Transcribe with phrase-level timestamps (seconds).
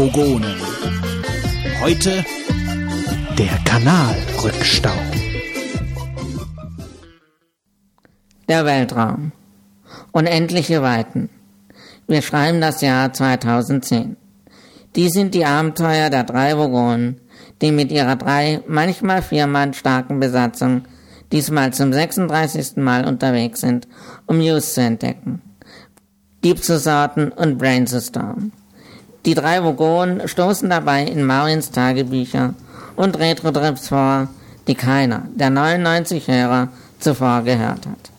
[0.00, 0.56] Vogonen.
[1.82, 2.24] Heute
[3.36, 4.96] der Kanalrückstau.
[8.48, 9.32] Der Weltraum.
[10.12, 11.28] Unendliche Weiten.
[12.06, 14.16] Wir schreiben das Jahr 2010.
[14.96, 17.20] Dies sind die Abenteuer der drei Vogonen,
[17.60, 20.84] die mit ihrer drei, manchmal vier Mann starken Besatzung
[21.30, 22.76] diesmal zum 36.
[22.76, 23.86] Mal unterwegs sind,
[24.24, 25.42] um News zu entdecken.
[26.42, 28.52] Deep zu sorten und Brain zu stormen.
[29.26, 32.54] Die drei Vogonen stoßen dabei in Marins Tagebücher
[32.96, 34.28] und Retro-Trips vor,
[34.66, 38.10] die keiner der 99 Hörer zuvor gehört hat.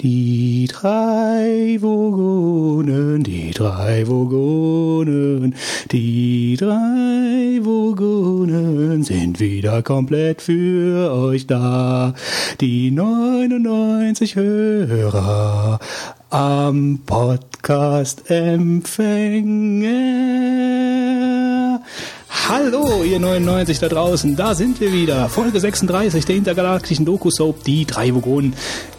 [0.00, 5.56] Die drei Vogonen, die drei Vogonen,
[5.90, 12.14] die drei Vogonen sind wieder komplett für euch da.
[12.60, 15.80] Die 99 Hörer
[16.30, 19.88] am Podcast Empfänger.
[22.30, 25.30] Hallo, ihr 99 da draußen, da sind wir wieder.
[25.30, 28.54] Folge 36 der intergalaktischen Doku-Soap Die drei Vogonen.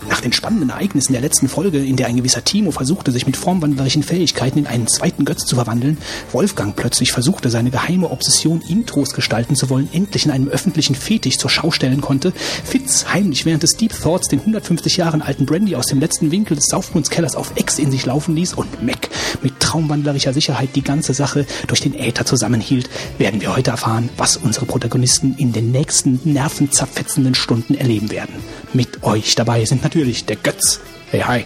[0.09, 3.38] Nach den spannenden Ereignissen der letzten Folge, in der ein gewisser Timo versuchte, sich mit
[3.38, 5.99] formwandlerischen Fähigkeiten in einen zweiten Götz zu verwandeln,
[6.31, 11.38] Wolfgang plötzlich versuchte, seine geheime Obsession, Intros gestalten zu wollen, endlich in einem öffentlichen Fetisch
[11.38, 12.33] zur Schau stellen konnte,
[12.64, 16.55] Fitz heimlich während des Deep Thoughts den 150 Jahren alten Brandy aus dem letzten Winkel
[16.55, 19.09] des Saufbundskellers auf Ex in sich laufen ließ und Mac
[19.43, 22.89] mit traumwandlerischer Sicherheit die ganze Sache durch den Äther zusammenhielt,
[23.30, 28.33] werden wir heute erfahren, was unsere Protagonisten in den nächsten nervenzerfetzenden Stunden erleben werden.
[28.73, 30.80] Mit euch dabei sind natürlich der Götz,
[31.11, 31.45] hey hi,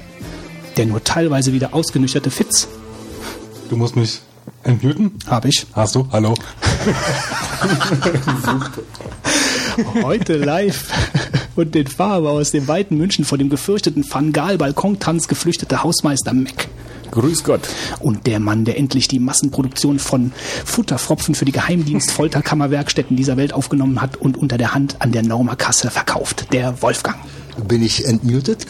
[0.77, 2.69] der nur teilweise wieder ausgenüchterte Fitz,
[3.69, 4.21] Du musst mich
[4.63, 5.11] entmuten?
[5.27, 6.07] habe ich, Hast du?
[6.09, 6.35] Hallo?
[10.03, 10.87] heute live
[11.57, 16.69] und in Farbe aus dem weiten München vor dem gefürchteten Fangal-Balkontanz geflüchtete Hausmeister Mac.
[17.13, 17.69] Grüß Gott.
[17.99, 20.31] Und der Mann, der endlich die Massenproduktion von
[20.65, 25.55] Futterfropfen für die Geheimdienst-Folterkammerwerkstätten dieser Welt aufgenommen hat und unter der Hand an der Norma
[25.55, 27.19] Kasse verkauft, der Wolfgang.
[27.67, 28.65] Bin ich entmutet?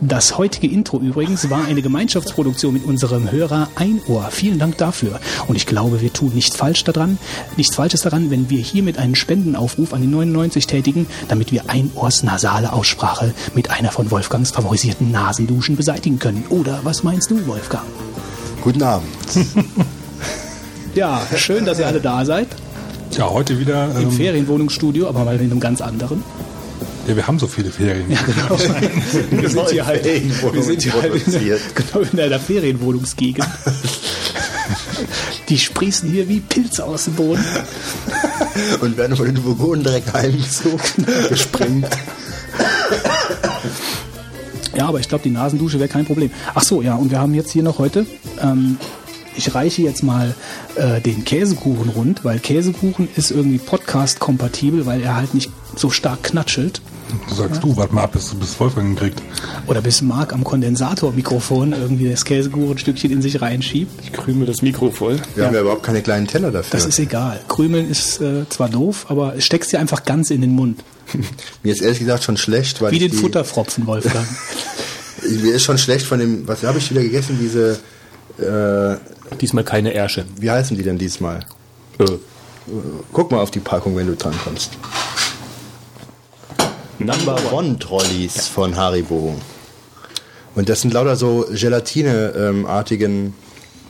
[0.00, 4.28] Das heutige Intro übrigens war eine Gemeinschaftsproduktion mit unserem Hörer Einohr.
[4.30, 5.20] Vielen Dank dafür.
[5.46, 7.18] Und ich glaube, wir tun nicht falsch daran,
[7.56, 12.22] nichts Falsches daran, wenn wir hiermit einen Spendenaufruf an die 99 tätigen, damit wir Einohrs
[12.22, 16.44] nasale Aussprache mit einer von Wolfgangs favorisierten Nasenduschen beseitigen können.
[16.48, 17.84] Oder was meinst du, Wolfgang?
[18.62, 19.08] Guten Abend.
[20.94, 22.46] Ja, schön, dass ihr alle da seid.
[23.16, 23.90] Ja, heute wieder.
[23.96, 26.22] Im Ähm, Ferienwohnungsstudio, aber mal in einem ganz anderen.
[27.06, 28.06] Ja, wir haben so viele Ferien.
[28.08, 28.58] Genau.
[29.30, 33.46] Wir sind hier halt, wir sind hier halt in, der, genau in einer Ferienwohnungsgegend.
[35.48, 37.44] Die sprießen hier wie Pilze aus dem Boden.
[38.80, 41.86] Und werden von den Vogonen direkt heimgezogen, gesprengt.
[44.76, 46.30] Ja, aber ich glaube, die Nasendusche wäre kein Problem.
[46.54, 48.06] Ach so, ja, und wir haben jetzt hier noch heute,
[48.42, 48.78] ähm,
[49.36, 50.34] ich reiche jetzt mal
[50.76, 56.22] äh, den Käsekuchen rund, weil Käsekuchen ist irgendwie Podcast-kompatibel, weil er halt nicht so stark
[56.24, 56.80] knatschelt.
[57.28, 59.22] Du sagst du, warte mal ab, bis, bis Wolfgang kriegt.
[59.66, 63.92] Oder bis Marc am Kondensatormikrofon irgendwie das Käsekuchenstückchen in sich reinschiebt.
[64.02, 65.20] Ich krümel das Mikro voll.
[65.34, 66.70] Wir haben ja überhaupt keine kleinen Teller dafür.
[66.72, 67.40] Das ist egal.
[67.48, 70.82] Krümeln ist äh, zwar doof, aber es steckst dir einfach ganz in den Mund.
[71.62, 74.26] Mir ist ehrlich gesagt schon schlecht, weil Wie ich den die, Futterfropfen, Wolfgang.
[75.42, 77.78] Mir ist schon schlecht von dem, was habe ich wieder gegessen, diese,
[78.38, 78.96] äh,
[79.40, 80.24] Diesmal keine Ärsche.
[80.38, 81.40] wie heißen die denn diesmal?
[81.98, 82.04] Äh,
[83.12, 84.70] Guck mal auf die Packung, wenn du dran kommst.
[86.98, 89.34] Number One Trolleys von Haribo.
[90.54, 93.34] Und das sind lauter so Gelatine-artigen.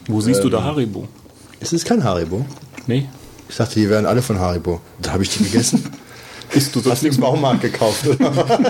[0.09, 1.07] wo siehst du da Haribo?
[1.61, 2.45] Ist es kein Haribo?
[2.87, 3.07] Nee.
[3.49, 4.81] Ich dachte, die wären alle von Haribo.
[5.03, 5.85] Da habe ich die gegessen.
[6.53, 8.31] Isst du Hast du im Baumarkt gekauft, oder?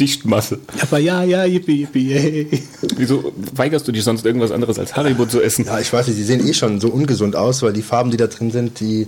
[0.00, 0.58] Dichtmasse.
[0.82, 2.62] aber ja, ja, yippie, yippie, yay.
[2.96, 5.64] Wieso weigerst du dich sonst irgendwas anderes als Haribo zu essen?
[5.64, 8.16] Ja, ich weiß nicht, die sehen eh schon so ungesund aus, weil die Farben, die
[8.18, 9.06] da drin sind, die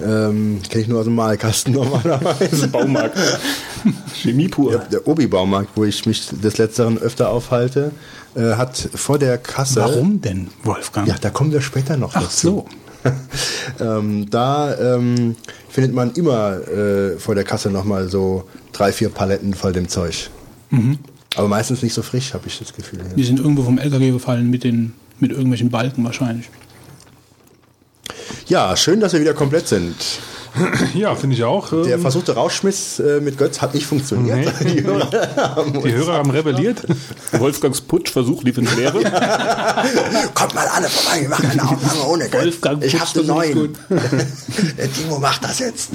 [0.00, 2.68] ähm, kenne ich nur aus dem Malkasten normalerweise.
[2.68, 3.18] Baumarkt.
[4.14, 4.70] Chemie pur.
[4.70, 7.92] Der, der Obi-Baumarkt, wo ich mich des Letzteren öfter aufhalte,
[8.34, 9.80] äh, hat vor der Kasse.
[9.80, 11.08] Warum denn, Wolfgang?
[11.08, 12.46] Ja, da kommen wir später noch Ach dazu.
[12.46, 12.66] so.
[13.80, 15.36] ähm, da ähm,
[15.68, 20.30] findet man immer äh, vor der Kasse nochmal so drei, vier Paletten voll dem Zeug.
[20.70, 20.98] Mhm.
[21.36, 23.00] Aber meistens nicht so frisch, habe ich das Gefühl.
[23.16, 26.48] Die sind irgendwo vom LKW gefallen mit, den, mit irgendwelchen Balken wahrscheinlich.
[28.46, 29.94] Ja, schön, dass wir wieder komplett sind.
[30.94, 31.68] Ja, finde ich auch.
[31.84, 34.52] Der versuchte Rauschmiss äh, mit Götz hat nicht funktioniert.
[34.64, 36.82] Die Hörer haben die Hörer haben rebelliert.
[37.32, 38.98] Wolfgangs Putschversuch lief ins Leere.
[40.34, 42.42] Kommt mal alle vorbei, wir machen eine Aufnahme ohne Götz.
[42.44, 43.76] Wolfgang ich putzt hab den neuen.
[44.78, 45.90] Der Timo macht das jetzt.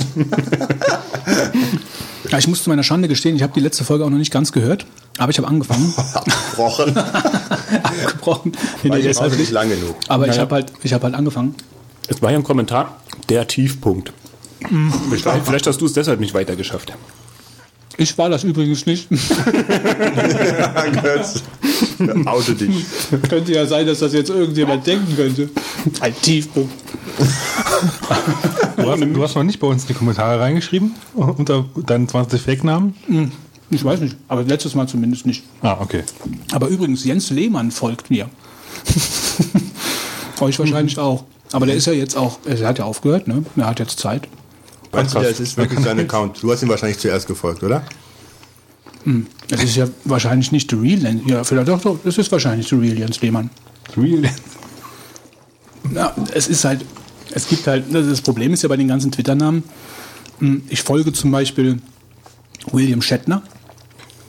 [2.29, 4.31] Ja, ich muss zu meiner Schande gestehen, ich habe die letzte Folge auch noch nicht
[4.31, 4.85] ganz gehört,
[5.17, 5.93] aber ich habe angefangen.
[6.13, 6.97] Abgebrochen.
[7.83, 8.53] Abgebrochen.
[8.83, 9.95] Nee, Weil nee, deshalb nicht lang genug.
[10.07, 10.41] Aber ich Naja.
[10.43, 11.55] habe halt, ich habe halt angefangen.
[12.07, 12.97] Es war ja ein Kommentar,
[13.29, 14.13] der Tiefpunkt.
[15.09, 16.93] Vielleicht, vielleicht hast du es deshalb nicht weitergeschafft.
[17.97, 19.07] Ich war das übrigens nicht.
[22.25, 22.85] Oute dich.
[23.29, 25.49] könnte ja sein, dass das jetzt irgendjemand denken könnte.
[25.99, 26.73] Ein Tiefpunkt.
[28.77, 32.41] Du hast, du hast noch nicht bei uns in die Kommentare reingeschrieben, unter deinen 20
[32.41, 32.95] Fake-Namen?
[33.69, 35.43] Ich weiß nicht, aber letztes Mal zumindest nicht.
[35.61, 36.03] Ah, okay.
[36.51, 38.29] Aber übrigens, Jens Lehmann folgt mir.
[40.39, 41.25] Euch wahrscheinlich auch.
[41.53, 43.45] Aber der ist ja jetzt auch, er hat ja aufgehört, ne?
[43.55, 44.27] Er hat jetzt Zeit.
[44.91, 46.41] Meinst du, das ist wirklich sein Account?
[46.43, 47.83] Du hast ihm wahrscheinlich zuerst gefolgt, oder?
[49.47, 51.21] Das ist ja wahrscheinlich nicht The Real Jens.
[51.25, 53.49] Ja, vielleicht doch, doch, das ist wahrscheinlich The Real Jens Lehmann.
[53.97, 54.29] Real.
[55.93, 56.85] Ja, es ist halt,
[57.31, 59.63] es gibt halt, das Problem ist ja bei den ganzen Twitter-Namen,
[60.39, 61.79] hm, ich folge zum Beispiel
[62.71, 63.43] William Shatner,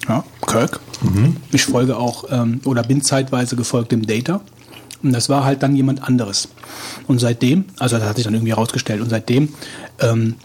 [0.09, 0.81] ja, Kirk.
[1.53, 4.41] Ich folge auch, ähm, oder bin zeitweise gefolgt dem Data.
[5.05, 6.49] Und das war halt dann jemand anderes.
[7.07, 9.51] Und seitdem, also das hat sich dann irgendwie herausgestellt, und seitdem
[10.01, 10.37] ähm,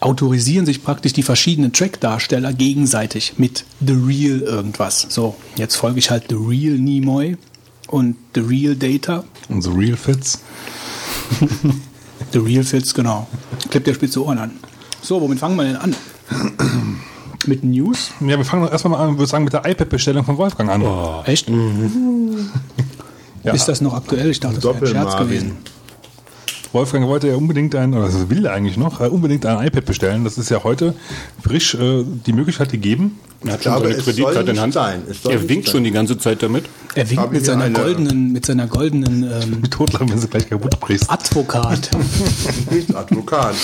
[0.00, 5.06] autorisieren sich praktisch die verschiedenen Track-Darsteller gegenseitig mit The Real irgendwas.
[5.10, 7.36] So, jetzt folge ich halt The Real Nimoy
[7.88, 10.40] und The Real Data Und so Real Fits.
[12.32, 13.28] The Real Fits, genau.
[13.70, 14.52] Klippt der spitze Ohren an.
[15.02, 15.94] So, womit fangen wir denn an?
[17.46, 18.10] Mit News?
[18.20, 20.82] Ja, wir fangen doch erstmal mal an, würde sagen, mit der iPad-Bestellung von Wolfgang an.
[21.24, 21.48] Echt?
[23.48, 23.54] Ja.
[23.54, 24.30] Ist das noch aktuell?
[24.30, 25.56] Ich dachte, das wäre ein Scherz gewesen.
[26.72, 29.86] Wolfgang wollte ja unbedingt ein, oder das will er eigentlich noch, äh, unbedingt ein iPad
[29.86, 30.24] bestellen.
[30.24, 30.94] Das ist ja heute
[31.42, 33.18] frisch äh, die Möglichkeit gegeben.
[33.42, 34.74] Er hat Ich schon glaube, seine Kreditkarte in Hand.
[34.74, 35.00] sein.
[35.26, 35.72] Er winkt sein.
[35.72, 36.66] schon die ganze Zeit damit.
[36.94, 40.46] Er winkt mit seiner eine- goldenen, mit seiner goldenen ähm, Mit Totlachen, wenn sie gleich
[40.46, 41.10] kaputt brichst.
[41.10, 41.88] Advokat.
[42.70, 43.54] Nicht Advokat.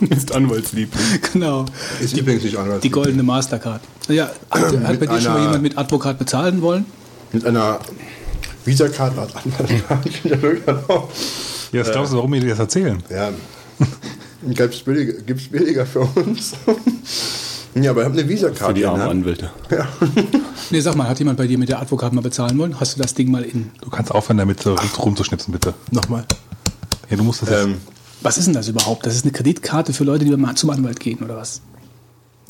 [0.10, 1.02] Ist Anwaltsliebling.
[1.32, 1.64] genau.
[2.00, 2.80] Ist übrigens nicht anders.
[2.82, 3.80] Die goldene Mastercard.
[4.08, 6.86] Ja, hat, hat bei dir schon mal jemand mit Advokat bezahlen wollen?
[7.32, 7.80] Mit einer
[8.68, 9.70] Visa-Card was anderes.
[11.72, 13.02] Ja, das glaubst du, warum wir dir das erzählen?
[13.10, 13.30] ja.
[14.42, 16.52] Gibt's billiger, gibt's billiger für uns?
[17.74, 18.76] ja, aber ich habe eine Für Visa-Card.
[18.76, 19.02] die armen.
[19.02, 19.50] Anwälte.
[20.70, 22.78] Nee, sag mal, hat jemand bei dir mit der Advokat mal bezahlen wollen?
[22.78, 23.70] Hast du das Ding mal in?
[23.80, 25.72] Du kannst aufhören, damit so rumzuschnipsen, bitte.
[25.90, 26.26] Nochmal.
[27.08, 27.64] Ja, du musst das jetzt.
[27.64, 27.76] Ähm,
[28.20, 29.06] Was ist denn das überhaupt?
[29.06, 31.62] Das ist eine Kreditkarte für Leute, die mal zum Anwalt gehen, oder was?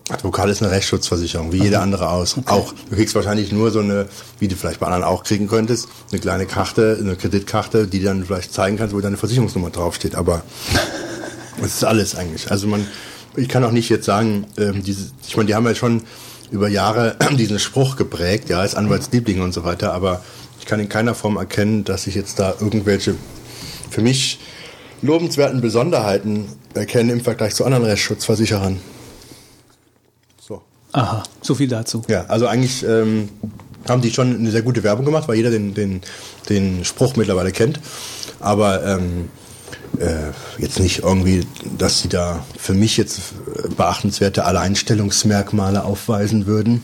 [0.08, 2.36] Advokat ist eine Rechtsschutzversicherung, wie jede andere aus.
[2.46, 4.06] Auch, du kriegst wahrscheinlich nur so eine,
[4.38, 8.24] wie du vielleicht bei anderen auch kriegen könntest, eine kleine Karte, eine Kreditkarte, die dann
[8.24, 10.14] vielleicht zeigen kannst, wo deine Versicherungsnummer draufsteht.
[10.14, 10.42] Aber
[11.60, 12.50] das ist alles eigentlich.
[12.50, 12.86] Also man,
[13.36, 16.02] ich kann auch nicht jetzt sagen, ähm, diese, ich meine, die haben ja schon
[16.50, 20.22] über Jahre diesen Spruch geprägt, ja, als Anwaltsliebling und so weiter, aber
[20.58, 23.14] ich kann in keiner Form erkennen, dass ich jetzt da irgendwelche
[23.90, 24.40] für mich
[25.02, 28.80] lobenswerten Besonderheiten erkenne im Vergleich zu anderen Rechtsschutzversicherern.
[30.92, 32.02] Aha, so viel dazu.
[32.08, 33.28] Ja, also eigentlich ähm,
[33.88, 36.00] haben die schon eine sehr gute Werbung gemacht, weil jeder den, den,
[36.48, 37.80] den Spruch mittlerweile kennt.
[38.40, 39.28] Aber ähm,
[39.98, 41.46] äh, jetzt nicht irgendwie,
[41.76, 46.82] dass sie da für mich jetzt äh, beachtenswerte Alleinstellungsmerkmale aufweisen würden.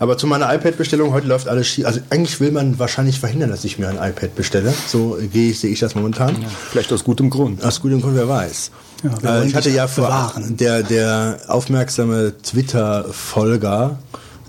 [0.00, 1.84] Aber zu meiner iPad-Bestellung, heute läuft alles schief.
[1.84, 4.72] Also eigentlich will man wahrscheinlich verhindern, dass ich mir ein iPad bestelle.
[4.86, 6.36] So gehe ich, sehe ich das momentan.
[6.70, 7.64] Vielleicht aus gutem Grund.
[7.64, 8.70] Aus gutem Grund, wer weiß.
[9.02, 10.56] Ja, äh, ich hatte ja vor, bewahren.
[10.56, 13.98] der, der aufmerksame Twitter-Folger,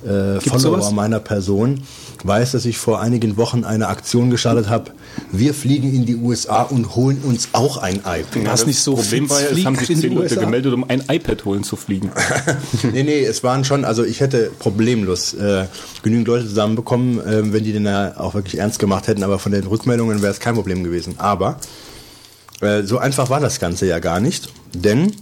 [0.03, 0.91] äh, Follower sowas?
[0.91, 1.83] meiner Person,
[2.23, 4.91] weiß, dass ich vor einigen Wochen eine Aktion gestartet habe.
[5.31, 8.45] Wir fliegen in die USA und holen uns auch ein iPad.
[8.45, 10.41] Was nicht so Problem war ja, es haben sich zehn Leute USA.
[10.41, 12.11] gemeldet, um ein iPad holen zu fliegen.
[12.93, 15.65] nee, nee, es waren schon, also ich hätte problemlos äh,
[16.03, 19.51] genügend Leute zusammenbekommen, äh, wenn die den ja auch wirklich ernst gemacht hätten, aber von
[19.51, 21.15] den Rückmeldungen wäre es kein Problem gewesen.
[21.17, 21.57] Aber
[22.61, 25.15] äh, so einfach war das Ganze ja gar nicht, denn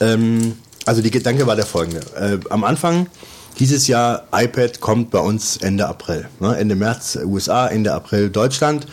[0.00, 2.00] ähm, also die Gedanke war der folgende.
[2.16, 3.06] Äh, am Anfang
[3.58, 6.28] dieses Jahr iPad kommt bei uns Ende April.
[6.40, 6.56] Ne?
[6.56, 8.86] Ende März USA, Ende April Deutschland.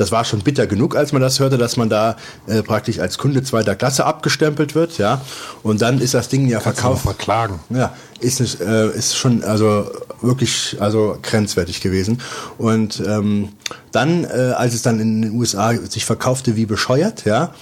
[0.00, 2.16] Das war schon bitter genug, als man das hörte, dass man da
[2.46, 5.20] äh, praktisch als Kunde zweiter Klasse abgestempelt wird, ja.
[5.62, 7.02] Und dann ist das Ding ja Kannst verkauft.
[7.02, 7.60] verklagen.
[7.68, 9.90] Ja, ist, nicht, äh, ist schon also
[10.22, 12.22] wirklich also grenzwertig gewesen.
[12.56, 13.50] Und ähm,
[13.92, 17.52] dann, äh, als es dann in den USA sich verkaufte wie bescheuert, ja,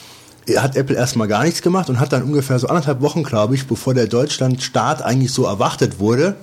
[0.58, 3.66] hat Apple erstmal gar nichts gemacht und hat dann ungefähr so anderthalb Wochen, glaube ich,
[3.66, 6.36] bevor der Deutschland-Start eigentlich so erwartet wurde,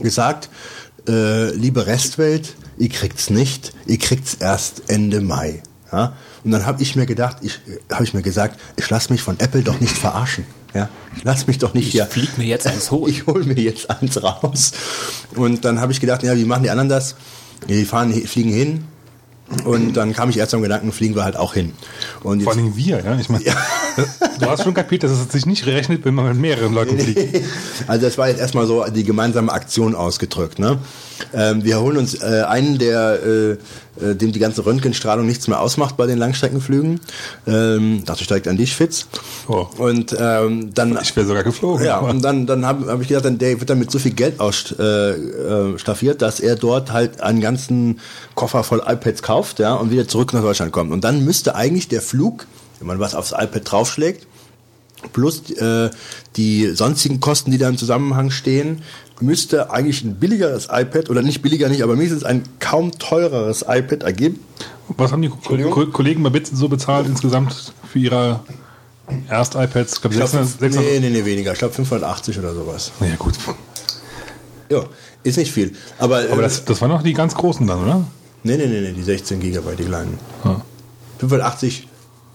[0.00, 0.50] gesagt,
[1.08, 5.62] äh, liebe Restwelt, ihr kriegt's nicht, ihr kriegt's erst Ende Mai.
[5.92, 6.14] Ja?
[6.42, 7.60] Und dann habe ich mir gedacht, ich
[7.92, 10.44] habe ich mir gesagt, ich lass mich von Apple doch nicht verarschen.
[10.74, 10.88] Ja?
[11.16, 12.06] Ich lass mich doch nicht Ich hier.
[12.06, 13.12] flieg mir jetzt eins holen.
[13.12, 14.72] Ich hole mir jetzt eins raus.
[15.36, 17.16] Und dann habe ich gedacht, ja, wie machen die anderen das?
[17.68, 18.84] Die fahren, fliegen hin.
[19.64, 21.72] Und dann kam ich erst am Gedanken, fliegen wir halt auch hin.
[22.22, 23.18] Und Vor allem wir, ja.
[23.18, 23.44] Ich meine,
[24.38, 27.42] Du hast schon kapiert, dass es sich nicht rechnet, wenn man mit mehreren Leuten fliegt.
[27.88, 30.60] Also das war jetzt erstmal so die gemeinsame Aktion ausgedrückt.
[30.60, 30.78] Ne?
[31.32, 33.56] Ähm, wir holen uns äh, einen, der äh,
[34.00, 37.00] äh, dem die ganze Röntgenstrahlung nichts mehr ausmacht bei den Langstreckenflügen.
[37.46, 39.06] Ähm, dachte direkt an dich, Fitz.
[39.48, 39.66] Oh.
[39.78, 41.84] Und ähm, dann Ich wäre sogar geflogen.
[41.84, 44.12] ja, und dann, dann habe hab ich gedacht, dann, der wird dann mit so viel
[44.12, 48.00] Geld ausstaffiert, äh, staffiert, dass er dort halt einen ganzen
[48.34, 50.92] Koffer voll iPads kauft ja, und wieder zurück nach Deutschland kommt.
[50.92, 52.46] Und dann müsste eigentlich der Flug,
[52.78, 54.26] wenn man was aufs iPad draufschlägt,
[55.12, 55.90] plus äh,
[56.36, 58.82] die sonstigen Kosten, die da im Zusammenhang stehen,
[59.20, 64.02] müsste eigentlich ein billigeres iPad, oder nicht billiger nicht, aber mindestens ein kaum teureres iPad
[64.02, 64.40] ergeben.
[64.96, 65.38] Was haben die Ko
[65.70, 68.40] Ko Kollegen bei Bits so bezahlt insgesamt für ihre
[69.28, 69.94] Erst-iPads?
[69.94, 70.92] Ich glaube, Ich glaub, 600, 600.
[70.92, 71.52] nee, nee, nee, weniger.
[71.52, 72.92] Ich glaube 580 oder sowas.
[73.00, 73.34] Naja, gut.
[74.68, 74.84] Ja,
[75.22, 75.72] ist nicht viel.
[75.98, 78.04] Aber, Aber äh, das, das waren noch die ganz großen dann, oder?
[78.42, 80.18] Nee, nee, nee, nee, die 16 Gigabyte, die kleinen.
[80.44, 80.62] Ja.
[81.18, 81.88] 580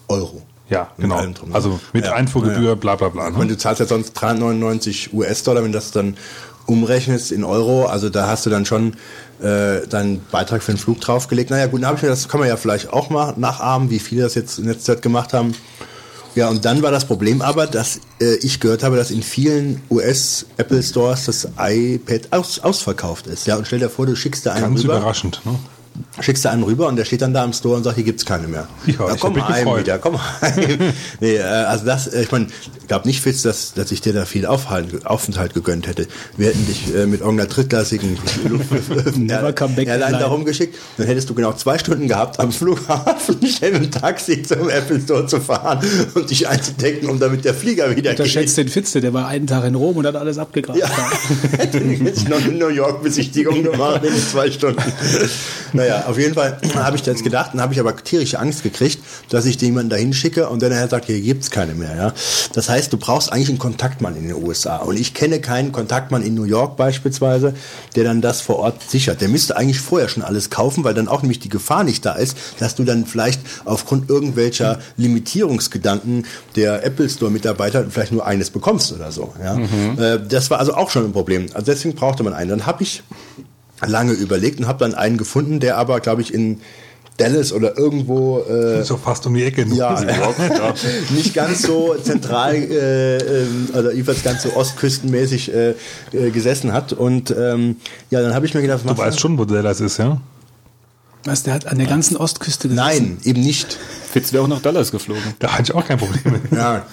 [0.07, 0.41] Euro.
[0.69, 1.21] Ja, genau.
[1.21, 1.33] ne?
[1.53, 2.75] Also mit Ja, Einfuhrgebühr, ja.
[2.75, 3.27] bla bla bla.
[3.27, 3.51] Ich meine, Ne?
[3.53, 6.17] du zahlst ja sonst 399 US-Dollar, wenn das dann
[6.65, 8.93] umrechnest in Euro, also da hast du dann schon
[9.41, 11.49] äh, deinen Beitrag für den Flug draufgelegt.
[11.49, 13.99] Naja gut, dann habe ich mir das kann man ja vielleicht auch mal nachahmen, wie
[13.99, 15.53] viele das jetzt in letzter Zeit gemacht haben.
[16.35, 19.81] Ja, und dann war das Problem aber, dass äh, ich gehört habe, dass in vielen
[19.89, 23.47] US-Apple Stores das iPad aus, ausverkauft ist.
[23.47, 25.41] Ja, und stell dir vor, du schickst da einen Ganz rüber überraschend.
[25.45, 25.57] Ne?
[26.19, 28.25] Schickst du einen rüber und der steht dann da im Store und sagt, hier gibt's
[28.25, 28.67] keine mehr.
[28.85, 29.81] Ja, ich komm heim gefreut.
[29.81, 30.93] wieder, komm heim.
[31.19, 32.47] nee, äh, also das, äh, ich meine,
[32.87, 36.07] glaub nicht, Fitz, dass, dass ich dir da viel Aufhalt, Aufenthalt gegönnt hätte.
[36.37, 38.17] Wir hätten dich äh, mit irgendeiner drittklassigen
[39.15, 40.75] Never come back Airline da rumgeschickt.
[40.97, 44.99] Dann hättest du genau zwei Stunden gehabt, am Flughafen schnell mit dem Taxi zum Apple
[44.99, 45.79] Store zu fahren
[46.13, 48.19] und dich einzudecken, um damit der Flieger wieder geht.
[48.19, 50.79] Unterschätzt den Fitze, der war einen Tag in Rom und hat alles abgegrast.
[50.79, 50.89] Ja,
[51.57, 54.81] hätte ich noch eine New York-Besichtigung gemacht in zwei Stunden.
[55.73, 58.99] Naja, auf jeden Fall habe ich das gedacht und habe ich aber tierische Angst gekriegt,
[59.29, 61.95] dass ich jemanden dahin schicke und dann er sagt, hier gibt's keine mehr.
[61.95, 62.13] Ja?
[62.53, 64.77] Das heißt, du brauchst eigentlich einen Kontaktmann in den USA.
[64.77, 67.53] Und ich kenne keinen Kontaktmann in New York beispielsweise,
[67.95, 69.21] der dann das vor Ort sichert.
[69.21, 72.13] Der müsste eigentlich vorher schon alles kaufen, weil dann auch nämlich die Gefahr nicht da
[72.13, 76.25] ist, dass du dann vielleicht aufgrund irgendwelcher Limitierungsgedanken
[76.55, 79.33] der Apple Store Mitarbeiter vielleicht nur eines bekommst oder so.
[79.41, 79.59] Ja?
[79.97, 81.47] Äh, das war also auch schon ein Problem.
[81.53, 82.49] Also deswegen brauchte man einen.
[82.49, 83.03] Dann habe ich
[83.85, 86.61] lange überlegt und habe dann einen gefunden, der aber, glaube ich, in
[87.17, 89.65] Dallas oder irgendwo äh, Ist doch fast um die Ecke.
[89.73, 89.97] ja,
[91.11, 95.75] nicht ganz so zentral äh, ähm, oder jedenfalls ganz so ostküstenmäßig äh,
[96.11, 96.91] äh, gesessen hat.
[96.91, 97.77] Und ähm,
[98.09, 100.19] ja, dann habe ich mir gedacht, was Du weißt schon, wo Dallas ist, ja?
[101.23, 102.85] Was, der hat an der ganzen Ostküste gesessen?
[102.85, 103.77] Nein, eben nicht.
[104.11, 105.23] Fitz wäre auch nach Dallas geflogen.
[105.39, 106.51] Da hatte ich auch kein Problem mit.
[106.51, 106.85] Ja,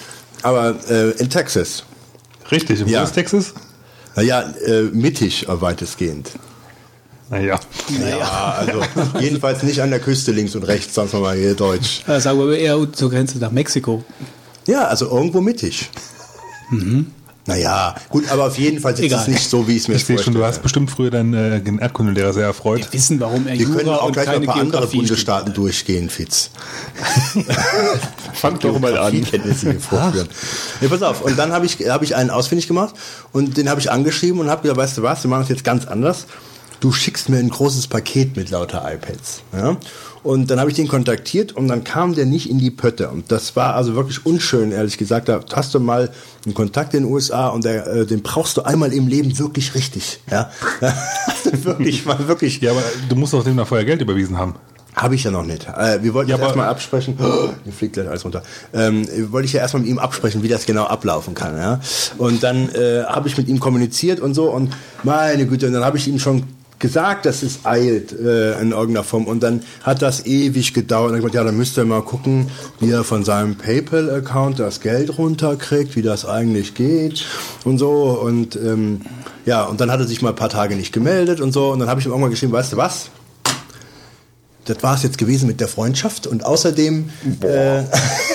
[0.43, 1.85] aber äh, in Texas.
[2.51, 3.03] Richtig, im Ja.
[3.03, 3.11] ja.
[3.11, 3.55] Texas?
[4.15, 6.31] Naja, äh, mittig äh, weitestgehend.
[7.33, 7.59] Naja.
[7.99, 8.83] Ja, also
[9.19, 12.03] jedenfalls nicht an der Küste links und rechts, sagen wir mal hier Deutsch.
[12.19, 14.05] Sagen wir eher zur Grenze nach Mexiko.
[14.67, 15.89] Ja, also irgendwo mittig.
[17.47, 19.23] Naja, gut, aber auf jeden Fall ist Egal.
[19.23, 21.33] es nicht so, wie ich es mir Ich sehe schon, du hast bestimmt früher deinen
[21.33, 22.81] äh, den Erdkundelehrer sehr erfreut.
[22.81, 24.71] Wir wissen, warum er Wir können Jura auch und gleich noch keine ein paar andere
[24.73, 26.51] Geografie Bundesstaaten durchgehen, Fitz.
[28.35, 29.25] Fang doch mal an.
[29.25, 30.29] Kenntnisse hier vorführen.
[30.83, 31.23] Nee, pass auf.
[31.23, 32.95] Und dann habe ich, hab ich einen ausfindig gemacht
[33.33, 35.65] und den habe ich angeschrieben und habe gesagt, weißt du was, wir machen es jetzt
[35.65, 36.27] ganz anders.
[36.83, 39.43] Du schickst mir ein großes Paket mit lauter iPads.
[39.53, 39.77] Ja?
[40.25, 43.09] Und dann habe ich den kontaktiert und dann kam der nicht in die Pötte.
[43.09, 45.29] Und das war also wirklich unschön, ehrlich gesagt.
[45.29, 46.11] Da hast du mal
[46.45, 49.77] einen Kontakt in den USA und der, äh, den brauchst du einmal im Leben wirklich
[49.77, 50.19] richtig.
[50.29, 50.51] Ja?
[51.53, 52.61] wirklich, mal wirklich.
[52.61, 54.57] Ja, aber du musst doch dem da vorher Geld überwiesen haben.
[54.97, 55.69] Habe ich ja noch nicht.
[55.69, 57.17] Äh, wir wollten Ja, erstmal absprechen.
[57.23, 58.43] Oh, hier fliegt gleich alles runter.
[58.75, 61.57] Ähm, wollte ich ja erstmal mit ihm absprechen, wie das genau ablaufen kann.
[61.57, 61.81] Ja?
[62.19, 64.73] Und dann äh, habe ich mit ihm kommuniziert und so und
[65.05, 66.43] meine Güte, und dann habe ich ihm schon
[66.83, 69.27] gesagt, dass es eilt äh, in irgendeiner Form.
[69.27, 71.13] Und dann hat das ewig gedauert.
[71.13, 72.49] Und ich gesagt, ja, dann müsst ihr mal gucken,
[72.81, 77.25] wie er von seinem PayPal-Account das Geld runterkriegt, wie das eigentlich geht
[77.65, 78.21] und so.
[78.23, 79.01] Und ähm,
[79.47, 81.71] ja, und dann hat er sich mal ein paar Tage nicht gemeldet und so.
[81.71, 83.11] Und dann habe ich ihm irgendwann geschrieben, weißt du was,
[84.65, 86.27] das war es jetzt gewesen mit der Freundschaft.
[86.27, 87.11] Und außerdem
[87.43, 87.85] äh,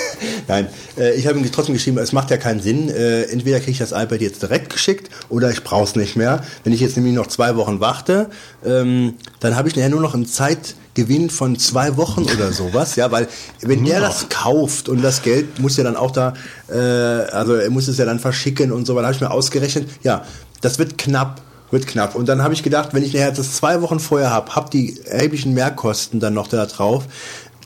[0.48, 3.72] nein äh, ich habe ihm trotzdem geschrieben es macht ja keinen Sinn äh, entweder kriege
[3.72, 6.96] ich das iPad jetzt direkt geschickt oder ich brauche es nicht mehr wenn ich jetzt
[6.96, 8.28] nämlich noch zwei Wochen warte
[8.64, 13.12] ähm, dann habe ich nachher nur noch einen Zeitgewinn von zwei Wochen oder sowas ja
[13.12, 13.28] weil
[13.60, 16.34] wenn der das kauft und das Geld muss ja dann auch da
[16.68, 19.88] äh, also er muss es ja dann verschicken und so weil habe ich mir ausgerechnet
[20.02, 20.24] ja
[20.60, 22.14] das wird knapp wird knapp.
[22.14, 25.00] Und dann habe ich gedacht, wenn ich nachher das zwei Wochen vorher habe, habe die
[25.04, 27.04] erheblichen Mehrkosten dann noch da drauf.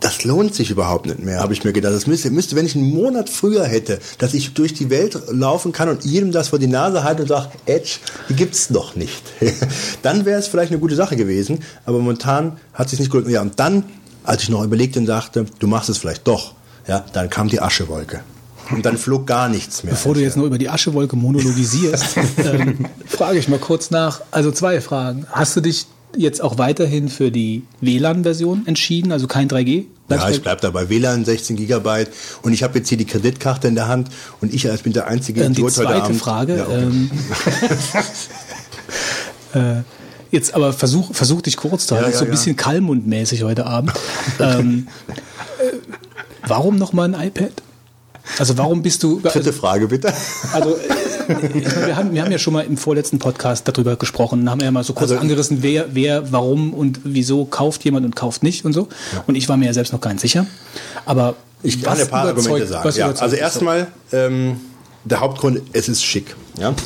[0.03, 1.95] Das lohnt sich überhaupt nicht mehr, habe ich mir gedacht.
[1.95, 5.71] Das müsste, müsste, wenn ich einen Monat früher hätte, dass ich durch die Welt laufen
[5.71, 9.23] kann und jedem das vor die Nase halte und sage, Edge, die gibt's noch nicht.
[10.03, 11.61] dann wäre es vielleicht eine gute Sache gewesen.
[11.87, 13.31] Aber momentan hat sich nicht gelohnt.
[13.31, 13.85] Ja, und dann,
[14.25, 16.55] als ich noch überlegte und dachte, du machst es vielleicht doch,
[16.89, 18.23] ja, dann kam die Aschewolke.
[18.71, 19.93] und dann flog gar nichts mehr.
[19.93, 24.21] Bevor du jetzt nur über die Aschewolke monologisierst, ähm, frage ich mal kurz nach.
[24.33, 25.27] Also zwei Fragen.
[25.31, 29.87] Hast du dich jetzt auch weiterhin für die WLAN-Version entschieden, also kein 3G?
[30.09, 30.89] Bleibst Ja, ich bleib dabei.
[30.89, 32.11] WLAN 16 Gigabyte
[32.43, 34.09] und ich habe jetzt hier die Kreditkarte in der Hand
[34.41, 36.21] und ich als bin der einzige Ähm, die Idiot heute zweite Abend.
[36.21, 36.57] Frage.
[36.57, 36.83] Ja, okay.
[36.83, 37.11] ähm,
[39.81, 39.83] äh,
[40.31, 42.07] jetzt aber versuch, versuch dich kurz zu halten.
[42.07, 43.93] Ja, das ist so ja, ein bisschen Kalmund-mäßig heute Abend.
[44.41, 44.89] ähm,
[45.59, 45.77] äh,
[46.47, 47.53] warum nochmal ein iPad?
[48.39, 49.21] Also warum bist du...
[49.21, 50.13] Dritte Frage bitte.
[50.53, 50.79] Also, äh,
[51.29, 54.71] meine, wir, haben, wir haben ja schon mal im vorletzten Podcast darüber gesprochen, haben ja
[54.71, 58.65] mal so kurz Also- angerissen, wer, wer, warum und wieso kauft jemand und kauft nicht
[58.65, 58.89] und so.
[59.27, 60.47] Und ich war mir ja selbst noch gar nicht sicher.
[61.07, 62.91] Aber Ich kann ein paar Argumente sagen.
[62.97, 64.61] Ja, also erstmal ähm,
[65.05, 66.35] der Hauptgrund, es ist schick.
[66.59, 66.75] Ja?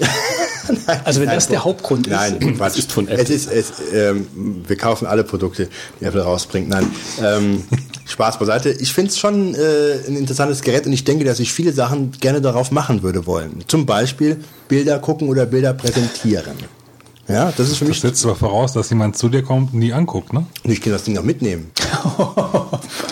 [0.86, 2.12] Nein, Also wenn das der Hauptgrund ist.
[2.12, 2.78] Nein, Quatsch.
[2.78, 3.22] ist von Apple.
[3.22, 4.26] Es ist, es, ähm,
[4.66, 5.68] wir kaufen alle Produkte,
[6.00, 6.68] die Apple rausbringt.
[6.68, 6.90] Nein,
[7.22, 7.64] ähm,
[8.06, 8.70] Spaß beiseite.
[8.70, 9.58] Ich finde es schon äh,
[10.08, 13.64] ein interessantes Gerät und ich denke, dass ich viele Sachen gerne darauf machen würde wollen.
[13.68, 16.54] Zum Beispiel Bilder gucken oder Bilder präsentieren.
[17.28, 18.00] Ja, das ist für Das mich.
[18.00, 20.46] setzt aber voraus, dass jemand zu dir kommt und die anguckt, ne?
[20.64, 21.70] Und ich kann das Ding noch mitnehmen.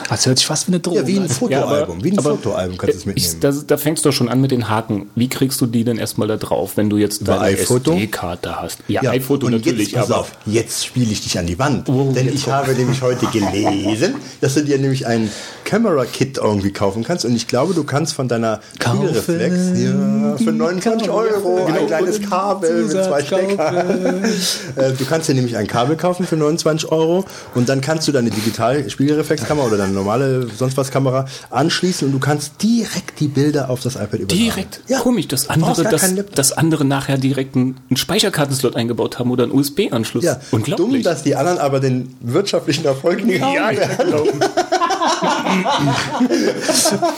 [0.09, 1.29] Das hört sich fast wie eine Drohung Ja, wie ein an.
[1.29, 2.05] Fotoalbum.
[2.05, 3.65] wie ein Fotoalbum kannst du es äh, ich, mitnehmen.
[3.67, 5.11] da, fängst du doch schon an mit den Haken.
[5.17, 7.93] Wie kriegst du die denn erstmal da drauf, wenn du jetzt Über deine iPhoto?
[7.95, 8.79] SD-Karte hast?
[8.87, 11.89] Ja, iPhoto und natürlich, jetzt, pass auf, jetzt spiele ich dich an die Wand.
[11.89, 15.31] Oh, denn ich habe nämlich heute gelesen, dass du dir nämlich ein
[15.65, 17.25] Camera-Kit irgendwie kaufen kannst.
[17.25, 22.85] Und ich glaube, du kannst von deiner Spiegelreflex ja, für 29 Euro ein kleines Kabel
[22.85, 24.04] mit zwei Steckern.
[24.77, 28.13] Äh, Du kannst dir nämlich ein Kabel kaufen für 29 Euro und dann kannst du
[28.13, 33.29] deine digital Spiegelreflexkamera oder deine normale sonst was Kamera anschließen und du kannst direkt die
[33.29, 34.39] Bilder auf das iPad übertragen.
[34.43, 34.81] direkt.
[34.89, 34.99] Ja.
[35.01, 36.35] Komisch, brauchst andere, Laptop.
[36.35, 40.25] dass andere nachher direkt einen, Speicherkartenslot eingebaut haben oder einen USB-Anschluss.
[40.25, 40.77] Ja, Unglaublich.
[40.77, 43.55] dumm, dass die anderen aber den wirtschaftlichen Erfolg nicht haben.
[43.55, 44.25] ja, ja, genau.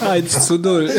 [0.09, 0.91] 1 zu 0.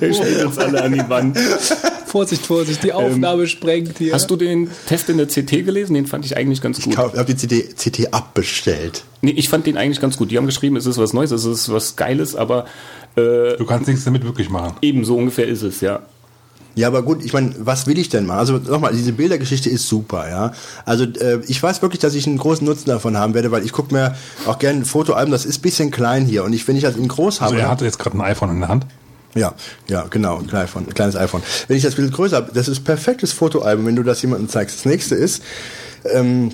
[0.00, 1.38] Er spielt uns alle an die Wand.
[2.16, 4.14] Vorsicht, Vorsicht, die Aufnahme sprengt hier.
[4.14, 5.92] Hast du den Test in der CT gelesen?
[5.92, 6.94] Den fand ich eigentlich ganz gut.
[6.94, 9.04] Ich habe die CD, CT abbestellt.
[9.20, 10.30] Nee, ich fand den eigentlich ganz gut.
[10.30, 12.64] Die haben geschrieben, es ist was Neues, es ist was Geiles, aber
[13.16, 14.76] äh, Du kannst nichts damit wirklich machen.
[14.80, 16.00] eben so ungefähr ist es, ja.
[16.74, 18.38] Ja, aber gut, ich meine, was will ich denn mal?
[18.38, 20.52] Also nochmal, diese Bildergeschichte ist super, ja.
[20.86, 23.72] Also äh, ich weiß wirklich, dass ich einen großen Nutzen davon haben werde, weil ich
[23.72, 24.14] gucke mir
[24.46, 26.44] auch gerne Fotoalben, das ist ein bisschen klein hier.
[26.44, 27.52] Und ich, wenn ich das in groß habe.
[27.52, 28.86] Also er hatte jetzt gerade ein iPhone in der Hand.
[29.36, 29.54] Ja,
[29.88, 31.42] ja, genau, ein, iPhone, ein kleines iPhone.
[31.68, 34.48] Wenn ich das ein bisschen größer habe, das ist perfektes Fotoalbum, wenn du das jemandem
[34.48, 34.78] zeigst.
[34.78, 35.42] Das nächste ist,
[36.12, 36.52] ähm,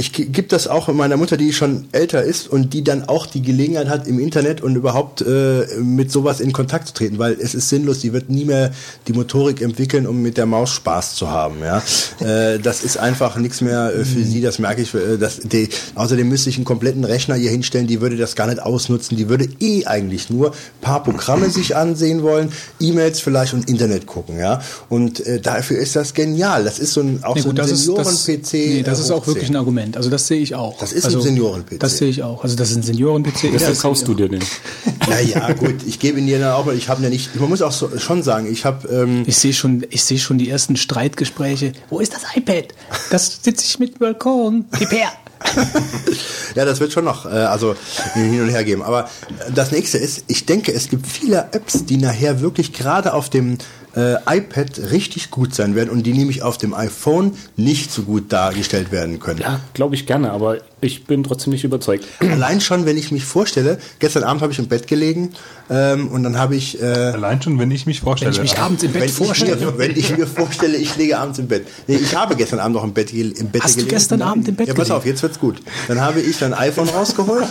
[0.00, 3.42] ich gebe das auch meiner Mutter, die schon älter ist und die dann auch die
[3.42, 7.54] Gelegenheit hat, im Internet und überhaupt äh, mit sowas in Kontakt zu treten, weil es
[7.54, 8.70] ist sinnlos, die wird nie mehr
[9.08, 11.56] die Motorik entwickeln, um mit der Maus Spaß zu haben.
[11.62, 11.82] Ja,
[12.20, 14.94] äh, Das ist einfach nichts mehr äh, für sie, das merke ich.
[14.94, 18.46] Äh, das, die, außerdem müsste ich einen kompletten Rechner hier hinstellen, die würde das gar
[18.46, 23.68] nicht ausnutzen, die würde eh eigentlich nur paar Programme sich ansehen wollen, E-Mails vielleicht und
[23.68, 24.38] Internet gucken.
[24.38, 26.64] Ja, Und äh, dafür ist das genial.
[26.64, 28.52] Das ist so ein, auch Nee, so gut, ein das ist, das, Senioren-PC.
[28.54, 29.56] nee, das äh, ist auch wirklich ein 10.
[29.90, 29.96] Argument.
[29.96, 30.78] Also das sehe ich auch.
[30.78, 31.78] Das ist ein also, Senioren-PC.
[31.80, 32.42] Das sehe ich auch.
[32.42, 33.52] Also das ist ein Senioren-PC.
[33.52, 34.42] Weshalb Ja, kaufst du dir den?
[35.08, 37.62] Naja, gut, ich gebe ihn dir dann auch, weil ich habe ja nicht, man muss
[37.62, 40.76] auch so, schon sagen, ich habe, ähm, Ich sehe schon, ich sehe schon die ersten
[40.76, 41.72] Streitgespräche.
[41.88, 42.68] Wo ist das iPad?
[43.10, 44.66] Das sitze ich mit dem Balkon.
[44.78, 45.08] Gib her.
[46.54, 47.74] ja, das wird schon noch, äh, also
[48.12, 48.82] hin und her geben.
[48.82, 49.08] Aber
[49.52, 53.56] das nächste ist, ich denke, es gibt viele Apps, die nachher wirklich gerade auf dem
[53.96, 58.32] äh, iPad richtig gut sein werden und die nämlich auf dem iPhone nicht so gut
[58.32, 59.40] dargestellt werden können.
[59.40, 62.04] Ja, glaube ich gerne, aber ich bin trotzdem nicht überzeugt.
[62.20, 65.32] Allein schon, wenn ich mich vorstelle, gestern Abend habe ich im Bett gelegen
[65.68, 68.34] ähm, und dann habe ich äh, Allein schon, wenn ich mich vorstelle.
[68.36, 69.56] Wenn ich mich abends im wenn Bett ich, vorstelle.
[69.56, 71.66] mir, wenn ich mir vorstelle, ich liege abends imEtt.
[71.86, 73.90] Nee, ich habe gestern Abend noch im Bett, im Bett Hast du gelegen.
[73.96, 74.98] gestern Abend im Bett Ja, pass gelegen?
[74.98, 75.60] auf, jetzt wird's gut.
[75.88, 77.44] Dann habe ich mein iPhone rausgeholt.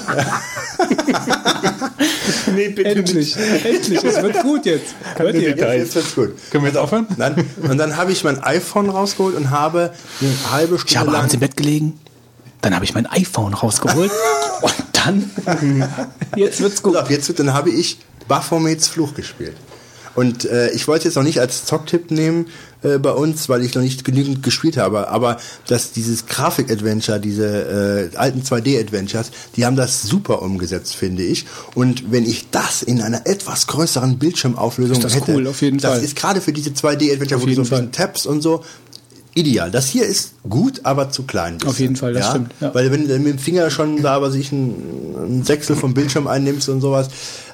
[2.55, 4.03] nee, bitte Endlich, endlich.
[4.03, 4.95] Es wird gut jetzt.
[5.17, 5.49] Hört ihr?
[5.49, 6.28] jetzt, jetzt wird's gut.
[6.51, 7.07] Können wir jetzt aufhören?
[7.17, 11.11] Dann, und dann habe ich mein iPhone rausgeholt und habe eine halbe Stunde Ich habe
[11.11, 11.99] lang abends im Bett gelegen.
[12.61, 14.11] Dann habe ich mein iPhone rausgeholt.
[14.61, 15.31] Und dann,
[16.35, 16.97] jetzt wird's gut.
[16.97, 19.55] Auf, jetzt wird, dann habe ich Baphomets Fluch gespielt.
[20.15, 22.47] Und äh, ich wollte es jetzt noch nicht als Zocktipp nehmen
[22.81, 25.09] äh, bei uns, weil ich noch nicht genügend gespielt habe.
[25.09, 25.37] Aber
[25.67, 31.45] dass dieses Grafik-Adventure, diese äh, alten 2D-Adventures, die haben das super umgesetzt, finde ich.
[31.75, 35.79] Und wenn ich das in einer etwas größeren Bildschirmauflösung Ist das hätte, cool, auf jeden
[35.79, 36.03] das Fall.
[36.03, 37.91] ist gerade für diese 2D-Adventure, wo du so ein bisschen.
[37.91, 38.63] Tabs und so,
[39.35, 39.71] ideal.
[39.71, 41.55] Das hier ist gut, aber zu klein.
[41.57, 41.69] bisschen.
[41.69, 42.73] Auf jeden Fall, das stimmt, ja.
[42.73, 44.73] Weil wenn du mit dem Finger schon da, was ich, ein,
[45.17, 47.09] ein Sechstel vom Bildschirm einnimmst und sowas,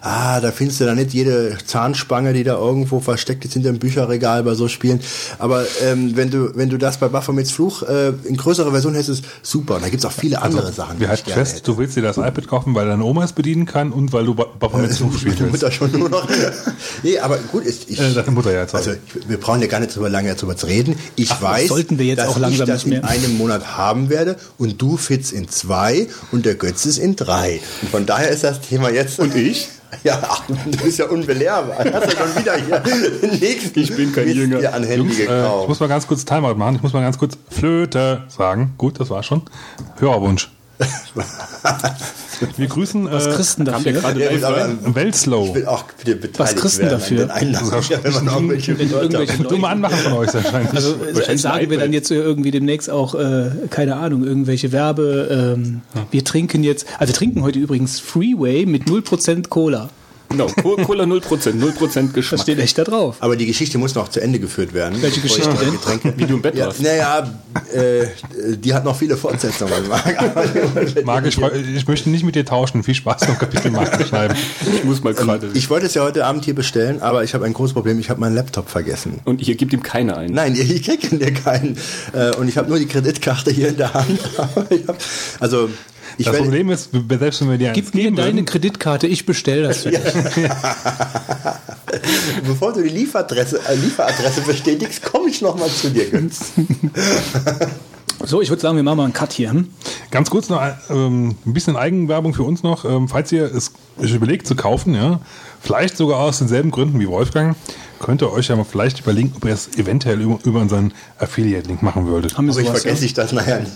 [0.05, 3.79] ah, da findest du da nicht jede Zahnspange, die da irgendwo versteckt ist hinter dem
[3.79, 4.99] Bücherregal bei so Spielen.
[5.39, 9.09] Aber ähm, wenn du wenn du das bei Baphomets Fluch äh, in größerer Version hättest,
[9.09, 9.75] ist super.
[9.75, 10.95] Und da gibt's auch viele andere Sachen.
[10.95, 11.63] die Wir ich halten fest, hätte.
[11.65, 14.35] du willst dir das iPad kaufen, weil deine Oma es bedienen kann und weil du
[14.35, 15.63] Ba- Baphomets Fluch spielen Meine willst.
[15.63, 16.27] Mutter schon nur noch.
[17.03, 18.77] nee, aber gut, ich, ich Äh, deine Mutter, ja, sorry.
[18.85, 20.95] Also ich, wir brauchen ja gar nicht drüber lange darüber zu reden.
[21.15, 23.75] Ich Ach, weiß, sollten wir jetzt dass auch langsam ich das nicht in einem Monat
[23.77, 27.59] haben werde und du Fitz in zwei und der Götz ist in drei.
[27.81, 29.19] Und von daher ist das Thema jetzt.
[29.19, 29.67] Und ich?
[30.03, 31.83] Ja, ach, du bist ja unbelehrbar.
[31.83, 34.59] Du hast ja schon wieder hier den nächsten Ich bin kein Jünger.
[34.59, 36.75] dir an Handy Jungs, äh, ich muss mal ganz kurz Timeout machen.
[36.75, 38.73] Ich muss mal ganz kurz Flöte sagen.
[38.77, 39.43] Gut, das war schon.
[39.97, 40.54] Hörerwunsch.
[42.57, 43.31] Wir grüßen Was äh,
[43.65, 44.01] Kam der dafür?
[44.01, 44.79] gerade Ja, aber rein?
[44.93, 45.47] Weltslow.
[45.47, 47.33] ich will auch bitte beteiligt Was werden dafür?
[47.33, 47.53] an den
[48.03, 50.73] wenn man Wenn irgendwelche Dumme Anmachen von euch wahrscheinlich.
[50.73, 55.55] Also äh, Wahrscheinlich sagen wir dann jetzt irgendwie demnächst auch, äh, keine Ahnung, irgendwelche Werbe.
[55.57, 59.89] Ähm, Wir trinken jetzt, also wir trinken heute übrigens Freeway mit 0% Cola.
[60.29, 61.21] Genau, Co- Cola 0%,
[61.53, 62.41] 0% Das Geschmack.
[62.41, 63.17] steht echt da drauf.
[63.19, 65.01] Aber die Geschichte muss noch zu Ende geführt werden.
[65.01, 65.71] Welche Geschichte denn?
[65.71, 66.81] Getränke Wie du im Bett ja, warst.
[66.81, 67.29] Naja,
[67.73, 68.05] äh,
[68.57, 69.87] die hat noch viele Fortsetzungen.
[69.87, 71.05] Marc.
[71.05, 71.37] Marc, ich,
[71.75, 72.83] ich möchte nicht mit dir tauschen.
[72.83, 74.35] Viel Spaß beim Kapitel Marc schreiben.
[74.75, 75.49] Ich muss mal gerade.
[75.53, 77.99] Ich wollte es ja heute Abend hier bestellen, aber ich habe ein großes Problem.
[77.99, 79.19] Ich habe meinen Laptop vergessen.
[79.25, 80.31] Und ihr gebt ihm keine ein.
[80.31, 81.77] Nein, ich kriege dir keinen.
[82.13, 84.19] Äh, Und ich habe nur die Kreditkarte hier in der Hand.
[85.39, 85.69] Also,
[86.17, 89.63] ich Das Problem ist, selbst wenn wir dir Gib mir deine würden, Kreditkarte, ich bestelle
[89.63, 89.99] das für dich.
[92.45, 96.51] bevor du die Lieferadresse, äh, Lieferadresse bestätigst, komme ich nochmal zu dir, Götz.
[98.23, 99.51] So, ich würde sagen, wir machen mal einen Cut hier.
[99.51, 99.67] Hm?
[100.09, 102.83] Ganz kurz noch ähm, ein bisschen Eigenwerbung für uns noch.
[102.83, 105.19] Ähm, falls ihr es überlegt zu kaufen, ja,
[105.65, 107.55] vielleicht sogar aus denselben Gründen wie Wolfgang,
[107.99, 111.81] könnt ihr euch ja mal vielleicht überlegen, ob ihr es eventuell über, über unseren Affiliate-Link
[111.81, 112.37] machen würdet.
[112.37, 113.05] Haben wir Aber ich sowas, vergesse ja?
[113.07, 113.71] ich das nachher nicht.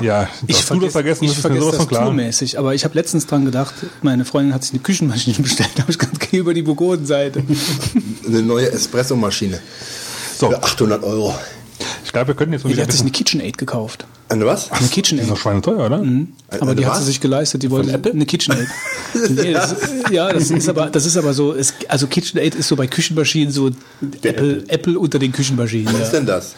[0.00, 2.04] Ja, Ich du das vergessen ich hast, ist mir vergesse das klar.
[2.06, 5.82] tourmäßig, aber ich habe letztens dran gedacht, meine Freundin hat sich eine Küchenmaschine bestellt, da
[5.82, 7.44] habe ich ganz gehe über die Burgundenseite.
[8.26, 9.60] Eine neue Espresso-Maschine.
[10.36, 11.34] So, Für 800 Euro.
[12.12, 13.10] Ich glaube, wir könnten jetzt mal Die hat sich eine.
[13.10, 14.04] KitchenAid gekauft.
[14.28, 14.70] Eine was?
[14.70, 15.30] Eine Die ist KitchenAid.
[15.30, 15.96] doch schweineteuer, oder?
[15.96, 16.02] Aber
[16.60, 16.98] Eine die hat was?
[16.98, 18.66] sie sich geleistet, die wollte eine KitchenAid.
[19.30, 19.74] nee, das,
[20.10, 23.50] ja, das ist aber, das ist aber so, es, also KitchenAid ist so bei Küchenmaschinen
[23.50, 23.70] so
[24.22, 25.86] Apple, Apple unter den Küchenmaschinen.
[25.94, 26.18] Was ist Ja.
[26.18, 26.54] denn das?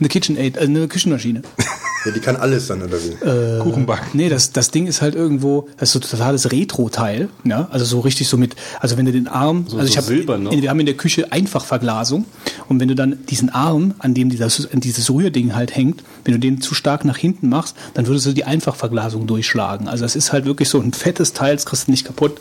[0.00, 1.42] Eine KitchenAid, also eine Küchenmaschine.
[2.06, 3.60] Ja, die kann alles dann, oder wie?
[3.62, 4.10] Kuchen backen.
[4.12, 7.84] Nee, das, das Ding ist halt irgendwo, das ist so ein totales Retro-Teil, ja, also
[7.84, 10.52] so richtig so mit, also wenn du den Arm, also ich so habe, noch.
[10.52, 12.24] wir haben in der Küche Einfachverglasung
[12.68, 16.34] und wenn du dann diesen Arm, an dem dieses, an dieses Rührding halt hängt, wenn
[16.34, 19.88] du den zu stark nach hinten machst, dann würdest du die Einfachverglasung durchschlagen.
[19.88, 22.40] Also es ist halt wirklich so ein fettes Teil, das kriegst du nicht kaputt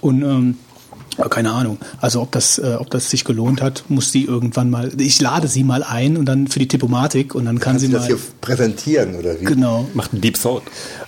[0.00, 0.56] und ähm,
[1.28, 1.78] keine Ahnung.
[2.00, 4.90] Also ob das, äh, ob das sich gelohnt hat, muss sie irgendwann mal.
[4.98, 7.86] Ich lade sie mal ein und dann für die Tippomatik und dann kann Kannst sie
[7.88, 8.16] du das mal.
[8.16, 9.44] hier präsentieren, oder wie?
[9.44, 9.86] Genau.
[9.94, 10.62] Macht einen Deep Thought.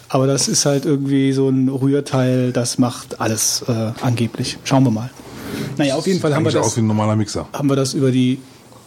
[0.08, 4.58] Aber das ist halt irgendwie so ein Rührteil, das macht alles äh, angeblich.
[4.64, 5.10] Schauen wir mal.
[5.76, 7.48] Naja, auf jeden Fall haben wir, Eigentlich aus das, wie ein normaler Mixer.
[7.52, 8.38] haben wir das über die.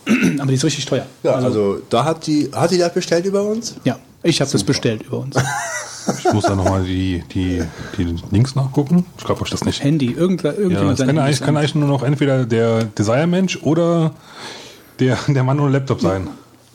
[0.40, 1.06] Aber die ist richtig teuer.
[1.24, 3.76] Ja, also da hat die, hat die das bestellt über uns?
[3.84, 5.36] Ja, ich habe das bestellt über uns.
[6.18, 7.64] Ich muss da nochmal die, die,
[7.98, 9.06] die Links nachgucken.
[9.18, 9.84] Ich glaube euch das nicht.
[9.84, 14.12] Handy, Ja, irgendjemand das sein kann eigentlich, kann eigentlich nur noch entweder der Desire-Mensch oder
[15.00, 16.28] der, der Mann ohne Laptop sein.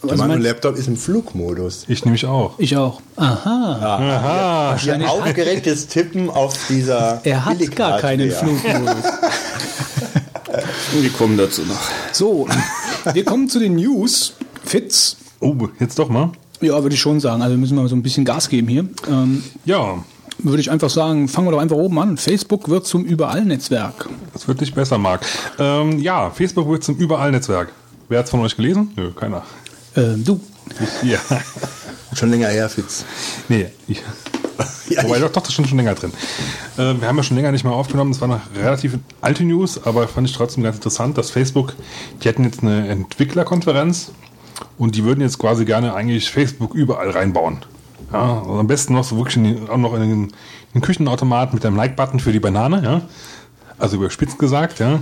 [0.03, 1.85] Der Also Mann und Laptop ist im Flugmodus.
[1.89, 2.55] Ich nämlich auch.
[2.59, 3.03] Ich auch.
[3.17, 3.79] Aha.
[4.01, 4.77] Aha.
[4.91, 8.31] Ein aufgeregtes Tippen auf dieser Er hat gar keinen.
[8.31, 9.05] Flugmodus.
[10.93, 11.79] Wir kommen dazu noch.
[12.13, 12.49] So,
[13.15, 14.35] wir kommen zu den News.
[14.65, 15.17] Fitz.
[15.39, 16.31] Oh, jetzt doch mal.
[16.61, 17.43] Ja, würde ich schon sagen.
[17.43, 18.87] Also müssen wir mal so ein bisschen Gas geben hier.
[19.09, 20.03] Ähm, Ja,
[20.43, 22.17] würde ich einfach sagen, fangen wir doch einfach oben an.
[22.17, 24.09] Facebook wird zum Überall-Netzwerk.
[24.33, 25.27] das wird nicht besser, Marc.
[25.59, 27.73] Ähm, ja, Facebook wird zum Überall-Netzwerk.
[28.09, 28.91] Wer hat's von euch gelesen?
[28.97, 29.43] Nö, keiner.
[29.97, 30.41] Ähm, du.
[31.03, 31.19] Ja.
[32.15, 33.05] Schon länger her, Fitz.
[33.49, 34.03] Nee, ich.
[34.91, 36.11] Ja, Wobei ich- doch, doch, das ist schon, schon länger drin.
[36.77, 38.11] Äh, wir haben ja schon länger nicht mehr aufgenommen.
[38.11, 41.75] Das war noch relativ alte News, aber fand ich trotzdem ganz interessant, dass Facebook,
[42.25, 44.11] die hatten jetzt eine Entwicklerkonferenz
[44.79, 47.59] und die würden jetzt quasi gerne eigentlich Facebook überall reinbauen.
[48.13, 50.33] Ja, also am besten noch so wirklich in auch noch in den,
[50.75, 53.03] in Küchenautomat mit einem Like-Button für die Banane, ja.
[53.79, 55.01] Also überspitzt gesagt, ja.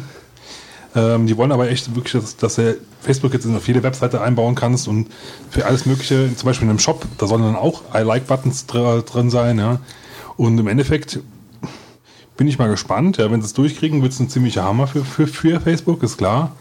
[0.95, 4.55] Ähm, die wollen aber echt wirklich, dass, dass du Facebook jetzt auf jede Webseite einbauen
[4.55, 5.09] kannst und
[5.51, 9.03] für alles Mögliche, zum Beispiel in einem Shop, da sollen dann auch I Like-Buttons dr
[9.03, 9.81] drin sein, ja.
[10.37, 11.21] Und im Endeffekt
[12.37, 13.19] bin ich mal gespannt.
[13.19, 16.17] Ja, wenn sie es durchkriegen, wird es ein ziemlicher Hammer für, für, für Facebook, ist
[16.17, 16.53] klar.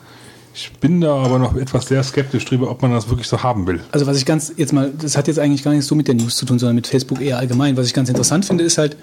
[0.60, 3.68] Ich bin da aber noch etwas sehr skeptisch drüber, ob man das wirklich so haben
[3.68, 3.80] will.
[3.92, 6.16] Also was ich ganz jetzt mal, das hat jetzt eigentlich gar nichts so mit der
[6.16, 7.78] News zu tun, sondern mit Facebook eher allgemein.
[7.78, 8.98] Was ich ganz interessant finde, ist halt,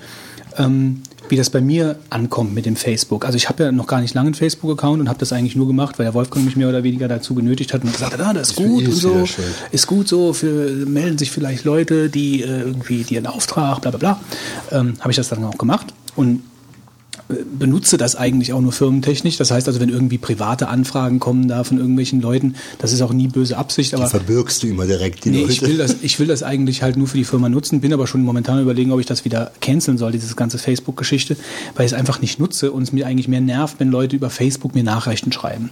[0.59, 3.25] ähm, wie das bei mir ankommt mit dem Facebook.
[3.25, 5.69] Also ich habe ja noch gar nicht lange einen Facebook-Account und habe das eigentlich nur
[5.69, 8.33] gemacht, weil der Wolfgang mich mehr oder weniger dazu genötigt hat und gesagt hat, ah,
[8.33, 9.29] das ist gut ist und so,
[9.71, 13.93] ist gut so, für, melden sich vielleicht Leute, die äh, irgendwie dir einen Auftrag, bla
[13.93, 14.21] bla bla.
[14.73, 16.43] Ähm, habe ich das dann auch gemacht und
[17.59, 19.37] benutze das eigentlich auch nur firmentechnisch.
[19.37, 23.13] Das heißt also, wenn irgendwie private Anfragen kommen da von irgendwelchen Leuten, das ist auch
[23.13, 25.53] nie böse Absicht, aber Verbirgst du immer direkt die Nee, Leute.
[25.53, 28.07] ich will, das, ich will das eigentlich halt nur für die Firma nutzen, bin aber
[28.07, 31.37] schon momentan überlegen, ob ich das wieder canceln soll, dieses ganze Facebook-Geschichte,
[31.75, 34.29] weil ich es einfach nicht nutze und es mir eigentlich mehr nervt, wenn Leute über
[34.31, 35.71] Facebook mir Nachrichten schreiben.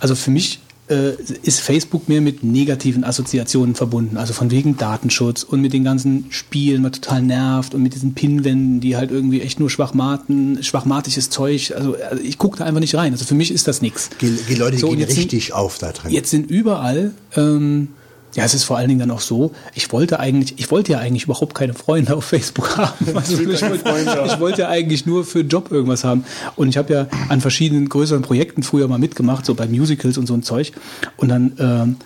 [0.00, 5.42] Also für mich äh, ist Facebook mehr mit negativen Assoziationen verbunden, also von wegen Datenschutz
[5.42, 9.40] und mit den ganzen Spielen, was total nervt und mit diesen Pinwänden, die halt irgendwie
[9.40, 13.12] echt nur schwachmaten, schwachmatisches Zeug, also, also ich gucke da einfach nicht rein.
[13.12, 14.10] Also für mich ist das nichts.
[14.20, 16.10] Die, die Leute So, gehen jetzt sind- richtig auf da drin.
[16.12, 17.88] Jetzt sind überall, ähm,
[18.34, 20.98] ja, es ist vor allen Dingen dann auch so, ich wollte eigentlich, ich wollte ja
[20.98, 23.16] eigentlich überhaupt keine Freunde auf Facebook haben.
[23.16, 26.24] Also ich, wollte, ich wollte ja eigentlich nur für einen Job irgendwas haben.
[26.56, 30.26] Und ich habe ja an verschiedenen größeren Projekten früher mal mitgemacht, so bei Musicals und
[30.26, 30.72] so ein Zeug.
[31.16, 31.96] Und dann, ähm,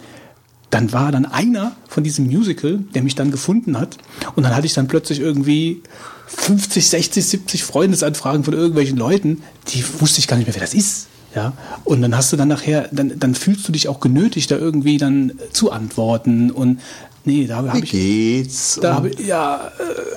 [0.71, 3.99] dann war dann einer von diesem Musical, der mich dann gefunden hat.
[4.35, 5.83] Und dann hatte ich dann plötzlich irgendwie
[6.27, 10.75] 50, 60, 70 Freundesanfragen von irgendwelchen Leuten, die wusste ich gar nicht mehr, wer das
[10.75, 11.09] ist.
[11.35, 14.57] Ja, und dann hast du dann nachher, dann, dann fühlst du dich auch genötigt, da
[14.57, 16.53] irgendwie dann zu antworten.
[16.53, 16.81] Und
[17.25, 18.79] nee, da habe ich, geht's?
[18.81, 19.73] da hab ja,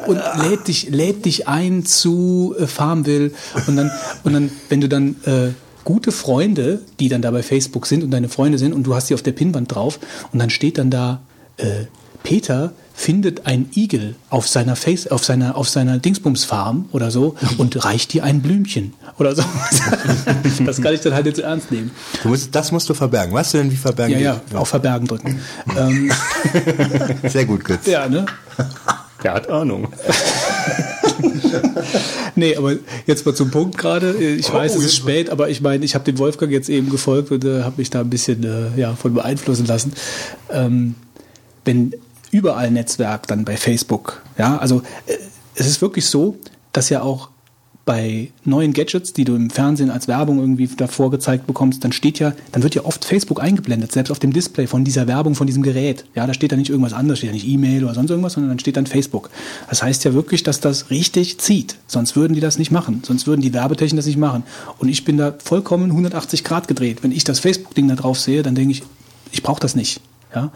[0.05, 3.31] äh, und lädt dich, lädt dich ein zu äh, Farmville.
[3.65, 3.91] Und dann,
[4.23, 5.49] und dann, wenn du dann äh,
[5.83, 9.07] gute Freunde, die dann da bei Facebook sind und deine Freunde sind und du hast
[9.07, 9.99] sie auf der Pinnwand drauf
[10.31, 11.21] und dann steht dann da,
[11.57, 11.85] äh,
[12.23, 17.85] Peter findet ein Igel auf seiner Face, auf seiner, auf seiner Dingsbums-Farm oder so und
[17.85, 19.43] reicht dir ein Blümchen oder so.
[20.65, 21.91] das kann ich dann halt jetzt ernst nehmen.
[22.23, 23.31] Du musst, das musst du verbergen.
[23.35, 24.13] Weißt du denn, wie verbergen?
[24.15, 25.39] Ja, ja, die- auf Verbergen drücken.
[25.77, 26.11] ähm,
[27.29, 27.85] Sehr gut, Götz.
[27.85, 28.25] ja, ne?
[29.23, 29.89] Der hat Ahnung.
[32.35, 32.73] Nee, aber
[33.07, 34.11] jetzt mal zum Punkt gerade.
[34.13, 37.31] Ich weiß, es ist spät, aber ich meine, ich habe dem Wolfgang jetzt eben gefolgt
[37.31, 39.93] und äh, habe mich da ein bisschen äh, ja, von beeinflussen lassen.
[40.51, 40.93] Ähm,
[41.65, 41.93] wenn
[42.31, 45.17] überall Netzwerk dann bei Facebook, ja, also äh,
[45.55, 46.37] es ist wirklich so,
[46.71, 47.29] dass ja auch
[47.87, 52.19] bei neuen Gadgets, die du im Fernsehen als Werbung irgendwie davor gezeigt bekommst, dann steht
[52.19, 55.47] ja, dann wird ja oft Facebook eingeblendet, selbst auf dem Display von dieser Werbung, von
[55.47, 56.03] diesem Gerät.
[56.13, 58.49] Ja, da steht da nicht irgendwas anderes, steht da nicht E-Mail oder sonst irgendwas, sondern
[58.49, 59.29] dann steht dann Facebook.
[59.69, 61.77] Das heißt ja wirklich, dass das richtig zieht.
[61.87, 63.03] Sonst würden die das nicht machen.
[63.05, 64.43] Sonst würden die Werbetechniken das nicht machen.
[64.79, 67.03] Und ich bin da vollkommen 180 Grad gedreht.
[67.03, 68.83] Wenn ich das Facebook-Ding da drauf sehe, dann denke ich,
[69.31, 70.01] ich brauche das nicht.
[70.35, 70.51] Ja.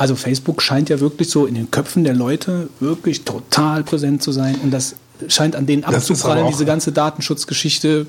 [0.00, 4.32] Also Facebook scheint ja wirklich so in den Köpfen der Leute wirklich total präsent zu
[4.32, 4.94] sein und das
[5.28, 8.06] scheint an denen abzuprallen, diese ganze Datenschutzgeschichte.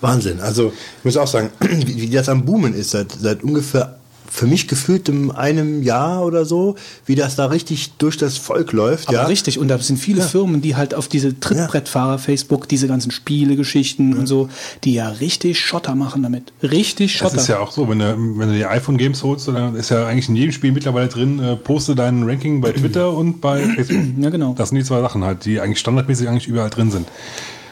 [0.00, 0.38] Wahnsinn.
[0.38, 3.98] Also ich muss auch sagen, wie, wie das am Boomen ist, seit, seit ungefähr
[4.34, 6.74] für mich gefühlt in einem Jahr oder so,
[7.06, 9.06] wie das da richtig durch das Volk läuft.
[9.06, 9.26] Aber ja.
[9.26, 14.18] richtig, und da sind viele Firmen, die halt auf diese Trittbrettfahrer Facebook, diese ganzen Spielegeschichten
[14.18, 14.48] und so,
[14.82, 16.52] die ja richtig Schotter machen damit.
[16.64, 17.36] Richtig Das Schotter.
[17.36, 20.28] ist ja auch so, wenn du, wenn du die iPhone-Games holst, dann ist ja eigentlich
[20.28, 24.02] in jedem Spiel mittlerweile drin, äh, poste dein Ranking bei Twitter und bei Facebook.
[24.18, 24.54] Ja, genau.
[24.58, 27.06] Das sind die zwei Sachen halt, die eigentlich standardmäßig eigentlich überall drin sind.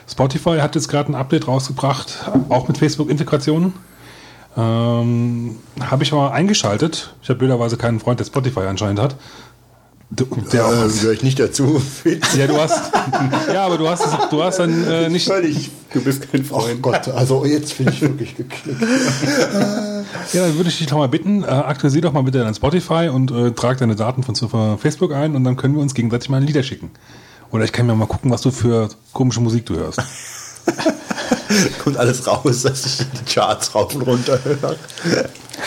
[0.08, 3.72] Spotify hat jetzt gerade ein Update rausgebracht, auch mit Facebook-Integrationen.
[4.56, 7.14] Ähm, habe ich mal eingeschaltet.
[7.22, 9.16] Ich habe blöderweise keinen Freund, der Spotify anscheinend hat.
[10.10, 11.80] Der, der auch, äh, gehöre ich nicht dazu.
[12.36, 12.92] ja, du hast,
[13.50, 15.70] ja, aber du hast, es- du hast dann äh, nicht, Völlig.
[15.94, 16.82] Du bist kein Oh Freund.
[16.82, 18.82] Gott, also jetzt bin ich wirklich geknickt.
[20.34, 23.08] Ja, dann würde ich dich noch mal bitten, äh, aktualisier doch mal bitte dein Spotify
[23.10, 26.28] und äh, trag deine Daten von von Facebook ein und dann können wir uns gegenseitig
[26.28, 26.90] mal ein Lieder schicken.
[27.50, 30.02] Oder ich kann mir mal gucken, was du für komische Musik du hörst.
[31.84, 34.76] Kommt alles raus, dass ich die Charts rauf und runter höre.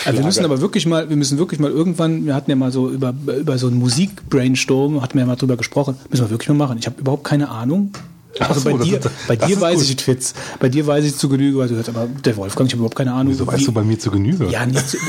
[0.04, 2.72] Also wir müssen aber wirklich mal, wir müssen wirklich mal irgendwann, wir hatten ja mal
[2.72, 6.48] so über, über so einen Musik-Brainstorm, hatten wir ja mal drüber gesprochen, müssen wir wirklich
[6.48, 6.78] mal machen.
[6.78, 7.92] Ich habe überhaupt keine Ahnung.
[8.40, 9.84] Also so, bei das dir, ist- bei das dir weiß gut.
[9.84, 10.34] ich es, Fitz.
[10.60, 12.96] Bei dir weiß ich zu Genüge, was du hörst, aber der Wolfgang, ich habe überhaupt
[12.96, 13.32] keine Ahnung.
[13.32, 14.46] Wieso weißt du bei mir zu Genüge?
[14.48, 14.96] Ja, nicht zu,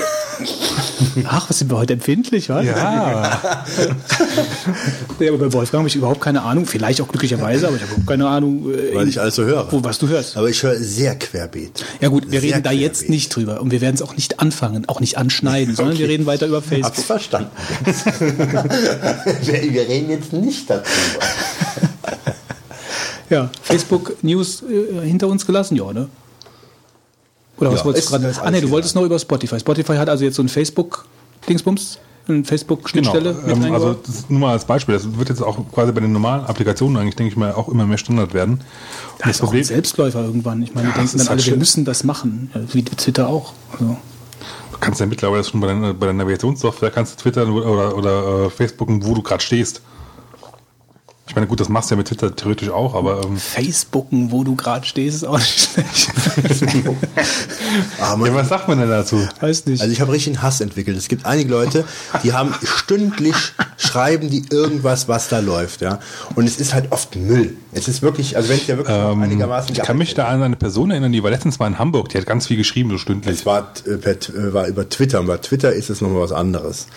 [1.26, 2.66] Ach, was sind wir heute empfindlich, was?
[2.66, 3.42] Ja.
[5.20, 7.92] Nee, aber bei Wolfgang habe ich überhaupt keine Ahnung, vielleicht auch glücklicherweise, aber ich habe
[7.94, 9.68] überhaupt keine Ahnung, äh, Weil ich alles so höre.
[9.72, 10.38] wo, was du hörst.
[10.38, 11.84] Aber ich höre sehr querbeet.
[12.02, 14.40] Ja gut, wir Sehr reden da jetzt nicht drüber und wir werden es auch nicht
[14.40, 17.06] anfangen, auch nicht anschneiden, sondern wir reden weiter über Hab's Facebook.
[17.06, 17.50] verstanden.
[19.42, 20.86] wir, wir reden jetzt nicht darüber.
[23.30, 26.08] Ja, Facebook News äh, hinter uns gelassen, ja, ne?
[27.60, 28.34] Oder was Ja, wolltest du gerade?
[28.42, 29.60] Ah, nee, du wolltest noch über Spotify.
[29.60, 32.48] Spotify hat also jetzt so ein Facebook-Dingsbums, eine Genau.
[32.48, 34.94] Facebook-Schnittstelle mit Ähm, also das nur mal als Beispiel.
[34.96, 37.86] Das wird jetzt auch quasi bei den normalen Applikationen eigentlich, denke ich mal, auch immer
[37.88, 38.56] mehr Standard werden.
[38.56, 38.62] Und
[39.20, 40.62] Das ist auch ein Selbstläufer irgendwann.
[40.62, 41.60] Ich meine, die Ja, das denken dann halt alle, wir schön.
[41.60, 42.52] müssen das machen.
[42.72, 43.54] Wie Twitter auch.
[43.74, 43.98] Also,
[44.72, 48.46] Du kannst ja mittlerweile schon bei der, bei der Navigationssoftware kannst du twittern oder, oder
[48.46, 49.82] äh, Facebooken, wo du gerade stehst.
[51.28, 54.44] Ich meine, gut, das machst du ja mit Twitter theoretisch auch, aber ähm, Facebooken, wo
[54.44, 56.10] du gerade stehst, ist auch nicht schlecht.
[58.00, 59.28] Ah, ja, was sagt man denn dazu?
[59.42, 59.82] Weiß nicht.
[59.82, 60.98] Also ich habe richtig einen Hass entwickelt.
[60.98, 61.86] Es gibt einige Leute,
[62.24, 63.36] die haben stündlich
[63.78, 66.00] schreiben die irgendwas, was da läuft, ja.
[66.36, 67.56] Und es ist halt oft Müll.
[67.72, 70.42] Es ist wirklich, also wenn ich ja wirklich Ähm, einigermaßen ich kann mich da an
[70.42, 72.98] eine Person erinnern, die war letztens mal in Hamburg, die hat ganz viel geschrieben, so
[72.98, 73.40] stündlich.
[73.40, 76.88] Es war, äh, äh, war über Twitter und bei Twitter ist es nochmal was anderes.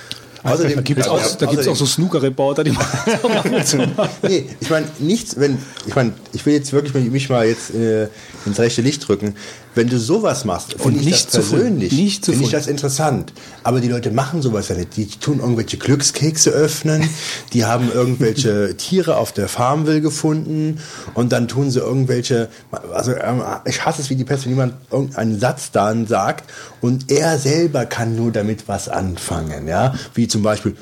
[0.42, 2.98] Außerdem, da gibt es auch, da gibt's auch so Snooker-Reporter, die machen
[4.22, 8.08] nee, ich meine, nichts, wenn, ich meine, ich will jetzt wirklich mich mal jetzt äh,
[8.46, 9.36] ins rechte Licht drücken.
[9.74, 13.32] Wenn du sowas machst, finde ich nicht das persönlich, Nicht finde ich das interessant.
[13.62, 14.96] Aber die Leute machen sowas ja nicht.
[14.96, 17.08] Die tun irgendwelche Glückskekse öffnen,
[17.52, 20.80] die haben irgendwelche Tiere auf der Farmville gefunden.
[21.14, 22.48] Und dann tun sie irgendwelche,
[22.92, 26.50] also ähm, ich hasse es, wie die Pest, wenn jemand irgendeinen Satz dann sagt.
[26.80, 30.76] Und er selber kann nur damit was anfangen, ja, wie zum Beispiel,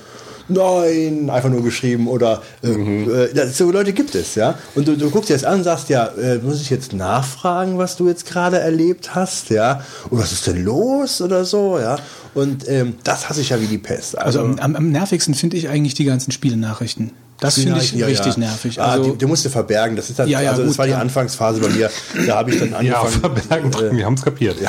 [0.49, 4.59] Nein, einfach nur geschrieben oder äh, äh, das, so Leute gibt es, ja.
[4.75, 7.77] Und du, du guckst dir das an und sagst, ja, äh, muss ich jetzt nachfragen,
[7.77, 9.83] was du jetzt gerade erlebt hast, ja?
[10.09, 11.97] Und was ist denn los oder so, ja?
[12.35, 14.17] Und ähm, das hasse ich ja wie die Pest.
[14.17, 17.13] Also am, am, am nervigsten finde ich eigentlich die ganzen Spielenachrichten.
[17.41, 18.39] Das finde ich Ja, richtig ja.
[18.41, 18.81] nervig.
[18.81, 19.95] Ah, Also, die, die musst du verbergen.
[19.95, 20.99] Das ist dann, Ja, ja, also das gut, war die ja.
[20.99, 21.89] Anfangsphase bei mir.
[22.27, 23.37] Da habe ich dann Ja, angefangen.
[23.37, 24.61] verbergen, äh, wir haben es kapiert.
[24.61, 24.69] ja.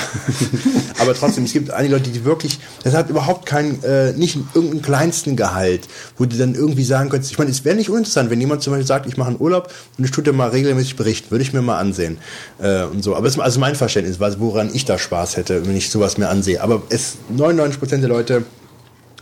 [0.99, 4.83] Aber trotzdem, es gibt einige Leute, die wirklich, das hat überhaupt keinen, äh, nicht irgendeinen
[4.83, 8.39] kleinsten Gehalt, wo du dann irgendwie sagen könntest, ich meine, es wäre nicht uninteressant, wenn
[8.39, 11.31] jemand zum Beispiel sagt, ich mache einen Urlaub und ich tue dir mal regelmäßig berichten,
[11.31, 12.17] würde ich mir mal ansehen
[12.61, 13.15] äh, und so.
[13.15, 16.19] Aber das ist also mein Verständnis, was- woran ich da Spaß hätte, wenn ich sowas
[16.19, 16.61] mir ansehe.
[16.61, 18.43] Aber es 99% der Leute,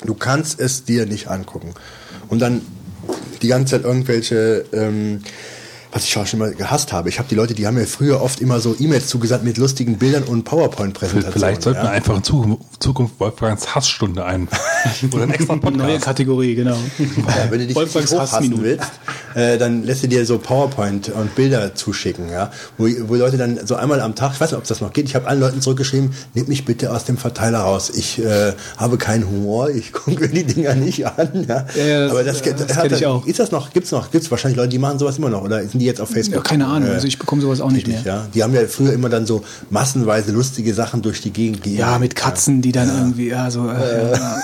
[0.03, 1.73] du kannst es dir nicht angucken.
[2.27, 2.61] Und dann
[3.41, 5.21] die ganze Zeit irgendwelche, ähm,
[5.91, 7.09] was ich auch schon mal gehasst habe.
[7.09, 9.97] Ich habe die Leute, die haben mir früher oft immer so E-Mails zugesandt mit lustigen
[9.97, 11.33] Bildern und PowerPoint-Präsentationen.
[11.33, 11.91] Vielleicht sollten wir ja.
[11.91, 14.47] einfach in Zukunft, Zukunft Wolfgangs Hassstunde ein.
[15.11, 16.01] Oder einen extra neue Podcast.
[16.05, 16.77] Kategorie, genau.
[16.99, 18.91] Ja, wenn du dich Wolfgangs hochhassen willst,
[19.35, 23.59] äh, dann lässt du dir so PowerPoint und Bilder zuschicken, ja, wo, wo Leute dann
[23.65, 25.61] so einmal am Tag, ich weiß nicht, ob das noch geht, ich habe allen Leuten
[25.61, 27.91] zurückgeschrieben, nehmt mich bitte aus dem Verteiler raus.
[27.95, 31.45] Ich äh, habe keinen Humor, ich gucke mir die Dinger nicht an.
[31.47, 31.65] Ja.
[31.75, 33.25] Ja, ja, das- Aber das, das hat ich auch.
[33.25, 33.71] Ist das noch?
[33.71, 34.11] Gibt's noch?
[34.11, 36.35] Gibt's wahrscheinlich Leute, die machen sowas immer noch oder sind die jetzt auf Facebook?
[36.37, 38.01] Ja, keine Ahnung, Äh, also ich bekomme sowas auch nicht mehr.
[38.05, 41.79] Ja, die haben ja früher immer dann so massenweise lustige Sachen durch die Gegend gegeben.
[41.79, 43.69] Ja, mit Katzen, die dann irgendwie, ja, so.
[43.69, 44.37] Äh, ja.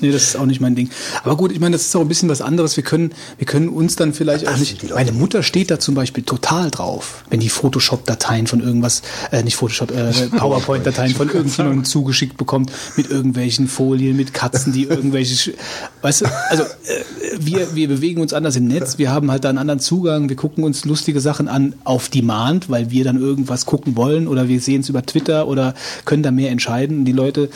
[0.00, 0.90] Nee, das ist auch nicht mein Ding.
[1.22, 2.76] Aber gut, ich meine, das ist auch ein bisschen was anderes.
[2.76, 4.82] Wir können, wir können uns dann vielleicht auch nicht.
[4.82, 4.88] die.
[4.88, 9.56] Meine Mutter steht da zum Beispiel total drauf, wenn die Photoshop-Dateien von irgendwas, äh, nicht
[9.56, 15.54] Photoshop, äh, PowerPoint-Dateien von irgendjemandem zugeschickt bekommt mit irgendwelchen Folien, mit Katzen, die irgendwelche,
[16.02, 18.98] weißt du, also äh, wir, wir bewegen uns anders im Netz.
[18.98, 20.28] Wir haben halt da einen anderen Zugang.
[20.28, 24.48] Wir gucken uns lustige Sachen an auf Demand, weil wir dann irgendwas gucken wollen oder
[24.48, 27.04] wir sehen es über Twitter oder können da mehr entscheiden.
[27.04, 27.50] Die Leute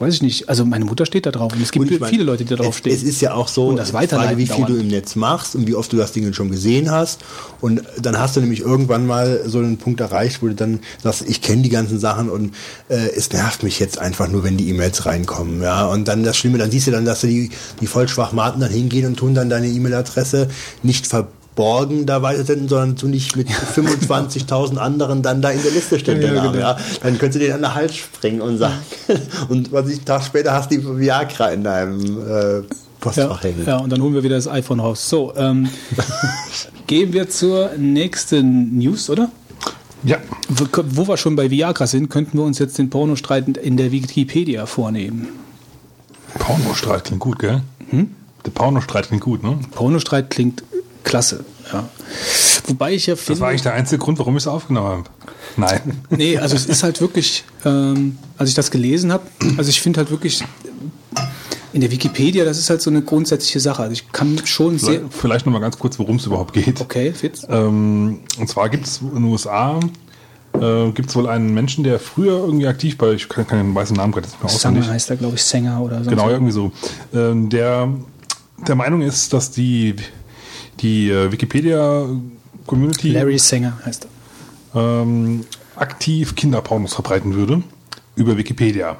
[0.00, 0.48] Weiß ich nicht.
[0.48, 2.56] Also meine Mutter steht da drauf und es gibt Und ich meine, viele Leute, die
[2.56, 2.94] da drauf stehen.
[2.94, 4.80] Es ist ja auch so, Und das Frage, wie viel du dauernd.
[4.80, 7.20] im Netz machst und wie oft du das Ding schon gesehen hast.
[7.60, 11.28] Und dann hast du nämlich irgendwann mal so einen Punkt erreicht, wo du dann sagst,
[11.28, 12.54] ich kenne die ganzen Sachen und
[12.88, 15.60] äh, es nervt mich jetzt einfach nur, wenn die E-Mails reinkommen.
[15.60, 17.50] Ja, und dann das Schlimme, dann siehst du dann, dass du die,
[17.82, 20.48] die Vollschwachmaten dann hingehen und tun dann deine E-Mail-Adresse
[20.82, 21.06] nicht
[21.54, 26.20] verborgen da weitersenden, sondern du nicht mit 25.000 anderen dann da in der Liste stehen.
[26.22, 26.54] Ja, genau.
[26.54, 26.76] ja.
[27.02, 28.74] Dann könntest du den an den Hals springen und sagen,
[29.48, 32.62] und was ich einen Tag später hast du die Viagra in deinem äh, ja,
[33.00, 33.64] Postfach hängen.
[33.66, 35.08] ja, und dann holen wir wieder das iPhone raus.
[35.08, 35.68] So, ähm,
[36.86, 39.30] gehen wir zur nächsten News, oder?
[40.02, 40.16] Ja,
[40.48, 43.92] Wo, wo wir schon bei Viagra sind, könnten wir uns jetzt den Pornostreit in der
[43.92, 45.28] Wikipedia vornehmen.
[46.38, 47.60] Pornostreit klingt gut, gell?
[47.90, 48.14] Hm?
[48.46, 49.58] Der Pornostreit klingt gut, ne?
[49.72, 50.62] Pornostreit klingt
[51.04, 51.88] klasse, ja.
[52.66, 53.40] Wobei ich ja Das finde.
[53.40, 55.04] war eigentlich der einzige Grund, warum ich es aufgenommen habe.
[55.56, 56.02] Nein.
[56.10, 59.24] Nee, also es ist halt wirklich, ähm, als ich das gelesen habe,
[59.56, 60.44] also ich finde halt wirklich
[61.72, 63.82] in der Wikipedia, das ist halt so eine grundsätzliche Sache.
[63.82, 65.02] Also ich kann schon sehr.
[65.10, 66.80] Vielleicht noch mal ganz kurz, worum es überhaupt geht.
[66.80, 67.46] Okay, Fitz.
[67.48, 69.78] Ähm, und zwar gibt es in den USA
[70.60, 73.96] äh, gibt es wohl einen Menschen, der früher irgendwie aktiv bei, ich kann keinen weißen
[73.96, 74.82] Namen gerade nicht mehr auswendig.
[74.82, 76.10] Sanger heißt er, glaube ich, Sänger oder so.
[76.10, 76.72] Genau, irgendwie so.
[77.14, 77.88] Ähm, der
[78.66, 79.96] der Meinung ist, dass die,
[80.80, 84.06] die äh, Wikipedia-Community Larry Sanger heißt
[84.74, 84.80] er.
[84.80, 85.44] ähm,
[85.76, 87.62] aktiv Kinderpornos verbreiten würde
[88.16, 88.96] über Wikipedia.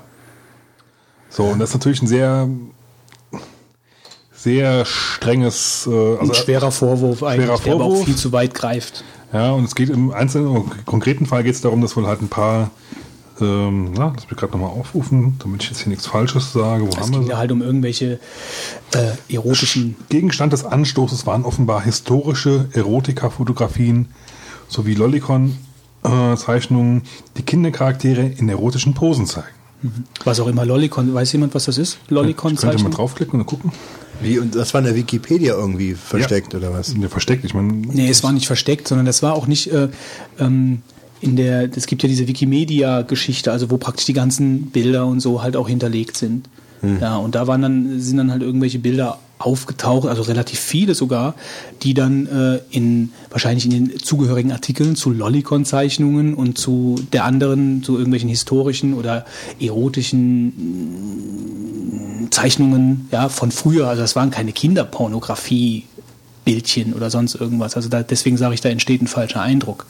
[1.29, 2.49] So, und das ist natürlich ein sehr,
[4.35, 8.55] sehr strenges, äh, Ein also, schwerer Vorwurf eigentlich, schwerer der aber auch viel zu weit
[8.55, 9.05] greift.
[9.33, 12.21] ja, und es geht im einzelnen, im konkreten Fall geht es darum, dass wohl halt
[12.21, 12.71] ein paar,
[13.41, 16.85] ähm, na, lass mich gerade nochmal aufrufen, damit ich jetzt hier nichts Falsches sage.
[16.85, 18.19] Wo Es haben ging wir ja halt um irgendwelche
[18.93, 24.09] äh, erotischen Gegenstand des Anstoßes waren offenbar historische Erotika-Fotografien
[24.69, 27.03] sowie Lollicon-Zeichnungen,
[27.37, 29.49] die Kindercharaktere in erotischen Posen zeigen.
[30.25, 31.95] Was auch immer, Lollicon, weiß jemand, was das ist?
[31.95, 32.91] Könnte man Lollicon-Zeichnung?
[32.91, 33.73] draufklicken und gucken?
[34.21, 36.95] Wie, und das war in der Wikipedia irgendwie versteckt oder was?
[36.95, 37.73] Ja, versteckt, ich meine.
[37.73, 39.89] Nee, es war nicht versteckt, sondern das war auch nicht äh,
[40.39, 40.83] ähm,
[41.21, 45.43] in der, es gibt ja diese Wikimedia-Geschichte, also wo praktisch die ganzen Bilder und so
[45.43, 46.49] halt auch hinterlegt sind.
[46.83, 51.35] Ja, und da waren dann, sind dann halt irgendwelche Bilder aufgetaucht, also relativ viele sogar,
[51.83, 57.83] die dann äh, in wahrscheinlich in den zugehörigen Artikeln zu Lollicon-Zeichnungen und zu der anderen,
[57.83, 59.27] zu irgendwelchen historischen oder
[59.61, 60.47] erotischen
[62.25, 63.89] mm, Zeichnungen ja, von früher.
[63.89, 65.85] Also das waren keine Kinderpornografie.
[66.43, 67.77] Bildchen oder sonst irgendwas.
[67.77, 69.85] Also da, deswegen sage ich, da entsteht ein falscher Eindruck.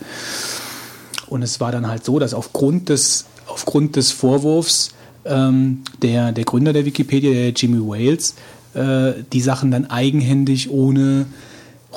[1.31, 4.91] Und es war dann halt so, dass aufgrund des, aufgrund des Vorwurfs
[5.25, 8.35] ähm, der, der Gründer der Wikipedia, der Jimmy Wales,
[8.75, 11.27] äh, die Sachen dann eigenhändig ohne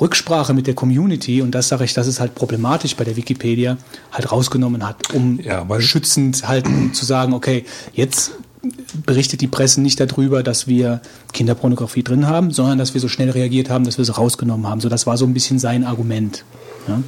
[0.00, 3.76] Rücksprache mit der Community, und das sage ich, das ist halt problematisch bei der Wikipedia,
[4.10, 8.32] halt rausgenommen hat, um Ja, schützend halt zu sagen, okay, jetzt
[9.06, 11.00] berichtet die Presse nicht darüber, dass wir
[11.32, 14.80] Kinderpornografie drin haben, sondern dass wir so schnell reagiert haben, dass wir sie rausgenommen haben.
[14.80, 16.44] So, das war so ein bisschen sein Argument.
[16.88, 17.02] Ja?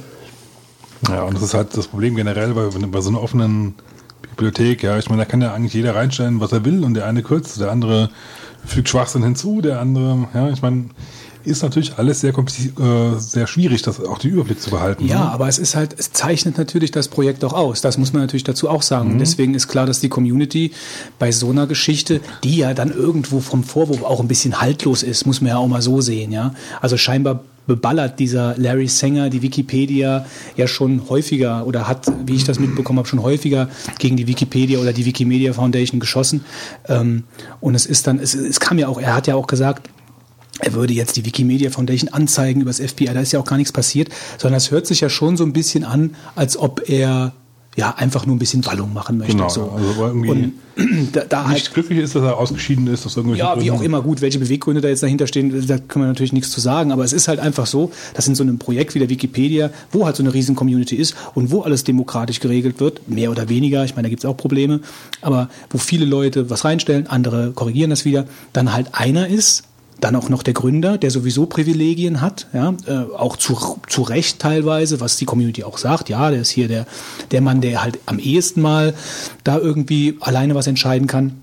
[1.07, 3.75] Ja, und das ist halt das Problem generell bei, bei so einer offenen
[4.21, 4.83] Bibliothek.
[4.83, 7.23] Ja, ich meine, da kann ja eigentlich jeder reinstellen, was er will, und der eine
[7.23, 8.09] kürzt, der andere
[8.65, 10.89] fügt Schwachsinn hinzu, der andere, ja, ich meine,
[11.47, 15.07] ist natürlich alles sehr, äh, sehr schwierig, das auch den Überblick zu behalten.
[15.07, 15.31] Ja, ne?
[15.31, 17.79] aber es ist halt, es zeichnet natürlich das Projekt auch aus.
[17.81, 19.13] Das muss man natürlich dazu auch sagen.
[19.13, 20.71] Und deswegen ist klar, dass die Community
[21.19, 25.25] bei so einer Geschichte, die ja dann irgendwo vom Vorwurf auch ein bisschen haltlos ist,
[25.25, 26.53] muss man ja auch mal so sehen, ja.
[26.81, 32.45] Also scheinbar beballert dieser Larry Sanger die Wikipedia ja schon häufiger oder hat, wie ich
[32.45, 36.45] das mitbekommen habe, schon häufiger gegen die Wikipedia oder die Wikimedia Foundation geschossen.
[36.87, 37.23] Ähm,
[37.59, 39.89] und es ist dann, es, es kam ja auch, er hat ja auch gesagt,
[40.59, 43.57] er würde jetzt die Wikimedia Foundation anzeigen über das FBI, da ist ja auch gar
[43.57, 47.33] nichts passiert, sondern es hört sich ja schon so ein bisschen an, als ob er
[47.77, 49.35] ja einfach nur ein bisschen Ballung machen möchte.
[49.35, 49.69] Genau, so.
[49.69, 50.53] also irgendwie und
[51.13, 53.75] da, da nicht halt, glücklich ist, dass er ausgeschieden ist, aus irgendwelchen ja, wie auch
[53.75, 53.85] Gründen.
[53.85, 56.91] immer gut, welche Beweggründe da jetzt dahinter stehen, da kann man natürlich nichts zu sagen,
[56.91, 60.05] aber es ist halt einfach so, dass in so einem Projekt wie der Wikipedia, wo
[60.05, 63.85] halt so eine riesen Community ist und wo alles demokratisch geregelt wird, mehr oder weniger,
[63.85, 64.81] ich meine, da gibt es auch Probleme,
[65.21, 69.63] aber wo viele Leute was reinstellen, andere korrigieren das wieder, dann halt einer ist,
[69.99, 74.39] dann auch noch der Gründer, der sowieso Privilegien hat, ja, äh, auch zu, zu Recht
[74.39, 76.85] teilweise, was die Community auch sagt, ja, der ist hier der,
[77.31, 78.93] der Mann, der halt am ehesten mal
[79.43, 81.41] da irgendwie alleine was entscheiden kann.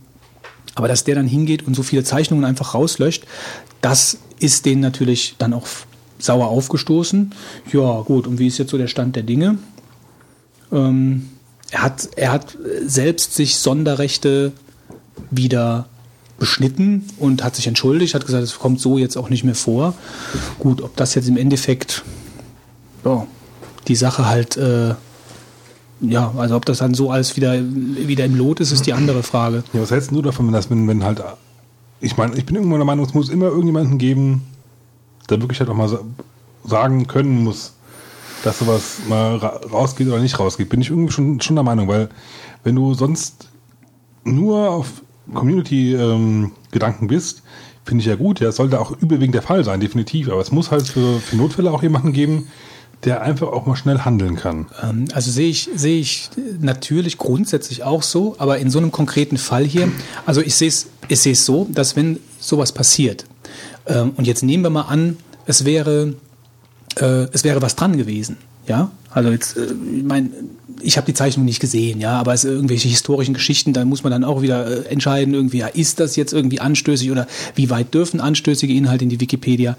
[0.77, 3.25] Aber dass der dann hingeht und so viele Zeichnungen einfach rauslöscht,
[3.81, 5.67] das ist denen natürlich dann auch
[6.19, 7.33] sauer aufgestoßen.
[7.73, 9.59] Ja, gut, und wie ist jetzt so der Stand der Dinge?
[10.73, 11.29] Ähm,
[11.71, 14.53] er, hat, er hat selbst sich Sonderrechte
[15.31, 15.87] wieder
[16.39, 19.95] beschnitten und hat sich entschuldigt, hat gesagt, es kommt so jetzt auch nicht mehr vor.
[20.59, 22.03] Gut, ob das jetzt im Endeffekt
[23.05, 23.27] ja,
[23.87, 24.95] die Sache halt, äh,
[26.01, 29.23] ja, also ob das dann so alles wieder, wieder im Lot ist, ist die andere
[29.23, 29.63] Frage.
[29.73, 31.23] Ja, was hältst du davon, wenn das, wenn, wenn halt,
[32.01, 34.43] ich meine, ich bin irgendwann der Meinung, es muss immer irgendjemanden geben,
[35.31, 36.01] der wirklich halt auch mal sa-
[36.65, 37.75] sagen können muss,
[38.43, 40.69] dass sowas mal ra rausgeht oder nicht rausgeht.
[40.69, 42.09] Bin ich irgendwie schon, schon der Meinung, weil
[42.63, 43.49] wenn du sonst
[44.25, 45.03] nur auf
[45.33, 47.43] Community-Gedanken bist,
[47.85, 50.53] finde ich ja gut, ja, es sollte auch überwiegend der Fall sein, definitiv, aber es
[50.53, 52.49] muss halt für, für Notfälle auch jemanden geben,
[53.05, 54.67] der einfach auch mal schnell handeln kann.
[54.83, 59.37] Ähm, Also sehe ich, sehe ich natürlich grundsätzlich auch so, aber in so einem konkreten
[59.37, 59.89] Fall hier,
[60.25, 63.27] also ich sehe es, ich sehe es so, dass wenn sowas passiert,
[63.87, 66.15] ähm, und jetzt nehmen wir mal an, es wäre,
[66.97, 69.67] äh, es wäre was dran gewesen, ja, also jetzt, äh,
[69.97, 70.31] ich meine,
[70.85, 74.13] ich habe die Zeichnung nicht gesehen, ja, aber es irgendwelche historischen Geschichten, da muss man
[74.13, 77.93] dann auch wieder äh, entscheiden, irgendwie, ja, ist das jetzt irgendwie anstößig oder wie weit
[77.95, 79.77] dürfen anstößige Inhalte in die Wikipedia?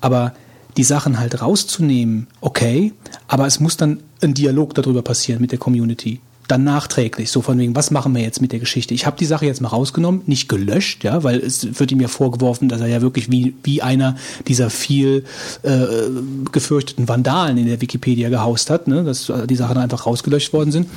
[0.00, 0.34] Aber
[0.76, 2.92] die Sachen halt rauszunehmen, okay,
[3.28, 6.20] aber es muss dann ein Dialog darüber passieren mit der Community.
[6.50, 8.92] Dann nachträglich, so von wegen, was machen wir jetzt mit der Geschichte?
[8.92, 12.08] Ich habe die Sache jetzt mal rausgenommen, nicht gelöscht, ja, weil es wird ihm ja
[12.08, 14.16] vorgeworfen, dass er ja wirklich wie, wie einer
[14.48, 15.24] dieser viel
[15.62, 15.78] äh,
[16.50, 20.88] gefürchteten Vandalen in der Wikipedia gehaust hat, ne, dass die Sachen einfach rausgelöscht worden sind.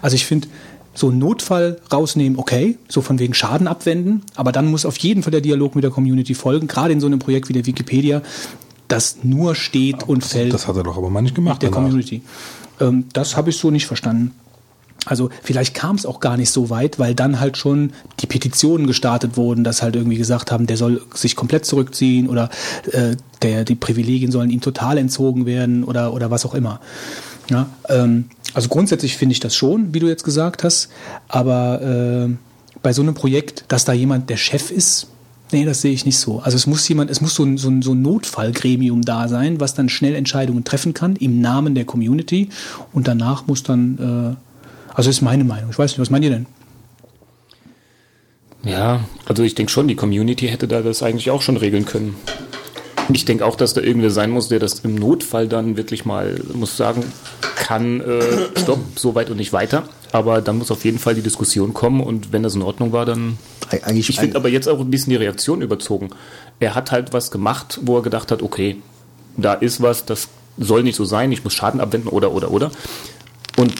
[0.00, 0.48] Also ich finde,
[0.94, 5.22] so einen Notfall rausnehmen, okay, so von wegen Schaden abwenden, aber dann muss auf jeden
[5.22, 8.22] Fall der Dialog mit der Community folgen, gerade in so einem Projekt wie der Wikipedia,
[8.88, 11.62] das nur steht und fällt Das hat er doch aber mal nicht gemacht.
[11.62, 11.84] der danach.
[11.84, 12.22] Community.
[12.80, 14.32] Ähm, das habe ich so nicht verstanden.
[15.06, 18.86] Also vielleicht kam es auch gar nicht so weit, weil dann halt schon die Petitionen
[18.86, 22.50] gestartet wurden, dass halt irgendwie gesagt haben, der soll sich komplett zurückziehen oder
[22.92, 26.80] äh, der, die Privilegien sollen ihm total entzogen werden oder, oder was auch immer.
[27.50, 30.88] Ja, ähm, also grundsätzlich finde ich das schon, wie du jetzt gesagt hast,
[31.26, 32.34] aber äh,
[32.82, 35.08] bei so einem Projekt, dass da jemand der Chef ist,
[35.52, 36.40] Nee, das sehe ich nicht so.
[36.40, 39.60] Also es muss jemand, es muss so ein, so ein, so ein Notfallgremium da sein,
[39.60, 42.48] was dann schnell Entscheidungen treffen kann im Namen der Community
[42.94, 44.51] und danach muss dann, äh,
[44.94, 45.70] also ist meine Meinung.
[45.70, 46.46] Ich weiß nicht, was meint ihr denn?
[48.64, 52.14] Ja, also ich denke schon, die Community hätte da das eigentlich auch schon regeln können.
[53.12, 56.40] Ich denke auch, dass da irgendwer sein muss, der das im Notfall dann wirklich mal,
[56.54, 57.02] muss sagen,
[57.56, 58.22] kann, äh,
[58.60, 59.82] stopp, so weit und nicht weiter.
[60.12, 63.04] Aber dann muss auf jeden Fall die Diskussion kommen und wenn das in Ordnung war,
[63.04, 63.38] dann.
[63.70, 66.10] Eig- Eigentlich, Ich finde aber jetzt auch ein bisschen die Reaktion überzogen.
[66.60, 68.76] Er hat halt was gemacht, wo er gedacht hat, okay,
[69.36, 70.28] da ist was, das
[70.58, 72.70] soll nicht so sein, ich muss Schaden abwenden oder oder oder.
[73.56, 73.74] Und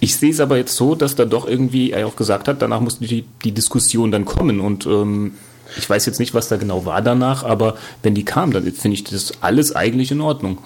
[0.00, 2.80] ich sehe es aber jetzt so, dass da doch irgendwie er auch gesagt hat, danach
[2.80, 5.32] musste die, die Diskussion dann kommen und ähm,
[5.76, 8.94] ich weiß jetzt nicht, was da genau war danach, aber wenn die kam, dann finde
[8.94, 10.58] ich das alles eigentlich in Ordnung.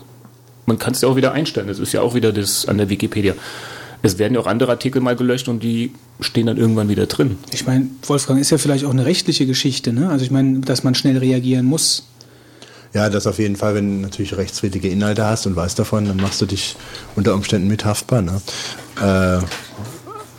[0.66, 1.66] Man kann es ja auch wieder einstellen.
[1.66, 3.34] Das ist ja auch wieder das an der Wikipedia.
[4.02, 7.38] Es werden ja auch andere Artikel mal gelöscht und die stehen dann irgendwann wieder drin.
[7.52, 10.10] Ich meine, Wolfgang, ist ja vielleicht auch eine rechtliche Geschichte, ne?
[10.10, 12.06] Also ich meine, dass man schnell reagieren muss.
[12.94, 16.16] Ja, das auf jeden Fall, wenn du natürlich rechtswidrige Inhalte hast und weißt davon, dann
[16.16, 16.76] machst du dich
[17.16, 18.22] unter Umständen mit haftbar.
[18.22, 18.40] Ne?
[19.00, 19.44] Äh,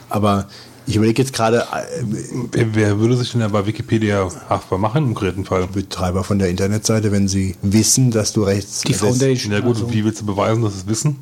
[0.10, 0.48] aber
[0.88, 2.04] ich überlege jetzt gerade, äh,
[2.54, 5.68] Wer, wer würde sich denn da bei Wikipedia haftbar machen im konkreten Fall?
[5.68, 8.82] Betreiber von der Internetseite, wenn sie wissen, dass du rechts...
[8.82, 9.52] Die Foundation.
[9.52, 11.18] Ja gut, also, wie willst du beweisen, dass sie es wissen?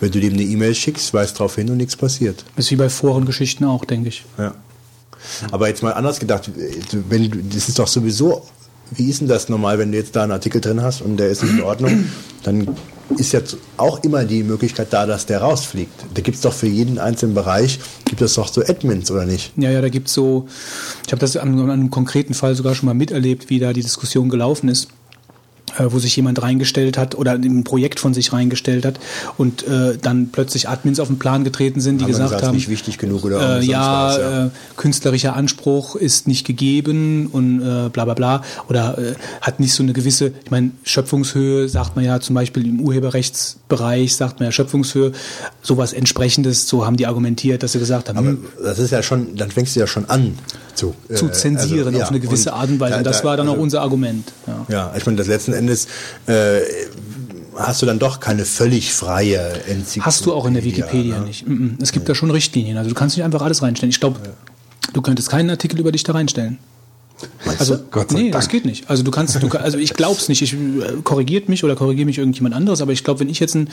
[0.00, 2.44] Wenn du dem eine E-Mail schickst, weist drauf hin und nichts passiert.
[2.56, 4.26] ist wie bei Forengeschichten auch, denke ich.
[4.36, 4.54] Ja.
[5.50, 6.50] Aber jetzt mal anders gedacht,
[7.08, 8.46] wenn das ist doch sowieso,
[8.90, 11.28] wie ist denn das normal, wenn du jetzt da einen Artikel drin hast und der
[11.28, 12.04] ist nicht in Ordnung,
[12.42, 12.76] dann
[13.16, 16.06] ist jetzt auch immer die Möglichkeit da, dass der rausfliegt.
[16.14, 19.52] Da gibt es doch für jeden einzelnen Bereich, gibt es doch so Admins, oder nicht?
[19.56, 20.46] Ja, ja, da gibt's so,
[21.06, 23.82] ich habe das an, an einem konkreten Fall sogar schon mal miterlebt, wie da die
[23.82, 24.88] Diskussion gelaufen ist,
[25.78, 28.98] wo sich jemand reingestellt hat oder ein Projekt von sich reingestellt hat
[29.36, 32.68] und äh, dann plötzlich Admins auf den Plan getreten sind, die Haben gesagt haben, nicht
[32.68, 34.46] wichtig genug oder äh, ja, was, ja.
[34.46, 38.42] Äh, künstlerischer Anspruch ist nicht gegeben und äh, bla bla bla.
[38.68, 42.66] Oder äh, hat nicht so eine gewisse, ich meine, Schöpfungshöhe sagt man ja zum Beispiel
[42.66, 45.12] im Urheberrechtsbereich, sagt man ja Schöpfungshöhe,
[45.62, 49.02] sowas entsprechendes, so haben die argumentiert, dass sie gesagt haben, Aber hm, das ist ja
[49.02, 50.34] schon, dann fängst du ja schon an
[50.78, 52.92] zu, zu äh, zensieren also, ja, auf eine gewisse Art und Weise.
[52.92, 54.32] da- Und das da- war dann auch also- unser Argument.
[54.46, 54.66] Ja.
[54.68, 55.86] Ja, ich meine, das letzten Endes
[56.26, 56.60] äh,
[57.56, 60.00] hast du dann doch keine völlig freie Enzyklopädie.
[60.02, 61.26] Hast du auch in der Wikipedia ne?
[61.26, 61.44] nicht.
[61.80, 62.76] Es gibt da schon Richtlinien.
[62.78, 63.90] Also du kannst nicht einfach alles reinstellen.
[63.90, 64.20] Ich glaube,
[64.92, 66.58] du könntest keinen Artikel über dich da reinstellen.
[67.58, 68.32] Also, Gott sei nee, Dank.
[68.34, 68.88] das geht nicht.
[68.88, 70.42] Also du kannst, du, also ich glaub's nicht.
[70.42, 70.56] Ich äh,
[71.02, 73.68] korrigiert mich oder korrigiert mich irgendjemand anderes, aber ich glaube, wenn ich jetzt einen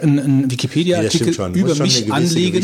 [0.00, 1.34] ein, Nee, Wikipedia-Artikel.
[1.34, 2.62] Du über mich anlegen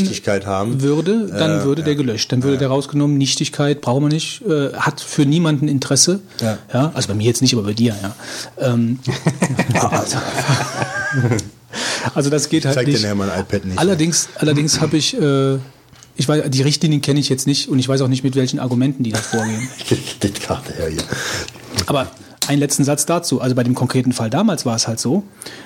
[0.80, 1.98] würde, dann Äh, würde der ja.
[1.98, 2.30] gelöscht.
[2.32, 3.16] Dann würde der rausgenommen.
[3.18, 4.42] Nichtigkeit brauchen wir nicht.
[4.42, 6.20] Äh, hat für niemanden Interesse.
[6.40, 6.92] Ja.
[6.94, 8.14] Also bei mir jetzt nicht, aber bei dir, ja.
[8.58, 8.98] Ähm,
[9.90, 10.18] also,
[12.14, 13.14] also das geht halt Zeig dir nicht.
[13.14, 13.78] mein iPad nicht.
[13.78, 15.58] Allerdings, allerdings habe ich, äh,
[16.16, 18.58] ich weiß, die Richtlinien kenne ich jetzt nicht und ich weiß auch nicht, mit welchen
[18.58, 19.68] Argumenten die da vorgehen.
[21.86, 22.10] Aber
[22.48, 23.40] einen letzten Satz dazu.
[23.40, 25.24] Also bei dem konkreten Fall damals war es halt so,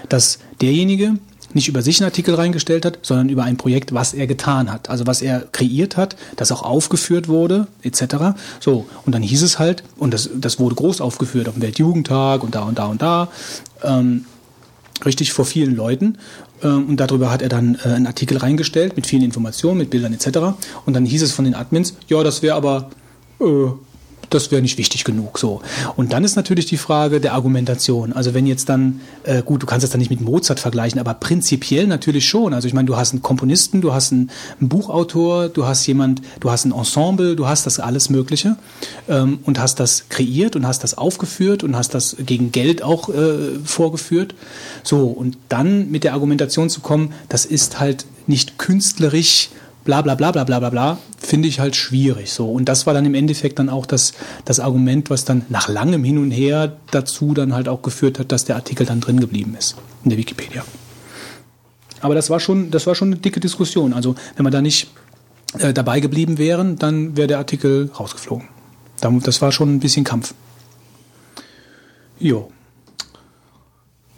[0.09, 1.19] dass derjenige
[1.53, 4.91] nicht über sich einen Artikel reingestellt hat, sondern über ein Projekt, was er getan hat.
[4.91, 8.37] Also was er kreiert hat, das auch aufgeführt wurde, etc.
[8.61, 12.43] So, und dann hieß es halt, und das, das wurde groß aufgeführt auf dem Weltjugendtag
[12.43, 13.29] und da und da und da,
[13.83, 14.27] ähm,
[15.05, 16.19] richtig vor vielen Leuten.
[16.63, 20.13] Ähm, Und darüber hat er dann äh, einen Artikel reingestellt mit vielen Informationen, mit Bildern
[20.13, 20.39] etc.
[20.85, 22.91] Und dann hieß es von den Admins, ja, das wäre aber,
[23.41, 23.45] äh,
[24.31, 25.39] das wäre nicht wichtig genug.
[25.39, 25.61] So.
[25.97, 28.13] Und dann ist natürlich die Frage der Argumentation.
[28.13, 31.15] Also wenn jetzt dann, äh, gut, du kannst es dann nicht mit Mozart vergleichen, aber
[31.15, 32.55] prinzipiell natürlich schon.
[32.55, 36.51] Also ich meine, du hast einen Komponisten, du hast einen, Buchautor, du hast jemand, du
[36.51, 38.57] hast ein Ensemble, du hast das alles Mögliche
[39.09, 43.09] ähm, und hast das kreiert und hast das aufgeführt und hast das gegen Geld auch
[43.09, 44.35] äh, vorgeführt.
[44.83, 49.51] So, und dann mit der Argumentation zu kommen, das ist halt nicht künstlerisch
[49.87, 52.51] bla bla bla bla bla bla bla, finde ich halt schwierig so.
[52.53, 54.13] Und das war dann im Endeffekt dann auch das,
[54.45, 58.31] das Argument, was dann nach langem Hin und Her dazu dann halt auch geführt hat,
[58.33, 60.63] dass der Artikel dann drin geblieben ist in der Wikipedia.
[62.03, 63.95] Aber das war schon, das war schon eine dicke Diskussion.
[63.95, 64.89] Also wenn wir da nicht
[65.59, 68.49] äh, dabei geblieben wären, dann wäre der Artikel rausgeflogen.
[69.01, 70.35] Da- Das war schon ein bisschen Kampf.
[72.19, 72.51] Jo,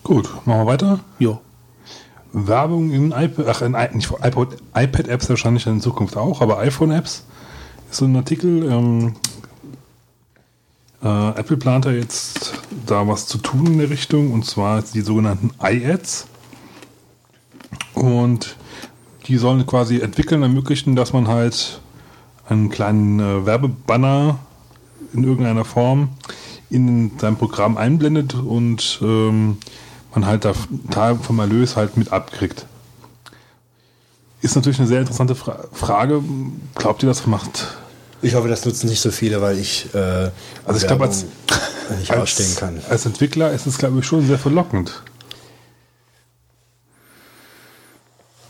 [0.05, 1.01] Gut, machen wir weiter.
[1.19, 1.41] jo.
[2.33, 7.25] Werbung in iPad, ach, in, nicht iPod, iPad-Apps wahrscheinlich in Zukunft auch, aber iPhone-Apps
[7.91, 8.71] ist so ein Artikel.
[8.71, 9.15] Ähm,
[11.03, 12.55] äh, Apple plant ja jetzt
[12.87, 16.27] da was zu tun in der Richtung und zwar die sogenannten iAds.
[17.95, 18.57] Und
[19.27, 21.81] die sollen quasi entwickeln, ermöglichen, dass man halt
[22.49, 24.39] einen kleinen äh, Werbebanner
[25.13, 26.11] in irgendeiner Form
[26.71, 29.59] in sein Programm einblendet und ähm,
[30.15, 30.55] man halt da
[30.91, 32.67] Teil vom Erlös halt mit abkriegt.
[34.41, 36.23] Ist natürlich eine sehr interessante Fra Frage.
[36.75, 37.67] Glaubt ihr, das macht
[38.23, 40.31] Ich hoffe, das nutzen nicht so viele, weil ich äh,
[40.65, 41.27] Also ich glaube, als,
[41.99, 42.81] nicht als, ausstehen kann.
[42.89, 45.03] als Entwickler ist es, glaube ich, schon sehr verlockend.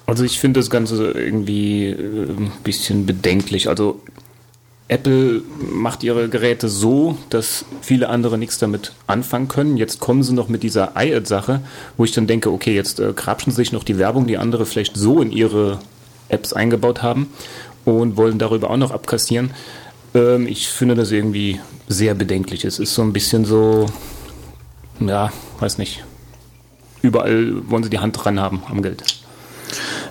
[0.06, 3.68] Also ich finde das Ganze irgendwie äh, ein bisschen bedenklich.
[3.68, 4.02] Also
[4.88, 9.76] Apple macht ihre Geräte so, dass viele andere nichts damit anfangen können.
[9.76, 11.60] Jetzt kommen sie noch mit dieser iAd-Sache,
[11.98, 14.96] wo ich dann denke, okay, jetzt äh, krapschen sich noch die Werbung, die andere vielleicht
[14.96, 15.78] so in ihre
[16.30, 17.28] Apps eingebaut haben
[17.84, 19.50] und wollen darüber auch noch abkassieren.
[20.14, 22.64] Ähm, ich finde das irgendwie sehr bedenklich.
[22.64, 23.86] Es ist so ein bisschen so,
[25.00, 25.30] ja,
[25.60, 26.04] weiß nicht.
[27.02, 29.02] Überall wollen sie die Hand dran haben am Geld.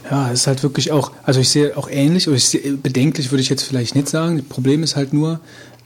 [0.10, 3.32] Ja, es ist halt wirklich auch, also ich sehe auch ähnlich, oder ich sehe, bedenklich
[3.32, 4.38] würde ich jetzt vielleicht nicht sagen.
[4.38, 5.40] Das Problem ist halt nur,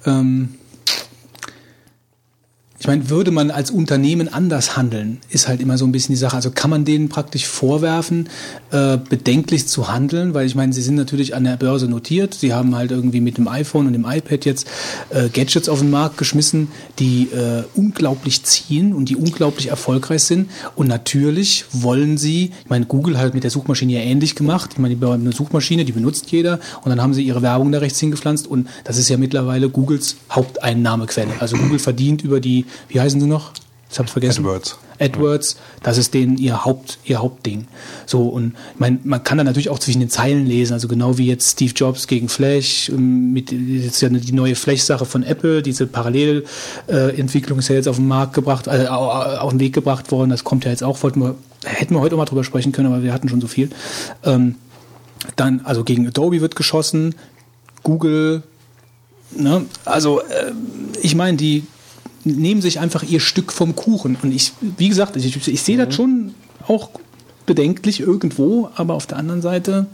[0.06, 0.56] ähm,
[2.82, 6.20] ich meine, würde man als Unternehmen anders handeln, ist halt immer so ein bisschen die
[6.20, 6.36] Sache.
[6.36, 8.28] Also kann man denen praktisch vorwerfen,
[8.72, 12.34] äh, bedenklich zu handeln, weil ich meine, sie sind natürlich an der Börse notiert.
[12.34, 14.68] Sie haben halt irgendwie mit dem iPhone und dem iPad jetzt
[15.12, 20.50] äh, Gadgets auf den Markt geschmissen, die äh, unglaublich ziehen und die unglaublich erfolgreich sind.
[20.76, 24.72] Und natürlich wollen sie, ich meine, Google hat mit der Suchmaschine ja ähnlich gemacht.
[24.74, 27.78] Ich meine, die eine Suchmaschine, die benutzt jeder und dann haben sie ihre Werbung da
[27.78, 31.34] rechts hingepflanzt und das ist ja mittlerweile Googles Haupteinnahmequelle.
[31.40, 33.54] Also Google verdient über die wie heißen sie noch?
[33.92, 34.46] Ich hab's vergessen.
[34.46, 34.78] AdWords.
[35.00, 37.68] AdWords, das ist denen ihr Haupt, ihr Hauptding.
[38.06, 41.18] So, und ich meine, man kann da natürlich auch zwischen den Zeilen lesen, also genau
[41.18, 45.62] wie jetzt Steve Jobs gegen Flash, ähm, mit jetzt ja die neue Flash-Sache von Apple,
[45.62, 50.30] diese Parallelentwicklung ist ja jetzt auf den Markt gebracht, also auf den Weg gebracht worden,
[50.30, 52.88] das kommt ja jetzt auch, wollten wir, hätten wir heute auch mal drüber sprechen können,
[52.88, 53.72] aber wir hatten schon so viel.
[54.24, 54.56] Ähm,
[55.36, 57.16] dann, also gegen Adobe wird geschossen,
[57.84, 58.44] Google,
[59.36, 60.54] ne, also äh,
[61.02, 61.64] ich meine, die
[62.26, 64.18] nehmen sich einfach ihr Stück vom Kuchen.
[64.22, 65.94] Und ich, wie gesagt, ich, ich sehe das mhm.
[65.94, 66.36] schon
[66.68, 66.90] auch
[67.46, 69.88] bedenklich irgendwo, aber auf der anderen Seite.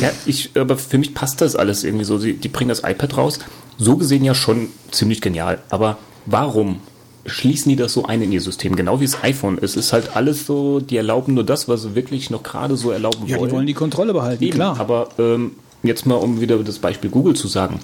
[0.00, 2.18] Ja, ich, aber für mich passt das alles irgendwie so.
[2.18, 3.38] Sie, die bringen das iPad raus.
[3.76, 5.58] So gesehen ja schon ziemlich genial.
[5.68, 6.80] Aber warum
[7.26, 8.76] schließen die das so ein in ihr System?
[8.76, 9.58] Genau wie das iPhone.
[9.60, 12.90] Es ist halt alles so, die erlauben nur das, was sie wirklich noch gerade so
[12.90, 13.40] erlauben ja, wollen.
[13.40, 14.78] Ja, die wollen die Kontrolle behalten, Eben, klar.
[14.78, 15.52] Aber ähm,
[15.82, 17.80] jetzt mal, um wieder das Beispiel Google zu sagen.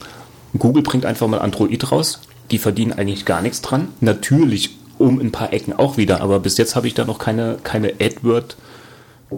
[0.59, 2.21] Google bringt einfach mal Android raus
[2.53, 3.89] die verdienen eigentlich gar nichts dran.
[4.01, 7.57] Natürlich um ein paar Ecken auch wieder, aber bis jetzt habe ich da noch keine,
[7.65, 8.57] keine AdWord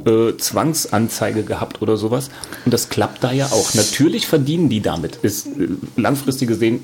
[0.04, 2.28] äh, Zwangsanzeige gehabt oder sowas.
[2.64, 3.72] Und das klappt da ja auch.
[3.74, 5.16] Natürlich verdienen die damit.
[5.22, 6.80] Ist äh, langfristig gesehen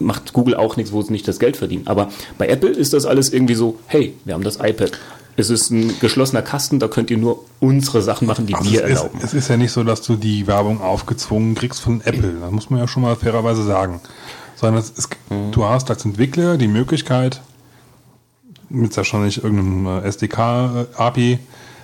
[0.00, 1.86] macht Google auch nichts, wo sie nicht das Geld verdienen.
[1.86, 4.90] Aber bei Apple ist das alles irgendwie so, hey, wir haben das iPad.
[5.36, 8.84] Es ist ein geschlossener Kasten, da könnt ihr nur unsere Sachen machen, die also wir
[8.84, 9.18] es erlauben.
[9.18, 12.34] Ist, es ist ja nicht so, dass du die Werbung aufgezwungen kriegst von Apple.
[12.40, 14.00] Das muss man ja schon mal fairerweise sagen
[14.64, 15.52] sondern ist, mhm.
[15.52, 17.42] du hast als Entwickler die Möglichkeit,
[18.70, 21.38] mit wahrscheinlich irgendeinem äh, SDK-API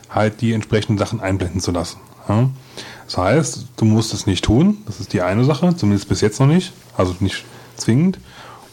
[0.08, 1.98] halt die entsprechenden Sachen einblenden zu lassen.
[2.26, 2.48] Ja?
[3.04, 6.40] Das heißt, du musst es nicht tun, das ist die eine Sache, zumindest bis jetzt
[6.40, 7.44] noch nicht, also nicht
[7.76, 8.18] zwingend.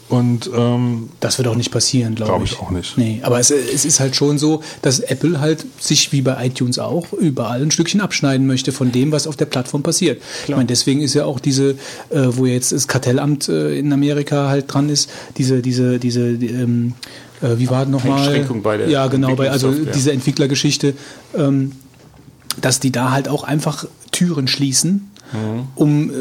[0.08, 2.50] Und ähm, das wird auch nicht passieren, glaube glaub ich.
[2.50, 2.98] Glaube ich auch nicht.
[2.98, 6.78] Nee, aber es, es, ist halt schon so, dass Apple halt sich wie bei iTunes
[6.78, 10.20] auch überall ein Stückchen abschneiden möchte von dem, was auf der Plattform passiert.
[10.20, 10.44] Klar.
[10.44, 11.72] Ich meine, deswegen ist ja auch diese,
[12.08, 16.94] äh, wo jetzt das Kartellamt äh, in Amerika halt dran ist, diese, diese, diese, ähm,
[17.42, 18.20] äh, wie war das nochmal?
[18.20, 20.94] Einschränkung bei der Ja, genau, bei also diese Entwicklergeschichte,
[21.36, 21.72] ähm,
[22.60, 25.68] dass die da halt auch einfach Türen schließen, mhm.
[25.74, 26.14] um, äh,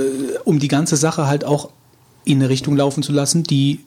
[0.44, 1.70] um die ganze Sache halt auch
[2.28, 3.80] in eine Richtung laufen zu lassen, die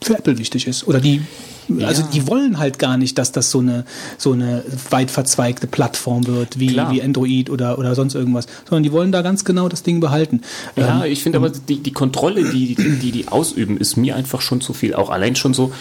[0.00, 0.86] für Apple wichtig ist.
[0.86, 1.22] Oder die,
[1.68, 1.86] ja.
[1.86, 3.84] also die wollen halt gar nicht, dass das so eine,
[4.16, 8.46] so eine weit verzweigte Plattform wird, wie, wie Android oder, oder sonst irgendwas.
[8.68, 10.42] Sondern die wollen da ganz genau das Ding behalten.
[10.76, 14.40] Ja, ähm, ich finde aber die, die Kontrolle, die, die die ausüben, ist mir einfach
[14.40, 14.94] schon zu viel.
[14.94, 15.72] Auch allein schon so,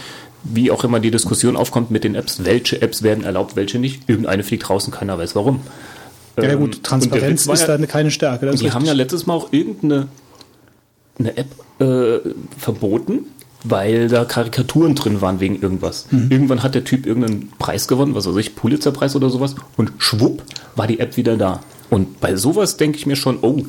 [0.43, 4.09] wie auch immer die Diskussion aufkommt mit den Apps, welche Apps werden erlaubt, welche nicht.
[4.09, 5.61] Irgendeine fliegt draußen, keiner weiß warum.
[6.41, 8.51] Ja, gut, ähm, Transparenz ist da keine Stärke.
[8.51, 10.07] die haben ja letztes Mal auch irgendeine
[11.19, 11.47] eine App
[11.79, 12.19] äh,
[12.57, 13.25] verboten,
[13.63, 16.07] weil da Karikaturen drin waren wegen irgendwas.
[16.11, 16.27] Mhm.
[16.29, 20.43] Irgendwann hat der Typ irgendeinen Preis gewonnen, was weiß ich, Pulitzerpreis oder sowas, und schwupp
[20.75, 21.61] war die App wieder da.
[21.89, 23.63] Und bei sowas denke ich mir schon, oh,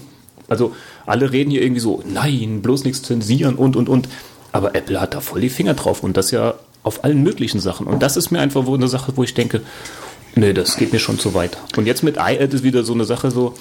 [0.49, 0.73] also
[1.07, 4.09] alle reden hier irgendwie so, nein, bloß nichts zensieren und und und.
[4.51, 7.87] Aber Apple hat da voll die Finger drauf und das ja auf allen möglichen Sachen.
[7.87, 9.61] Und das ist mir einfach wo eine Sache, wo ich denke,
[10.35, 11.59] nee, das geht mir schon zu weit.
[11.77, 13.55] Und jetzt mit iAd ist wieder so eine Sache so,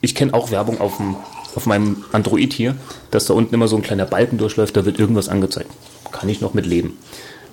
[0.00, 1.16] ich kenne auch Werbung auf dem
[1.56, 2.76] auf meinem Android hier,
[3.10, 5.70] dass da unten immer so ein kleiner Balken durchläuft, da wird irgendwas angezeigt.
[6.12, 6.96] Kann ich noch mit leben.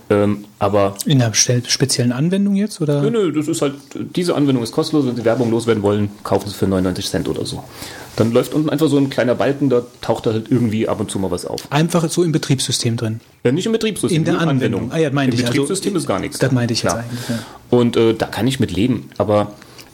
[0.09, 3.01] Ähm, aber in einer speziellen Anwendung jetzt oder?
[3.01, 3.75] Nö, nö, das ist halt
[4.15, 5.07] diese Anwendung ist kostenlos.
[5.07, 7.63] Wenn Sie Werbung loswerden wollen, kaufen Sie für 99 Cent oder so.
[8.17, 11.09] Dann läuft unten einfach so ein kleiner Balken, da taucht da halt irgendwie ab und
[11.09, 11.71] zu mal was auf.
[11.71, 13.21] Einfach so im Betriebssystem drin.
[13.43, 14.17] Ja, nicht im Betriebssystem.
[14.17, 14.83] In der Anwendung.
[14.83, 14.91] Anwendung.
[14.91, 15.35] Ah, ja, Im ich.
[15.35, 16.37] Also Betriebssystem also, ist gar nichts.
[16.37, 17.29] Das meinte ich jetzt eigentlich.
[17.29, 17.39] Ja.
[17.69, 19.09] Und äh, da kann ich mit leben.
[19.17, 19.53] Aber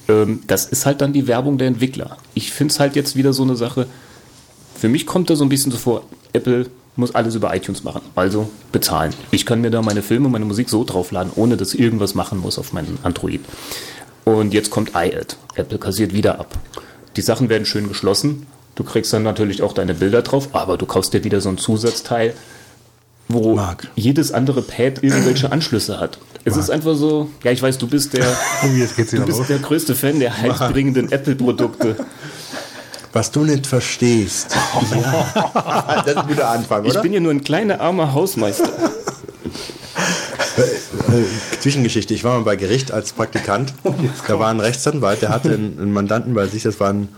[0.10, 2.18] ähm, das ist halt dann die Werbung der Entwickler.
[2.34, 3.88] Ich finde es halt jetzt wieder so eine Sache
[4.80, 8.02] für mich kommt da so ein bisschen so vor, Apple muss alles über iTunes machen,
[8.16, 9.14] also bezahlen.
[9.32, 12.40] Ich kann mir da meine Filme, meine Musik so draufladen, ohne dass ich irgendwas machen
[12.40, 13.42] muss auf meinem Android.
[14.24, 15.38] Und jetzt kommt iAd.
[15.56, 16.58] Apple kassiert wieder ab.
[17.16, 18.48] Die Sachen werden schön geschlossen.
[18.76, 21.58] Du kriegst dann natürlich auch deine Bilder drauf, aber du kaufst dir wieder so ein
[21.58, 22.34] Zusatzteil,
[23.30, 23.88] wo Marc.
[23.96, 26.18] jedes andere Pad irgendwelche Anschlüsse hat.
[26.46, 28.26] Es ist einfach so, ja, ich weiß, du bist der,
[28.64, 31.96] Oh, du bist der größte Fan der heilbringenden Apple-Produkte.
[33.14, 34.56] Was du nicht verstehst.
[34.92, 36.02] Ja.
[36.06, 37.02] Das ist ein guter Anfang, Ich oder?
[37.02, 38.70] bin ja nur ein kleiner armer Hausmeister.
[40.58, 42.14] Äh, Zwischengeschichte.
[42.14, 43.74] Ich war mal bei Gericht als Praktikant.
[44.28, 47.10] Da war ein Rechtsanwalt, der hatte einen, einen Mandanten bei sich, das war ein,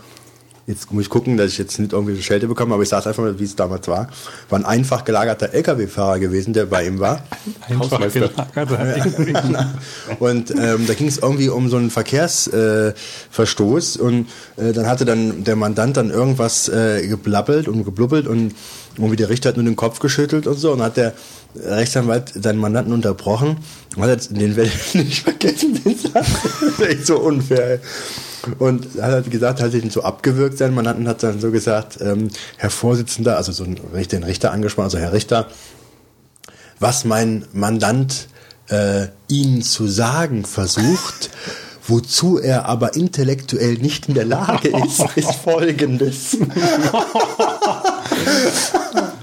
[0.66, 3.06] jetzt muss ich gucken, dass ich jetzt nicht irgendwie eine Schelte bekomme, aber ich saß
[3.06, 4.08] einfach mal, wie es damals war.
[4.48, 7.22] War ein einfach gelagerter LKW-Fahrer gewesen, der bei ihm war.
[7.68, 8.30] Einfach Hausmeister.
[8.54, 9.66] gelagert.
[10.18, 12.94] Und ähm, da ging es irgendwie um so einen Verkehrsverstoß äh,
[13.30, 18.54] Verstoß und äh, dann hatte dann der Mandant dann irgendwas äh, geblabbelt und geblubbelt und
[18.96, 21.14] irgendwie der Richter hat nur den Kopf geschüttelt und so und hat der
[21.54, 23.58] Rechtsanwalt seinen Mandanten unterbrochen
[23.96, 26.26] und hat den werde ich nicht vergessen, den Satz.
[26.42, 27.72] Das ist echt so unfair.
[27.72, 27.78] ey.
[28.58, 32.28] Und hat halt gesagt, hat sich so abgewürgt, sein Mandanten hat dann so gesagt, ähm,
[32.56, 35.48] Herr Vorsitzender, also so den Richter angesprochen, also Herr Richter,
[36.80, 38.26] was mein Mandant
[38.68, 41.30] äh, Ihnen zu sagen versucht,
[41.86, 46.36] wozu er aber intellektuell nicht in der Lage ist, ist folgendes.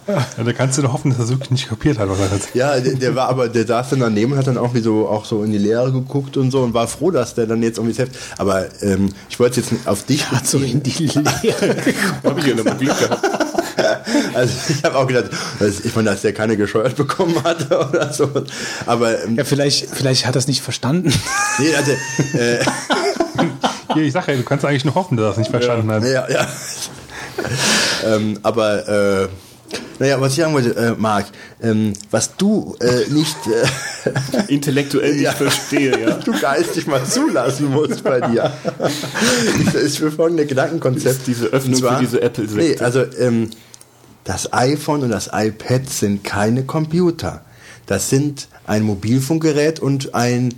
[0.07, 2.34] Ja, da kannst du doch hoffen, dass er es wirklich nicht kapiert hat, was er
[2.34, 2.55] jetzt.
[2.55, 5.07] Ja, der, der war aber, der saß dann daneben und hat dann auch wie so,
[5.07, 7.78] auch so in die Leere geguckt und so und war froh, dass der dann jetzt
[7.78, 11.24] irgendwie selbst, aber ähm, ich wollte es jetzt nicht auf dich So in die Leere.
[12.24, 13.48] Habe ich ja noch Glück gehabt.
[14.34, 15.25] Also ich habe auch gedacht,
[15.59, 18.30] dass- ich meine, dass der keine gescheuert bekommen hat oder so.
[18.86, 21.13] Aber ähm, Ja, vielleicht, vielleicht hat er es nicht verstanden.
[21.59, 21.91] nee, also,
[22.38, 22.59] äh,
[23.93, 26.03] Hier, ich sag ja, du kannst eigentlich nur hoffen, dass er es nicht verstanden hat.
[26.03, 26.47] Ja, ja.
[28.05, 28.88] ähm, aber,
[29.23, 29.27] äh,
[29.97, 31.25] naja, was ich sagen wollte, äh, Marc,
[31.61, 35.32] ähm, was du äh, nicht, äh, Intellektuell nicht Ja.
[35.34, 36.11] verstehe, ja.
[36.23, 38.51] du geistig mal zulassen musst bei dir,
[39.65, 41.27] das ist für folgende Gedankenkonzept.
[41.27, 42.63] Diese Öffnung Und für diese Apple-Sekte.
[42.63, 43.49] Nee, also, ähm,
[44.30, 47.41] das iPhone und das iPad sind keine Computer.
[47.88, 50.53] Das sind ein Mobilfunkgerät und ein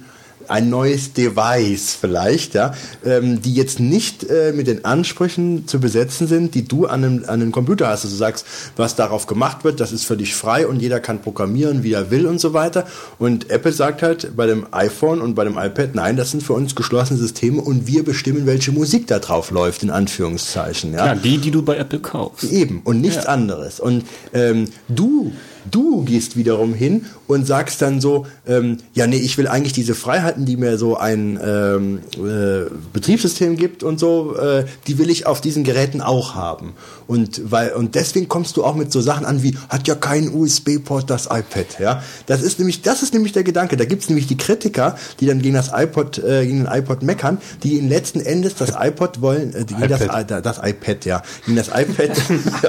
[0.47, 2.73] ein neues Device vielleicht, ja,
[3.05, 7.23] ähm, die jetzt nicht äh, mit den Ansprüchen zu besetzen sind, die du an einem,
[7.23, 8.03] an einem Computer hast.
[8.03, 11.21] Also du sagst, was darauf gemacht wird, das ist für dich frei und jeder kann
[11.21, 12.87] programmieren, wie er will und so weiter.
[13.19, 16.53] Und Apple sagt halt bei dem iPhone und bei dem iPad, nein, das sind für
[16.53, 20.93] uns geschlossene Systeme und wir bestimmen, welche Musik da drauf läuft, in Anführungszeichen.
[20.93, 22.51] Ja, Ja, die, die du bei Apple kaufst.
[22.51, 23.79] Eben, und nichts anderes.
[23.79, 25.31] Und ähm, du,
[25.69, 29.95] du gehst wiederum hin und sagst dann so, ähm, ja, nee, ich will eigentlich diese
[29.95, 35.25] Freiheiten, die mir so ein ähm, äh, Betriebssystem gibt und so, äh, die will ich
[35.25, 36.73] auf diesen Geräten auch haben.
[37.11, 40.33] Und weil und deswegen kommst du auch mit so Sachen an wie hat ja keinen
[40.33, 42.03] USB-Port das iPad, ja.
[42.25, 43.75] Das ist nämlich das ist nämlich der Gedanke.
[43.75, 47.39] Da gibt's nämlich die Kritiker, die dann gegen das iPod äh, gegen den iPod meckern,
[47.63, 50.31] die in letzten Endes das iPod wollen, äh, gegen das, iPad.
[50.31, 52.11] das, das iPad, ja, gegen das iPad,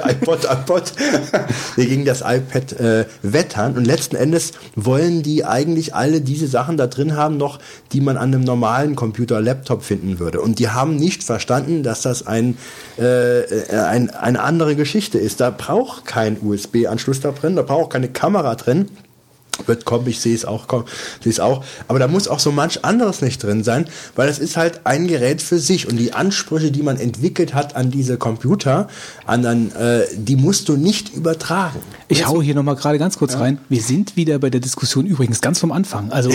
[0.09, 0.93] iPod, iPod,
[1.77, 6.87] gegen das iPad äh, wettern und letzten Endes wollen die eigentlich alle diese Sachen da
[6.87, 7.59] drin haben noch,
[7.93, 12.01] die man an einem normalen Computer, Laptop finden würde und die haben nicht verstanden, dass
[12.01, 12.57] das ein,
[12.99, 15.39] äh, äh, ein eine andere Geschichte ist.
[15.39, 18.89] Da braucht kein USB-Anschluss da drin, da braucht keine Kamera drin
[19.67, 20.85] wird kommen, ich sehe es auch, komm,
[21.21, 21.63] sehe es auch.
[21.87, 25.07] Aber da muss auch so manch anderes nicht drin sein, weil es ist halt ein
[25.07, 28.87] Gerät für sich und die Ansprüche, die man entwickelt hat an diese Computer,
[29.25, 31.79] an, an äh, die musst du nicht übertragen.
[32.07, 33.59] Ich hau hier nochmal gerade ganz kurz rein.
[33.69, 36.11] Wir sind wieder bei der Diskussion übrigens ganz vom Anfang.
[36.11, 36.31] Also,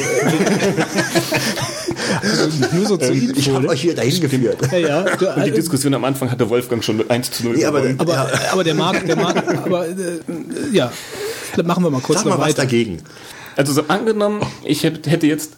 [2.23, 3.39] also nur so zur Info.
[3.39, 3.69] Ich habe ne?
[3.69, 4.59] euch hier dahin geführt.
[4.73, 7.45] ja, ja, du, Und die also, Diskussion am Anfang hatte Wolfgang schon mit 1 zu
[7.45, 9.93] 0 Nee, aber, aber, ja, aber der Marc, der Marc, aber äh,
[10.73, 10.93] ja,
[11.65, 12.63] machen wir mal kurz sag mal noch was weiter.
[12.63, 13.03] dagegen.
[13.59, 15.55] Also so angenommen, ich hätte jetzt,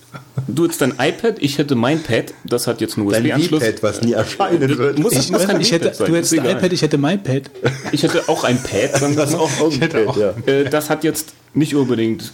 [0.48, 3.62] du jetzt dein iPad, ich hätte mein Pad, das hat jetzt einen Dein USB-Anschluss.
[3.62, 4.98] V-Pad, was nie erscheinen wird.
[4.98, 7.50] Muss, Ich, muss kein ich hätte, sein, du hättest ein iPad, ich hätte mein Pad.
[7.92, 10.34] Ich hätte auch ein Pad, Das auch irgendein Pad, ja.
[10.50, 12.32] Äh, das hat jetzt nicht unbedingt.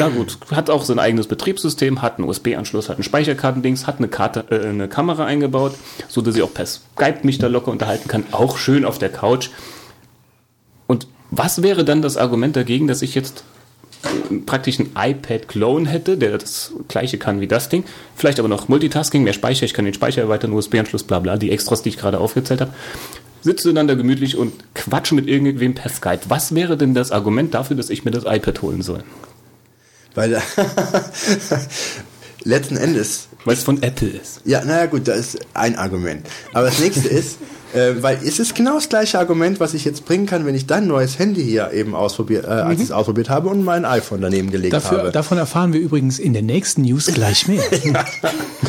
[0.00, 4.08] Ja gut, hat auch sein eigenes Betriebssystem, hat einen USB-Anschluss, hat ein Speicherkartendings, hat eine
[4.08, 5.74] Karte, äh, eine Kamera eingebaut,
[6.08, 9.10] so dass ich auch per Skype mich da locker unterhalten kann, auch schön auf der
[9.10, 9.50] Couch.
[10.86, 13.44] Und was wäre dann das Argument dagegen, dass ich jetzt
[14.04, 17.84] äh, praktisch ein iPad-Clone hätte, der das gleiche kann wie das Ding,
[18.16, 21.50] vielleicht aber noch Multitasking, mehr Speicher, ich kann den Speicher erweitern, USB-Anschluss, bla bla, die
[21.50, 22.72] Extras, die ich gerade aufgezählt habe.
[23.42, 26.20] Sitze dann da gemütlich und quatsche mit irgendwem per Skype.
[26.28, 29.04] Was wäre denn das Argument dafür, dass ich mir das iPad holen soll?
[30.14, 30.42] Weil
[32.44, 34.40] letzten Endes Weil es von Apple ist.
[34.44, 36.26] Ja, naja gut, das ist ein Argument.
[36.52, 37.38] Aber das nächste ist,
[37.74, 40.66] Äh, weil es ist genau das gleiche Argument, was ich jetzt bringen kann, wenn ich
[40.66, 44.20] dein neues Handy hier eben ausprobiert, äh, als ich es ausprobiert habe und mein iPhone
[44.20, 45.10] daneben gelegt Dafür, habe.
[45.12, 47.62] davon erfahren wir übrigens in den nächsten News gleich mehr.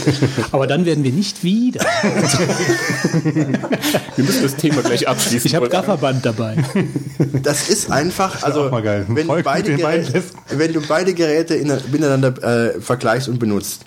[0.52, 1.82] Aber dann werden wir nicht wieder.
[4.16, 5.48] Wir müssen das Thema gleich abschließen.
[5.48, 6.58] Ich habe Gafferband dabei.
[7.44, 9.06] Das ist einfach, also geil.
[9.10, 13.86] Wenn, du beide Geräte, wenn du beide Geräte in, miteinander äh, vergleichst und benutzt,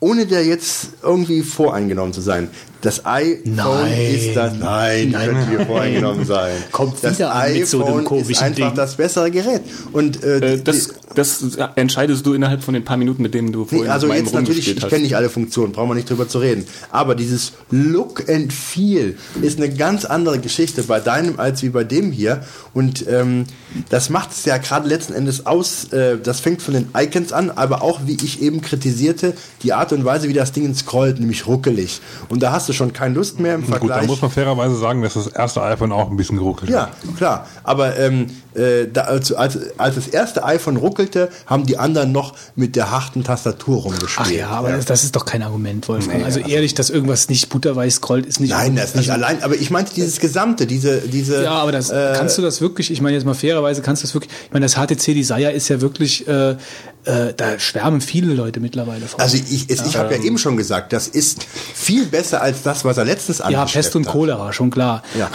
[0.00, 2.48] ohne dir jetzt irgendwie voreingenommen zu sein.
[2.80, 4.14] Das iPhone Nein.
[4.14, 4.54] ist das.
[4.54, 5.28] Nein, Nein.
[5.28, 6.52] könnte dir voreingenommen sein.
[6.72, 8.74] Kommt das wieder an mit so einem iPhone ist komischen einfach Ding.
[8.76, 9.62] das bessere Gerät.
[9.92, 11.42] Und äh, Äh, das, das
[11.76, 14.24] entscheidest du innerhalb von den paar Minuten, mit denen du Nee, vorhin also mit meinem
[14.24, 16.64] jetzt natürlich, ich kenne nicht alle Funktionen, brauchen wir nicht drüber zu reden.
[16.90, 21.84] Aber dieses Look and Feel ist eine ganz andere Geschichte bei deinem als wie bei
[21.84, 22.42] dem hier.
[22.72, 23.44] Und ähm,
[23.88, 25.92] das macht es ja gerade letzten Endes aus.
[25.92, 29.92] Äh, das fängt von den Icons an, aber auch, wie ich eben kritisierte, die Art
[29.92, 32.00] und Weise, wie das Ding scrollt, nämlich ruckelig.
[32.28, 34.06] Und da hast du schon keine Lust mehr im Gut, da Vergleich.
[34.06, 37.46] muss man fairerweise sagen, dass das erste iPhone auch ein bisschen geruckelt Ja, klar.
[37.64, 42.34] Aber ähm, äh, da, als, als, als das erste iPhone ruckelte, haben die anderen noch
[42.56, 44.28] mit der harten Tastatur rumgespielt.
[44.28, 46.24] Ach ja, aber Das, das ist doch kein Argument, Wolfgang.
[46.24, 48.50] also ehrlich, dass irgendwas nicht butterweiß scrollt, ist nicht.
[48.50, 51.44] Nein, das ist nicht also, allein, aber ich meinte dieses Gesamte, diese, diese.
[51.44, 54.06] Ja, aber das äh, kannst du das wirklich, ich meine jetzt mal fairerweise, kannst du
[54.06, 56.56] das wirklich, ich meine, das HTC Desire ist ja wirklich, äh,
[57.04, 59.20] äh, da schwärmen viele Leute mittlerweile von.
[59.20, 62.84] Also ich, es, ich habe ja eben schon gesagt, das ist viel besser als das,
[62.84, 64.12] was er letztens ja, angeschleppt Pest und hat.
[64.12, 65.02] Cholera, schon klar.
[65.18, 65.30] Ja.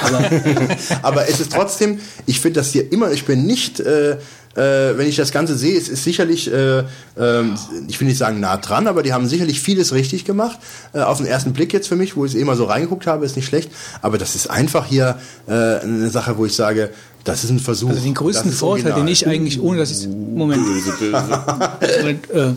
[1.01, 4.97] Aber Aber es ist trotzdem, ich finde das hier immer, ich bin nicht, äh, äh,
[4.97, 6.83] wenn ich das Ganze sehe, es ist sicherlich, äh,
[7.17, 7.55] ähm,
[7.87, 10.59] ich will nicht sagen nah dran, aber die haben sicherlich vieles richtig gemacht.
[10.93, 13.25] Äh, auf den ersten Blick jetzt für mich, wo ich eh mal so reingeguckt habe,
[13.25, 13.71] ist nicht schlecht.
[14.01, 16.91] Aber das ist einfach hier äh, eine Sache, wo ich sage,
[17.25, 17.89] das ist ein Versuch.
[17.89, 19.11] also den größten Vorteil, den original.
[19.11, 22.53] ich eigentlich, ohne dass ich Moment, Moment äh,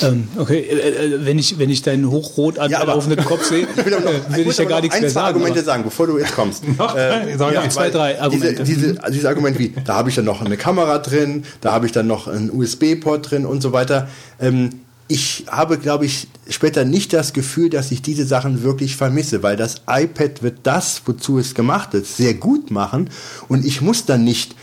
[0.00, 3.66] ähm, okay, äh, äh, wenn ich wenn ich deinen hochrot Ja, aber- angelaufenen Kopf sehe,
[3.84, 5.26] will, noch, äh, ich will ich ja gar noch nichts ein, mehr sagen.
[5.26, 6.62] Argumente aber- sagen, bevor du jetzt kommst.
[6.78, 8.62] Noch Äh, Sag mal, ein, zwei, drei Argumente.
[8.64, 11.72] Diese, diese, also dieses Argument wie, da habe ich dann noch eine Kamera drin, da
[11.72, 14.08] habe ich dann noch einen USB-Port drin und so weiter.
[14.40, 14.70] Ähm,
[15.08, 19.56] ich habe, glaube ich, später nicht das Gefühl, dass ich diese Sachen wirklich vermisse, weil
[19.56, 23.10] das iPad wird das, wozu es gemacht ist, sehr gut machen
[23.48, 24.54] und ich muss dann nicht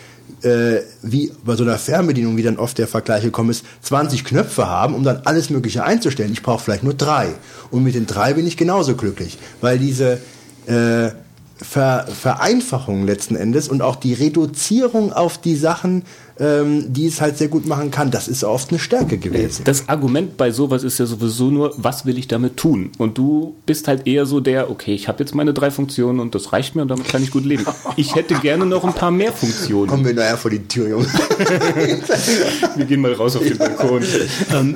[0.44, 4.68] äh, wie bei so einer Fernbedienung, wie dann oft der Vergleich gekommen ist, 20 Knöpfe
[4.68, 6.32] haben, um dann alles Mögliche einzustellen.
[6.32, 7.36] Ich brauche vielleicht nur drei.
[7.72, 10.20] Und mit den drei bin ich genauso glücklich, weil diese
[10.66, 11.10] äh,
[11.62, 16.04] Ver Vereinfachung letzten Endes und auch die Reduzierung auf die Sachen,
[16.40, 19.64] ähm, die es halt sehr gut machen kann, das ist oft eine Stärke gewesen.
[19.66, 22.92] Das Argument bei sowas ist ja sowieso nur, was will ich damit tun?
[22.98, 26.36] Und du bist halt eher so der, okay, ich habe jetzt meine drei Funktionen und
[26.36, 27.66] das reicht mir und damit kann ich gut leben.
[27.98, 29.88] Ich hätte gerne noch ein paar mehr Funktionen.
[29.90, 31.08] Kommen wir nachher vor die Tür, Junge.
[32.76, 34.04] Wir gehen mal raus auf den Balkon.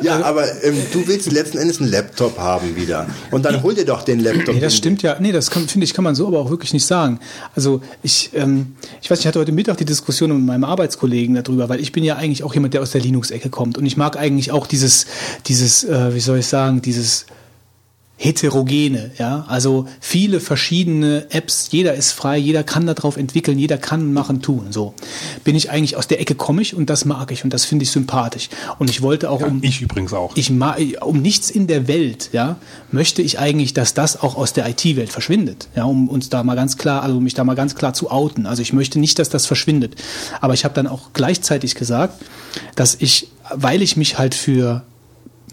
[0.02, 3.08] ja, aber ähm, du willst letzten Endes einen Laptop haben wieder.
[3.32, 4.56] Und dann hol dir doch den Laptop.
[4.56, 5.18] Nee, das stimmt ja.
[5.20, 7.20] Nee, das kann- finde ich, kann man so aber auch wirklich nicht sagen.
[7.56, 11.36] Also ich, ähm, ich weiß, nicht, ich hatte heute Mittag die Diskussion mit meinem Arbeitskollegen
[11.36, 13.78] darüber, weil ich bin ja eigentlich auch jemand, der aus der Linux-Ecke kommt.
[13.78, 15.06] Und ich mag eigentlich auch dieses,
[15.48, 17.26] dieses, äh, wie soll ich sagen, dieses
[18.16, 24.14] heterogene, ja, also viele verschiedene Apps, jeder ist frei, jeder kann darauf entwickeln, jeder kann
[24.14, 24.94] machen, tun, so.
[25.44, 27.84] Bin ich eigentlich aus der Ecke komme ich und das mag ich und das finde
[27.84, 28.50] ich sympathisch.
[28.80, 30.38] Und ich wollte auch um Ich übrigens auch.
[30.38, 32.58] ich ma um nichts in der Welt, ja,
[32.92, 36.56] möchte ich eigentlich, dass das auch aus der IT-Welt verschwindet, ja, um uns da mal
[36.56, 38.46] ganz klar, also mich da mal ganz klar zu outen.
[38.46, 39.96] Also ich möchte nicht, dass das verschwindet.
[40.40, 42.22] Aber ich habe dann auch gleichzeitig gesagt,
[42.76, 44.84] dass ich, weil ich mich halt für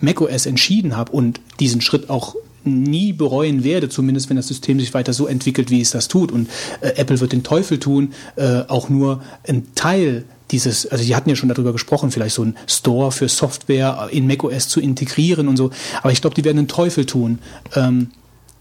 [0.00, 4.94] macOS entschieden habe und diesen Schritt auch nie bereuen werde, zumindest wenn das System sich
[4.94, 6.32] weiter so entwickelt, wie es das tut.
[6.32, 6.48] Und
[6.80, 11.30] äh, Apple wird den Teufel tun, äh, auch nur ein Teil dieses, also die hatten
[11.30, 15.56] ja schon darüber gesprochen, vielleicht so ein Store für Software in macOS zu integrieren und
[15.56, 15.70] so.
[16.02, 17.38] Aber ich glaube, die werden den Teufel tun,
[17.74, 18.10] ähm,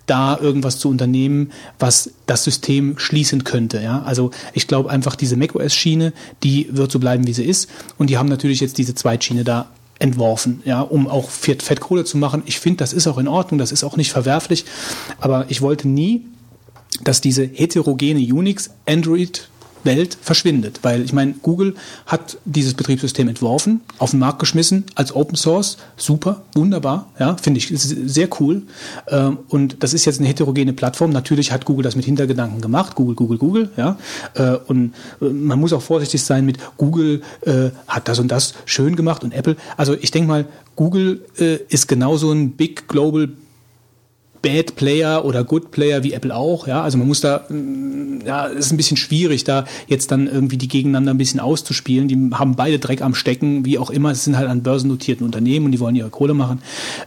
[0.05, 3.81] da irgendwas zu unternehmen, was das System schließen könnte.
[3.81, 4.01] Ja?
[4.03, 7.69] Also ich glaube einfach, diese macOS-Schiene, die wird so bleiben, wie sie ist.
[7.97, 9.69] Und die haben natürlich jetzt diese Zweitschiene da
[9.99, 12.41] entworfen, ja, um auch Fett- Fettkohle zu machen.
[12.45, 14.65] Ich finde, das ist auch in Ordnung, das ist auch nicht verwerflich.
[15.19, 16.25] Aber ich wollte nie,
[17.03, 19.49] dass diese heterogene Unix, Android,
[19.83, 20.79] Welt verschwindet.
[20.81, 21.75] Weil ich meine, Google
[22.05, 27.59] hat dieses Betriebssystem entworfen, auf den Markt geschmissen, als Open Source, super, wunderbar, ja, finde
[27.59, 28.63] ich sehr cool.
[29.07, 31.11] Ähm, Und das ist jetzt eine heterogene Plattform.
[31.11, 33.97] Natürlich hat Google das mit Hintergedanken gemacht, Google, Google, Google, ja.
[34.35, 38.53] Äh, Und äh, man muss auch vorsichtig sein mit Google äh, hat das und das
[38.65, 39.55] schön gemacht und Apple.
[39.77, 41.21] Also ich denke mal, Google
[41.67, 43.29] ist genauso ein Big Global
[44.41, 46.81] Bad Player oder Good Player wie Apple auch, ja.
[46.81, 50.57] Also man muss da, mm, ja, es ist ein bisschen schwierig, da jetzt dann irgendwie
[50.57, 52.07] die gegeneinander ein bisschen auszuspielen.
[52.07, 54.11] Die haben beide Dreck am Stecken, wie auch immer.
[54.11, 56.61] Es sind halt an börsennotierten Unternehmen und die wollen ihre Kohle machen.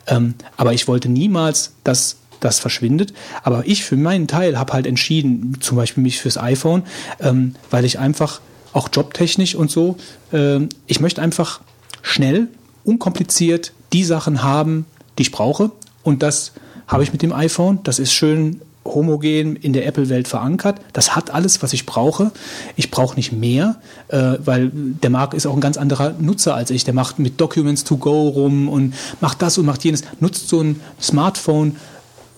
[0.07, 3.13] Ähm, aber ich wollte niemals, dass das verschwindet.
[3.43, 6.83] Aber ich für meinen Teil habe halt entschieden, zum Beispiel mich fürs iPhone,
[7.21, 8.41] ähm, weil ich einfach
[8.73, 9.97] auch jobtechnisch und so,
[10.33, 11.61] ähm, ich möchte einfach
[12.03, 12.49] schnell,
[12.85, 14.87] unkompliziert die Sachen haben,
[15.19, 15.71] die ich brauche.
[16.03, 16.53] Und das
[16.87, 17.81] habe ich mit dem iPhone.
[17.85, 20.81] Das ist schön homogen in der Apple-Welt verankert.
[20.93, 22.33] Das hat alles, was ich brauche.
[22.77, 23.77] Ich brauche nicht mehr,
[24.09, 26.85] äh, weil der Marc ist auch ein ganz anderer Nutzer als ich.
[26.85, 30.03] Der macht mit Documents to go rum und macht das und macht jenes.
[30.21, 31.77] Nutzt so ein Smartphone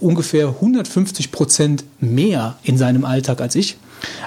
[0.01, 3.77] ungefähr 150 Prozent mehr in seinem Alltag als ich.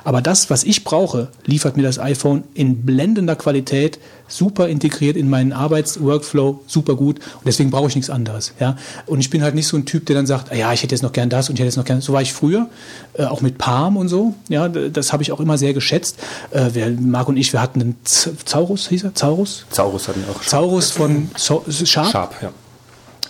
[0.03, 5.29] Aber das, was ich brauche, liefert mir das iPhone in blendender Qualität, super integriert in
[5.29, 7.19] meinen Arbeitsworkflow, super gut.
[7.19, 8.53] Und deswegen brauche ich nichts anderes.
[8.59, 8.77] Ja?
[9.05, 10.93] Und ich bin halt nicht so ein Typ, der dann sagt, ah ja, ich hätte
[10.93, 12.01] jetzt noch gern das und ich hätte jetzt noch gern.
[12.01, 12.69] So war ich früher,
[13.13, 14.33] äh, auch mit Palm und so.
[14.49, 16.17] Ja, das habe ich auch immer sehr geschätzt.
[16.51, 19.15] Äh, wir, Marc und ich, wir hatten einen Z Zaurus, hieß er?
[19.15, 19.65] Zaurus?
[19.69, 20.41] Zaurus hatten wir auch.
[20.41, 22.11] Zaurus von so Sharp.
[22.11, 22.51] Sharp, ja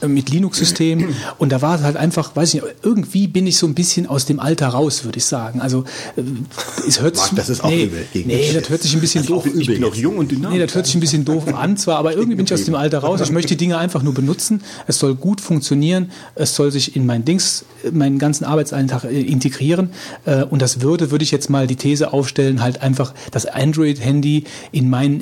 [0.06, 3.68] mit Linux-System und da war es halt einfach, weiß ich nicht, irgendwie bin ich so
[3.68, 5.62] ein bisschen aus dem Alter raus, würde ich sagen.
[5.62, 5.84] Also
[6.16, 6.22] äh,
[6.88, 9.26] es hört sich, das ist auch nee, übel gegen nee, das hört sich ein bisschen
[9.26, 9.46] doof.
[9.46, 10.58] Ich bin noch jung und dynamisch.
[10.58, 12.76] Nee, das hört sich ein bisschen doof an, zwar, aber irgendwie bin ich aus dem
[12.76, 13.22] Alter raus.
[13.22, 14.62] Ich möchte die Dinge einfach nur benutzen.
[14.88, 16.12] Es soll gut funktionieren.
[16.36, 19.90] Es soll sich in mein Dings, meinen ganzen Arbeitsalltag äh, integrieren.
[20.26, 24.44] Äh, Und das würde, würde ich jetzt mal die These aufstellen, halt einfach das Android-Handy
[24.72, 25.22] in meinen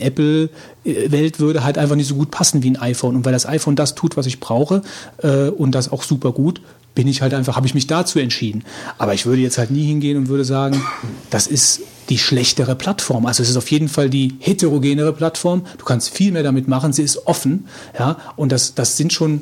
[0.86, 3.16] Apple-Welt würde halt einfach nicht so gut passen wie ein iPhone.
[3.16, 4.82] Und weil das iPhone das tut, was ich brauche,
[5.18, 6.62] äh, und das auch super gut,
[6.94, 8.64] bin ich halt einfach, habe ich mich dazu entschieden.
[8.98, 10.82] Aber ich würde jetzt halt nie hingehen und würde sagen,
[11.30, 13.26] das ist die schlechtere Plattform.
[13.26, 15.66] Also es ist auf jeden Fall die heterogenere Plattform.
[15.78, 16.94] Du kannst viel mehr damit machen.
[16.94, 17.66] Sie ist offen,
[17.98, 18.18] ja.
[18.38, 19.42] Und das, das sind schon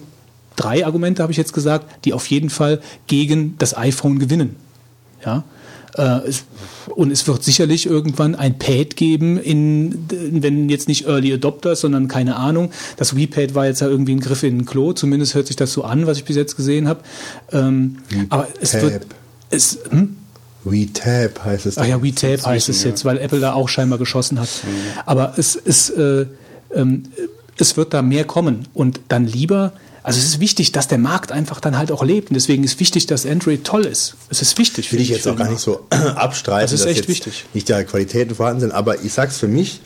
[0.55, 4.55] drei Argumente, habe ich jetzt gesagt, die auf jeden Fall gegen das iPhone gewinnen.
[5.23, 5.43] Ja.
[5.95, 6.19] Äh,
[6.95, 12.07] und es wird sicherlich irgendwann ein Pad geben, in, wenn jetzt nicht Early Adopters, sondern
[12.07, 12.71] keine Ahnung.
[12.97, 15.71] Das WePad war jetzt ja irgendwie ein Griff in ein Klo, zumindest hört sich das
[15.73, 17.01] so an, was ich bis jetzt gesehen habe.
[17.51, 17.97] Ähm,
[18.29, 19.05] aber es wird.
[19.49, 20.17] Es, hm?
[20.63, 21.77] WeTap heißt es.
[21.77, 24.49] Ach ja, WeTap heißt es jetzt, weil Apple da auch scheinbar geschossen hat.
[25.05, 26.25] Aber es ist, äh,
[26.73, 27.03] ähm,
[27.57, 29.73] es wird da mehr kommen und dann lieber.
[30.03, 32.79] Also es ist wichtig, dass der Markt einfach dann halt auch lebt und deswegen ist
[32.79, 34.15] wichtig, dass Android toll ist.
[34.29, 34.91] Es ist wichtig.
[34.91, 37.45] will ich jetzt auch gar nicht so abstreiten, Das ist dass echt wichtig.
[37.53, 39.79] nicht da Qualitäten vorhanden sind, aber ich sag's für mich,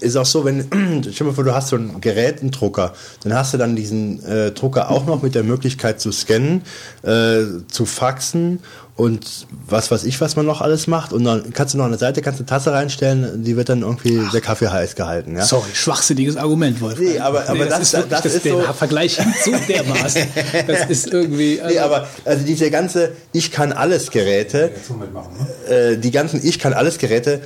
[0.00, 2.92] ist auch so, wenn, stell mal vor, du hast so ein Gerät, einen Drucker,
[3.22, 6.62] dann hast du dann diesen äh, Drucker auch noch mit der Möglichkeit zu scannen,
[7.02, 8.60] äh, zu faxen
[8.96, 11.12] und was weiß ich, was man noch alles macht.
[11.12, 14.20] Und dann kannst du noch eine Seite, kannst eine Tasse reinstellen, die wird dann irgendwie
[14.32, 15.34] der Kaffee heiß gehalten.
[15.36, 15.42] Ja?
[15.44, 17.08] Sorry, schwachsinniges Argument, Wolfgang.
[17.10, 20.22] Nee, aber- aber das- ist wirklich, das das ist der so- Vergleich so dermaßen.
[20.68, 21.60] Das ist irgendwie.
[21.60, 24.70] Also, Nee, aber also diese ganze Ich kann alles Geräte,
[25.68, 27.40] äh, die ganzen Ich kann alles Geräte,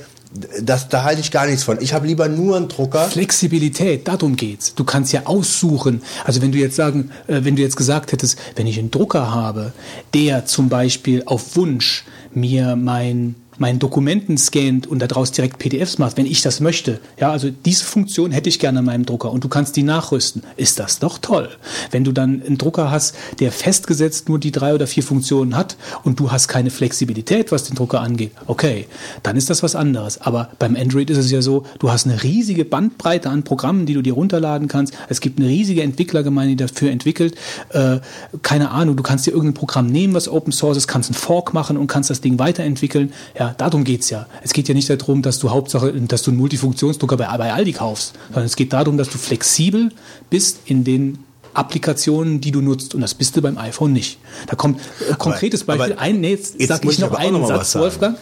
[0.61, 1.81] das, da halte ich gar nichts von.
[1.81, 3.05] Ich habe lieber nur einen Drucker.
[3.05, 4.75] Flexibilität, darum geht's.
[4.75, 6.03] Du kannst ja aussuchen.
[6.23, 9.31] Also wenn du jetzt sagen, äh, wenn du jetzt gesagt hättest, wenn ich einen Drucker
[9.33, 9.73] habe,
[10.13, 12.03] der zum Beispiel auf Wunsch
[12.33, 16.99] mir mein meinen Dokumenten scannt und daraus direkt PDFs macht, wenn ich das möchte.
[17.19, 20.43] Ja, also diese Funktion hätte ich gerne an meinem Drucker und du kannst die nachrüsten.
[20.57, 21.49] Ist das doch toll.
[21.91, 25.77] Wenn du dann einen Drucker hast, der festgesetzt nur die drei oder vier Funktionen hat
[26.03, 28.87] und du hast keine Flexibilität, was den Drucker angeht, okay,
[29.23, 30.21] dann ist das was anderes.
[30.21, 33.93] Aber beim Android ist es ja so, du hast eine riesige Bandbreite an Programmen, die
[33.93, 34.93] du dir runterladen kannst.
[35.09, 37.35] Es gibt eine riesige Entwicklergemeinde, die dafür entwickelt.
[37.69, 37.99] Äh,
[38.41, 41.53] keine Ahnung, du kannst dir irgendein Programm nehmen, was Open Source ist, kannst einen Fork
[41.53, 43.11] machen und kannst das Ding weiterentwickeln.
[43.37, 44.27] Ja, darum geht's ja.
[44.43, 47.73] Es geht ja nicht darum, dass du Hauptsache, dass du einen Multifunktionsdrucker bei, bei Aldi
[47.73, 49.91] kaufst, sondern es geht darum, dass du flexibel
[50.29, 51.19] bist in den
[51.53, 52.95] Applikationen, die du nutzt.
[52.95, 54.19] Und das bist du beim iPhone nicht.
[54.47, 55.97] Da kommt äh, konkretes aber Beispiel.
[55.99, 57.75] ein, nee, jetzt, jetzt sag ich noch aber einen noch mal Satz.
[57.75, 58.17] Wolfgang.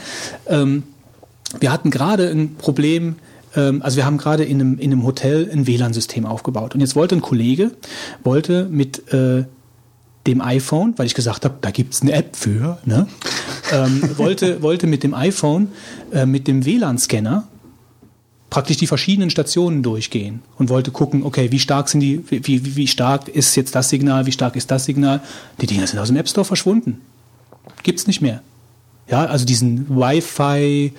[0.48, 0.84] Ähm,
[1.60, 3.16] wir hatten gerade ein Problem,
[3.56, 6.76] ähm, also wir haben gerade in einem, in einem Hotel ein WLAN-System aufgebaut.
[6.76, 7.72] Und jetzt wollte ein Kollege,
[8.24, 9.46] wollte mit äh,
[10.28, 13.08] dem iPhone, weil ich gesagt habe, da gibt's eine App für, ne?
[13.72, 15.70] ähm, wollte, wollte mit dem iPhone,
[16.12, 17.48] äh, mit dem WLAN-Scanner
[18.50, 22.76] praktisch die verschiedenen Stationen durchgehen und wollte gucken, okay, wie stark sind die, wie, wie,
[22.76, 25.22] wie stark ist jetzt das Signal, wie stark ist das Signal.
[25.62, 27.02] Die Dinger sind aus dem App Store verschwunden.
[27.84, 28.42] Gibt's nicht mehr.
[29.10, 30.94] Ja, also diesen Wi-Fi,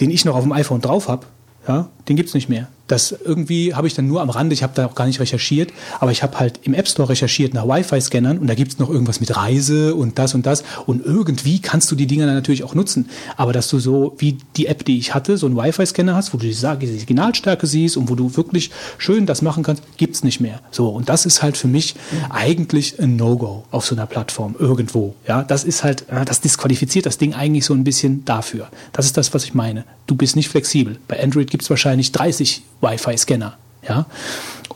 [0.00, 1.26] den ich noch auf dem iPhone drauf habe,
[1.66, 2.68] ja, den gibt's nicht mehr.
[2.86, 5.72] Das irgendwie habe ich dann nur am Rande, ich habe da auch gar nicht recherchiert,
[6.00, 9.20] aber ich habe halt im App Store recherchiert nach Wi-Fi-Scannern und da gibt's noch irgendwas
[9.20, 12.74] mit Reise und das und das und irgendwie kannst du die Dinger dann natürlich auch
[12.74, 13.08] nutzen.
[13.36, 16.38] Aber dass du so wie die App, die ich hatte, so einen Wi-Fi-Scanner hast, wo
[16.38, 20.60] du die Signalstärke siehst und wo du wirklich schön das machen kannst, gibt's nicht mehr.
[20.70, 21.94] So und das ist halt für mich
[22.30, 25.14] eigentlich ein No-Go auf so einer Plattform irgendwo.
[25.26, 28.68] Ja, das ist halt, äh, das disqualifiziert das Ding eigentlich so ein bisschen dafür.
[28.92, 29.84] Das ist das, was ich meine.
[30.06, 30.98] Du bist nicht flexibel.
[31.08, 33.56] Bei Android gibt's wahrscheinlich 30 Wi-Fi-Scanner.
[33.88, 34.06] Ja.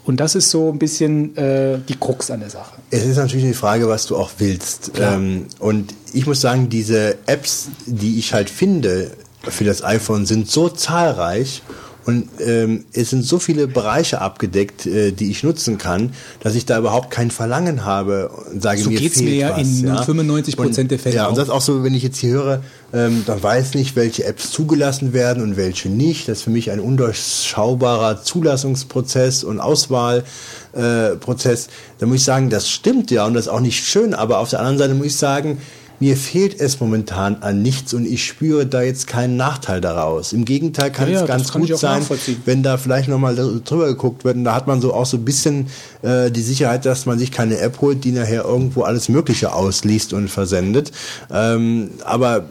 [0.05, 2.73] Und das ist so ein bisschen äh, die Krux an der Sache.
[2.91, 4.93] Es ist natürlich die Frage, was du auch willst.
[4.99, 10.51] Ähm, und ich muss sagen, diese Apps, die ich halt finde für das iPhone, sind
[10.51, 11.63] so zahlreich
[12.11, 16.67] und ähm, es sind so viele Bereiche abgedeckt, äh, die ich nutzen kann, dass ich
[16.67, 19.87] da überhaupt kein Verlangen habe und sage, So mir geht's fehlt mir ja was, in
[19.87, 20.03] ja.
[20.03, 21.31] 95% Und- der Fälle Ja, auch.
[21.31, 24.25] und das ist auch so, wenn ich jetzt hier höre, ähm, dann weiß nicht, welche
[24.25, 26.29] Apps zugelassen werden und welche nicht.
[26.29, 30.25] Das ist für mich ein undurchschaubarer Zulassungsprozess und Auswahlprozess.
[30.73, 31.69] Äh, Prozess.
[31.99, 34.51] da muss ich sagen, das stimmt ja und das ist auch nicht schön, aber auf
[34.51, 35.59] der anderen Seite muss ich sagen,
[36.01, 40.33] mir fehlt es momentan an nichts und ich spüre da jetzt keinen Nachteil daraus.
[40.33, 42.03] Im Gegenteil kann Ja, ja, es ganz das kann gut sein,
[42.47, 44.37] wenn da vielleicht nochmal drüber geguckt wird.
[44.37, 45.69] Und da hat man so auch so ein bisschen
[46.01, 50.15] äh, die Sicherheit, dass man sich keine App holt, die nachher irgendwo alles Mögliche ausliest
[50.15, 50.91] und versendet.
[51.31, 52.47] Ähm, aber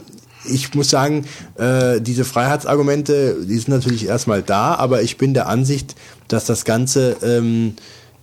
[0.46, 1.26] ich muss sagen,
[1.58, 5.96] äh, diese Freiheitsargumente, die sind natürlich erstmal da, aber ich bin der Ansicht,
[6.28, 7.74] dass das Ganze ähm,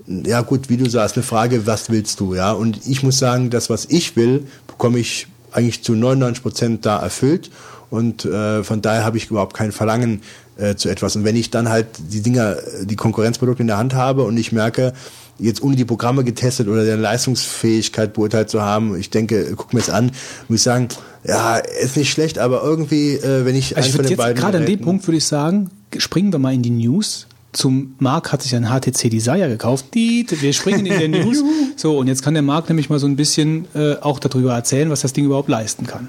[0.07, 2.53] ja gut, wie du sagst, eine Frage, was willst du, ja?
[2.53, 6.99] Und ich muss sagen, das, was ich will, bekomme ich eigentlich zu 99 Prozent da
[6.99, 7.51] erfüllt.
[7.91, 10.23] Und äh, von daher habe ich überhaupt kein Verlangen
[10.59, 11.17] äh, zu etwas.
[11.17, 14.53] Und wenn ich dann halt die Dinger, die Konkurrenzprodukte in der Hand habe und ich
[14.53, 14.93] merke,
[15.39, 19.81] jetzt ohne die Programme getestet oder deren Leistungsfähigkeit beurteilt zu haben, ich denke, guck mir
[19.81, 20.13] es an,
[20.49, 20.89] muss ich sagen,
[21.25, 24.41] ja, ist nicht schlecht, aber irgendwie, äh, wenn ich Also ich von den jetzt beiden
[24.41, 27.27] gerade an dem Punkt würde ich sagen, springen wir mal in die News.
[27.53, 29.87] Zum Marc hat sich ein HTC Desire gekauft.
[29.93, 31.43] Wir springen in der News.
[31.77, 34.91] So, und jetzt kann der Marc nämlich mal so ein bisschen äh, auch darüber erzählen,
[34.91, 36.09] was das Ding überhaupt leisten kann.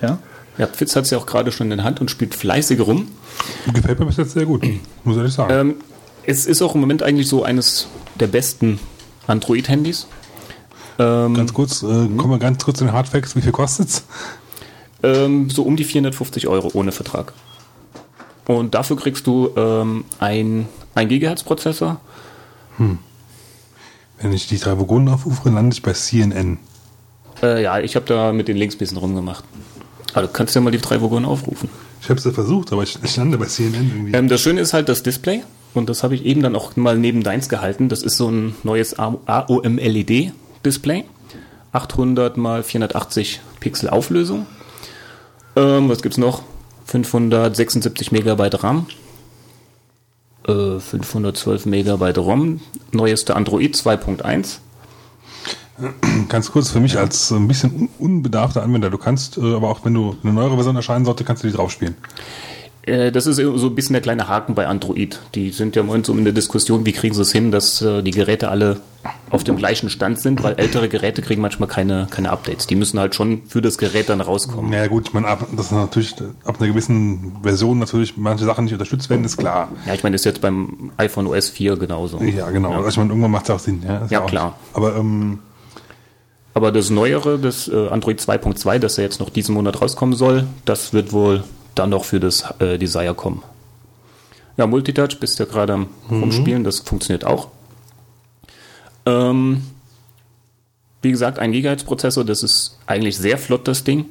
[0.00, 0.18] Ja?
[0.56, 3.08] Ja, Fitz hat es ja auch gerade schon in der Hand und spielt fleißig rum.
[3.72, 4.64] Gefällt mir bis jetzt sehr gut,
[5.02, 5.52] muss ehrlich sagen.
[5.52, 5.74] Ähm,
[6.26, 7.88] es ist auch im Moment eigentlich so eines
[8.20, 8.78] der besten
[9.26, 10.06] Android-Handys.
[11.00, 13.34] Ähm, ganz kurz, äh, kommen wir ganz kurz zu den Hardfacts.
[13.34, 14.04] Wie viel kostet's?
[15.02, 17.32] ähm, so um die 450 Euro ohne Vertrag.
[18.46, 22.00] Und dafür kriegst du ähm, ein, ein Gigahertz-Prozessor.
[22.78, 26.58] Wenn ich die drei Vogonen aufrufe, lande ich bei CNN.
[27.42, 29.44] Äh, ja, ich habe da mit den Links ein bisschen rumgemacht.
[30.12, 31.68] Also du kannst ja mal die drei Vogonen aufrufen.
[32.00, 34.12] Ich habe es ja versucht, aber ich, ich lande bei CNN irgendwie.
[34.12, 35.42] Ähm, das Schöne ist halt das Display.
[35.72, 37.88] Und das habe ich eben dann auch mal neben deins gehalten.
[37.88, 41.04] Das ist so ein neues AOM-LED-Display.
[41.72, 44.46] 800 mal 480 Pixel Auflösung.
[45.56, 46.42] Ähm, was gibt's noch?
[46.84, 48.86] 576 Megabyte RAM.
[50.46, 52.60] Äh, 512 Megabyte ROM.
[52.92, 54.58] Neueste Android 2.1.
[56.28, 58.90] Ganz kurz für mich als äh, ein bisschen un unbedarfter Anwender.
[58.90, 61.54] Du kannst, äh, aber auch wenn du eine neuere Version erscheinen sollte, kannst du die
[61.54, 61.96] drauf spielen.
[62.82, 65.18] Äh, Das ist so ein bisschen der kleine Haken bei Android.
[65.34, 67.78] Die sind ja im Moment so in der Diskussion, wie kriegen sie es hin, dass
[67.78, 68.80] die Geräte alle
[69.30, 72.66] auf dem gleichen Stand sind, weil ältere Geräte kriegen manchmal keine, keine Updates.
[72.66, 74.70] Die müssen halt schon für das Gerät dann rauskommen.
[74.70, 78.72] Naja gut, ich meine, ab, dass natürlich ab einer gewissen Version natürlich manche Sachen nicht
[78.72, 79.68] unterstützt werden, ist klar.
[79.86, 82.20] Ja, ich meine, das ist jetzt beim iPhone OS 4 genauso.
[82.22, 82.72] Ja, genau.
[82.72, 83.82] Also ich meine, irgendwann macht es auch Sinn.
[83.86, 84.56] Ja, Ja, auch- klar.
[84.72, 85.40] Aber ähm,
[86.54, 90.46] Aber das Neuere, das äh, Android 2.2, das ja jetzt noch diesen Monat rauskommen soll,
[90.64, 91.42] das wird wohl
[91.74, 93.42] dann noch für das äh, Desire kommen.
[94.56, 97.48] Ja, Multitouch, bist ja gerade am Rumspielen, das funktioniert auch.
[99.06, 99.62] Ähm,
[101.02, 104.06] wie gesagt, ein Gigahertz-Prozessor, das ist eigentlich sehr flott, das Ding.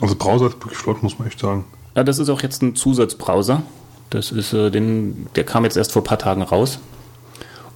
[0.00, 1.64] also Browser ist wirklich flott, muss man echt sagen.
[1.94, 3.62] Ja, das ist auch jetzt ein Zusatzbrowser.
[4.10, 6.78] Das ist äh, den, der kam jetzt erst vor ein paar Tagen raus.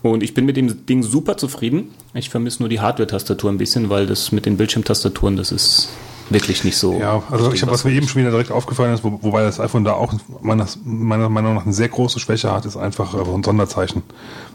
[0.03, 1.89] Und ich bin mit dem Ding super zufrieden.
[2.15, 5.89] Ich vermisse nur die Hardware-Tastatur ein bisschen, weil das mit den Bildschirmtastaturen, das ist
[6.31, 6.99] wirklich nicht so.
[6.99, 9.61] Ja, also ich habe, was mir eben schon wieder direkt aufgefallen ist, wo, wobei das
[9.61, 13.19] iPhone da auch meiner, meiner Meinung nach eine sehr große Schwäche hat, ist einfach äh,
[13.35, 14.03] ein Sonderzeichen.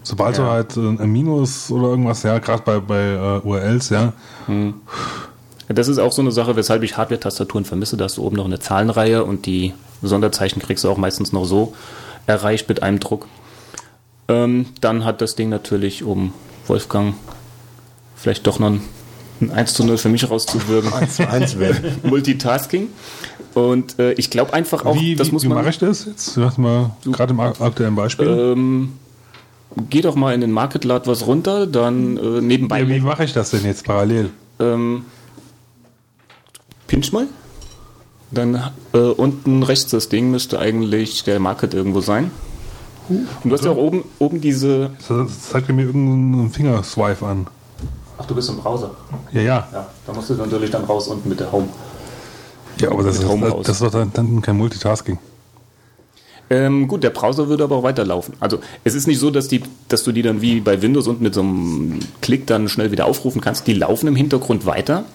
[0.03, 0.49] Sobald du Ja.
[0.51, 4.13] halt äh, ein Minus oder irgendwas, ja, gerade bei, bei äh, URLs, ja,
[5.69, 7.95] Das ist auch so eine Sache, weshalb ich Hardware-Tastaturen vermisse.
[7.95, 11.45] Da hast du oben noch eine Zahlenreihe und die Sonderzeichen kriegst du auch meistens noch
[11.45, 11.73] so
[12.27, 13.27] erreicht mit einem Druck.
[14.27, 16.33] Ähm, dann hat das Ding natürlich, um
[16.67, 17.13] Wolfgang
[18.15, 18.81] vielleicht doch noch ein,
[19.41, 20.93] ein 1 zu 0 für mich rauszuwirken,
[21.27, 21.97] Eins werden.
[22.03, 22.87] Multitasking.
[23.53, 25.57] Und äh, ich glaube einfach auch, wie, das wie, muss wie man.
[25.57, 26.37] mache ich das jetzt?
[26.37, 28.27] Hast mal gerade im aktuellen Beispiel.
[28.27, 28.93] Ähm,
[29.89, 33.23] geh doch mal in den Market, lad was runter, dann äh, nebenbei ja, wie mache
[33.25, 34.29] ich das denn jetzt parallel?
[34.61, 35.05] ähm,
[36.87, 37.27] pinch mal.
[38.31, 42.31] Dann äh, unten rechts das Ding müsste eigentlich der Market irgendwo sein.
[43.09, 44.91] Und du hast ja auch oben, oben diese.
[45.09, 47.47] Das zeigt mir irgendeinen Fingerswipe an.
[48.21, 48.91] Ach, du bist im Browser.
[49.31, 49.67] Ja, ja.
[49.73, 51.67] Ja, da musst du natürlich dann raus unten mit der Home.
[52.79, 55.17] Ja, aber das, ist, Home das, das ist doch dann, dann kein Multitasking.
[56.51, 58.35] Ähm, gut, der Browser würde aber auch weiterlaufen.
[58.39, 61.23] Also es ist nicht so, dass, die, dass du die dann wie bei Windows unten
[61.23, 63.65] mit so einem Klick dann schnell wieder aufrufen kannst.
[63.67, 65.05] Die laufen im Hintergrund weiter.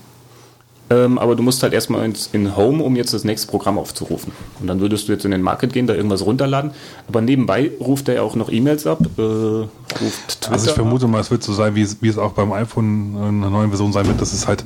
[0.89, 4.33] Ähm, aber du musst halt erstmal ins, in Home, um jetzt das nächste Programm aufzurufen.
[4.61, 6.71] Und dann würdest du jetzt in den Market gehen, da irgendwas runterladen.
[7.09, 9.69] Aber nebenbei ruft er ja auch noch E-Mails ab, äh, ruft
[10.41, 12.53] Twitter Also ich vermute mal, es wird so sein, wie es, wie es auch beim
[12.53, 14.65] iPhone in einer neuen Version sein wird, dass es halt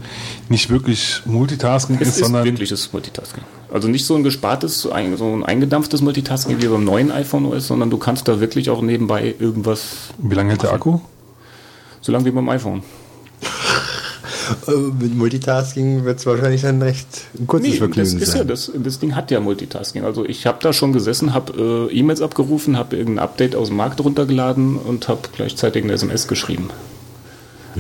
[0.49, 3.43] nicht wirklich Multitasking Es ist, ist sondern wirkliches Multitasking.
[3.73, 7.47] Also nicht so ein gespartes, so ein, so ein eingedampftes Multitasking wie beim neuen iPhone
[7.47, 11.01] OS, sondern du kannst da wirklich auch nebenbei irgendwas, wie lange hält der Akku?
[12.01, 12.83] so lange wie beim iPhone.
[14.69, 17.07] Äh, Mit Multitasking wird es wahrscheinlich ein recht
[17.47, 18.49] kurzes Nee, das Vergnügen ist ja, sein.
[18.49, 20.05] das, das Ding hat ja Multitasking.
[20.05, 23.77] Also ich habe da schon gesessen, habe äh, E-Mails abgerufen, habe irgendein Update aus dem
[23.77, 26.71] Markt runtergeladen und habe gleichzeitig eine SMS geschrieben.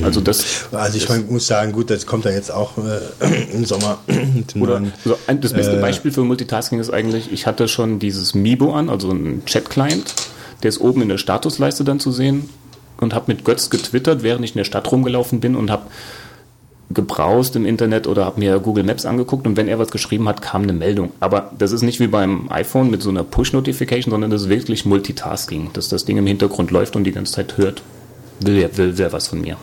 [0.02, 3.64] Also das Also ich mein, muss sagen, gut, das kommt ja jetzt auch äh, im
[3.64, 3.98] Sommer.
[4.60, 7.98] Oder neuen- also ein, das beste äh, Beispiel für Multitasking ist eigentlich, ich hatte schon
[7.98, 10.14] dieses Mibo an, also ein Chat-Client,
[10.62, 12.48] der ist oben in der Statusleiste dann zu sehen
[13.00, 15.82] und habe mit Götz getwittert, während ich in der Stadt rumgelaufen bin und habe
[16.90, 20.42] gebraust im Internet oder habe mir Google Maps angeguckt und wenn er was geschrieben hat,
[20.42, 21.12] kam eine Meldung.
[21.20, 24.84] Aber das ist nicht wie beim iPhone mit so einer Push-Notification, sondern das ist wirklich
[24.84, 27.82] Multitasking, dass das Ding im Hintergrund läuft und die ganze Zeit hört.
[28.40, 29.56] Will wer, will wer was von mir.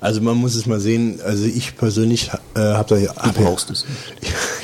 [0.00, 3.12] Also man muss es mal sehen, also ich persönlich äh, habe da ja...
[3.12, 3.86] Du brauchst es.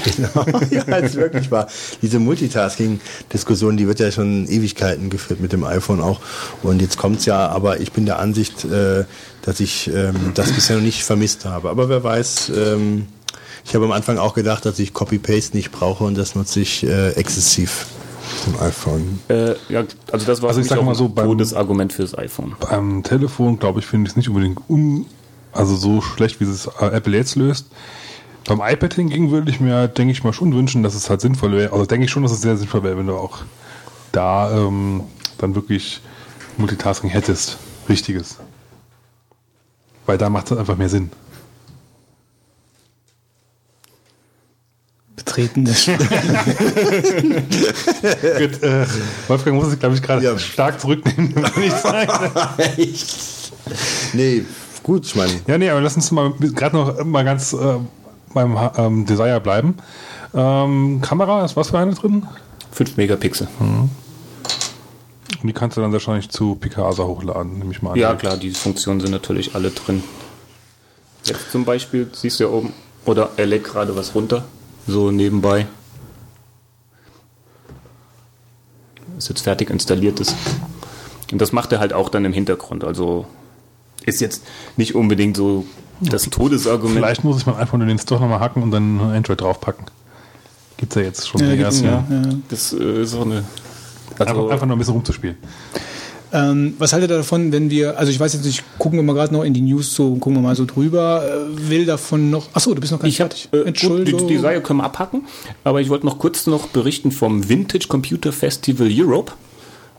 [0.17, 1.69] genau, ja, ist wirklich wahr.
[2.03, 6.21] Diese Multitasking-Diskussion, die wird ja schon Ewigkeiten geführt mit dem iPhone auch.
[6.63, 9.05] Und jetzt kommt's ja, aber ich bin der Ansicht, äh,
[9.43, 11.71] dass ich ähm, das bisher noch nicht vermisst habe.
[11.71, 13.07] Aber wer weiß, ähm,
[13.65, 16.85] ich habe am Anfang auch gedacht, dass ich Copy-Paste nicht brauche und das nutze ich
[16.85, 17.87] äh, exzessiv
[18.45, 19.21] zum iPhone.
[19.29, 22.17] Äh, ja, also das war Also ich sag mal ein so, beim- gutes Argument fürs
[22.17, 22.55] iPhone.
[22.61, 25.07] Beim Telefon, glaube ich, finde ich es nicht unbedingt un,
[25.53, 27.67] also so schlecht, wie es äh, Apple jetzt löst.
[28.47, 31.53] Beim iPad hingegen würde ich mir, denke ich mal, schon wünschen, dass es halt sinnvoll
[31.53, 31.73] wäre.
[31.73, 33.39] Also denke ich schon, dass es sehr sinnvoll wäre, wenn du auch
[34.13, 35.03] da ähm,
[35.39, 36.01] dann wirklich
[36.57, 37.59] Multitasking hättest.
[37.89, 38.39] Richtiges.
[40.07, 41.11] Weil da macht es einfach mehr Sinn.
[45.19, 45.99] Betreten des Gut,
[48.63, 48.87] äh,
[49.27, 50.39] Wolfgang muss sich, glaube ich, gerade Ja.
[50.39, 52.09] stark zurücknehmen, wenn ich sage.
[54.13, 54.45] nee,
[54.83, 57.77] gut, ich meine, Ja, nee, aber lass uns mal gerade noch mal ganz äh,
[58.33, 59.75] beim ähm, Desire bleiben.
[60.35, 62.27] Ähm, Kamera, ist was für eine drin?
[62.73, 63.49] 5 Megapixel.
[63.59, 63.91] Und
[65.43, 67.97] die kannst du dann wahrscheinlich zu Picasa hochladen, nehme ich mal an.
[67.99, 70.03] Ja, klar, die Funktionen sind natürlich alle drin.
[71.25, 72.73] Jetzt zum Beispiel siehst du ja oben,
[73.05, 74.45] oder er legt gerade was runter,
[74.89, 75.67] so nebenbei.
[79.17, 80.35] Ist jetzt fertig installiert ist.
[81.33, 82.85] Und das macht er halt auch dann im Hintergrund.
[82.85, 83.27] Also
[84.05, 84.43] ist jetzt
[84.77, 85.65] nicht unbedingt so
[86.01, 86.97] das Todesargument.
[86.97, 89.87] Vielleicht muss ich mein iPhone in den Store nochmal hacken und dann Android draufpacken.
[90.77, 91.85] Gibt's ja jetzt schon Ja, die ersten.
[91.87, 92.23] ja, ja.
[92.49, 93.45] Das äh, ist so eine.
[94.19, 95.37] Einfach, Also, einfach nur ein bisschen rumzuspielen.
[96.33, 99.15] Ähm, was haltet ihr davon, wenn wir, also ich weiß jetzt nicht, gucken wir mal
[99.15, 102.49] gerade noch in die News so, gucken wir mal so drüber, äh, will davon noch,
[102.53, 103.49] achso, du bist noch gar nicht fertig.
[103.53, 104.29] äh, gut, die, Entschuldigung.
[104.29, 105.27] die Serie können wir abhacken,
[105.65, 109.33] aber ich wollte noch kurz noch berichten vom Vintage Computer Festival Europe.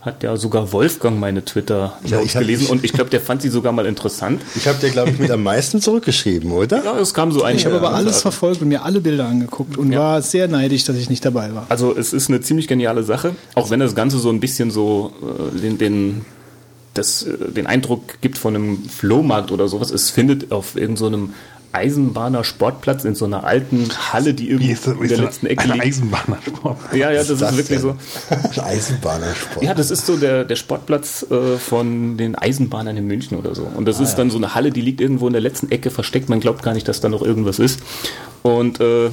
[0.02, 3.42] Hat ja sogar Wolfgang meine twitter Ja, ich hab- gelesen und ich glaube, der fand
[3.42, 4.40] sie sogar mal interessant.
[4.56, 6.82] ich habe dir, glaube ich, mit am meisten zurückgeschrieben, oder?
[6.82, 7.56] Ja, es kam so ein.
[7.56, 9.98] ich habe aber alles verfolgt und mir alle Bilder angeguckt und Ja.
[9.98, 11.66] war sehr neidisch, dass ich nicht dabei war.
[11.68, 15.12] Also es ist eine ziemlich geniale Sache, auch wenn das Ganze so ein bisschen so
[15.54, 16.24] äh, den, den,
[16.94, 19.90] das, äh, den Eindruck gibt von einem Flohmarkt oder sowas.
[19.90, 21.34] Es findet auf irgendeinem so einem
[21.72, 24.94] Eisenbahner Sportplatz in so einer alten Halle, die Wie irgendwie ist das?
[24.94, 25.84] in der letzten Ecke liegt.
[25.84, 26.78] Eisenbahnsport.
[26.92, 27.96] Ja, ja, das, ist Was wirklich denn?
[28.54, 28.62] so.
[28.62, 29.64] Eisenbahnersport.
[29.64, 33.62] Ja, das ist so der, der Sportplatz äh, von den Eisenbahnern in München oder so.
[33.62, 36.28] Und das ist dann so eine Halle, die liegt irgendwo in der letzten Ecke versteckt.
[36.28, 37.80] Man glaubt gar nicht, dass da noch irgendwas ist.
[38.42, 39.10] Und äh,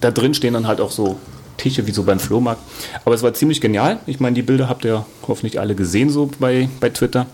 [0.00, 1.18] da drin stehen dann halt auch so
[1.56, 2.62] Tische wie so beim Flohmarkt.
[3.04, 3.98] Aber es war ziemlich genial.
[4.06, 7.26] Ich meine, die Bilder habt ihr hoffentlich alle gesehen so bei, bei Twitter.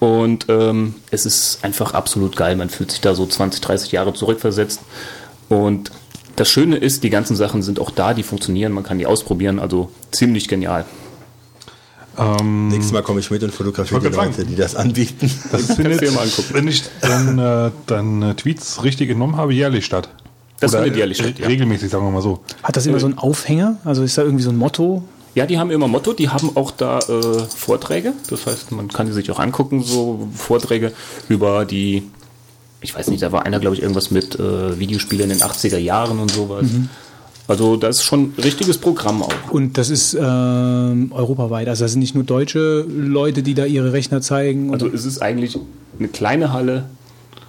[0.00, 2.56] Und ähm, es ist einfach absolut geil.
[2.56, 4.80] Man fühlt sich da so 20, 30 Jahre zurückversetzt.
[5.48, 5.90] Und
[6.36, 9.58] das Schöne ist, die ganzen Sachen sind auch da, die funktionieren, man kann die ausprobieren.
[9.58, 10.86] Also ziemlich genial.
[12.18, 14.48] Ähm, Nächstes Mal komme ich mit und fotografiere die Leute, sagen.
[14.48, 15.30] die das anbieten.
[15.52, 16.48] das findet, du dir mal angucken.
[16.52, 20.08] wenn ich dann, äh, dann äh, Tweets richtig entnommen habe, jährlich statt.
[20.60, 21.46] Das Oder findet jährlich re- statt, ja.
[21.46, 22.40] Regelmäßig, sagen wir mal so.
[22.62, 23.76] Hat das immer so einen Aufhänger?
[23.84, 25.02] Also ist da irgendwie so ein Motto?
[25.34, 28.14] Ja, die haben immer Motto, die haben auch da äh, Vorträge.
[28.28, 30.92] Das heißt, man kann die sich auch angucken, so Vorträge
[31.28, 32.02] über die,
[32.80, 35.78] ich weiß nicht, da war einer, glaube ich, irgendwas mit äh, Videospielen in den 80er
[35.78, 36.66] Jahren und sowas.
[37.50, 39.50] Also das ist schon ein richtiges Programm auch.
[39.50, 41.68] Und das ist ähm, europaweit.
[41.68, 44.72] Also das sind nicht nur deutsche Leute, die da ihre Rechner zeigen.
[44.72, 45.58] Also es ist eigentlich
[45.98, 46.84] eine kleine Halle,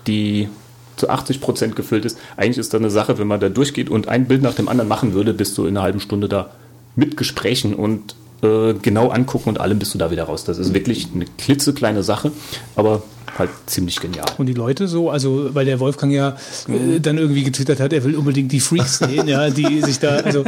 [0.07, 0.49] die
[0.97, 2.17] zu 80 Prozent gefüllt ist.
[2.35, 4.87] Eigentlich ist da eine Sache, wenn man da durchgeht und ein Bild nach dem anderen
[4.87, 6.51] machen würde, bist du in einer halben Stunde da
[6.95, 10.43] mit Gesprächen und äh, genau angucken und allem bist du da wieder raus.
[10.43, 12.31] Das ist wirklich eine klitzekleine Sache,
[12.76, 13.03] aber
[13.38, 14.26] halt ziemlich genial.
[14.38, 16.35] Und die Leute so, also weil der Wolfgang ja
[16.68, 20.18] äh, dann irgendwie getwittert hat, er will unbedingt die Freaks sehen, ja, die sich da,
[20.18, 20.43] also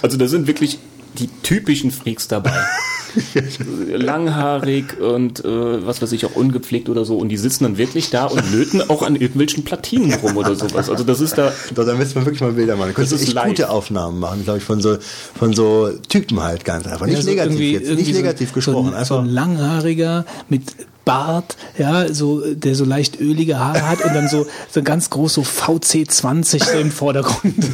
[0.00, 0.78] Also da sind wirklich
[1.18, 2.52] die typischen Freaks dabei.
[3.88, 7.16] Langhaarig und äh, was weiß ich, auch ungepflegt oder so.
[7.18, 10.88] Und die sitzen dann wirklich da und löten auch an irgendwelchen Platinen rum oder sowas.
[10.88, 11.52] Also das ist da.
[11.74, 12.94] Doch, da müsste man wirklich mal Bilder machen.
[12.94, 13.48] Könntest echt live.
[13.48, 14.96] gute Aufnahmen machen, glaube ich, von so,
[15.38, 17.06] von so Typen halt ganz einfach.
[17.06, 18.90] Nicht Ja, so negativ jetzt, nicht negativ so, gesprochen.
[18.90, 19.18] So ein, so einfach.
[19.20, 20.62] ein langhaariger mit
[21.04, 25.34] Bart, ja, so, der so leicht ölige Haare hat und dann so, so ganz groß
[25.34, 27.54] so VC20 so im Vordergrund.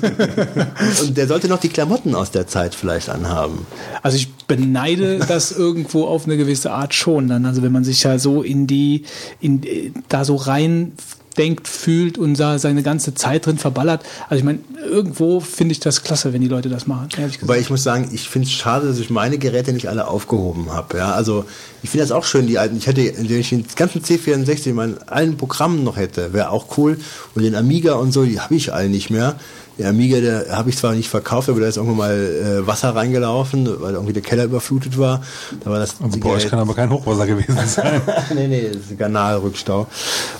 [1.02, 3.66] Und der sollte noch die Klamotten aus der Zeit vielleicht anhaben.
[4.02, 7.44] Also ich beneide das irgendwo auf eine gewisse Art schon dann.
[7.44, 9.04] Also wenn man sich ja so in die,
[9.40, 9.62] in,
[10.08, 10.92] da so rein
[11.38, 14.02] denkt, fühlt und seine ganze Zeit drin verballert.
[14.28, 17.08] Also ich meine, irgendwo finde ich das klasse, wenn die Leute das machen.
[17.40, 20.72] Wobei ich muss sagen, ich finde es schade, dass ich meine Geräte nicht alle aufgehoben
[20.72, 20.98] habe.
[20.98, 21.44] Ja, also
[21.82, 22.76] ich finde das auch schön, die alten.
[22.76, 26.76] Ich hätte, wenn ich den ganzen C64 in meinen allen Programmen noch hätte, wäre auch
[26.76, 26.98] cool.
[27.34, 29.36] Und den Amiga und so, die habe ich alle nicht mehr.
[29.78, 32.96] Der Amiga, der habe ich zwar nicht verkauft, aber da ist irgendwann mal äh, Wasser
[32.96, 35.22] reingelaufen, weil irgendwie der Keller überflutet war.
[35.62, 38.00] Da war das Also bei euch kann aber kein Hochwasser gewesen sein.
[38.34, 39.86] nee, nee, das ist ein Kanalrückstau.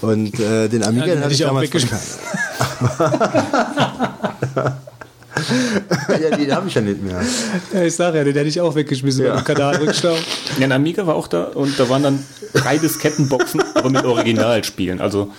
[0.00, 1.70] Und äh, den Amiga, Ja, den den hatte hätte ich ich auch damals
[6.20, 7.20] ja, den habe ich ja nicht mehr.
[7.72, 9.34] Ja, ich sage ja, den hätte ich auch weggeschmissen Ja.
[9.34, 10.14] beim Kanalrückstau.
[10.58, 12.24] Ja, ein Amiga war auch da und da waren dann
[12.54, 15.00] drei Diskettenboxen, aber mit Originalspielen.
[15.00, 15.30] Also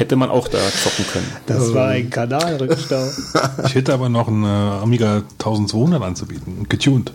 [0.00, 1.26] hätte man auch da zocken können.
[1.46, 3.04] Das war ein Kanalrückstau.
[3.66, 4.46] Ich hätte aber noch einen äh,
[4.82, 7.12] Amiga 1200 anzubieten, getuned.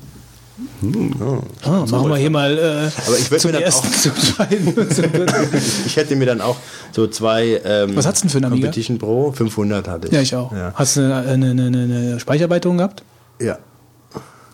[1.63, 4.73] Ah, machen wir hier mal äh, Aber ich zum mir dann ersten, auch- zum zweiten.
[5.85, 6.55] Ich hätte mir dann auch
[6.91, 7.59] so zwei.
[7.65, 8.67] Ähm, Was hat's denn für ein Amiga?
[8.67, 10.13] Competition Pro 500 hatte ich.
[10.13, 10.51] Ja, ich auch.
[10.53, 10.71] Ja.
[10.75, 13.03] Hast du eine, eine, eine, eine Speicherweiterung gehabt?
[13.39, 13.57] ja.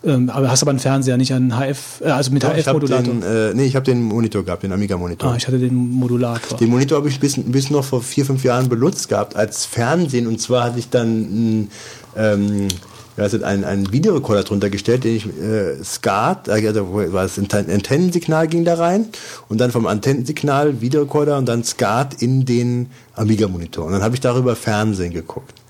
[0.03, 3.13] Ähm, aber hast aber einen Fernseher, nicht einen HF, äh, also mit habe HF-Modulator.
[3.23, 5.31] äh, nee, ich habe den Monitor gehabt, den Amiga-Monitor.
[5.31, 6.57] Ah, ich hatte den Modulator.
[6.57, 10.25] Den Monitor habe ich bis, bis noch vor vier, fünf Jahren benutzt gehabt als Fernsehen.
[10.25, 11.21] Und zwar hatte ich dann
[11.61, 11.71] ein,
[12.17, 12.67] ähm,
[13.15, 17.69] das, einen, einen Videorekorder drunter gestellt, den ich äh, SCART, äh, also war das Anten-
[17.69, 19.05] Antennensignal ging da rein
[19.49, 23.85] und dann vom Antennensignal Videorekorder und dann SCART in den Amiga-Monitor.
[23.85, 25.60] Und dann habe ich darüber Fernsehen geguckt.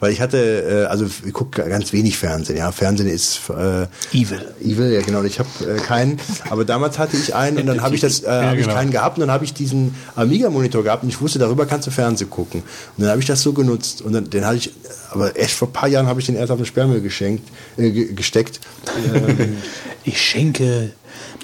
[0.00, 2.72] Weil ich hatte, äh, also ich gucke ganz wenig Fernsehen, ja.
[2.72, 3.82] Fernsehen ist äh,
[4.16, 4.40] Evil.
[4.64, 5.22] Evil, ja genau.
[5.24, 6.18] Ich habe äh, keinen,
[6.48, 8.74] aber damals hatte ich einen und dann habe ich das, äh, hab ich genau.
[8.74, 11.90] keinen gehabt und dann habe ich diesen Amiga-Monitor gehabt und ich wusste, darüber kannst du
[11.90, 12.62] Fernsehen gucken.
[12.96, 14.72] Und dann habe ich das so genutzt und dann, den hatte ich,
[15.10, 17.46] aber erst vor ein paar Jahren habe ich den erst auf den Sperrmüll geschenkt,
[17.76, 18.60] äh, ge- gesteckt.
[19.14, 19.58] Ähm,
[20.04, 20.92] Ich schenke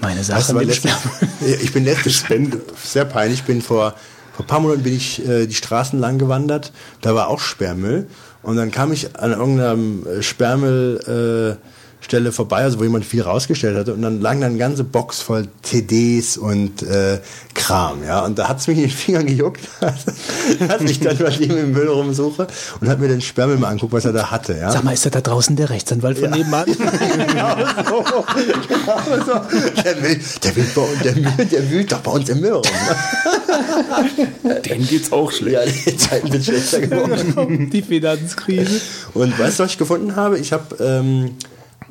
[0.00, 1.58] meine Sachen letztens, Sperrmüll.
[1.62, 2.24] ich bin letztens,
[2.84, 3.94] sehr peinlich, ich bin vor,
[4.34, 6.72] vor ein paar Monaten bin ich äh, die Straßen lang gewandert,
[7.02, 8.06] da war auch Sperrmüll
[8.46, 11.75] und dann kam ich an irgendeinem Sperrmüll äh,
[12.06, 15.20] Stelle vorbei, also wo jemand viel rausgestellt hatte und dann lagen dann eine ganze Box
[15.22, 17.18] voll CDs und äh,
[17.54, 21.56] Kram, ja, und da hat's mich in den Fingern gejuckt, dass ich dann bei dem
[21.58, 22.46] im Müll rumsuche
[22.80, 24.70] und hat mir den Sperrmüll mal anguckt, was er da hatte, ja.
[24.70, 26.64] Sag mal, ist das da draußen der Rechtsanwalt von nebenan?
[27.26, 28.24] genau so.
[28.68, 29.82] Genau so.
[29.82, 32.52] Der, will, der, will bei uns, der, wühlt- der wühlt doch bei uns im Müll
[32.52, 32.62] rum.
[34.64, 35.56] Denen geht's auch schlecht.
[35.56, 37.70] Ja, die Zeiten sind schlechter geworden.
[37.70, 38.80] Die Finanzkrise.
[39.14, 40.38] Und weißt du, was ich gefunden habe?
[40.38, 41.36] Ich habe ähm,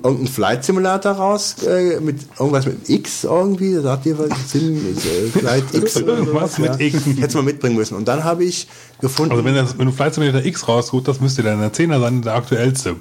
[0.06, 3.76] irgendeinen Flight Simulator raus, äh, mit irgendwas mit X irgendwie.
[3.76, 4.30] Sagt ihr was?
[4.52, 7.06] Sim, äh, Flight X oder Irgendwas mit X.
[7.06, 7.96] Hättest mal mitbringen müssen.
[7.96, 8.68] Und dann habe ich
[9.02, 9.32] gefunden.
[9.32, 12.22] Also wenn, das, wenn du Flight Simulator X rausholt, das müsste dann der 10er sein,
[12.22, 12.96] der aktuellste.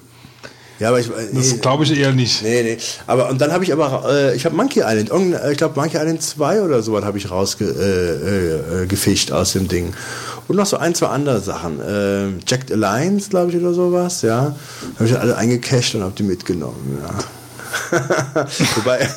[0.79, 2.43] Ja, aber ich, Das nee, glaube ich eher nicht.
[2.43, 2.79] Nee, nee.
[3.07, 5.97] Aber und dann habe ich aber, äh, ich habe Monkey Island, äh, ich glaube Monkey
[5.97, 9.95] Island 2 oder sowas habe ich rausgefischt äh, äh, gefischt aus dem Ding.
[10.49, 11.81] Und noch so ein, zwei andere Sachen.
[11.81, 14.55] Äh, Jacked Alliance, glaube ich, oder sowas, ja.
[14.97, 17.15] Habe ich alle eingecached und habe die mitgenommen, ja.
[18.77, 19.09] Wobei,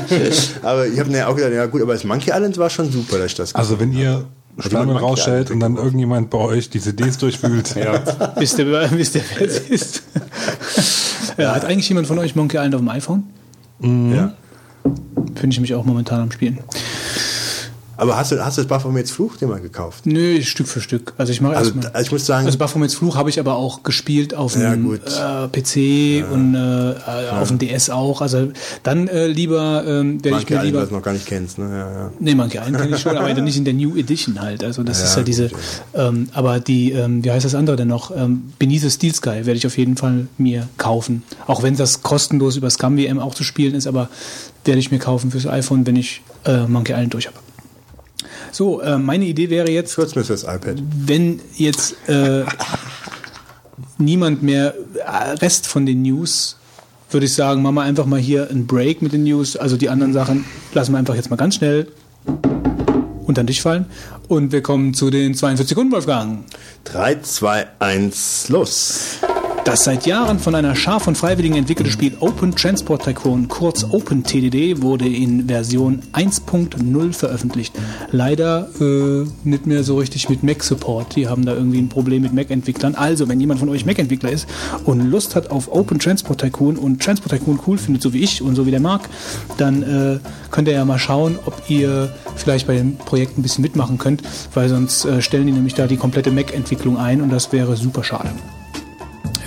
[0.62, 3.18] aber ich habe mir auch gedacht, ja gut, aber das Monkey Island war schon super,
[3.18, 4.24] dass ich das Also wenn ihr
[4.62, 7.74] Jemand Monkey rausstellt und dann irgendjemand bei euch die CDs durchwühlt.
[7.76, 8.02] ja.
[8.36, 10.02] Wisst ihr, wisst ihr, wer es ist?
[11.38, 13.24] ja, hat eigentlich jemand von euch Monkey Island auf dem iPhone?
[13.82, 14.34] ja.
[15.34, 16.58] Finde ich mich auch momentan am Spielen.
[18.00, 20.06] Aber hast du, hast du das Baphomets Fluch dir mal gekauft?
[20.06, 21.12] Nö, Stück für Stück.
[21.18, 23.82] Also ich mache Also, also ich muss sagen, Also Baphomets Fluch habe ich aber auch
[23.82, 28.22] gespielt auf Ja, dem äh, PC und äh, äh, auf dem DS auch.
[28.22, 28.52] Also
[28.84, 31.68] dann äh, lieber ähm, werde ich Monkey mir lieber du noch gar nicht kennst, ne?
[31.70, 32.12] Ja, ja.
[32.18, 34.64] Nee, Monkey Island kenne ich schon, aber nicht in der New Edition halt.
[34.64, 35.58] Also das Ja, ist ja diese, gut,
[35.92, 38.16] ähm, aber die, ähm, wie heißt das andere denn noch?
[38.16, 41.22] Ähm, Beneath the Steel Sky werde ich auf jeden Fall mir kaufen.
[41.46, 44.08] Auch wenn das kostenlos über Scum WM auch zu spielen ist, aber
[44.64, 47.36] werde ich mir kaufen fürs iPhone, wenn ich äh, Monkey Island durch habe.
[48.52, 50.82] So, äh, meine Idee wäre jetzt, Kurz mir fürs iPad.
[51.06, 52.44] wenn jetzt äh,
[53.98, 56.56] niemand mehr äh, Rest von den News,
[57.10, 59.56] würde ich sagen, machen wir einfach mal hier einen Break mit den News.
[59.56, 60.44] Also die anderen Sachen
[60.74, 61.88] lassen wir einfach jetzt mal ganz schnell.
[63.26, 63.86] unter den Tisch fallen.
[64.28, 66.44] Und wir kommen zu den 42 Sekunden, Wolfgang.
[66.84, 69.18] 3, 2, 1, los.
[69.64, 74.24] Das seit Jahren von einer Schar von Freiwilligen entwickelte Spiel Open Transport Tycoon, kurz Open
[74.24, 77.74] TDD, wurde in Version 1.0 veröffentlicht.
[78.10, 81.14] Leider äh, nicht mehr so richtig mit Mac-Support.
[81.14, 82.94] Die haben da irgendwie ein Problem mit Mac-Entwicklern.
[82.94, 84.48] Also, wenn jemand von euch Mac-Entwickler ist
[84.84, 88.40] und Lust hat auf Open Transport Tycoon und Transport Tycoon cool findet, so wie ich
[88.40, 89.08] und so wie der Marc,
[89.58, 90.18] dann äh,
[90.50, 94.22] könnt ihr ja mal schauen, ob ihr vielleicht bei dem Projekt ein bisschen mitmachen könnt,
[94.54, 98.02] weil sonst äh, stellen die nämlich da die komplette Mac-Entwicklung ein und das wäre super
[98.02, 98.30] schade.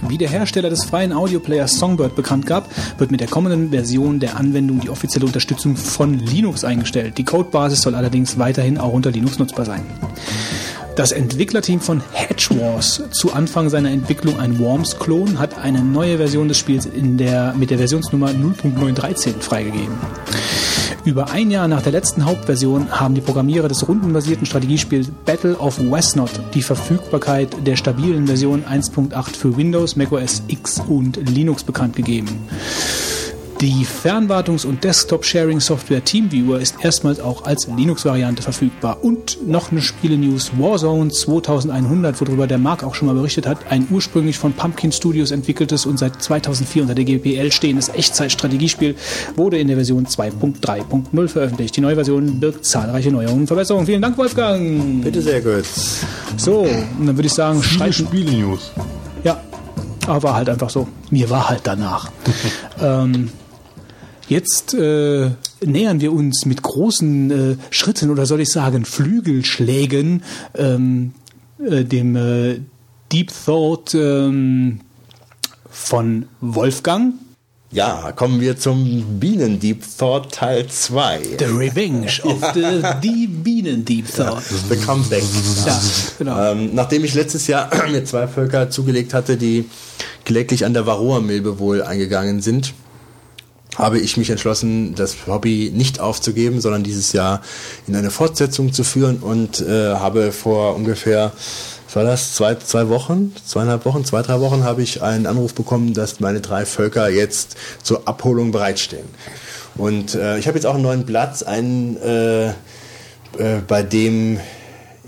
[0.07, 4.37] Wie der Hersteller des freien Audioplayers Songbird bekannt gab, wird mit der kommenden Version der
[4.37, 7.17] Anwendung die offizielle Unterstützung von Linux eingestellt.
[7.17, 9.83] Die Codebasis soll allerdings weiterhin auch unter Linux nutzbar sein.
[10.95, 16.47] Das Entwicklerteam von Hedge Wars, zu Anfang seiner Entwicklung ein Worms-Klon, hat eine neue Version
[16.47, 19.95] des Spiels in der, mit der Versionsnummer 0.913 freigegeben.
[21.05, 25.77] Über ein Jahr nach der letzten Hauptversion haben die Programmierer des rundenbasierten Strategiespiels Battle of
[25.79, 32.29] Westnot die Verfügbarkeit der stabilen Version 1.8 für Windows, macOS X und Linux bekannt gegeben.
[33.63, 39.01] Die Fernwartungs- und Desktop-Sharing-Software TeamViewer ist erstmals auch als Linux-Variante verfügbar.
[39.01, 43.87] Und noch eine Spiele-News: Warzone 2100, worüber der Marc auch schon mal berichtet hat, ein
[43.89, 48.97] ursprünglich von Pumpkin Studios entwickeltes und seit 2004 unter der GPL stehendes Echtzeit-Strategiespiel,
[49.37, 51.77] wurde in der Version 2.3.0 veröffentlicht.
[51.77, 53.85] Die neue Version birgt zahlreiche Neuerungen und Verbesserungen.
[53.85, 55.01] Vielen Dank, Wolfgang.
[55.05, 55.63] Bitte sehr gut.
[56.35, 57.63] So, und dann würde ich sagen.
[57.63, 58.73] Spiele-News.
[59.23, 59.41] Ja,
[60.05, 60.85] aber war halt einfach so.
[61.11, 62.11] Mir war halt danach.
[62.81, 63.29] ähm,
[64.27, 65.31] jetzt äh,
[65.65, 70.23] nähern wir uns mit großen äh, Schritten oder soll ich sagen Flügelschlägen
[70.55, 71.13] ähm,
[71.59, 72.59] äh, dem äh,
[73.11, 74.79] Deep Thought ähm,
[75.69, 77.15] von Wolfgang.
[77.73, 81.21] Ja, kommen wir zum Bienen Deep Thought Teil 2.
[81.39, 84.43] The Revenge of the, the Bienen Deep Thought.
[84.69, 85.23] The Comeback.
[85.65, 85.81] Ja,
[86.19, 86.51] genau.
[86.51, 89.65] Ähm, nachdem ich letztes Jahr mir zwei Völker zugelegt hatte, die
[90.23, 92.75] kläglich an der Varroa-Milbe wohl eingegangen sind,
[93.75, 97.41] habe ich mich entschlossen, das Hobby nicht aufzugeben, sondern dieses Jahr
[97.87, 101.31] in eine Fortsetzung zu führen und äh, habe vor ungefähr,
[101.87, 105.53] was war das, zwei, zwei Wochen, zweieinhalb Wochen, zwei, drei Wochen habe ich einen Anruf
[105.53, 109.05] bekommen, dass meine drei Völker jetzt zur Abholung bereitstehen.
[109.75, 112.53] Und äh, ich habe jetzt auch einen neuen Platz, einen, äh, äh,
[113.67, 114.39] bei dem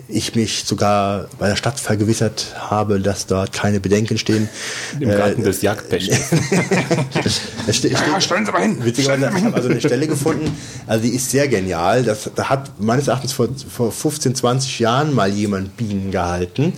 [0.07, 4.49] ich mich sogar bei der Stadt vergewissert habe, dass dort keine Bedenken stehen.
[4.99, 6.19] Im Garten des Jagdpechers.
[7.67, 8.77] Es ste- Ja, stellen Sie mal hin.
[8.85, 10.55] Witzigerweise, ich habe also eine Stelle gefunden,
[10.85, 12.03] also die ist sehr genial.
[12.03, 16.73] Das, da hat meines Erachtens vor, vor 15, 20 Jahren mal jemand Bienen gehalten.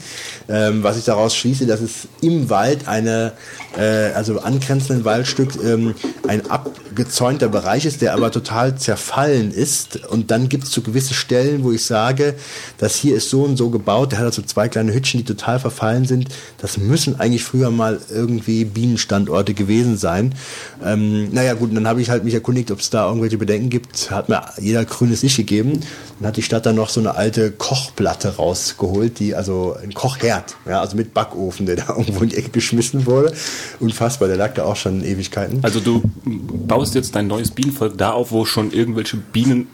[0.48, 3.34] Ähm, was ich daraus schließe, dass es im Wald eine,
[3.78, 5.94] äh, also angrenzenden Waldstück, ähm,
[6.26, 10.06] ein abgezäunter Bereich ist, der aber total zerfallen ist.
[10.06, 12.36] Und dann gibt es so gewisse Stellen, wo ich sage,
[12.78, 14.12] das hier ist so und so gebaut.
[14.12, 16.30] Der hat also zwei kleine Hütchen, die total verfallen sind.
[16.58, 20.36] Das müssen eigentlich früher mal irgendwie Bienenstandorte gewesen sein.
[20.84, 24.12] Ähm, naja gut, dann habe ich halt mich erkundigt, ob es da irgendwelche Bedenken gibt.
[24.12, 25.82] Hat mir jeder grünes Licht gegeben.
[26.20, 30.56] Dann hat die Stadt dann noch so eine alte Kochplatte rausgeholt, die also ein Kochherd,
[30.68, 33.34] ja, also mit Backofen, der da irgendwo in die Ecke geschmissen wurde.
[33.80, 35.60] Unfassbar, der lag da auch schon Ewigkeiten.
[35.62, 39.68] Also du baust jetzt dein neues Bienenvolk da auf, wo schon irgendwelche Bienen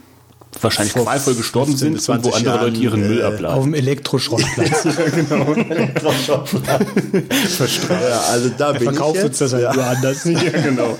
[0.62, 3.24] wahrscheinlich Vor qualvoll gestorben 15 sind und wo 20 andere Leute ihren Jahren, Müll äh,
[3.24, 3.58] abladen.
[3.58, 4.84] Auf dem Elektroschrottplatz.
[7.90, 9.42] ja, also da bin Verkauft ich jetzt.
[9.42, 9.74] das halt ja.
[9.74, 10.24] nur anders.
[10.26, 10.98] ja, genau.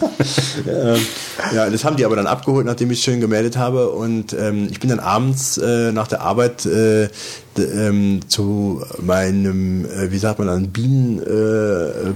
[0.68, 1.00] Ähm,
[1.54, 3.90] ja, das haben die aber dann abgeholt, nachdem ich schön gemeldet habe.
[3.90, 7.10] Und ähm, ich bin dann abends äh, nach der Arbeit äh,
[7.58, 11.20] ähm, zu meinem, äh, wie sagt man dann, Bienen...
[11.20, 12.14] Äh,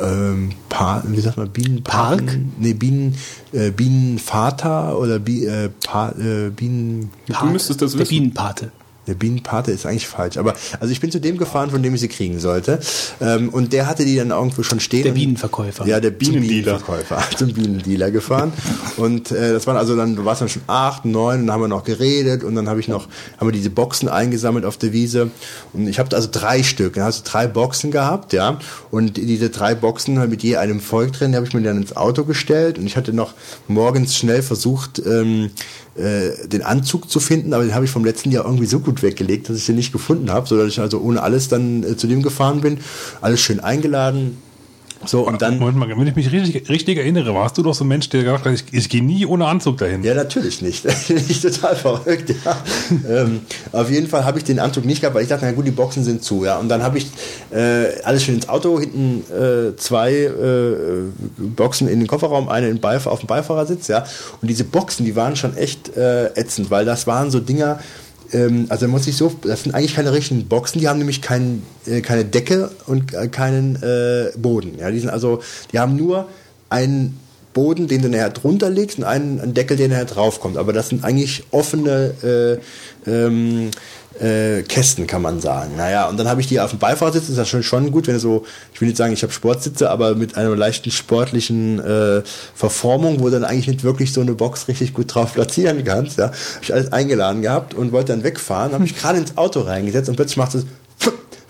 [0.00, 2.26] ähm, pa wie sagt man, Bienenpark?
[2.26, 2.38] Park?
[2.58, 3.14] Nee, Bienen,
[3.52, 7.10] äh, Bienenvater oder Bi äh, pa äh, Bienen...
[7.26, 8.10] Du müsstest das Der wissen.
[8.10, 8.72] Bienenpate.
[9.06, 10.36] Der Bienenpate ist eigentlich falsch.
[10.36, 12.80] Aber also ich bin zu dem gefahren, von dem ich sie kriegen sollte.
[13.20, 15.04] Ähm, und der hatte die dann irgendwo schon stehen.
[15.04, 15.86] Der Bienenverkäufer.
[15.86, 16.78] Ja, der Bienendealer.
[16.78, 17.22] Bienenverkäufer.
[17.36, 18.52] Zum Bienendealer gefahren.
[18.96, 21.62] Und äh, das waren also dann, du warst dann schon acht, neun, und dann haben
[21.62, 23.08] wir noch geredet und dann habe ich noch,
[23.38, 25.30] haben wir diese Boxen eingesammelt auf der Wiese.
[25.72, 26.94] Und ich habe also drei Stück.
[26.94, 28.58] Dann hast du drei Boxen gehabt, ja.
[28.90, 31.76] Und diese drei Boxen halt mit je einem Volk drin, die habe ich mir dann
[31.76, 32.78] ins Auto gestellt.
[32.78, 33.34] Und ich hatte noch
[33.68, 35.50] morgens schnell versucht, ähm,
[35.98, 39.02] äh, den Anzug zu finden, aber den habe ich vom letzten Jahr irgendwie so gut
[39.02, 42.06] weggelegt, dass ich den nicht gefunden habe, sodass ich also ohne alles dann äh, zu
[42.06, 42.78] dem gefahren bin,
[43.20, 44.36] alles schön eingeladen,
[45.06, 45.58] So, und dann.
[45.58, 48.22] Moment mal, wenn ich mich richtig, richtig erinnere, warst du doch so ein Mensch, der
[48.22, 50.02] gesagt hat, ich, ich gehe nie ohne Anzug dahin.
[50.02, 50.84] Ja, natürlich nicht.
[51.28, 52.56] ich total verrückt, ja.
[53.08, 53.40] ähm,
[53.72, 55.70] auf jeden Fall habe ich den Anzug nicht gehabt, weil ich dachte, na gut, die
[55.70, 56.58] Boxen sind zu, ja.
[56.58, 57.06] Und dann habe ich
[57.50, 61.02] äh, alles schön ins Auto, hinten äh, zwei äh,
[61.38, 64.04] Boxen in den Kofferraum, eine in Beif auf dem Beifahrersitz, ja.
[64.40, 67.78] Und diese Boxen, die waren schon echt äh, ätzend, weil das waren so Dinger,
[68.32, 71.62] ähm, also muss ich so, das sind eigentlich keine richtigen Boxen, die haben nämlich kein,
[71.86, 74.78] äh, keine Decke und äh, keinen äh, Boden.
[74.78, 75.40] Ja, die sind also,
[75.72, 76.28] die haben nur
[76.68, 77.18] einen
[77.56, 80.58] Boden, den du nachher drunter legst und einen, einen Deckel, der nachher draufkommt.
[80.58, 82.60] Aber das sind eigentlich offene
[83.06, 83.70] äh, ähm,
[84.20, 85.72] äh, Kästen, kann man sagen.
[85.76, 88.06] Naja, und dann habe ich die auf dem Beifahrersitz, das ist ja schon, schon gut,
[88.06, 91.80] wenn du so, ich will nicht sagen, ich habe Sportsitze, aber mit einer leichten sportlichen
[91.80, 92.22] äh,
[92.54, 96.18] Verformung, wo du dann eigentlich nicht wirklich so eine Box richtig gut drauf platzieren kannst.
[96.18, 99.60] Ja, habe ich alles eingeladen gehabt und wollte dann wegfahren, habe ich gerade ins Auto
[99.60, 100.66] reingesetzt und plötzlich macht es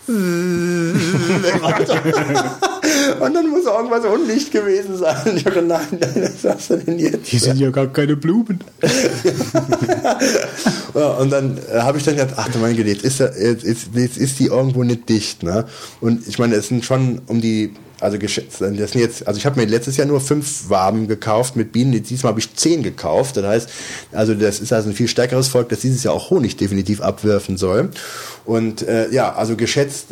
[3.19, 5.17] und dann muss irgendwas undicht gewesen sein.
[5.25, 7.27] Und ich dachte, nein, nein, was hast du denn jetzt?
[7.27, 8.59] Hier sind ja gar keine Blumen.
[10.97, 13.89] Ja, und dann äh, habe ich dann gedacht, ach du meine Güte, jetzt ist, jetzt,
[13.93, 15.43] jetzt ist die irgendwo nicht dicht.
[15.43, 15.65] Ne?
[16.01, 19.45] Und ich meine, es sind schon um die, also geschätzt, das sind jetzt, also ich
[19.45, 23.37] habe mir letztes Jahr nur fünf Waben gekauft mit Bienen, diesmal habe ich zehn gekauft.
[23.37, 23.69] Das heißt,
[24.11, 27.57] also das ist also ein viel stärkeres Volk, das dieses Jahr auch Honig definitiv abwerfen
[27.57, 27.89] soll.
[28.45, 30.07] Und äh, ja, also geschätzt,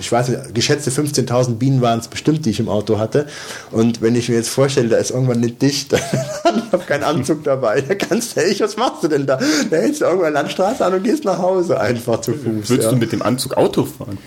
[0.00, 3.26] ich weiß nicht, geschätzte 15.000 Bienen waren es bestimmt, die ich im Auto hatte.
[3.70, 5.92] Und wenn ich mir jetzt vorstelle, da ist irgendwann nicht dicht,
[6.44, 9.38] dann habe keinen Anzug dabei, da kannst du, echt, was machst du denn da?
[9.70, 12.70] Da hältst du irgendwann Landstraße an und gehst nach Hause einfach zu Fuß.
[12.70, 12.90] Würdest ja.
[12.90, 14.18] du mit dem Anzug Auto fahren?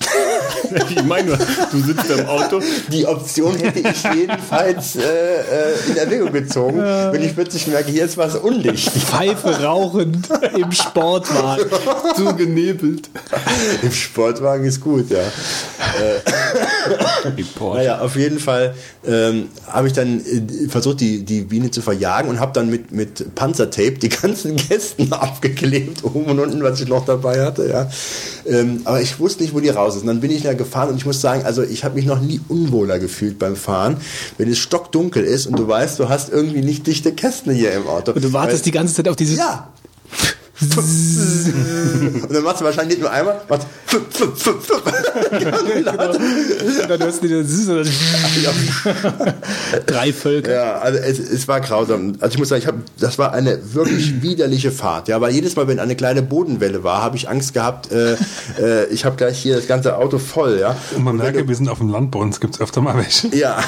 [0.90, 1.38] ich meine, nur,
[1.70, 2.60] du sitzt da im Auto.
[2.90, 8.04] Die Option hätte ich jedenfalls äh, äh, in Erwägung gezogen, wenn ich plötzlich merke, hier
[8.04, 8.90] ist was undicht.
[8.90, 11.64] Pfeife rauchend im Sportwagen.
[12.16, 13.08] So genebelt.
[13.82, 15.20] Im Sportwagen ist gut, ja.
[17.60, 18.74] Naja, auf jeden Fall
[19.06, 22.92] ähm, habe ich dann äh, versucht, die, die Biene zu verjagen und habe dann mit,
[22.92, 27.68] mit Panzertape die ganzen Kästen abgeklebt, oben und unten, was ich noch dabei hatte.
[27.68, 27.90] Ja.
[28.46, 30.02] Ähm, aber ich wusste nicht, wo die raus ist.
[30.02, 32.20] Und dann bin ich da gefahren und ich muss sagen, also ich habe mich noch
[32.20, 33.96] nie unwohler gefühlt beim Fahren,
[34.38, 37.86] wenn es stockdunkel ist und du weißt, du hast irgendwie nicht dichte Kästen hier im
[37.86, 38.12] Auto.
[38.12, 39.38] Und du wartest die ganze Zeit auf dieses.
[39.38, 39.72] Ja.
[40.62, 44.02] Und dann machst du wahrscheinlich nicht nur einmal, machst Und
[46.88, 47.84] dann hörst du diese
[49.86, 50.52] drei Völker.
[50.52, 52.14] Ja, also es, es war grausam.
[52.20, 55.08] Also ich muss sagen, ich hab, das war eine wirklich widerliche Fahrt.
[55.08, 57.90] Ja, weil jedes Mal, wenn eine kleine Bodenwelle war, habe ich Angst gehabt.
[57.92, 58.14] Äh,
[58.60, 60.58] äh, ich habe gleich hier das ganze Auto voll.
[60.60, 60.76] Ja.
[60.96, 63.28] Und man du- wir sind auf dem Land, bei uns gibt es öfter mal welche.
[63.36, 63.58] ja,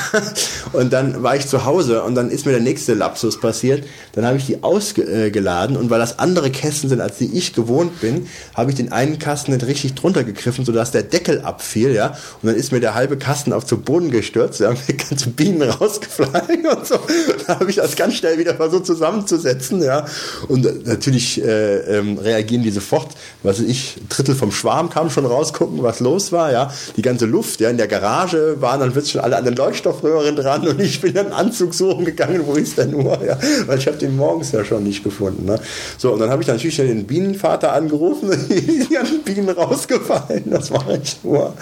[0.73, 3.85] und dann war ich zu Hause und dann ist mir der nächste Lapsus passiert.
[4.13, 6.51] Dann habe ich die ausgeladen und weil das andere
[6.85, 10.25] Kästen sind, als die ich gewohnt bin, habe ich den einen Kasten nicht richtig drunter
[10.25, 12.17] gegriffen, sodass der Deckel abfiel, ja.
[12.43, 15.31] Und dann ist mir der halbe Kasten auf zu Boden gestürzt, da haben mir ganze
[15.31, 16.99] Bienen rausgeflogen und so.
[17.47, 20.07] Da habe ich das ganz schnell wieder versucht zusammenzusetzen, ja.
[20.49, 23.13] Und natürlich äh, ähm, reagieren die sofort,
[23.43, 26.73] was ich, Drittel vom Schwarm kam schon rausgucken, was los war, ja.
[26.97, 30.37] Die ganze Luft, ja, in der Garage waren dann plötzlich schon alle an den Leuchtstoffröhren
[30.37, 33.39] dran und ich bin dann Anzug suchen gegangen, wo ist der nur, ja.
[33.67, 35.59] Weil ich habe den morgens ja schon nicht gefunden, ne.
[35.99, 40.71] So, und dann habe ich natürlich schnell den Bienenvater angerufen, die ganzen Bienen rausgefallen, das
[40.71, 41.55] war echt nur.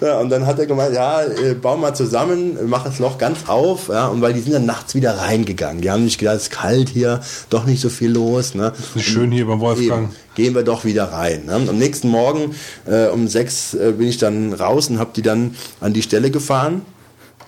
[0.00, 3.48] Ja, und dann hat er gemeint, ja, äh, bau mal zusammen, mach das Loch ganz
[3.48, 5.82] auf, ja, und weil die sind dann nachts wieder reingegangen.
[5.82, 7.20] Die haben nicht gedacht, es ist kalt hier,
[7.50, 8.72] doch nicht so viel los, ne.
[8.94, 10.08] Nicht schön hier beim Wolfgang.
[10.08, 11.46] Eben, gehen wir doch wieder rein.
[11.46, 11.54] Ne?
[11.54, 12.54] Am nächsten Morgen
[12.86, 16.30] äh, um sechs äh, bin ich dann raus und habe die dann an die Stelle
[16.30, 16.82] gefahren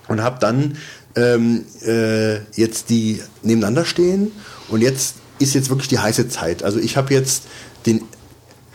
[0.09, 0.77] und habe dann
[1.15, 4.31] ähm, äh, jetzt die nebeneinander stehen
[4.69, 6.63] und jetzt ist jetzt wirklich die heiße Zeit.
[6.63, 7.43] Also ich habe jetzt
[7.85, 8.01] den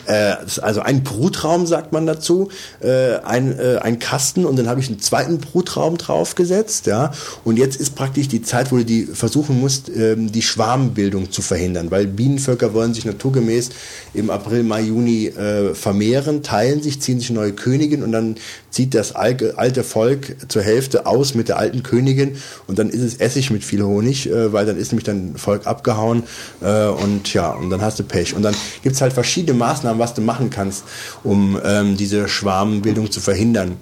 [0.07, 2.49] äh, also ein Brutraum, sagt man dazu,
[2.81, 7.13] äh, ein, äh, ein Kasten und dann habe ich einen zweiten Brutraum draufgesetzt, ja.
[7.45, 11.43] Und jetzt ist praktisch die Zeit, wo du die versuchen musst, ähm, die Schwarmbildung zu
[11.43, 13.71] verhindern, weil Bienenvölker wollen sich naturgemäß
[14.17, 18.37] im April, Mai, Juni äh, vermehren, teilen sich, ziehen sich neue Königin und dann
[18.71, 22.37] zieht das alte, Volk zur Hälfte aus mit der alten Königin
[22.67, 25.67] und dann ist es Essig mit viel Honig, äh, weil dann ist nämlich dann Volk
[25.67, 26.25] abgehauen
[26.61, 28.35] äh, und ja, und dann hast du Pech.
[28.35, 30.85] Und dann gibt's halt verschiedene Maßnahmen, was du machen kannst,
[31.25, 33.77] um ähm, diese Schwarmbildung zu verhindern.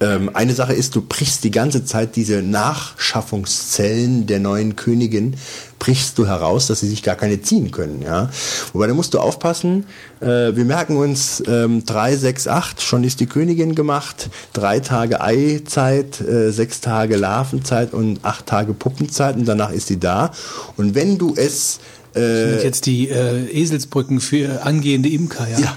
[0.00, 5.36] Ähm, eine Sache ist, du brichst die ganze Zeit diese Nachschaffungszellen der neuen Königin,
[5.78, 8.00] brichst du heraus, dass sie sich gar keine ziehen können.
[8.02, 8.30] Ja?
[8.72, 9.84] Wobei da musst du aufpassen,
[10.20, 15.20] äh, wir merken uns ähm, 3, 6, 8, schon ist die Königin gemacht, drei Tage
[15.20, 20.32] Eizeit, äh, sechs Tage Larvenzeit und acht Tage Puppenzeit und danach ist sie da.
[20.76, 21.80] Und wenn du es
[22.14, 25.58] äh, sind jetzt die äh, Eselsbrücken für angehende Imker, ja.
[25.60, 25.74] ja.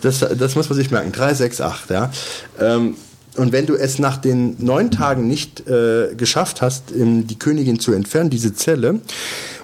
[0.00, 1.12] Das, das muss man sich merken.
[1.12, 2.10] 3, 6, 8, ja.
[2.60, 2.96] Ähm,
[3.36, 7.92] Und wenn du es nach den neun Tagen nicht äh, geschafft hast, die Königin zu
[7.92, 9.00] entfernen, diese Zelle,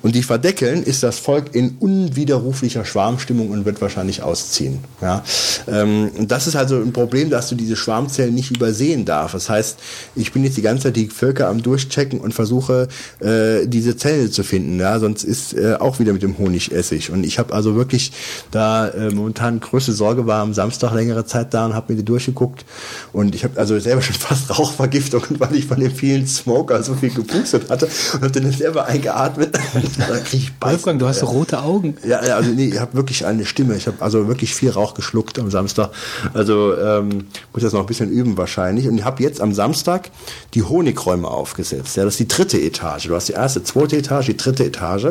[0.02, 4.80] und die verdeckeln, ist das Volk in unwiderruflicher Schwarmstimmung und wird wahrscheinlich ausziehen.
[5.00, 5.22] Ja?
[5.68, 9.34] Ähm, das ist also ein Problem, dass du diese Schwarmzellen nicht übersehen darfst.
[9.34, 9.78] Das heißt,
[10.14, 12.88] ich bin jetzt die ganze Zeit die Völker am Durchchecken und versuche,
[13.20, 14.78] äh, diese Zelle zu finden.
[14.78, 14.98] Ja?
[14.98, 17.10] Sonst ist äh, auch wieder mit dem Honigessig.
[17.10, 18.12] Und ich habe also wirklich
[18.50, 22.04] da äh, momentan größte Sorge war am Samstag längere Zeit da und habe mir die
[22.04, 22.64] durchgeguckt.
[23.12, 26.94] Und ich habe also selber schon fast Rauchvergiftung, weil ich von den vielen Smoker so
[26.94, 29.58] viel gepustet hatte und habe dann selber eingeatmet.
[29.98, 30.52] Da krieg ich.
[30.60, 31.96] Wolfgang, du hast so rote Augen.
[32.04, 33.76] Ja, ja, also nee, ich habe wirklich eine Stimme.
[33.76, 35.90] Ich habe also wirklich viel Rauch geschluckt am Samstag.
[36.34, 38.88] Also ähm, muss das noch ein bisschen üben wahrscheinlich.
[38.88, 40.10] Und ich habe jetzt am Samstag
[40.54, 41.96] die Honigräume aufgesetzt.
[41.96, 43.06] Ja, das ist die dritte Etage.
[43.06, 45.08] Du hast die erste, zweite Etage, die dritte Etage.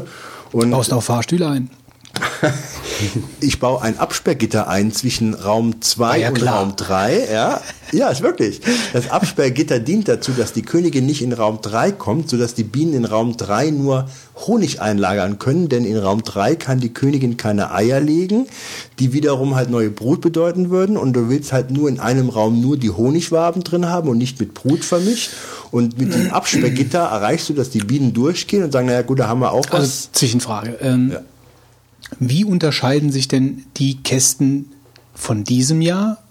[0.51, 1.69] Und Baust auch Fahrstühle ein.
[3.41, 6.59] ich baue ein Absperrgitter ein zwischen Raum 2 Ah, ja, und klar.
[6.59, 7.27] Raum 3.
[7.31, 7.61] Ja,
[7.91, 8.61] ja, ist wirklich.
[8.93, 12.93] Das Absperrgitter dient dazu, dass die Königin nicht in Raum 3 kommt, sodass die Bienen
[12.93, 14.07] in Raum 3 nur
[14.47, 18.47] Honig einlagern können, denn in Raum 3 kann die Königin keine Eier legen,
[18.99, 22.59] die wiederum halt neue Brut bedeuten würden und du willst halt nur in einem Raum
[22.59, 25.31] nur die Honigwaben drin haben und nicht mit Brut vermischt.
[25.71, 29.27] Und mit dem Absperrgitter erreichst du, dass die Bienen durchgehen und sagen, naja gut, da
[29.27, 29.79] haben wir auch was.
[29.79, 30.77] Also Zwischenfrage.
[30.81, 31.21] Ähm, Ja.
[32.19, 34.71] Wie unterscheiden sich denn die Kästen
[35.13, 36.21] von diesem Jahr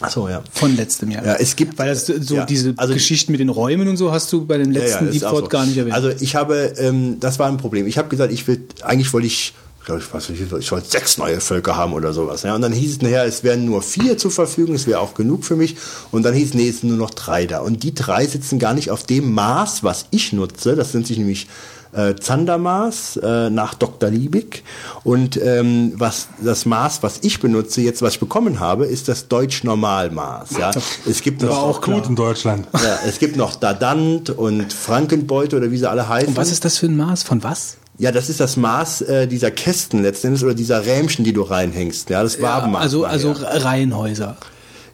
[0.00, 0.42] Ach so, ja.
[0.52, 1.24] von letztem Jahr?
[1.26, 4.12] Ja, es gibt- Weil das so ja, diese also- Geschichten mit den Räumen und so
[4.12, 5.48] hast du bei den letzten Deep ist auch Thought so.
[5.48, 5.94] gar nicht erwähnt.
[5.94, 7.86] Also ich habe, ähm, das war ein Problem.
[7.86, 9.54] Ich habe gesagt, ich will, eigentlich wollte ich,
[9.88, 12.42] glaube ich, was, ich ich wollte sechs neue Völker haben oder sowas.
[12.42, 12.54] Ja.
[12.54, 15.44] Und dann hieß es nachher, es wären nur vier zur Verfügung, es wäre auch genug
[15.44, 15.76] für mich.
[16.12, 17.60] Und dann hieß es, nee, es sind nur noch drei da.
[17.60, 20.76] Und die drei sitzen gar nicht auf dem Maß, was ich nutze.
[20.76, 21.46] Das nennt sich nämlich
[21.92, 24.10] äh, Zandermaß äh, nach Dr.
[24.10, 24.62] Liebig.
[25.04, 29.28] Und ähm, was das Maß, was ich benutze, jetzt was ich bekommen habe, ist das
[29.28, 30.50] Deutsch-Normalmaß.
[30.58, 30.70] Ja.
[31.08, 32.68] Es gibt noch auch Gut in Deutschland.
[32.74, 36.28] ja, es gibt noch Dadant und Frankenbeute oder wie sie alle heißen.
[36.28, 37.22] und was ist das für ein Maß?
[37.22, 37.78] Von was?
[37.98, 42.10] Ja, das ist das Maß äh, dieser Kästen letztendlich oder dieser Rähmchen, die du reinhängst.
[42.10, 42.80] Ja, das Wabenmaß.
[42.82, 43.48] also war also ja.
[43.48, 44.36] Reihenhäuser.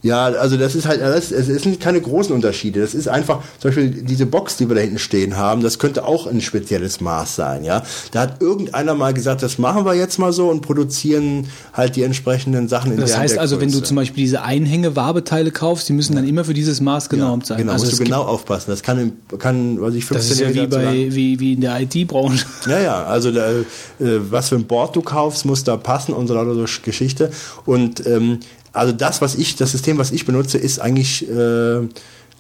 [0.05, 2.81] Ja, also das ist halt, das, es sind keine großen Unterschiede.
[2.81, 6.05] Das ist einfach, zum Beispiel diese Box, die wir da hinten stehen haben, das könnte
[6.05, 7.83] auch ein spezielles Maß sein, ja.
[8.13, 12.03] Da hat irgendeiner mal gesagt, das machen wir jetzt mal so und produzieren halt die
[12.03, 15.89] entsprechenden Sachen in Das der heißt der also, wenn du zum Beispiel diese Einhänge-Wabeteile kaufst,
[15.89, 17.57] die müssen dann immer für dieses Maß genormt sein.
[17.57, 18.73] Genau, also musst du genau aufpassen.
[18.73, 21.81] Das kann, kann was ich, 15 Das ist ja wie, bei, wie, wie in der
[21.81, 22.45] IT-Branche.
[22.69, 23.65] Ja, ja, also da, äh,
[23.99, 27.31] was für ein Board du kaufst, muss da passen und so so Geschichte.
[27.65, 28.41] Und ähm,
[28.75, 31.89] also das, was ich, das System, was ich benutze, ist eigentlich äh,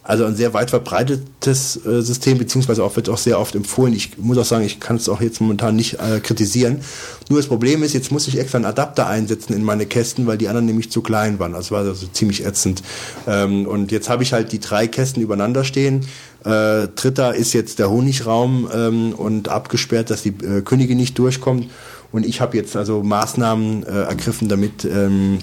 [0.06, 3.94] also ein sehr weit verbreitetes äh, System, beziehungsweise auch wird auch sehr oft empfohlen.
[3.94, 6.82] Ich muss auch sagen, ich kann es auch jetzt momentan nicht äh, kritisieren.
[7.30, 10.36] Nur das Problem ist, jetzt muss ich extra einen Adapter einsetzen in meine Kästen, weil
[10.36, 11.52] die anderen nämlich zu klein waren.
[11.52, 12.82] Das war also ziemlich ätzend.
[13.26, 16.02] Ähm, und jetzt habe ich halt die drei Kästen übereinander stehen.
[16.44, 21.70] Äh, dritter ist jetzt der Honigraum ähm, und abgesperrt, dass die äh, Königin nicht durchkommt.
[22.12, 25.38] Und ich habe jetzt also Maßnahmen äh, ergriffen, damit ähm,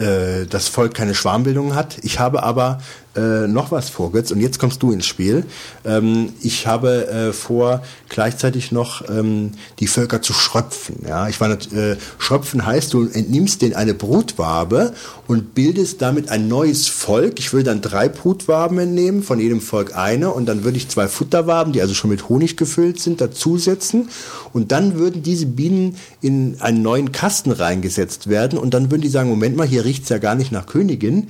[0.00, 1.98] äh, das Volk keine Schwarmbildung hat.
[2.02, 2.80] Ich habe aber
[3.16, 5.44] äh, noch was vor, Götz, und jetzt kommst du ins Spiel.
[5.84, 11.04] Ähm, ich habe äh, vor, gleichzeitig noch ähm, die Völker zu schröpfen.
[11.06, 11.28] Ja?
[11.28, 14.94] Ich nicht, äh, schröpfen heißt, du entnimmst denen eine Brutwabe
[15.26, 17.38] und bildest damit ein neues Volk.
[17.38, 21.08] Ich würde dann drei Brutwaben entnehmen, von jedem Volk eine, und dann würde ich zwei
[21.08, 24.08] Futterwaben, die also schon mit Honig gefüllt sind, dazusetzen.
[24.52, 28.58] Und dann würden diese Bienen in einen neuen Kasten reingesetzt werden.
[28.58, 31.28] Und dann würden die sagen, Moment mal, hier riecht's ja gar nicht nach Königin.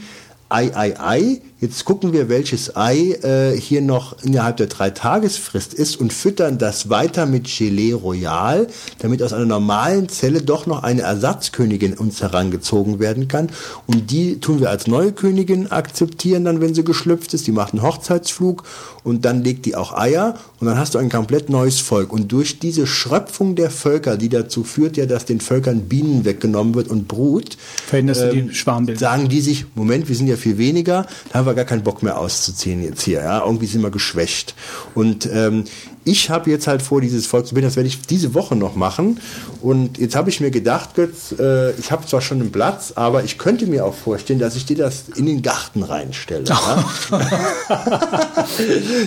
[0.48, 1.40] Ei, ei, ei.
[1.60, 6.56] Jetzt gucken wir, welches Ei äh, hier noch innerhalb der drei Tagesfrist ist und füttern
[6.56, 8.66] das weiter mit Gelee Royal,
[9.00, 13.50] damit aus einer normalen Zelle doch noch eine Ersatzkönigin uns herangezogen werden kann.
[13.86, 17.46] Und die tun wir als neue Königin akzeptieren, dann, wenn sie geschlüpft ist.
[17.46, 18.64] Die macht einen Hochzeitsflug
[19.04, 22.10] und dann legt die auch Eier und dann hast du ein komplett neues Volk.
[22.10, 26.74] Und durch diese Schröpfung der Völker, die dazu führt ja, dass den Völkern Bienen weggenommen
[26.74, 28.98] wird und Brut, Verhinderst du die ähm, Schwarmbildung.
[28.98, 32.02] sagen die sich, Moment, wir sind ja viel weniger, da haben wir gar keinen Bock
[32.02, 33.20] mehr auszuziehen jetzt hier.
[33.20, 33.44] Ja?
[33.44, 34.54] Irgendwie sind wir geschwächt.
[34.94, 35.64] Und ähm,
[36.04, 38.74] ich habe jetzt halt vor, dieses Volk zu bilden, das werde ich diese Woche noch
[38.74, 39.20] machen.
[39.60, 43.24] Und jetzt habe ich mir gedacht, Götz, äh, ich habe zwar schon einen Platz, aber
[43.24, 46.44] ich könnte mir auch vorstellen, dass ich dir das in den Garten reinstelle.
[46.44, 46.84] Ja?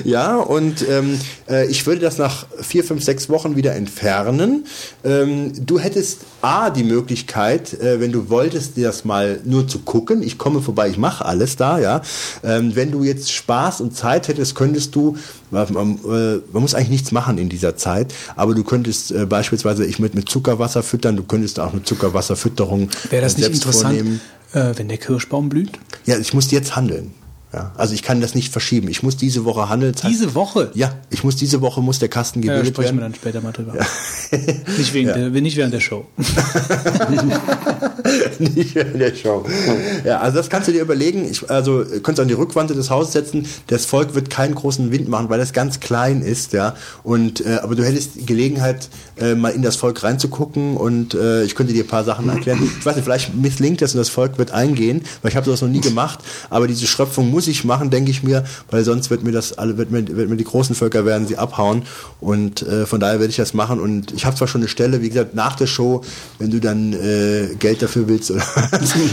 [0.03, 4.65] ja, und ähm, äh, ich würde das nach vier, fünf, sechs Wochen wieder entfernen.
[5.03, 9.79] Ähm, du hättest A, die Möglichkeit, äh, wenn du wolltest, dir das mal nur zu
[9.79, 10.21] gucken.
[10.21, 12.01] Ich komme vorbei, ich mache alles da, ja.
[12.43, 15.17] Ähm, wenn du jetzt Spaß und Zeit hättest, könntest du,
[15.49, 19.25] man, man, äh, man muss eigentlich nichts machen in dieser Zeit, aber du könntest äh,
[19.25, 24.21] beispielsweise ich mit, mit Zuckerwasser füttern, du könntest auch eine Zuckerwasserfütterung Wäre das nicht interessant,
[24.53, 25.79] äh, wenn der Kirschbaum blüht?
[26.05, 27.13] Ja, ich muss jetzt handeln.
[27.53, 28.87] Ja, also ich kann das nicht verschieben.
[28.87, 29.93] Ich muss diese Woche handeln.
[30.07, 30.71] Diese Woche?
[30.73, 33.51] Ja, ich muss diese Woche muss der Kasten Ja, gebildet sprechen wir dann später mal
[33.51, 33.73] drüber.
[34.77, 36.05] Nicht, wegen der, nicht während der Show.
[38.39, 39.45] nicht in der Show.
[40.03, 41.29] Ja, also das kannst du dir überlegen.
[41.29, 43.45] Ich, also könntest du an die Rückwand des Hauses setzen.
[43.67, 46.75] Das Volk wird keinen großen Wind machen, weil das ganz klein ist, ja.
[47.03, 48.89] Und äh, aber du hättest Gelegenheit,
[49.19, 52.67] äh, mal in das Volk reinzugucken und äh, ich könnte dir ein paar Sachen erklären.
[52.79, 55.61] Ich weiß nicht, vielleicht misslingt das und das Volk wird eingehen, weil ich habe sowas
[55.61, 56.19] noch nie gemacht.
[56.49, 59.77] Aber diese Schröpfung muss ich machen, denke ich mir, weil sonst wird mir das alle,
[59.77, 61.83] wird mir, wird mir die großen Völker werden sie abhauen.
[62.19, 63.79] Und äh, von daher werde ich das machen.
[63.79, 66.01] Und ich habe zwar schon eine Stelle, wie gesagt, nach der Show,
[66.39, 68.43] wenn du dann äh, Geld dafür willst oder.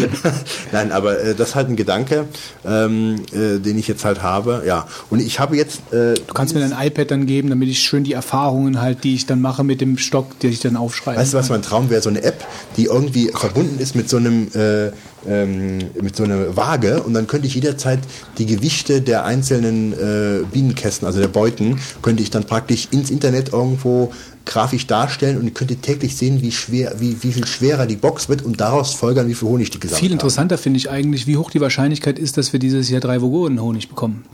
[0.73, 2.27] Nein, aber äh, das ist halt ein Gedanke,
[2.65, 4.63] ähm, äh, den ich jetzt halt habe.
[4.67, 4.87] Ja.
[5.11, 8.05] Und ich habe jetzt äh, Du kannst mir dein iPad dann geben, damit ich schön
[8.05, 11.19] die Erfahrungen halt, die ich dann mache mit dem Stock, die ich dann aufschreibe.
[11.19, 12.03] Weißt du, was mein Traum wäre?
[12.03, 12.47] So eine App,
[12.77, 14.91] die irgendwie verbunden ist mit so einem äh,
[15.27, 18.01] ähm, mit so einer Waage und dann könnte ich jederzeit
[18.39, 23.53] die Gewichte der einzelnen äh, Bienenkästen, also der Beuten, könnte ich dann praktisch ins Internet
[23.53, 24.13] irgendwo
[24.47, 28.29] grafisch darstellen und ich könnte täglich sehen, wie schwer, wie, wie viel schwerer die Box
[28.29, 31.37] wird und daraus folgern, wie viel Honig die gesammelt Viel interessanter finde ich eigentlich, wie
[31.37, 34.25] hoch die Wahrscheinlichkeit ist, dass wir dieses Jahr drei Vogonen Honig bekommen.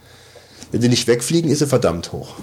[0.72, 2.34] Wenn sie nicht wegfliegen, ist sie verdammt hoch.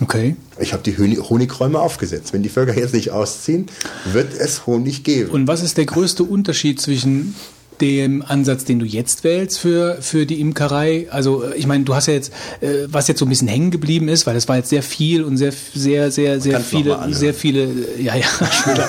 [0.00, 0.34] Okay.
[0.58, 2.32] Ich habe die Honi- Honigräume aufgesetzt.
[2.32, 3.66] Wenn die Völker jetzt nicht ausziehen,
[4.12, 5.30] wird es Honig geben.
[5.30, 7.34] Und was ist der größte Unterschied zwischen
[7.80, 11.08] dem Ansatz, den du jetzt wählst für, für die Imkerei?
[11.10, 13.70] Also, äh, ich meine, du hast ja jetzt, äh, was jetzt so ein bisschen hängen
[13.72, 17.34] geblieben ist, weil das war jetzt sehr viel und sehr, sehr, sehr, sehr viele, sehr
[17.34, 18.88] viele, äh, ja, ja, später.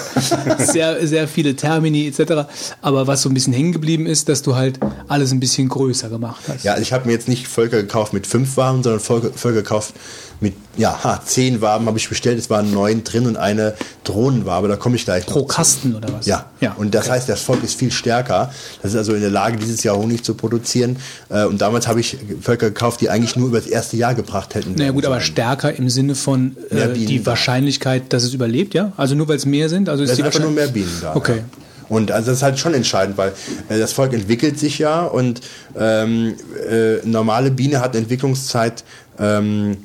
[0.72, 2.48] sehr, sehr viele Termini etc.
[2.82, 6.10] Aber was so ein bisschen hängen geblieben ist, dass du halt alles ein bisschen größer
[6.10, 6.64] gemacht hast.
[6.64, 9.61] Ja, also ich habe mir jetzt nicht Völker gekauft mit fünf Waben, sondern Völker, Völker
[9.64, 9.94] gekauft
[10.40, 12.38] mit, ja, zehn Waben habe ich bestellt.
[12.38, 14.68] Es waren neun drin und eine Drohnenwabe.
[14.68, 15.48] Da komme ich gleich noch Pro zu.
[15.48, 16.26] Kasten oder was?
[16.26, 16.74] Ja, ja.
[16.74, 18.52] und das heißt, das Volk ist viel stärker.
[18.82, 20.98] Das ist also in der Lage, dieses Jahr Honig zu produzieren.
[21.30, 24.56] Äh, Und damals habe ich Völker gekauft, die eigentlich nur über das erste Jahr gebracht
[24.56, 24.76] hätten.
[24.76, 27.26] Naja gut, aber stärker im Sinne von äh, die.
[27.26, 28.91] Wahrscheinlichkeit, dass es überlebt, ja?
[28.98, 29.90] Also nur weil es mehr sind?
[29.90, 31.16] Also ist Es die sind einfach nur mehr Bienen da.
[31.16, 31.38] Okay.
[31.38, 31.44] Ja.
[31.88, 33.34] Und also das ist halt schon entscheidend, weil
[33.70, 35.41] äh, das Volk entwickelt sich ja und
[35.78, 36.36] ähm,
[36.70, 38.84] äh, normale Biene hat Entwicklungszeit
[39.20, 39.78] ähm,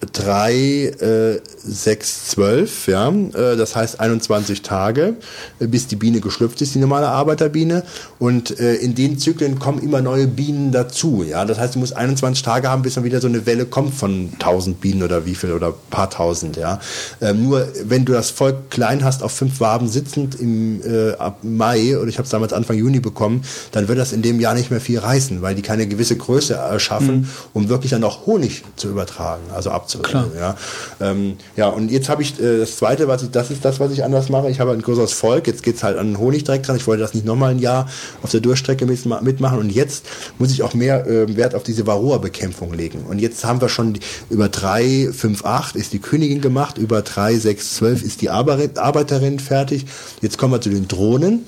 [0.00, 5.16] 3, äh, 6, 12, ja, äh, das heißt 21 Tage,
[5.58, 7.82] äh, bis die Biene geschlüpft ist, die normale Arbeiterbiene.
[8.18, 11.44] Und äh, in den Zyklen kommen immer neue Bienen dazu, ja.
[11.44, 14.30] Das heißt, du musst 21 Tage haben, bis dann wieder so eine Welle kommt von
[14.34, 16.80] 1000 Bienen oder wie viel oder paar tausend, ja.
[17.20, 21.38] Ähm, nur wenn du das Volk klein hast, auf fünf Waben sitzend im äh, ab
[21.42, 24.54] Mai, oder ich habe es damals Anfang Juni bekommen, dann wird das in dem Jahr
[24.54, 28.64] nicht mehr viel reißen, weil die keine gewisse Größe erschaffen, um wirklich dann auch Honig
[28.76, 30.32] zu übertragen, also abzunehmen.
[30.38, 30.56] Ja.
[31.00, 33.90] Ähm, ja, und jetzt habe ich äh, das zweite, was ich, das ist das, was
[33.90, 34.48] ich anders mache.
[34.48, 36.76] Ich habe ein größeres Volk, jetzt geht's halt an den Honig direkt dran.
[36.76, 37.88] Ich wollte das nicht nochmal ein Jahr
[38.22, 40.06] auf der Durchstrecke mit, mitmachen und jetzt
[40.38, 43.06] muss ich auch mehr äh, Wert auf diese Varroa-Bekämpfung legen.
[43.08, 43.98] Und jetzt haben wir schon
[44.30, 49.40] über 3, 5, 8 ist die Königin gemacht, über 3, 6, 12 ist die Arbeiterin
[49.40, 49.84] fertig.
[50.22, 51.44] Jetzt kommen wir zu den Drohnen.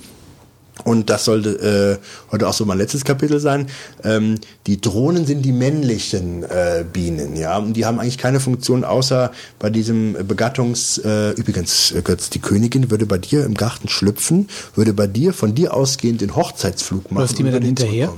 [0.84, 3.66] Und das sollte äh, heute auch so mein letztes Kapitel sein.
[4.04, 4.36] Ähm,
[4.66, 7.58] die Drohnen sind die männlichen äh, Bienen, ja.
[7.58, 10.98] Und die haben eigentlich keine Funktion außer bei diesem Begattungs.
[10.98, 15.32] Äh, übrigens, äh, Götz, die Königin würde bei dir im Garten schlüpfen, würde bei dir
[15.32, 17.22] von dir ausgehend den Hochzeitsflug machen.
[17.22, 18.12] Läuft die mir dann hinterher?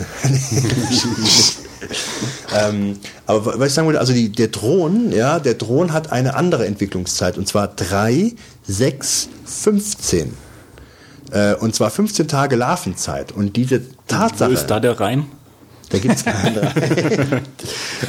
[2.58, 6.34] ähm, aber was ich sagen wollte, also die, der Drohnen, ja, der Drohnen hat eine
[6.34, 8.34] andere Entwicklungszeit und zwar 3,
[8.66, 10.34] 6, 15.
[11.30, 13.32] Äh, und zwar 15 Tage Larvenzeit.
[13.32, 14.50] Und diese Tatsache.
[14.50, 15.26] Wo ist da der Reim?
[15.90, 16.72] Da gibt's keine.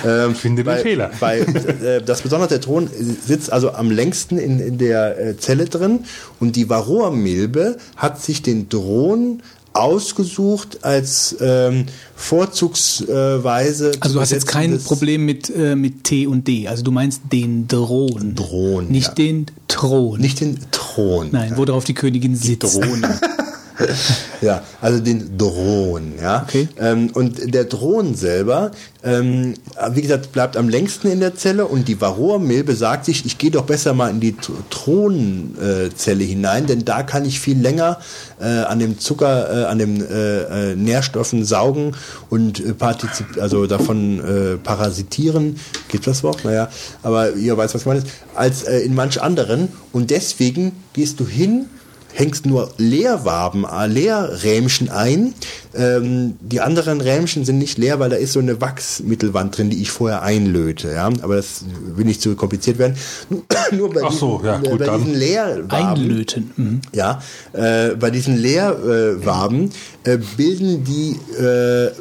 [0.06, 1.10] ähm, Finde den Fehler.
[1.20, 5.66] Bei, äh, das Besondere der Thron sitzt also am längsten in, in der äh, Zelle
[5.66, 6.06] drin
[6.40, 9.42] und die Varroa-Milbe hat sich den Drohnen
[9.74, 11.86] ausgesucht als ähm,
[12.16, 13.92] vorzugsweise.
[14.00, 16.68] Also du hast jetzt kein Problem mit, äh, mit T und D.
[16.68, 18.36] Also du meinst den Drohn.
[18.36, 19.14] Drohn, Nicht ja.
[19.14, 20.20] den Thron.
[20.20, 21.30] Nicht den Thron.
[21.32, 22.64] Nein, worauf die Königin sitzt.
[22.64, 23.20] Drohne.
[24.42, 26.44] Ja, also den Drohnen, ja.
[26.48, 26.68] Okay.
[26.80, 28.72] Ähm, und der Drohnen selber,
[29.04, 29.54] ähm,
[29.92, 33.52] wie gesagt, bleibt am längsten in der Zelle und die Varroa-Milbe sagt sich, ich gehe
[33.52, 38.00] doch besser mal in die Tr- Thronzelle hinein, denn da kann ich viel länger
[38.40, 41.96] äh, an dem Zucker, äh, an den äh, äh, Nährstoffen saugen
[42.32, 45.58] und äh, partizip also davon äh, parasitieren.
[45.88, 46.44] Gibt das Wort?
[46.46, 46.70] Naja,
[47.04, 48.04] aber ihr weißt, was ich meine,
[48.34, 49.68] als in manch anderen.
[49.92, 51.68] Und deswegen gehst du hin
[52.14, 55.34] hängst nur Leerwaben, äh, Leerrähmchen ein.
[55.74, 59.82] Ähm, die anderen Rähmchen sind nicht leer, weil da ist so eine Wachsmittelwand drin, die
[59.82, 60.92] ich vorher einlöte.
[60.92, 61.10] Ja?
[61.22, 61.64] Aber das
[61.96, 62.96] will nicht zu kompliziert werden.
[63.30, 65.70] Nur, nur bei, Ach so, diesen, ja, gut, bei diesen Leerwaben.
[65.72, 66.52] Einlöten.
[66.56, 66.82] Mhm.
[66.94, 67.22] Ja,
[67.54, 69.72] äh, bei diesen Leerwaben
[70.04, 71.92] äh, bilden die äh,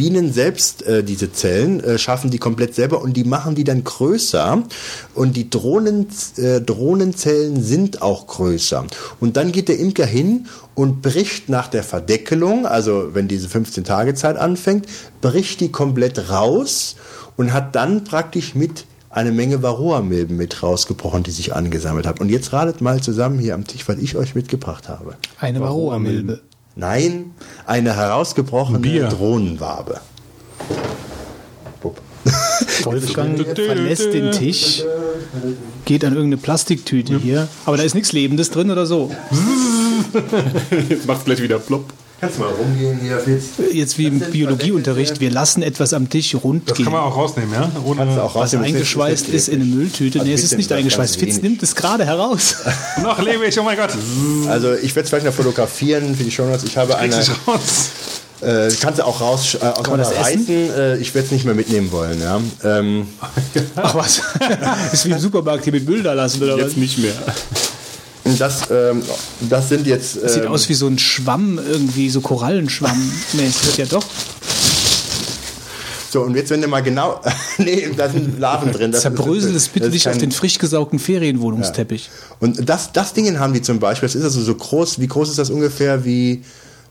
[0.00, 3.84] Bienen selbst äh, diese Zellen, äh, schaffen die komplett selber und die machen die dann
[3.84, 4.62] größer
[5.14, 6.06] und die Drohnen,
[6.38, 8.86] äh, Drohnenzellen sind auch größer.
[9.20, 14.38] Und dann geht der Imker hin und bricht nach der Verdeckelung, also wenn diese 15-Tage-Zeit
[14.38, 14.86] anfängt,
[15.20, 16.96] bricht die komplett raus
[17.36, 22.20] und hat dann praktisch mit eine Menge Varroa-Milben mit rausgebrochen, die sich angesammelt haben.
[22.20, 25.16] Und jetzt ratet mal zusammen hier am Tisch, was ich euch mitgebracht habe.
[25.38, 26.40] Eine Varroa-Milbe.
[26.76, 27.34] Nein,
[27.66, 29.08] eine herausgebrochene Bier.
[29.08, 30.00] Drohnenwabe.
[32.84, 34.84] Wolfgang verlässt den Tisch,
[35.84, 37.48] geht an irgendeine Plastiktüte hier.
[37.64, 39.10] Aber da ist nichts Lebendes drin oder so.
[40.88, 41.92] Jetzt macht's gleich wieder plopp.
[42.20, 43.44] Kannst du mal rumgehen hier, Fitz?
[43.72, 46.84] Jetzt wie im Biologieunterricht, wir lassen etwas am Tisch rund Das gehen.
[46.84, 47.70] kann man auch rausnehmen, ja?
[47.82, 48.66] Ohne, Kannst du auch Was rausnehmen.
[48.66, 50.18] eingeschweißt ist in eine Mülltüte.
[50.18, 51.16] Also Nee, es ist nicht eingeschweißt.
[51.16, 51.42] Fitz wenig.
[51.42, 52.56] nimmt es gerade heraus.
[53.02, 53.90] Noch lebe ich, oh mein Gott.
[54.48, 56.64] Also ich werde es vielleicht noch fotografieren für die Shownotes.
[56.64, 57.88] Ich habe eine, Kriegst du raus.
[58.42, 60.46] äh, kannst du auch raus äh, man das reißen.
[60.48, 62.20] Äh, ich werde es nicht mehr mitnehmen wollen.
[62.20, 62.38] Ja.
[62.64, 63.06] Ähm,
[63.76, 64.20] Ach was.
[64.92, 66.64] ist wie im Supermarkt hier mit Müll da lassen oder was?
[66.64, 67.14] Jetzt nicht mehr.
[68.30, 69.02] Und das, ähm,
[69.48, 70.16] das sind jetzt.
[70.16, 73.12] Ähm, Sieht aus wie so ein Schwamm, irgendwie so Korallenschwamm.
[73.34, 74.04] nee, es wird ja doch.
[76.10, 77.20] so und jetzt wenn du mal genau,
[77.58, 78.92] nee, da sind Larven drin.
[78.92, 82.10] Das Zerbrösel es bitte das ist nicht auf den frisch gesaugten Ferienwohnungsteppich.
[82.40, 84.08] Und das, das Ding haben die zum Beispiel.
[84.08, 85.00] Das ist also so groß.
[85.00, 86.04] Wie groß ist das ungefähr?
[86.04, 86.42] Wie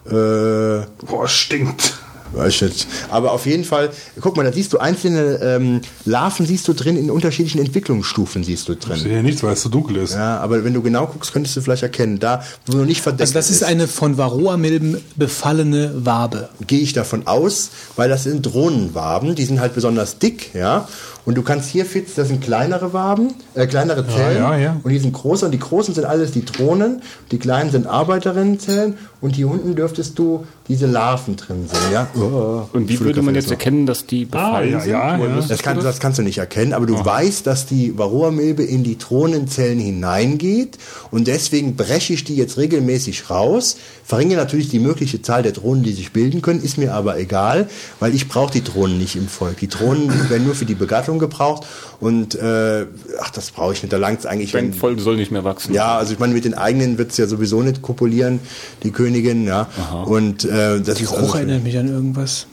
[0.05, 1.98] äh, Boah, stinkt.
[2.33, 2.87] Weiß ich nicht.
[3.09, 3.89] Aber auf jeden Fall,
[4.21, 8.67] guck mal, da siehst du einzelne ähm, Larven siehst du drin, in unterschiedlichen Entwicklungsstufen siehst
[8.67, 8.97] du Ich drin.
[8.97, 10.13] sehe nichts, weil es so dunkel ist.
[10.13, 13.21] Ja, aber wenn du genau guckst, könntest du vielleicht erkennen, da, wo noch nicht verdeckt
[13.21, 16.49] Also das ist eine von Varroa-Milben befallene Wabe.
[16.67, 20.87] gehe ich davon aus, weil das sind Drohnenwaben, die sind halt besonders dick, ja.
[21.29, 24.37] Und du kannst hier, Fitz, das sind kleinere Waben, äh, kleinere Zellen.
[24.37, 24.77] ja, ja.
[24.81, 28.97] Und die sind große und die großen sind alles die Drohnen, die kleinen sind Arbeiterinnenzellen
[29.21, 32.07] und hier unten dürftest du diese Larven drin sehen, ja.
[32.15, 34.91] Oh, Und wie würde man jetzt erkennen, dass die befallen ja, sind?
[34.91, 35.41] ja, ja.
[35.47, 38.97] Das, kann, das kannst du nicht erkennen, aber du weißt, dass die Varroa-Milbe in die
[38.97, 40.79] Drohnenzellen hineingeht
[41.11, 45.83] und deswegen breche ich die jetzt regelmäßig raus, verringere natürlich die mögliche Zahl der Drohnen,
[45.83, 47.69] die sich bilden können, ist mir aber egal,
[47.99, 49.57] weil ich brauche die Drohnen nicht im Volk.
[49.57, 51.65] Die Drohnen werden nur für die Begattung gebraucht
[51.99, 52.85] und äh,
[53.19, 54.53] ach, das brauche ich nicht, da langt es eigentlich.
[54.53, 55.73] Wenn- Volk soll nicht mehr wachsen.
[55.73, 58.39] ja, also ich meine, mit den eigenen wird es ja sowieso nicht kopulieren,
[58.83, 59.67] die Königin, ja.
[60.05, 62.47] Und äh, das Die ist Geruch also erinnert mich an irgendwas.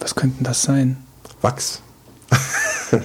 [0.00, 0.96] Was könnte denn das sein?
[1.42, 1.80] Wachs.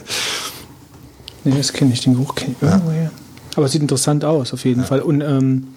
[1.45, 3.11] Nee, das kenne ich, den Geruch kenne ich irgendwoher.
[3.55, 5.01] Aber es sieht interessant aus, auf jeden Fall.
[5.01, 5.67] Und ähm,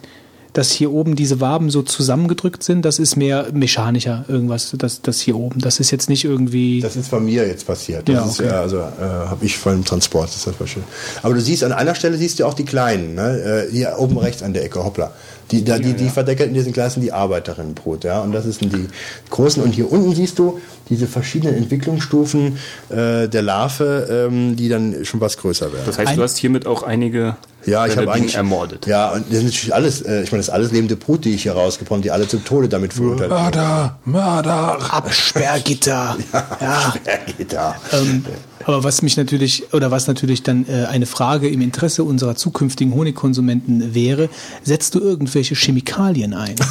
[0.56, 5.20] dass hier oben diese Waben so zusammengedrückt sind, das ist mehr mechanischer irgendwas, das, das
[5.20, 5.60] hier oben.
[5.60, 6.80] Das ist jetzt nicht irgendwie.
[6.80, 8.08] Das ist von mir jetzt passiert.
[8.08, 8.48] Das Ja, ist okay.
[8.48, 10.82] ja, also äh, habe ich von dem Transport, das ist das schön.
[11.22, 13.66] Aber du siehst an einer Stelle siehst du auch die kleinen, ne?
[13.68, 15.12] äh, hier oben rechts an der Ecke, hoppla.
[15.50, 18.20] Die, da, die, die verdeckelten, die sind klar, sind die Arbeiterinnenbrut, ja.
[18.20, 18.88] Und das sind die
[19.30, 19.62] großen.
[19.62, 22.58] Und hier unten siehst du diese verschiedenen Entwicklungsstufen
[22.88, 25.84] äh, der Larve, ähm, die dann schon was größer werden.
[25.86, 28.86] Das heißt, Ein- du hast hiermit auch einige Ja, ich habe eigentlich ermordet.
[28.86, 31.34] Ja, und das ist natürlich alles, äh, ich meine, das ist alles lebende Brut, die
[31.34, 33.30] ich hier rausgebracht die alle zum Tode damit verurteilt.
[33.30, 34.78] Mörder, Mörder.
[34.92, 36.16] Absperrgitter.
[36.60, 36.94] ja.
[37.36, 37.76] Geht da.
[37.92, 38.24] Ähm,
[38.66, 42.94] aber was mich natürlich, oder was natürlich dann äh, eine Frage im Interesse unserer zukünftigen
[42.94, 44.28] Honigkonsumenten wäre,
[44.64, 46.56] setzt du irgendwelche Chemikalien ein?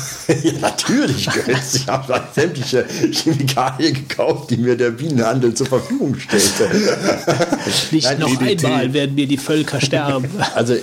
[0.44, 1.76] Ja, natürlich, Götz.
[1.76, 6.70] Ich habe sämtliche Chemikalien gekauft, die mir der Bienenhandel zur Verfügung stellte.
[7.92, 8.66] Nicht Nein, noch DDT.
[8.66, 10.28] einmal werden mir die Völker sterben.
[10.54, 10.76] Also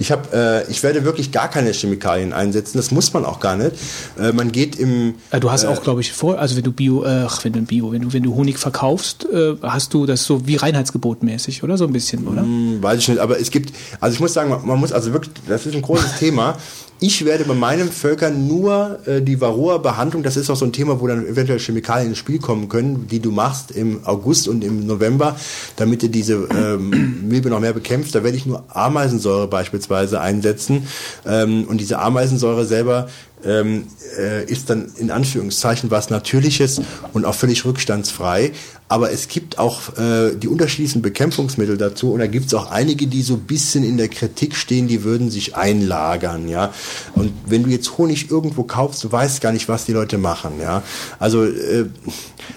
[0.00, 2.78] ich habe, äh, ich werde wirklich gar keine Chemikalien einsetzen.
[2.78, 3.72] Das muss man auch gar nicht.
[4.18, 7.04] Äh, man geht im Äh, Du hast auch, glaube ich, vor, also wenn du Bio,
[7.04, 10.24] äh, ach, wenn du Bio, wenn du, wenn du Honig verkaufst, äh, hast du das
[10.24, 11.76] so wie Reinheitsgebot mäßig, oder?
[11.76, 12.40] So ein bisschen, oder?
[12.40, 15.12] Hm, Weiß ich nicht, aber es gibt, also ich muss sagen, man, man muss also
[15.12, 16.56] wirklich, das ist ein großes Thema.
[17.02, 21.00] Ich werde bei meinen Völkern nur äh, die Varroa-Behandlung, das ist auch so ein Thema,
[21.00, 24.86] wo dann eventuell Chemikalien ins Spiel kommen können, die du machst im August und im
[24.86, 25.34] November,
[25.76, 28.14] damit du diese ähm, Milbe noch mehr bekämpfst.
[28.14, 30.88] Da werde ich nur Ameisensäure beispielsweise einsetzen.
[31.26, 33.08] Ähm, und diese Ameisensäure selber
[33.44, 33.86] ähm,
[34.18, 36.80] äh, ist dann in Anführungszeichen was Natürliches
[37.12, 38.52] und auch völlig rückstandsfrei.
[38.88, 43.06] Aber es gibt auch äh, die unterschiedlichsten Bekämpfungsmittel dazu und da gibt es auch einige,
[43.06, 46.72] die so ein bisschen in der Kritik stehen, die würden sich einlagern, ja.
[47.14, 50.54] Und wenn du jetzt Honig irgendwo kaufst, du weißt gar nicht, was die Leute machen,
[50.60, 50.82] ja.
[51.20, 51.86] Also äh,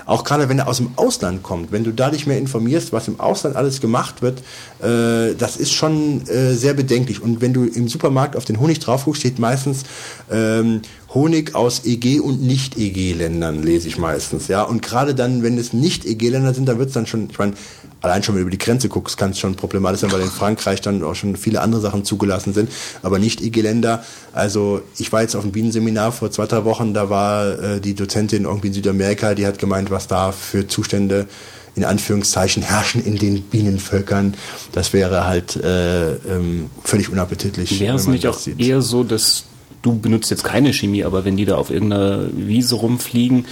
[0.07, 3.07] auch gerade wenn er aus dem Ausland kommt, wenn du da nicht mehr informierst, was
[3.07, 4.39] im Ausland alles gemacht wird,
[4.81, 7.22] äh, das ist schon äh, sehr bedenklich.
[7.22, 9.84] Und wenn du im Supermarkt auf den Honig drauf guckst, steht meistens
[10.31, 10.72] ähm,
[11.13, 14.47] Honig aus EG und Nicht-EG-Ländern, lese ich meistens.
[14.47, 17.53] Ja, und gerade dann, wenn es Nicht-EG-Länder sind, dann wird es dann schon, ich meine,
[18.01, 20.29] allein schon, wenn du über die Grenze guckst, kann es schon problematisch sein, weil in
[20.29, 22.69] Frankreich dann auch schon viele andere Sachen zugelassen sind,
[23.01, 24.03] aber Nicht-EG-Länder.
[24.33, 27.93] Also ich war jetzt auf einem Bienenseminar vor zwei, drei Wochen, da war äh, die
[27.93, 31.27] Dozentin irgendwie in Südamerika, die hat gemeint, was da für Zustände
[31.75, 34.35] in Anführungszeichen herrschen in den Bienenvölkern.
[34.73, 37.79] Das wäre halt äh, ähm, völlig unappetitlich.
[37.79, 38.59] Wäre es nicht auch sieht.
[38.59, 39.45] eher so, dass
[39.84, 43.45] du benutzt jetzt keine Chemie, aber wenn die da auf irgendeiner Wiese rumfliegen,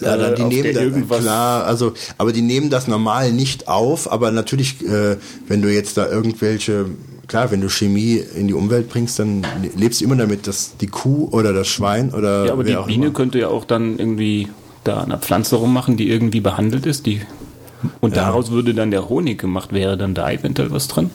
[0.00, 4.10] Ja, dann äh, die nehmen irgendwas klar, also, aber die nehmen das normal nicht auf,
[4.12, 5.16] aber natürlich, äh,
[5.48, 6.86] wenn du jetzt da irgendwelche,
[7.26, 9.42] klar, wenn du Chemie in die Umwelt bringst, dann
[9.76, 13.06] lebst du immer damit, dass die Kuh oder das Schwein oder Ja, aber die Biene
[13.06, 13.14] immer.
[13.14, 14.48] könnte ja auch dann irgendwie
[14.84, 17.22] da an einer Pflanze rummachen, die irgendwie behandelt ist, die
[18.00, 18.24] und Ja.
[18.24, 19.72] daraus würde dann der Honig gemacht.
[19.72, 21.10] Wäre dann da eventuell was drin?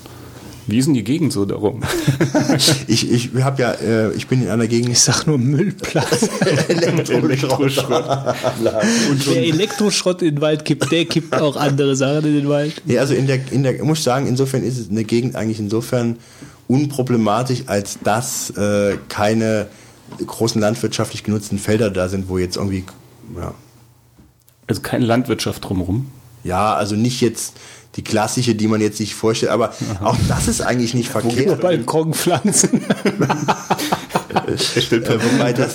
[0.71, 1.81] Wie ist denn die Gegend so darum?
[2.87, 6.23] Ich, ich habe ja, äh, ich bin in einer Gegend Ich sag nur Müllplatz.
[9.09, 12.81] Und Wer Elektroschrott in den Wald kippt, der kippt auch andere Sachen in den Wald.
[12.85, 15.59] Ja, also in der, in der, muss ich sagen, insofern ist es eine Gegend eigentlich
[15.59, 16.17] insofern
[16.67, 19.67] unproblematisch, als dass äh, keine
[20.25, 22.83] großen landwirtschaftlich genutzten Felder da sind, wo jetzt irgendwie,
[23.35, 23.53] ja,
[24.67, 26.07] Also keine Landwirtschaft drumherum.
[26.43, 27.53] ja, also nicht jetzt
[27.95, 31.61] die klassische, die man jetzt sich vorstellt, aber auch das ist eigentlich nicht verkehrt.
[31.61, 32.83] Balkonpflanzen.
[34.29, 34.57] Äh,
[35.33, 35.73] wobei, das,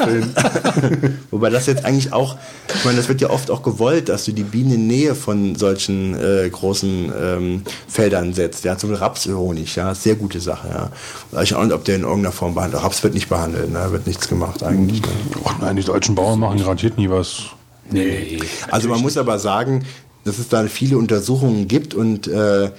[1.30, 2.36] wobei das jetzt eigentlich auch,
[2.72, 5.56] ich meine, das wird ja oft auch gewollt, dass du die Bienen in Nähe von
[5.56, 8.64] solchen äh, großen ähm, Feldern setzt.
[8.64, 10.68] Ja, zum Beispiel Rapshonig, ja, sehr gute Sache.
[10.68, 10.90] Ja.
[11.32, 12.82] Weiß ich auch nicht, ob der in irgendeiner Form behandelt.
[12.82, 13.88] Raps wird nicht behandelt, ne?
[13.90, 15.02] wird nichts gemacht eigentlich.
[15.02, 15.08] Ne?
[15.44, 17.42] Ach nein, die deutschen Bauern machen garantiert nie was.
[17.90, 18.38] Nee.
[18.70, 19.84] Also man muss aber sagen,
[20.24, 22.70] dass es da viele Untersuchungen gibt und äh,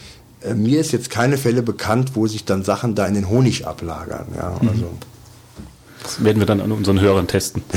[0.45, 3.65] äh, mir ist jetzt keine Fälle bekannt, wo sich dann Sachen da in den Honig
[3.65, 4.27] ablagern.
[4.35, 4.91] Ja, also.
[6.05, 7.61] Das werden wir dann an unseren Hörern testen.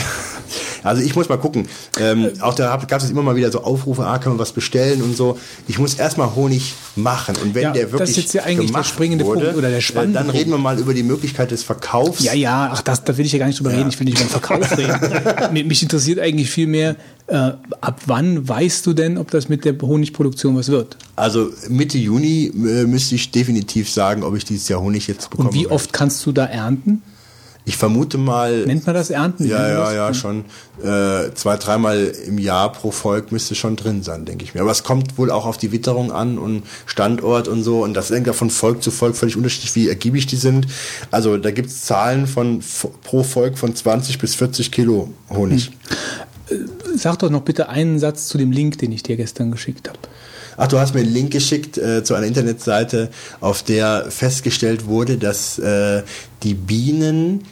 [0.85, 1.67] Also ich muss mal gucken.
[1.99, 5.03] Ähm, auch da gab es immer mal wieder so Aufrufe, ah, kann man was bestellen
[5.03, 5.37] und so.
[5.67, 7.35] Ich muss erstmal Honig machen.
[7.43, 9.57] Und wenn Ja, der das wirklich ist jetzt ja eigentlich der gemacht springende wurde, Punkt
[9.59, 10.39] oder der äh, spannende Dann Punkt.
[10.41, 12.23] reden wir mal über die Möglichkeit des Verkaufs.
[12.23, 13.89] Ja, ja, ach, das, da will ich ja gar nicht drüber reden.
[13.89, 15.53] Ich will nicht über den Verkauf reden.
[15.53, 16.95] Mich- Mich interessiert eigentlich viel mehr,
[17.27, 17.35] äh,
[17.81, 20.97] ab wann weißt du denn, ob das mit der Honigproduktion was wird?
[21.17, 25.49] Also Mitte Juni äh, müsste ich definitiv sagen, ob ich dieses Jahr Honig jetzt bekomme.
[25.51, 27.03] Und wie oft kannst du da ernten?
[27.69, 28.65] Ich vermute mal.
[28.65, 29.47] Nennt man das Ernten?
[29.47, 30.47] Ja, ja, ja, schon.
[30.83, 34.63] Äh, zwei, dreimal im Jahr pro Volk müsste schon drin sein, denke ich mir.
[34.63, 37.83] Aber es kommt wohl auch auf die Witterung an und Standort und so.
[37.85, 40.67] Und das hängt ja von Volk zu Volk völlig unterschiedlich, wie ergiebig die sind.
[41.11, 42.63] Also da gibt's Zahlen von
[43.05, 45.71] pro Volk von 20 bis 40 Kilo Honig.
[46.97, 49.99] Sag doch noch bitte einen Satz zu dem Link, den ich dir gestern geschickt habe.
[50.57, 55.19] Ach, du hast mir einen Link geschickt äh, zu einer Internetseite, auf der festgestellt wurde,
[55.19, 56.03] dass äh,
[56.43, 57.45] die Bienen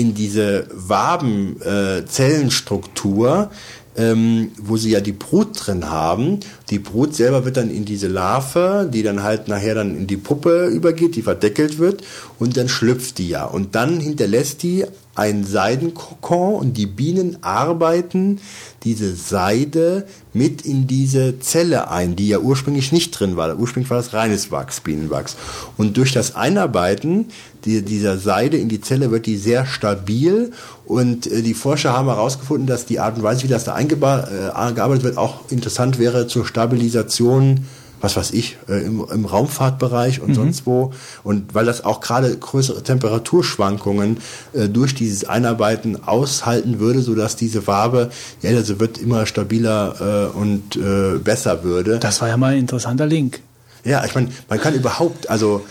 [0.00, 3.50] in diese Wabenzellenstruktur,
[3.96, 6.40] ähm, wo sie ja die Brut drin haben,
[6.70, 10.16] die Brut selber wird dann in diese Larve, die dann halt nachher dann in die
[10.16, 12.02] Puppe übergeht, die verdeckelt wird
[12.38, 13.44] und dann schlüpft die ja.
[13.44, 14.86] Und dann hinterlässt die
[15.20, 18.40] ein Seidenkokon und die Bienen arbeiten
[18.84, 23.54] diese Seide mit in diese Zelle ein, die ja ursprünglich nicht drin war.
[23.58, 25.36] Ursprünglich war das reines Wachs, Bienenwachs.
[25.76, 27.26] Und durch das Einarbeiten
[27.66, 30.52] die, dieser Seide in die Zelle wird die sehr stabil
[30.86, 34.26] und äh, die Forscher haben herausgefunden, dass die Art und Weise, wie das da eingeba-
[34.26, 37.66] äh, wird, auch interessant wäre zur Stabilisation
[38.00, 40.92] was weiß ich, äh, im, im Raumfahrtbereich und sonst wo.
[41.22, 44.18] Und weil das auch gerade größere Temperaturschwankungen
[44.52, 48.10] äh, durch dieses Einarbeiten aushalten würde, sodass diese Wabe,
[48.42, 51.98] älter sie wird, immer stabiler äh, und äh, besser würde.
[51.98, 53.40] Das war ja mal ein interessanter Link.
[53.84, 55.64] Ja, ich meine, man kann überhaupt, also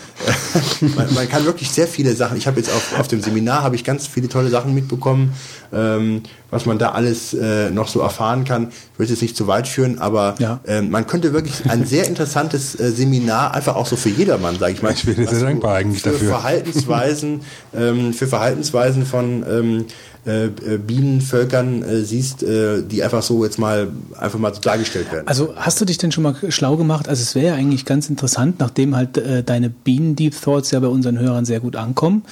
[0.80, 2.36] man, man kann wirklich sehr viele Sachen.
[2.36, 5.32] Ich habe jetzt auf, auf dem Seminar habe ich ganz viele tolle Sachen mitbekommen,
[5.72, 8.68] ähm, was man da alles äh, noch so erfahren kann.
[8.92, 10.58] Ich will es jetzt nicht zu weit führen, aber Ja.
[10.66, 14.72] ähm, man könnte wirklich ein sehr interessantes äh, Seminar einfach auch so für jedermann, sage
[14.72, 14.92] ich mal.
[14.92, 16.28] Ich bin sehr dankbar eigentlich für dafür.
[16.30, 17.42] Verhaltensweisen,
[17.74, 19.84] ähm, für Verhaltensweisen von ähm,
[20.26, 23.88] äh, äh, Bienenvölkern äh, siehst, äh, die einfach so jetzt mal
[24.18, 25.26] einfach mal so dargestellt werden.
[25.26, 27.08] Also hast du dich denn schon mal schlau gemacht?
[27.08, 30.88] Also es wäre ja eigentlich ganz interessant, nachdem halt äh, deine Bienen-Deep Thoughts ja bei
[30.88, 32.22] unseren Hörern sehr gut ankommen,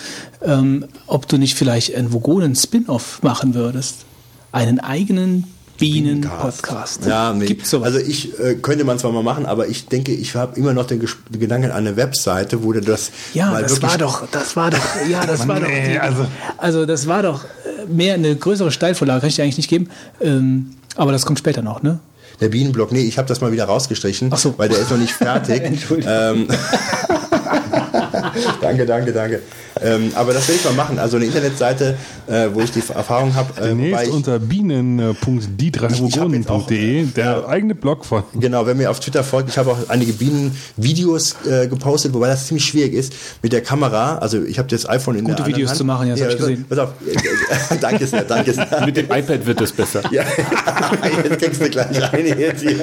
[0.43, 4.05] ähm, ob du nicht vielleicht einen Vogonen Spin-off machen würdest.
[4.53, 5.45] Einen eigenen
[5.79, 7.07] Bienen-Podcast.
[7.07, 7.47] Ja, nee.
[7.47, 7.87] Gibt's sowas?
[7.95, 10.87] Also ich äh, könnte man zwar mal machen, aber ich denke, ich habe immer noch
[10.87, 14.27] den, Ges- den Gedanken an eine Webseite, wo du das Ja, mal das war doch,
[14.31, 14.79] das war doch,
[15.09, 16.27] ja, das war doch, die, also-
[16.59, 17.49] also, das war doch äh,
[17.89, 19.89] mehr eine größere Steilvorlage, kann ich dir eigentlich nicht geben.
[20.21, 21.99] Ähm, aber das kommt später noch, ne?
[22.41, 24.55] Der Bienenblock, nee, ich habe das mal wieder rausgestrichen, Ach so.
[24.59, 25.63] weil der ist noch nicht fertig.
[25.63, 26.13] Entschuldigung.
[26.15, 26.49] Ähm,
[28.61, 29.41] danke, danke, danke.
[29.81, 30.99] Ähm, aber das will ich mal machen.
[30.99, 31.97] Also eine Internetseite,
[32.27, 33.61] äh, wo ich die Erfahrung habe.
[33.61, 38.23] Äh, Demnächst ich- unter bienen.die3vogonen.de, der eigene Blog von.
[38.35, 42.47] Genau, wenn mir auf Twitter folgt, ich habe auch einige Bienenvideos äh, gepostet, wobei das
[42.47, 43.13] ziemlich schwierig ist
[43.43, 44.19] mit der Kamera.
[44.19, 45.79] Also ich habe das iPhone in Gute der anderen Videos Hand.
[45.79, 46.65] zu machen, ja, das hab ich pass- gesehen.
[46.69, 47.13] Pass auf, äh,
[47.75, 48.67] äh, danke sehr, danke sehr.
[48.85, 50.03] Mit dem iPad wird es besser.
[50.11, 50.25] Ja,
[51.25, 52.77] jetzt kriegst du gleich eine jetzt hier.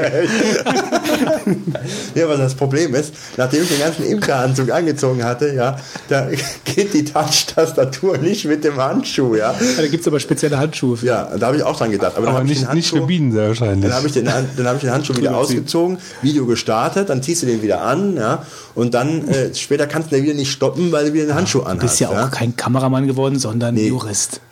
[2.15, 5.77] ja, was das Problem ist, nachdem ich den ganzen Imkeranzug angezogen hatte, ja,
[6.07, 6.27] da
[6.65, 9.51] geht die Touch-Tastatur nicht mit dem Handschuh, ja.
[9.51, 11.05] Ja, da gibt's aber spezielle Handschuhe für.
[11.05, 12.17] Ja, da habe ich auch dran gedacht.
[12.17, 13.89] Aber, dann Aber nicht, nicht für Bienen sehr wahrscheinlich.
[13.89, 17.43] dann habe ich, den, dann hab ich den Handschuh wieder ausgezogen, Video gestartet, dann ziehst
[17.43, 20.91] du den wieder an, ja, und dann äh, später kannst du den wieder nicht stoppen,
[20.91, 21.81] weil du wieder den Handschuh anhast.
[21.81, 24.41] Du bist ja auch kein Kameramann geworden, sondern Jurist.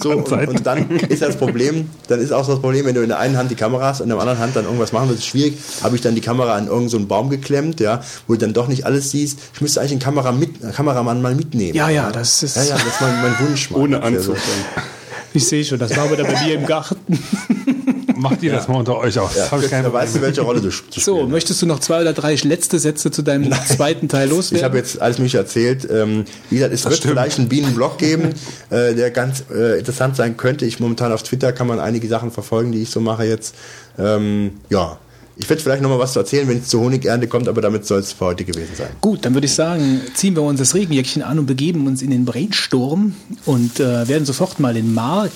[0.00, 3.08] So, und, und dann ist das Problem, dann ist auch das Problem, wenn du in
[3.08, 5.22] der einen Hand die Kamera hast und in der anderen Hand dann irgendwas machen willst,
[5.22, 5.58] ist schwierig.
[5.82, 8.52] Habe ich dann die Kamera an irgendeinen so einen Baum geklemmt, ja, wo du dann
[8.52, 9.25] doch nicht alles siehst.
[9.54, 11.74] Ich müsste eigentlich einen Kamera mit, einen Kameramann mal mitnehmen.
[11.74, 13.70] Ja, ja, das ist- Ja, ja, das ist mein, mein Wunsch.
[13.70, 13.80] Mann.
[13.80, 14.36] Ohne Das wär Anzug.
[15.32, 16.96] Ich sehe schon, das war aber da bei mir im Garten.
[18.16, 19.34] Macht ihr das mal unter euch aus.
[19.34, 21.66] Das Ja, habe ich da weißt du, welche Rolle du zu So, spielen möchtest du
[21.66, 24.56] noch zwei oder drei letzte Sätze zu deinem zweiten Teil loswerden?
[24.56, 25.86] Ich habe jetzt alles mich erzählt.
[25.90, 27.12] Ähm, wie gesagt, es wird stimmt.
[27.12, 28.30] vielleicht einen Bienenblog geben,
[28.70, 30.64] äh, der ganz äh, interessant sein könnte.
[30.64, 33.54] Ich momentan auf Twitter kann man einige Sachen verfolgen, die ich so mache jetzt.
[33.98, 34.98] Ähm, ja,
[35.38, 37.86] ich werde vielleicht noch mal was zu erzählen, wenn es zur Honigernte kommt, aber damit
[37.86, 38.88] soll es für heute gewesen sein.
[39.00, 42.10] Gut, dann würde ich sagen, ziehen wir uns das Regenjäckchen an und begeben uns in
[42.10, 43.14] den Brainstorm
[43.44, 45.32] und äh, werden sofort mal den Mark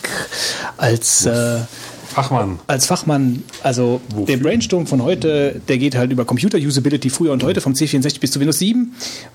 [0.79, 1.59] als, äh,
[2.09, 2.59] Fachmann.
[2.67, 7.45] als Fachmann, also der Brainstorm von heute, der geht halt über Computer Usability früher und
[7.45, 8.95] heute vom C64 bis zu Windows 7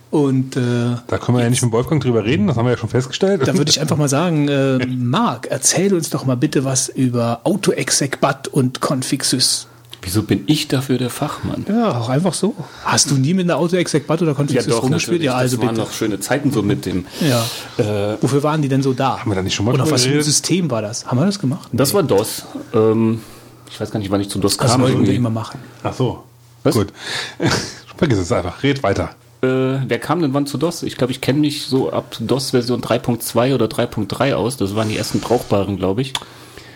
[0.10, 2.78] und äh, Da können wir ja nicht mit Wolfgang drüber reden, das haben wir ja
[2.78, 3.48] schon festgestellt.
[3.48, 7.42] da würde ich einfach mal sagen, äh, Mark, erzähl uns doch mal bitte was über
[7.44, 9.68] AutoExec-Bat und ConfigSys.
[10.06, 11.66] Wieso bin ich dafür der Fachmann?
[11.68, 12.54] Ja, auch einfach so.
[12.86, 15.18] Hast du nie mit einer AutoExec-Bat oder Ja, ConfigSys doch, rumgespielt?
[15.22, 15.26] natürlich.
[15.26, 15.88] Ja, also das waren bitte.
[15.88, 17.06] noch schöne Zeiten so mit dem.
[17.22, 17.44] Ja.
[17.84, 19.20] Äh, Wofür waren die denn so da?
[19.20, 20.22] Haben wir da nicht schon mal Oder auf was für ein?
[20.24, 21.06] System war das?
[21.08, 21.70] Haben wir das gemacht?
[21.74, 22.46] das war DOS.
[22.74, 23.22] Ähm,
[23.70, 24.82] ich weiß gar nicht, wann ich zu DOS Das kam.
[24.82, 25.16] wollten wir irgendwie.
[25.16, 25.60] immer machen.
[25.84, 26.24] Ach so.
[26.64, 26.76] Was?
[26.76, 26.94] Gut.
[27.98, 28.62] Vergiss es einfach.
[28.64, 29.10] Red weiter.
[29.42, 29.48] Äh,
[29.88, 30.84] wer kam denn wann zu DOS?
[30.84, 34.58] Ich glaube, ich kenne mich so ab DOS-Version 3.2 oder 3.3 aus.
[34.58, 36.14] Das waren die ersten brauchbaren, glaube ich.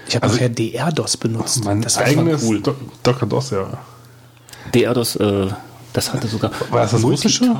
[0.09, 1.63] Ich habe nachher DR-DOS benutzt.
[1.63, 2.61] Mein das war eigenes cool.
[2.61, 3.29] Do Dr.
[3.29, 3.67] DOS, ja.
[4.73, 5.47] DR-DOS, äh,
[5.93, 7.55] das hatte sogar War das das russische?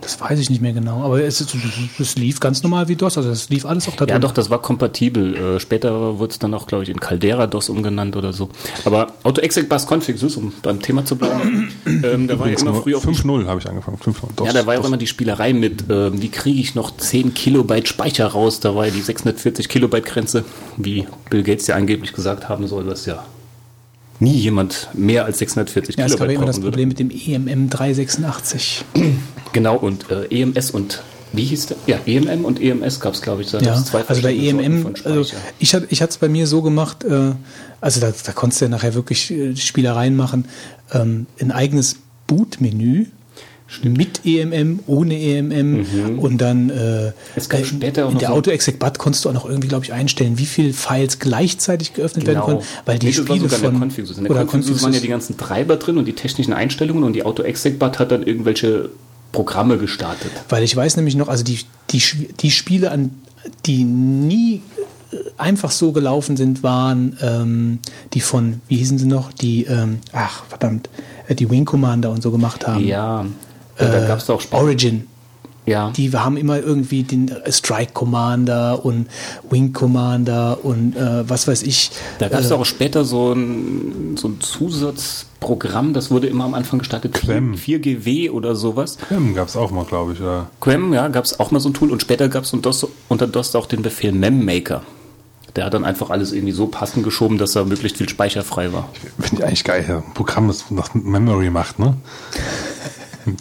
[0.00, 1.54] Das weiß ich nicht mehr genau, aber es, es,
[1.98, 4.50] es lief ganz normal wie DOS, also es lief alles auch da Ja, doch, das
[4.50, 5.36] war kompatibel.
[5.36, 8.50] Äh, später wurde es dann auch, glaube ich, in Caldera DOS umgenannt oder so.
[8.84, 12.74] Aber AutoExec Bus Config, Sys, um beim Thema zu bleiben, ähm, da war ja immer
[12.74, 13.98] früher auch 5.0 habe ich angefangen.
[13.98, 14.46] 5.0 DOS.
[14.46, 17.34] Ja, da war ja auch immer die Spielerei mit, ähm, wie kriege ich noch 10
[17.34, 18.60] Kilobyte Speicher raus?
[18.60, 20.44] Da war ja die 640 Kilobyte Grenze,
[20.76, 23.24] wie Bill Gates ja angeblich gesagt haben soll, dass ja
[24.20, 26.72] nie jemand mehr als 640 ja, es gab Kilobyte ja immer das brauchen würde.
[26.72, 28.84] Problem mit dem E EMM 386.
[29.52, 31.02] Genau, und äh, EMS und,
[31.32, 31.76] wie hieß der?
[31.88, 33.50] Ja, EMM und EMS gab es, glaube ich.
[33.50, 36.46] Da Ja, zwei also bei EMM, von also ich hatte ich hatte es bei mir
[36.46, 37.32] so gemacht, äh,
[37.80, 40.44] also da, da konntest du ja nachher wirklich äh, Spielereien machen,
[40.92, 41.96] ähm, ein eigenes
[42.28, 43.06] Bootmenü
[43.82, 47.12] mit EMM, ohne EMM und dann äh, Mhm.
[47.36, 49.68] Es gab äh, später auch in noch der so- AutoExec-Bat konntest du auch noch irgendwie,
[49.68, 53.56] glaube ich, einstellen, wie viele Files gleichzeitig geöffnet werden können, weil die Nee, Spiele sogar
[53.56, 54.18] in der von Config-Sys.
[54.18, 57.12] In der oder Config-Sys waren ja die ganzen Treiber drin und die technischen Einstellungen und
[57.14, 58.90] die AutoExec-Bat hat dann irgendwelche
[59.32, 60.30] Programme gestartet.
[60.48, 61.60] Weil ich weiß nämlich noch, also die,
[61.90, 62.02] die,
[62.40, 63.10] die Spiele, an,
[63.66, 64.62] die nie
[65.12, 67.78] äh, einfach so gelaufen sind, waren ähm,
[68.14, 70.88] die von, wie hießen sie noch, die, ähm, ach verdammt,
[71.28, 72.84] äh, die Wing Commander und so gemacht haben.
[72.84, 73.24] Ja,
[73.80, 74.62] äh, da gab es auch später.
[74.62, 75.06] Origin.
[75.66, 79.06] Ja, Die haben immer irgendwie den Strike Commander und
[79.50, 81.90] Wing Commander und äh, was weiß ich.
[82.18, 86.54] da gab es äh, auch später so ein, so ein Zusatzprogramm, das wurde immer am
[86.54, 87.12] Anfang gestartet.
[87.12, 87.54] Clem.
[87.54, 88.96] 4GW oder sowas.
[89.06, 90.18] Clem gab es auch mal, glaube ich.
[90.20, 90.48] Ja.
[90.60, 93.54] Quem, ja, gab es auch mal so ein Tool und später gab es unter DOS,
[93.54, 94.82] auch den Befehl MemMaker.
[95.56, 98.72] Der hat dann einfach alles irgendwie so passend geschoben, dass da möglichst viel Speicher frei
[98.72, 98.88] war.
[99.20, 99.84] Finde ich eigentlich geil.
[99.86, 99.98] Ja.
[99.98, 101.96] Ein Programm, das, das Memory macht, ne?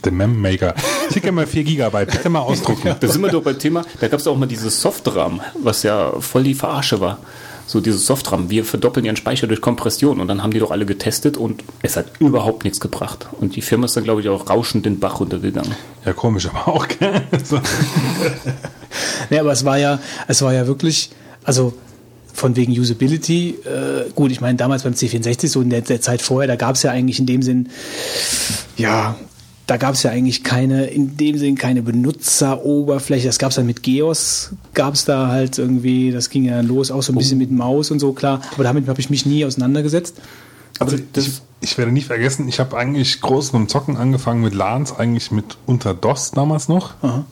[0.04, 0.76] Der Mem-Maker.
[1.10, 2.12] Ich hätte gerne mal 4 Gigabyte.
[2.12, 2.96] Bitte mal ausdrucken.
[3.00, 6.12] Da sind wir doch beim Thema, da gab es auch mal dieses Softram, was ja
[6.20, 7.20] voll die Verarsche war.
[7.66, 10.88] So dieses Softram, wir verdoppeln ihren Speicher durch Kompression und dann haben die doch alle
[10.88, 13.28] getestet und es hat überhaupt nichts gebracht.
[13.40, 15.76] Und die Firma ist dann, glaube ich, auch rauschend den Bach runtergegangen.
[16.04, 16.88] Ja, komisch, aber auch.
[16.88, 17.22] gell?
[17.44, 17.60] So.
[19.30, 21.12] Nee, aber es war ja, es war ja wirklich,
[21.44, 21.74] also
[22.34, 26.22] von wegen Usability, äh, gut, ich meine, damals beim C64, so in der, der Zeit
[26.22, 27.70] vorher, da gab es ja eigentlich in dem Sinn,
[28.78, 29.16] ja,
[29.70, 33.28] da gab es ja eigentlich keine, in dem Sinn keine Benutzeroberfläche.
[33.28, 36.68] Das gab es dann mit Geos, gab es da halt irgendwie, das ging ja dann
[36.68, 38.42] los, auch so ein bisschen mit Maus und so, klar.
[38.56, 40.16] Aber damit habe ich mich nie auseinandergesetzt.
[40.80, 44.42] Aber Also ich, ich werde nie vergessen, ich habe eigentlich groß mit dem Zocken angefangen
[44.42, 46.96] mit LANs, eigentlich mit unter DOS damals noch.
[47.04, 47.26] Aha.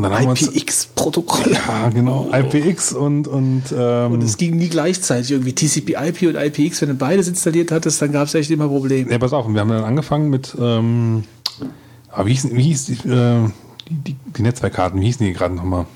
[0.00, 1.52] IPX-Protokoll.
[1.52, 6.80] ja, genau, IPX und, und, ähm, Und es ging nie gleichzeitig irgendwie TCP/IP und IPX.
[6.82, 9.10] Wenn du beides installiert hattest, dann gab es echt immer Probleme.
[9.10, 11.24] Ja, pass auf, und wir haben dann angefangen mit, ähm,
[12.12, 13.48] ah, wie hieß, wie hieß die, äh,
[13.88, 15.86] die, die, die Netzwerkkarten, wie hießen die gerade nochmal?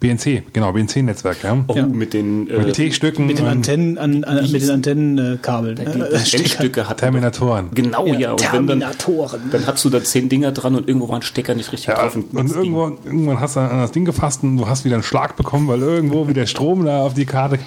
[0.00, 1.62] BNC, genau, BNC-Netzwerk, ja.
[1.66, 1.84] Oh, Ja.
[1.84, 5.76] mit den, äh, Mit T-Stücken Mit den und Antennen, an, an, mit den Antennenkabeln.
[5.76, 6.88] die Äh, Stecker.
[6.88, 7.68] Hat Terminatoren.
[7.74, 8.18] Genau, ja.
[8.18, 9.40] Ja, Und wenn dann, Terminatoren.
[9.50, 11.96] dann hast du da zehn Dinger dran und irgendwo war ein Stecker nicht richtig Ja,
[11.96, 12.16] drauf.
[12.16, 15.02] und, Ding- irgendwo, irgendwann hast du an das Ding gefasst und du hast wieder einen
[15.02, 17.58] Schlag bekommen, weil irgendwo wieder Strom da auf die Karte.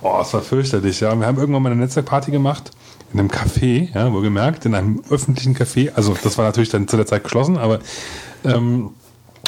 [0.00, 1.14] Oh, es war fürchterlich, ja.
[1.14, 2.70] Wir haben irgendwann mal eine Netzwerkparty gemacht
[3.14, 5.92] in einem Café, ja, wohlgemerkt, in einem öffentlichen Café.
[5.94, 7.78] Also das war natürlich dann zu der Zeit geschlossen, aber
[8.44, 8.90] ähm,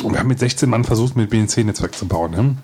[0.08, 2.30] wir haben mit 16 Mann versucht, mit BNC-Netzwerk zu bauen.
[2.30, 2.56] Ne?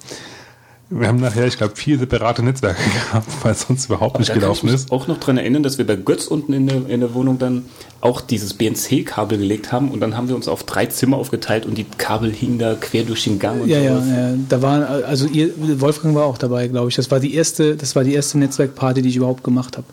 [0.91, 4.35] Wir haben nachher, ich glaube, vier separate Netzwerke gehabt, weil es sonst überhaupt nicht Da
[4.35, 4.93] kann ich gelaufen mich ist.
[4.93, 7.65] auch noch dran erinnern, dass wir bei Götz unten in der, in der Wohnung dann
[8.03, 11.79] auch dieses BNC-Kabel gelegt haben und dann haben wir uns auf drei Zimmer aufgeteilt und
[11.79, 14.09] die Kabel hingen da quer durch den Gang und Ja, ja, sowas.
[14.09, 15.51] ja, da waren, also ihr,
[15.81, 16.95] Wolfgang war auch dabei, glaube ich.
[16.97, 19.87] Das war die erste, das war die erste Netzwerkparty, die ich überhaupt gemacht habe.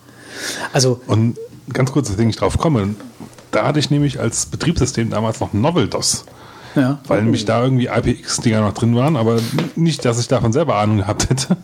[0.73, 1.37] Also, Und
[1.73, 2.95] ganz kurz, dass ich drauf komme.
[3.51, 6.25] Da hatte ich nämlich als Betriebssystem damals noch Novel DOS.
[6.75, 6.99] ja.
[7.07, 9.39] weil nämlich da irgendwie IPX-Dinger noch drin waren, aber
[9.75, 11.57] nicht, dass ich davon selber Ahnung gehabt hätte.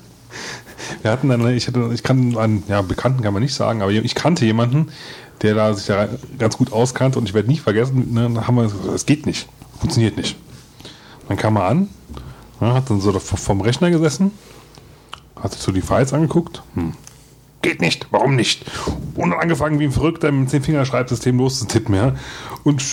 [1.02, 3.92] Wir hatten dann, ich hatte, ich kann einen, ja, Bekannten kann man nicht sagen, aber
[3.92, 4.90] ich kannte jemanden,
[5.42, 6.08] der da sich da
[6.38, 9.48] ganz gut auskannte und ich werde nie vergessen, ne, haben wir, gesagt, es geht nicht,
[9.80, 10.38] funktioniert nicht.
[11.28, 11.90] Dann kam er an,
[12.62, 14.32] ja, hat dann so vom Rechner gesessen,
[15.40, 16.94] hat sich so die Files angeguckt, hm.
[17.66, 18.64] Geht nicht, warum nicht?
[19.16, 22.14] Und angefangen wie ein Verrückter mit dem Fingerschreibsystem loszutippen, ja.
[22.64, 22.84] Und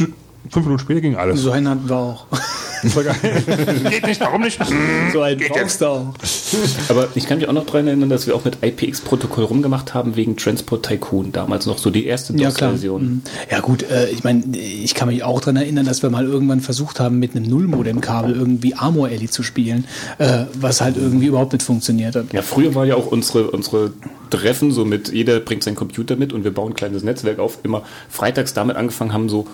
[0.53, 1.41] fünf Minuten später ging alles.
[1.41, 2.27] so einen hatten wir auch.
[2.83, 3.15] Das war geil.
[3.91, 4.59] Geht nicht, warum nicht?
[5.12, 6.15] So einen brauchst du auch.
[6.89, 10.16] Aber ich kann mich auch noch daran erinnern, dass wir auch mit IPX-Protokoll rumgemacht haben
[10.16, 11.31] wegen Transport Tycoon.
[11.33, 12.70] Damals noch so die erste Ja, klar.
[12.73, 13.03] DOS-Version.
[13.05, 13.23] Mhm.
[13.51, 16.61] Ja, gut, äh, ich meine, ich kann mich auch daran erinnern, dass wir mal irgendwann
[16.61, 19.85] versucht haben, mit einem Nullmodem-Kabel irgendwie Armor Alley zu spielen,
[20.19, 22.33] äh, was halt irgendwie überhaupt nicht funktioniert hat.
[22.33, 23.93] Ja, früher war ja auch unsere, unsere
[24.31, 27.59] Treffen so mit, jeder bringt seinen Computer mit und wir bauen ein kleines Netzwerk auf.
[27.62, 29.47] Immer freitags damit angefangen haben, so,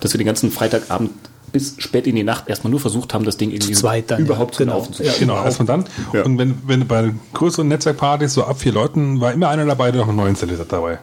[0.00, 1.10] dass wir den ganzen Freitagabend
[1.52, 4.20] bis spät in die Nacht erstmal nur versucht haben, das Ding irgendwie Zu zweit dann,
[4.20, 4.78] überhaupt ja, zu genau.
[4.78, 5.12] laufen zu Ja.
[5.12, 5.28] kriegen.
[5.28, 5.84] Genau, erstmal dann.
[6.12, 6.24] Ja.
[6.24, 10.02] Und wenn, wenn bei größeren Netzwerkpartys, so ab vier Leuten, war immer einer dabei, der
[10.02, 10.98] noch einen neuen installiert hat dabei.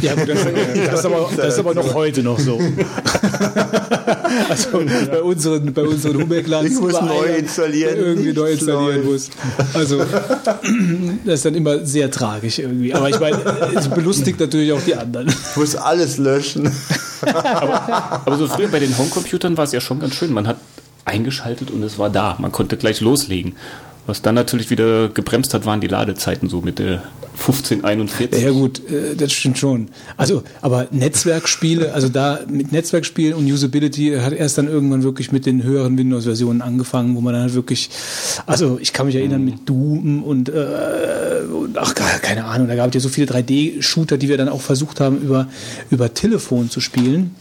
[0.00, 0.38] Ja, gut, das,
[0.86, 2.58] das, ist aber, das ist aber noch heute noch so.
[4.48, 4.68] also
[5.10, 9.28] bei unseren, bei unseren Hummerglanz Ich muss neu installieren, Irgendwie neu installieren muss.
[9.74, 12.94] Also das ist dann immer sehr tragisch irgendwie.
[12.94, 13.38] Aber ich meine,
[13.74, 15.28] es belustigt natürlich auch die anderen.
[15.28, 16.70] Ich muss alles löschen.
[17.26, 20.32] Aber so früher bei den Homecomputern war es ja schon ganz schön.
[20.32, 20.56] Man hat
[21.04, 22.36] eingeschaltet und es war da.
[22.38, 23.56] Man konnte gleich loslegen.
[24.06, 27.02] Was dann natürlich wieder gebremst hat, waren die Ladezeiten so mit der
[27.38, 28.42] 1541.
[28.42, 29.88] Ja gut, äh, das stimmt schon.
[30.16, 35.46] Also, aber Netzwerkspiele, also da mit Netzwerkspielen und Usability hat erst dann irgendwann wirklich mit
[35.46, 37.90] den höheren Windows-Versionen angefangen, wo man dann halt wirklich,
[38.46, 42.88] also ich kann mich erinnern mit Doom und, äh, und ach keine Ahnung, da gab
[42.88, 45.48] es ja so viele 3D-Shooter, die wir dann auch versucht haben über
[45.90, 47.34] über Telefon zu spielen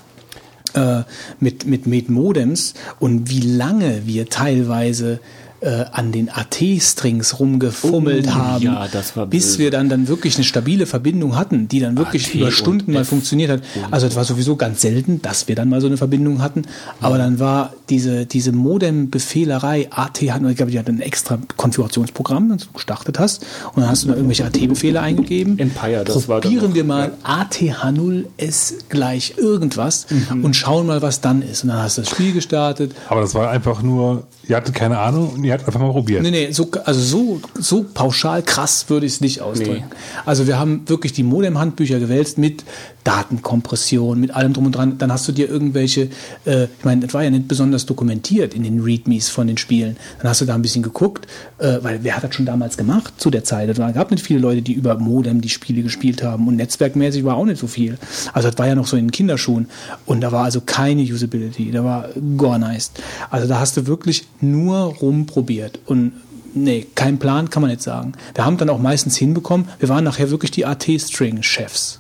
[0.73, 1.03] äh,
[1.40, 5.19] mit, mit, mit Modems und wie lange wir teilweise
[5.64, 9.60] äh, an den AT-Strings rumgefummelt Oh, haben, ja, das war bis böse.
[9.60, 12.91] wir dann, dann wirklich eine stabile Verbindung hatten, die dann wirklich AT über und Stunden
[12.94, 13.61] mal F funktioniert hat.
[13.91, 16.64] Also es war sowieso ganz selten, dass wir dann mal so eine Verbindung hatten,
[17.02, 22.49] aber dann war diese, diese Modem-Befehlerei, AT hatten, ich glaube, die hatten ein extra Konfigurationsprogramm,
[22.49, 25.60] das du gestartet hast und dann hast du da irgendwelche AT-Befehle eingegeben.
[25.60, 31.22] Empire, das war dann Probieren wir mal ATH0 S gleich irgendwas und schauen mal, was
[31.22, 31.64] dann ist.
[31.64, 32.94] Und dann hast du das Spiel gestartet.
[33.10, 35.91] Aber das war einfach nur, ihr hattet keine Ahnung und ihr er hat einfach mal
[35.91, 36.22] probiert.
[36.24, 39.86] Nee, nee, so, also so, so pauschal krass würde ich es nicht ausdrücken.
[40.26, 42.64] Also wir haben wirklich die Modem-Handbücher gewälzt mit
[43.03, 44.98] Datenkompression, mit allem drum und dran.
[44.98, 46.10] Dann hast du dir irgendwelche,
[46.45, 49.98] äh, ich meine, das war ja nicht besonders dokumentiert in den Readmes von den Spielen.
[50.20, 51.28] Dann hast du da ein bisschen geguckt,
[51.60, 53.70] äh, weil wer hat das schon damals gemacht zu der Zeit?
[53.70, 57.36] Es gab nicht viele Leute, die über Modem die Spiele gespielt haben und netzwerkmäßig war
[57.36, 57.98] auch nicht so viel.
[58.34, 59.68] Also das war ja noch so in den Kinderschuhen
[60.06, 62.91] und da war also keine Usability, da war gar nice.
[63.30, 66.14] Also da hast du wirklich nur rumprobiert und
[66.53, 68.14] nee, kein Plan kann man nicht sagen.
[68.35, 71.99] Wir haben dann auch meistens hinbekommen, wir waren nachher wirklich die AT-String-Chefs.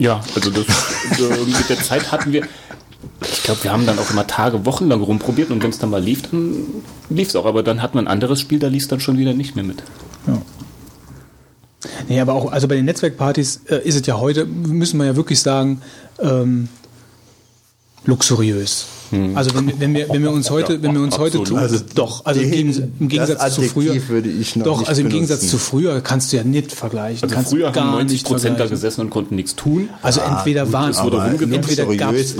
[0.00, 0.66] Ja, also das,
[1.18, 2.46] mit der Zeit hatten wir,
[3.22, 5.90] ich glaube, wir haben dann auch immer Tage, Wochen lang rumprobiert und wenn es dann
[5.90, 6.54] mal lief, dann
[7.10, 7.46] lief es auch.
[7.46, 9.64] Aber dann hat man ein anderes Spiel, da lief es dann schon wieder nicht mehr
[9.64, 9.82] mit.
[12.08, 15.16] Nee, aber auch, also bei den Netzwerkpartys äh, ist es ja heute, müssen wir ja
[15.16, 15.82] wirklich sagen,
[16.20, 16.68] ähm,
[18.04, 18.86] luxuriös.
[19.34, 22.24] Also wenn, wenn, wir, wenn wir uns heute, wenn wir uns heute tun, Also doch,
[22.26, 24.88] also im, den- Gegensatz, im Gegensatz das zu früher, Adjektiv würde ich noch doch, nicht
[24.88, 25.50] also im Gegensatz benutzen.
[25.58, 27.22] zu früher kannst du ja nicht vergleichen.
[27.22, 29.88] Also kannst früher haben gar 90 nicht Prozent da gesessen und konnten nichts tun.
[30.02, 31.78] Also entweder waren es wurde aber rumgedreht.
[31.78, 32.34] entweder gab's,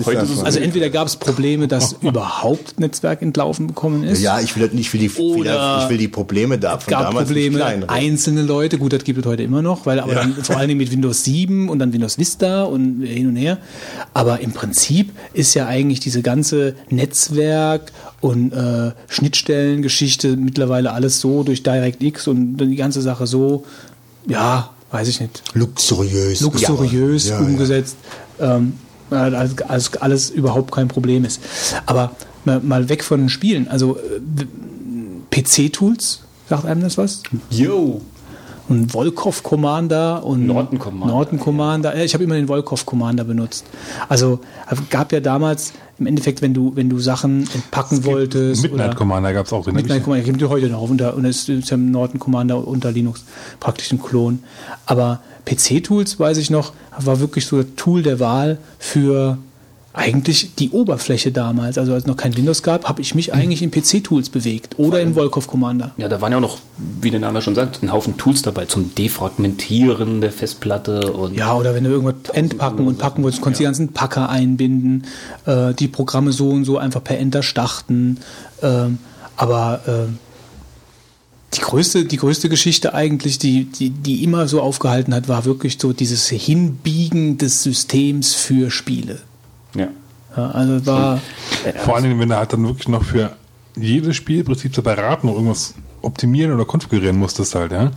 [0.44, 4.20] also entweder gab es Probleme, dass überhaupt Netzwerk entlaufen bekommen ist.
[4.20, 7.12] ja, ich will, nicht- ich will, die, Oder ich will die Probleme da von gab
[7.12, 10.20] Probleme, einzelne Leute, gut, das gibt es heute immer noch, weil aber Ja.
[10.20, 13.58] dann vor allen Dingen mit Windows 7 und dann Windows Vista und hin und her.
[14.14, 16.57] Aber im Prinzip ist ja eigentlich diese ganze
[16.90, 23.64] Netzwerk und äh, Schnittstellengeschichte mittlerweile alles so durch DirectX und die ganze Sache so,
[24.26, 26.40] ja, weiß ich nicht, Luxuriös.
[26.40, 27.46] luxuriös Ja, ja.
[27.46, 27.96] umgesetzt,
[28.40, 28.74] ähm,
[29.10, 31.40] als, als alles überhaupt kein Problem ist.
[31.86, 32.12] Aber
[32.44, 34.46] mal, mal weg von den Spielen, also äh,
[35.30, 37.22] PC-Tools, sagt einem das was?
[37.50, 38.00] Yo!
[38.68, 41.96] Und Volkov Commander und Norton Commander, Norton Commander.
[41.96, 43.64] Ja, ich habe immer den Volkov Commander benutzt.
[44.10, 44.40] Also
[44.90, 49.46] gab ja damals im Endeffekt, wenn du wenn du Sachen entpacken wolltest Midnight Commander gab
[49.46, 49.74] es auch drin.
[49.74, 52.92] Midnight Commander gibt es heute noch unter und es ist ja im Norton Commander unter
[52.92, 53.24] Linux
[53.60, 54.40] praktisch ein Klon.
[54.86, 59.38] Aber PC-Tools, weiß ich noch, war wirklich so das Tool der Wahl für
[59.94, 61.78] eigentlich die Oberfläche damals.
[61.78, 65.00] Also als es noch kein Windows gab, habe ich mich eigentlich in PC-Tools bewegt oder
[65.00, 65.92] in Volkov Commander.
[65.96, 66.58] Ja, da waren ja auch noch,
[67.00, 71.54] wie der Name schon sagt, ein Haufen Tools dabei zum Defragmentieren der Festplatte und Ja,
[71.54, 75.04] oder wenn du irgendwas entpacken und packen willst, konntest du die ganzen Packer einbinden,
[75.46, 78.18] äh, die Programme so und so einfach per Enter starten.
[78.62, 78.98] Ähm,
[79.36, 80.18] aber ähm,
[81.54, 85.78] die größte, die größte Geschichte eigentlich, die, die, die immer so aufgehalten hat, war wirklich
[85.80, 89.20] so dieses Hinbiegen des Systems für Spiele.
[89.74, 89.88] Ja.
[90.36, 91.20] Ja, also war,
[91.84, 93.32] Vor allen Dingen, wenn du halt dann wirklich noch für
[93.76, 97.90] jedes Spielprinzip separat noch irgendwas optimieren oder konfigurieren musstest halt, ja.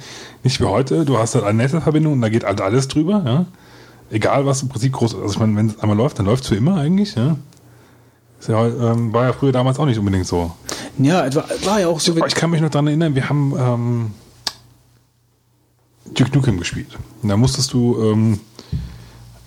[0.43, 3.45] Nicht wie heute, du hast halt eine Netzwerkverbindung und da geht halt alles drüber, ja.
[4.09, 6.49] Egal was im Prinzip groß, also ich meine, wenn es einmal läuft, dann läuft es
[6.49, 7.37] für immer eigentlich, ja.
[8.39, 10.51] Ist ja, ähm, war ja früher damals auch nicht unbedingt so.
[10.97, 12.13] ja, es war, war ja auch so.
[12.13, 14.11] Aber ich kann mich noch daran erinnern, wir haben ähm,
[16.15, 16.97] Duke Nukem gespielt.
[17.21, 18.39] Und da musstest du ähm,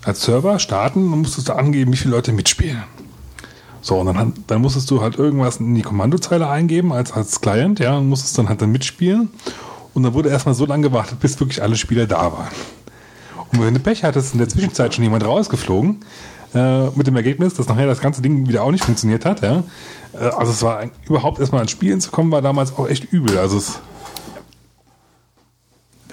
[0.05, 2.83] als Server starten und musstest du angeben, wie viele Leute mitspielen.
[3.81, 7.81] So, und dann, dann musstest du halt irgendwas in die Kommandozeile eingeben als, als Client,
[7.81, 9.29] ja, und musstest dann halt dann mitspielen.
[9.93, 12.49] Und dann wurde erstmal so lange gewartet, bis wirklich alle Spieler da waren.
[13.53, 16.01] Und wenn du Pech hattest, in der Zwischenzeit schon jemand rausgeflogen,
[16.55, 19.65] äh, mit dem Ergebnis, dass nachher das ganze Ding wieder auch nicht funktioniert hat, ja.
[20.13, 23.39] Äh, also es war überhaupt erstmal ans Spielen zu kommen, war damals auch echt übel.
[23.39, 23.81] Also es,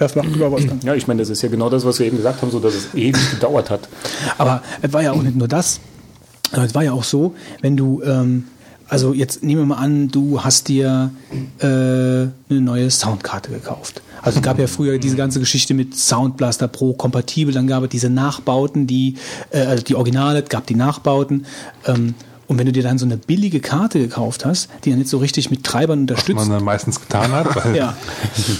[0.02, 0.82] Werf mal über Wolfgang.
[0.82, 2.74] ja, ich meine, das ist ja genau das, was wir eben gesagt haben, so dass
[2.74, 3.88] es ewig gedauert hat.
[4.36, 5.80] Aber es war ja auch nicht nur das.
[6.50, 8.44] Es war ja auch so, wenn du, ähm,
[8.88, 11.12] also jetzt nehmen wir mal an, du hast dir
[11.60, 14.02] äh, eine neue Soundkarte gekauft.
[14.22, 17.84] Also es gab ja früher diese ganze Geschichte mit Sound Blaster Pro kompatibel, dann gab
[17.84, 19.14] es diese Nachbauten, die,
[19.50, 21.46] äh, also die Originale, gab die Nachbauten.
[21.86, 22.14] Ähm,
[22.52, 25.18] und wenn du dir dann so eine billige Karte gekauft hast, die ja nicht so
[25.18, 27.56] richtig mit Treibern was unterstützt, man dann meistens getan hat.
[27.64, 27.96] Weil ja.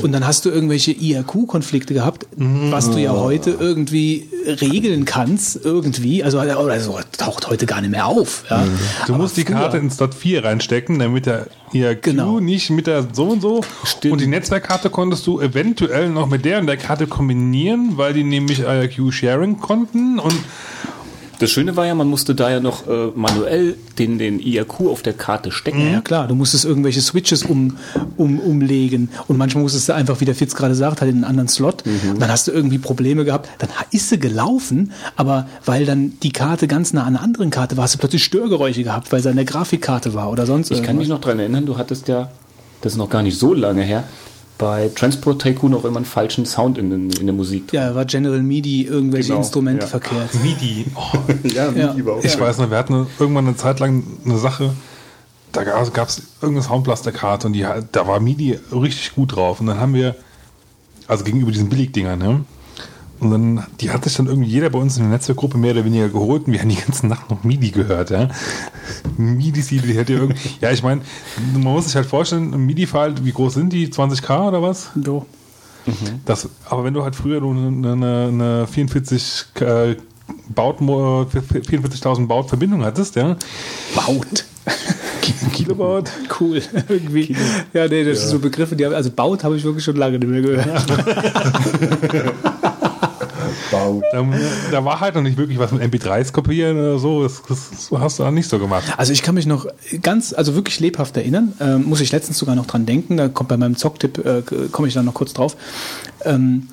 [0.02, 4.28] Und dann hast du irgendwelche IRQ-Konflikte gehabt, was du ja heute irgendwie
[4.60, 6.24] regeln kannst, irgendwie.
[6.24, 8.44] Also, oder so, taucht heute gar nicht mehr auf.
[8.50, 8.64] Ja.
[9.06, 12.40] Du Aber musst die früher- Karte ins Dot 4 reinstecken, damit der IRQ Genau.
[12.40, 13.60] nicht mit der so und so.
[13.84, 14.12] Stimmt.
[14.14, 18.24] Und die Netzwerkkarte konntest du eventuell noch mit der und der Karte kombinieren, weil die
[18.24, 20.18] nämlich IRQ-Sharing konnten.
[20.18, 20.34] Und
[21.38, 25.02] Das Schöne war ja, man musste da ja noch äh, manuell den, den IRQ auf
[25.02, 25.92] der Karte stecken.
[25.92, 27.76] Ja, klar, du musstest irgendwelche Switches um,
[28.16, 31.24] um, umlegen und manchmal musstest du einfach, wie der Fitz gerade sagt, halt in einen
[31.24, 31.84] anderen Slot.
[31.84, 32.18] Mhm.
[32.18, 33.48] Dann hast du irgendwie Probleme gehabt.
[33.58, 37.76] Dann ist sie gelaufen, aber weil dann die Karte ganz nah an einer anderen Karte
[37.76, 40.82] war, hast du plötzlich Störgeräusche gehabt, weil sie an der Grafikkarte war oder sonst Ich
[40.82, 42.30] kann mich noch daran erinnern, du hattest ja,
[42.80, 44.04] das ist noch gar nicht so lange her,
[44.58, 47.72] bei Transport Tycoon auch immer einen falschen Sound in, den- in der Musik.
[47.72, 49.88] Ja, war General MIDI irgendwelche Genau, Instrumente ja.
[49.88, 50.30] verkehrt.
[50.42, 50.86] MIDI.
[50.94, 51.18] Oh,
[51.48, 51.96] Ja, Ja.
[51.96, 52.24] wie überhaupt.
[52.24, 54.72] ich weiß noch, wir hatten irgendwann eine Zeit lang eine Sache,
[55.52, 59.60] da gab es irgendeine Soundblaster-Karte und die, da war MIDI richtig gut drauf.
[59.60, 60.14] Und dann haben wir,
[61.08, 62.44] also gegenüber diesen Billigdingern, ne?
[63.22, 65.84] Und dann, die hat sich dann irgendwie jeder bei uns in der Netzwerkgruppe mehr oder
[65.84, 68.28] weniger geholt und wir haben die ganze Nacht noch MIDI gehört, ja.
[69.16, 71.02] MIDI, die hätte irgendwie, ja, ich meine,
[71.52, 73.88] man muss sich halt vorstellen, ein MIDI-File, wie groß sind die?
[73.88, 74.90] 20k oder was?
[75.02, 75.26] So.
[76.24, 79.96] Das, aber wenn du halt früher eine, eine, eine 44 äh,
[80.48, 83.36] Baut, 44.000 Baut-Verbindung hattest, ja.
[83.94, 84.44] Baut.
[85.52, 86.10] Kilobaut.
[86.40, 86.62] Cool.
[86.88, 87.36] Irgendwie.
[87.72, 90.18] Ja, nee, das sind so Begriffe, die haben, also Baut habe ich wirklich schon lange
[90.18, 90.84] nicht mehr gehört.
[94.00, 94.02] Bau.
[94.12, 94.26] Da,
[94.70, 97.22] da war halt noch nicht wirklich was mit MP3s kopieren oder so.
[97.22, 98.84] Das, das hast du dann nicht so gemacht.
[98.96, 99.66] Also ich kann mich noch
[100.02, 103.48] ganz, also wirklich lebhaft erinnern, ähm, muss ich letztens sogar noch dran denken, da kommt
[103.48, 105.56] bei meinem Zocktipp, äh, komme ich dann noch kurz drauf.
[106.24, 106.68] Ähm,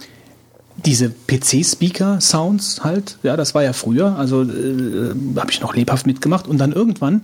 [0.85, 6.47] diese PC-Speaker-Sounds halt, ja, das war ja früher, also äh, habe ich noch lebhaft mitgemacht
[6.47, 7.21] und dann irgendwann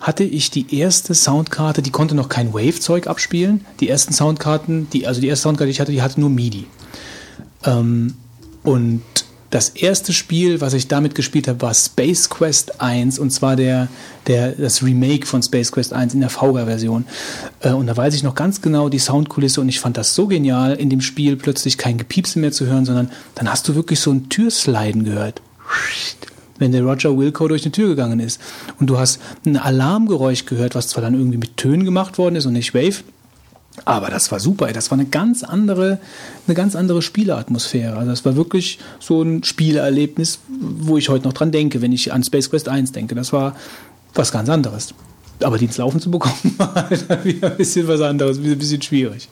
[0.00, 3.64] hatte ich die erste Soundkarte, die konnte noch kein Wave-Zeug abspielen.
[3.80, 6.66] Die ersten Soundkarten, die, also die erste Soundkarte, die ich hatte, die hatte nur MIDI.
[7.64, 8.14] Ähm,
[8.66, 9.02] und
[9.50, 13.86] das erste Spiel, was ich damit gespielt habe, war Space Quest 1 und zwar der,
[14.26, 17.06] der, das Remake von Space Quest 1 in der VGA-Version.
[17.60, 20.26] Äh, und da weiß ich noch ganz genau die Soundkulisse und ich fand das so
[20.26, 24.00] genial, in dem Spiel plötzlich kein Gepiepse mehr zu hören, sondern dann hast du wirklich
[24.00, 25.40] so ein Türsliden gehört.
[26.58, 28.40] Wenn der Roger Wilco durch eine Tür gegangen ist.
[28.80, 32.46] Und du hast ein Alarmgeräusch gehört, was zwar dann irgendwie mit Tönen gemacht worden ist
[32.46, 33.04] und nicht Wave,
[33.84, 34.72] aber das war super.
[34.72, 35.98] Das war eine ganz andere,
[36.46, 37.96] eine ganz andere Spieleatmosphäre.
[37.96, 42.12] Also das war wirklich so ein Spielerlebnis, wo ich heute noch dran denke, wenn ich
[42.12, 43.14] an Space Quest 1 denke.
[43.14, 43.54] Das war
[44.14, 44.94] was ganz anderes.
[45.42, 46.88] Aber die ins Laufen zu bekommen, war
[47.24, 49.28] wieder ein bisschen was anderes, ein bisschen schwierig.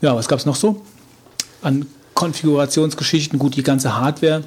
[0.00, 0.80] Ja, was gab es noch so?
[1.60, 4.44] An Konfigurationsgeschichten, gut, die ganze Hardware.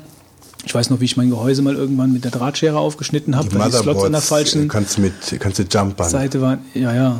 [0.65, 3.69] Ich weiß noch, wie ich mein Gehäuse mal irgendwann mit der Drahtschere aufgeschnitten habe, weil
[3.69, 6.09] die Slots an der falschen kannst du mit, kannst du jumpern.
[6.09, 6.59] Seite waren.
[6.73, 7.19] Ja, ja,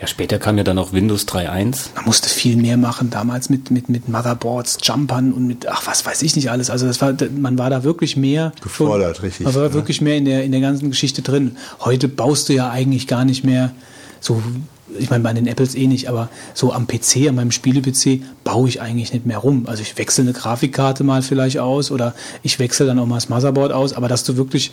[0.00, 1.88] Ja, später kam ja dann auch Windows 3.1.
[1.96, 6.06] man musste viel mehr machen damals mit, mit, mit Motherboards, Jumpern und mit, ach, was
[6.06, 6.70] weiß ich nicht alles.
[6.70, 9.74] Also das war, man war da wirklich mehr Gefordert, schon, richtig, Man war ja.
[9.74, 11.56] wirklich mehr in der, in der ganzen Geschichte drin.
[11.80, 13.72] Heute baust du ja eigentlich gar nicht mehr
[14.20, 14.40] so,
[14.96, 18.68] ich meine, bei den Apples eh nicht, aber so am PC, an meinem Spiele-PC, baue
[18.68, 19.66] ich eigentlich nicht mehr rum.
[19.66, 22.14] Also ich wechsle eine Grafikkarte mal vielleicht aus oder
[22.44, 24.70] ich wechsle dann auch mal das Motherboard aus, aber dass du wirklich,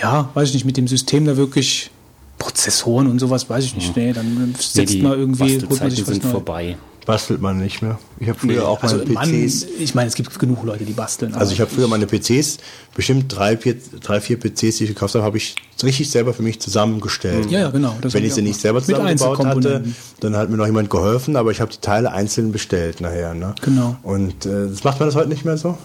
[0.00, 1.90] ja, weiß ich nicht, mit dem System da wirklich
[2.38, 6.04] Prozessoren und sowas, weiß ich nicht, nee, dann setzt man irgendwie, holt man Bastelzeiten sich
[6.04, 6.32] sind Neues.
[6.32, 6.76] vorbei.
[7.06, 7.98] Bastelt man nicht mehr.
[8.18, 9.66] Ich habe früher Nee, auch meine Also Mann, PCs.
[9.78, 11.34] ich meine, es gibt genug Leute, die basteln.
[11.34, 12.58] Also ich habe früher meine PCs,
[12.94, 16.42] bestimmt drei, vier, drei, vier PCs, die ich gekauft habe, habe ich richtig selber für
[16.42, 17.50] mich zusammengestellt.
[17.50, 19.84] Ja, ja, genau, das Wenn ich sie nicht selber zusammengebaut hatte,
[20.20, 23.34] dann hat mir noch jemand geholfen, aber ich habe die Teile einzeln bestellt nachher.
[23.34, 23.54] Ne?
[23.60, 23.96] Genau.
[24.02, 25.76] Und äh, das macht man das heute nicht mehr so?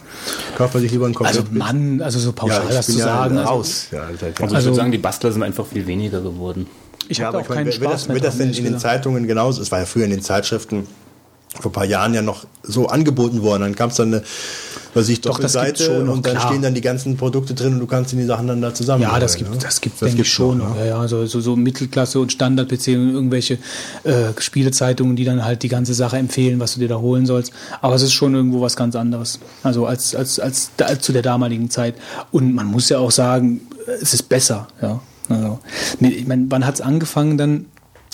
[0.57, 3.05] Kauft man sich lieber einen also komplett Mann, also so pauschal ich das zu ja
[3.05, 3.37] sagen.
[3.39, 3.87] Also, raus.
[3.91, 6.67] Ja, Alter, Also, ich Also- würde sagen, die Bastler sind einfach viel weniger geworden.
[7.09, 8.15] ich Ja, habe aber auch ich meine, keinen wird das, Spaß mehr.
[8.15, 8.79] wird das denn in den.
[8.79, 9.61] Zeitungen genauso?
[9.61, 10.87] Es war ja früher in den Zeitschriften
[11.55, 13.61] vor ein paar Jahren ja noch so angeboten worden.
[13.63, 14.23] Dann kam es dann eine,
[14.93, 16.47] was ich, Doch, Doppelseite gibt's schon und dann klar.
[16.47, 19.01] stehen dann die ganzen Produkte drin und du kannst die Sachen dann da zusammen.
[19.01, 19.57] Ja, das gibt ne?
[19.59, 20.59] das gibt Das denke ich schon.
[20.59, 20.81] noch, ne?
[20.81, 23.57] Ja, ja, so, so, so Mittelklasse und Standard-PC und irgendwelche
[24.03, 27.51] äh, Spielezeitungen, die dann halt die ganze Sache empfehlen, was du dir da holen sollst.
[27.81, 29.39] Aber es ist schon irgendwo was ganz anderes.
[29.63, 31.95] Also als, als, als, als zu der damaligen Zeit.
[32.31, 33.61] Und man muss ja auch sagen,
[34.01, 34.67] es ist besser.
[34.81, 35.01] Ja.
[35.29, 35.59] Also,
[35.99, 37.65] ich meine, wann hat es angefangen dann?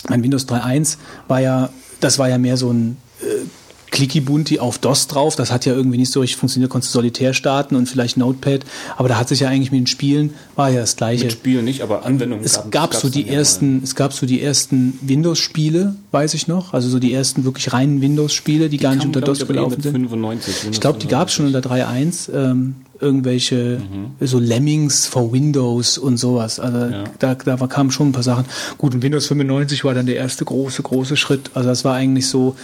[0.10, 0.98] Mein Windows 3.1
[1.28, 3.46] war ja, das war ja mehr so ein äh,
[3.92, 5.38] Clicky Bunti auf DOS drauf.
[5.38, 6.70] Das hat ja irgendwie nicht so richtig funktioniert.
[6.70, 8.66] Konntest du solitär starten und vielleicht Notepad.
[8.98, 11.24] Aber da hat sich ja eigentlich mit den Spielen, war ja das Gleiche.
[11.26, 14.26] Mit Spielen nicht, aber Anwendungen Es gab- gab so die ja ersten, es gab so
[14.26, 16.74] die ersten Windows-Spiele, weiß ich noch.
[16.74, 19.94] Also so die ersten wirklich reinen Windows-Spiele, die, gar nicht unter DOS gelaufen sind.
[19.94, 22.30] 95, Ich glaube, die gab es schon unter 3.1.
[22.34, 23.82] Ähm, irgendwelche
[24.22, 26.60] so Lemmings for Windows und sowas.
[26.60, 27.04] Also Ja.
[27.20, 28.46] da, da kamen schon ein paar Sachen.
[28.78, 31.52] Gut, und Windows 95 war dann der erste große, große Schritt.
[31.54, 32.56] Also das war eigentlich so,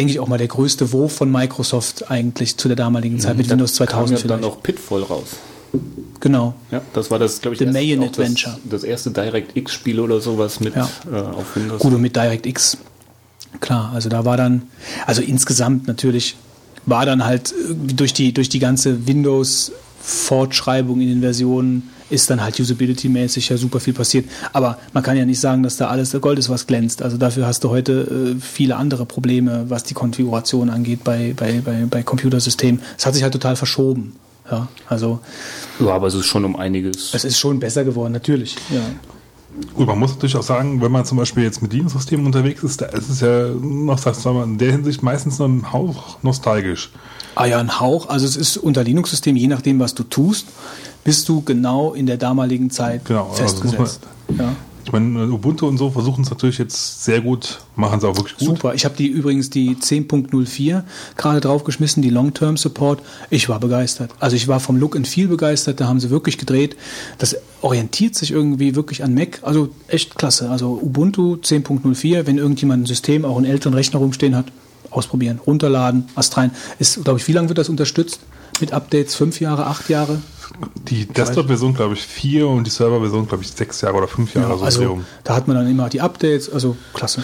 [0.00, 3.48] denke ich auch mal, der größte Wurf von Microsoft eigentlich zu der damaligen Zeit mit
[3.50, 5.28] Windows kam 2000 ja dann auch Pitfall raus.
[6.20, 6.54] Genau.
[6.70, 8.58] Ja, das war das, glaube ich, The erste- Mayan Adventure.
[8.64, 10.88] Das, das erste DirectX-Spiel oder sowas mit Ja.
[11.10, 11.80] äh, auf Windows.
[11.80, 12.76] Gut, und mit DirectX.
[13.60, 14.62] Klar, also da war dann,
[15.06, 16.36] also insgesamt natürlich
[16.86, 19.06] war dann halt irgendwie durch die, durch die ganze
[20.00, 24.28] Windows-Fortschreibung in den Versionen ist dann halt usability-mäßig ja super viel passiert.
[24.52, 27.02] Aber man kann ja nicht sagen, dass da alles Gold ist, was glänzt.
[27.02, 31.60] Also dafür hast du heute äh, viele andere Probleme, was die Konfiguration angeht bei, bei,
[31.64, 32.82] bei, bei Computersystemen.
[32.98, 34.16] Es hat sich halt total verschoben.
[34.50, 35.20] Ja, also
[35.78, 37.14] Ja, aber es ist schon um einiges.
[37.14, 38.56] es ist schon besser geworden, natürlich.
[38.70, 38.80] Ja.
[39.74, 42.80] Gut, man muss natürlich auch sagen, wenn man zum Beispiel jetzt mit Linux-Systemen unterwegs ist,
[42.80, 46.18] da ist es ja noch, sagst du mal, in der Hinsicht meistens noch ein Hauch
[46.22, 46.90] nostalgisch.
[47.34, 48.08] Ah ja, ein Hauch.
[48.08, 50.46] Also es ist unter Linux-System, je nachdem, was du tust,
[51.04, 54.00] bist du genau in der damaligen Zeit Genau, also festgesetzt.
[54.38, 54.52] ja.
[54.82, 58.36] Ich meine, Ubuntu und so versuchen es natürlich jetzt sehr gut, machen sie auch wirklich
[58.38, 58.48] gut.
[58.48, 58.74] Super.
[58.74, 60.82] Ich habe die übrigens die 10.04
[61.16, 63.00] gerade draufgeschmissen, die Long-Term Support.
[63.28, 64.10] Ich war begeistert.
[64.20, 65.80] Also ich war vom Look and Feel begeistert.
[65.80, 66.76] Da haben sie wirklich gedreht.
[67.18, 69.40] Das orientiert sich irgendwie wirklich an Mac.
[69.42, 70.50] Also echt klasse.
[70.50, 74.46] Also Ubuntu 10.04, wenn irgendjemand ein System, auch einen älteren Rechner rumstehen hat,
[74.90, 76.50] ausprobieren, runterladen, Ast rein.
[76.78, 78.20] Ist, glaube ich, wie lange wird das unterstützt?
[78.60, 79.14] Mit Updates?
[79.14, 80.18] Fünf Jahre, acht Jahre?
[80.88, 84.50] Die Desktop-Version, glaube ich, vier und die Server-Version, glaube ich, sechs Jahre oder fünf Jahre.
[84.50, 85.04] Ja, so also Drehung.
[85.24, 87.22] da hat man dann immer die Updates, also klasse.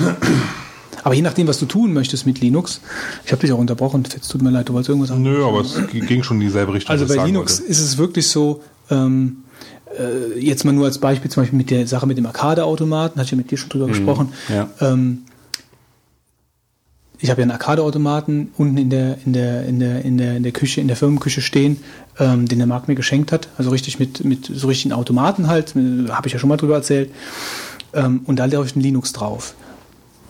[1.03, 2.81] Aber je nachdem, was du tun möchtest mit Linux,
[3.25, 5.23] ich habe dich auch unterbrochen, Fitz, tut mir leid, du wolltest irgendwas sagen.
[5.23, 6.91] Nö, aber es ging schon in dieselbe Richtung.
[6.91, 7.71] Also bei Linux wollte.
[7.71, 9.45] ist es wirklich so, ähm,
[9.97, 13.27] äh, jetzt mal nur als Beispiel, zum Beispiel mit der Sache mit dem Arcade-Automaten, hatte
[13.27, 14.33] ich ja mit dir schon drüber gesprochen.
[14.49, 14.69] ja.
[14.81, 15.26] Ähm,
[17.19, 20.43] ich habe ja einen Arcade-Automaten unten in der, in der, in der, in der, in
[20.43, 21.79] der Küche, in der Firmenküche stehen,
[22.19, 23.49] ähm, den der Marc mir geschenkt hat.
[23.57, 27.11] Also richtig mit, mit so richtigen Automaten halt, habe ich ja schon mal drüber erzählt.
[27.95, 29.55] Ähm, und da läuft ein Linux drauf.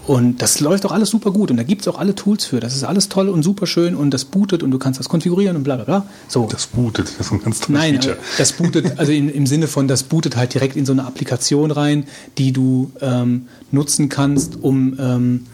[0.07, 2.61] Und das läuft auch alles super gut und da gibt's auch alle Tools für.
[2.61, 5.57] Das ist alles toll und super schön und das bootet und du kannst das konfigurieren
[5.57, 6.07] und bla bla bla.
[6.29, 6.47] So.
[6.49, 8.17] Das bootet, das ist ein ganz tolles Nein, Feature.
[8.39, 11.73] das bootet, also im, im Sinne von, das bootet halt direkt in so eine Applikation
[11.73, 12.07] rein,
[12.39, 15.47] die du ähm, nutzen kannst, um ähm,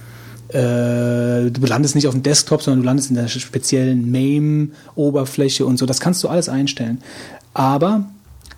[0.52, 5.78] äh, du landest nicht auf dem Desktop, sondern du landest in der speziellen MAME-Oberfläche und
[5.78, 5.86] so.
[5.86, 7.02] Das kannst du alles einstellen.
[7.54, 8.06] Aber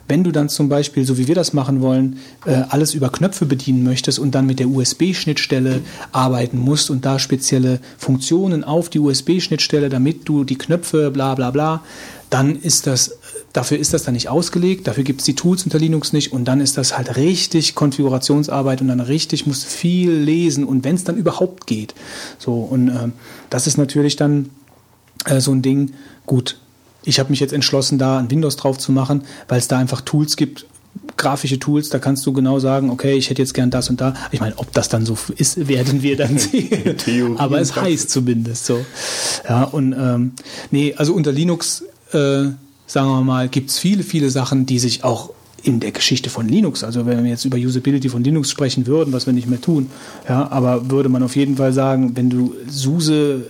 [0.06, 3.46] wenn du dann zum Beispiel, so wie wir das machen wollen, äh, alles über Knöpfe
[3.46, 5.80] bedienen möchtest und dann mit der USB-Schnittstelle
[6.12, 11.50] arbeiten musst und da spezielle Funktionen auf die USB-Schnittstelle, damit du die Knöpfe bla bla
[11.50, 11.82] bla,
[12.28, 13.16] dann ist das,
[13.54, 16.44] dafür ist das dann nicht ausgelegt, dafür gibt es die Tools unter Linux nicht und
[16.44, 20.96] dann ist das halt richtig Konfigurationsarbeit und dann richtig musst du viel lesen und wenn
[20.96, 21.94] es dann überhaupt geht.
[22.38, 23.12] So, und ähm,
[23.48, 24.50] das ist natürlich dann
[25.24, 25.92] äh, so ein Ding,
[26.26, 26.58] gut,
[27.04, 30.00] ich habe mich jetzt entschlossen, da ein Windows drauf zu machen, weil es da einfach
[30.00, 30.66] Tools gibt,
[31.16, 34.14] grafische Tools, da kannst du genau sagen, okay, ich hätte jetzt gern das und da.
[34.32, 37.38] Ich meine, ob das dann so ist, werden wir dann sehen.
[37.38, 38.84] Aber es heißt zumindest so.
[39.48, 40.32] Ja, und ähm,
[40.72, 42.46] nee, also unter Linux, äh,
[42.86, 45.30] sagen wir mal, gibt's viele, viele Sachen, die sich auch
[45.62, 49.12] in der Geschichte von Linux, also wenn wir jetzt über Usability von Linux sprechen würden,
[49.14, 49.90] was wir nicht mehr tun,
[50.28, 53.46] ja, aber würde man auf jeden Fall sagen, wenn du SUSE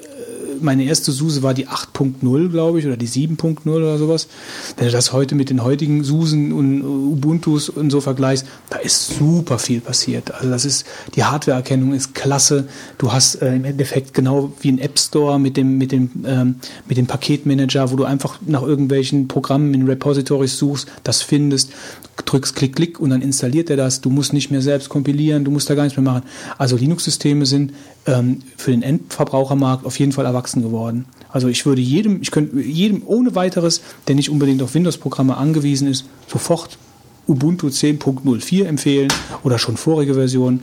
[0.60, 4.28] meine erste SUSE war die 8.0, glaube ich, oder die 7.0 oder sowas.
[4.76, 9.16] Wenn du das heute mit den heutigen SUSen und Ubuntus und so vergleichst, da ist
[9.18, 10.32] super viel passiert.
[10.32, 12.68] Also das ist, die Hardwareerkennung ist klasse.
[12.98, 16.56] Du hast äh, im Endeffekt genau wie ein App Store mit dem, mit dem, ähm,
[16.89, 21.70] mit dem Paketmanager, wo du einfach nach irgendwelchen Programmen in Repositories suchst, das findest,
[22.16, 24.01] drückst Klick, Klick und dann installiert er das.
[24.01, 26.23] Du musst nicht mehr selbst kompilieren, du musst da gar nichts mehr machen.
[26.59, 27.73] Also Linux-Systeme sind
[28.07, 31.07] ähm, für den Endverbrauchermarkt auf jeden Fall erwachsen geworden.
[31.31, 35.89] Also ich würde jedem, ich könnte jedem ohne weiteres, der nicht unbedingt auf Windows-Programme angewiesen
[35.89, 36.78] ist, sofort
[37.27, 39.12] Ubuntu 10.04 empfehlen
[39.43, 40.61] oder schon vorige Version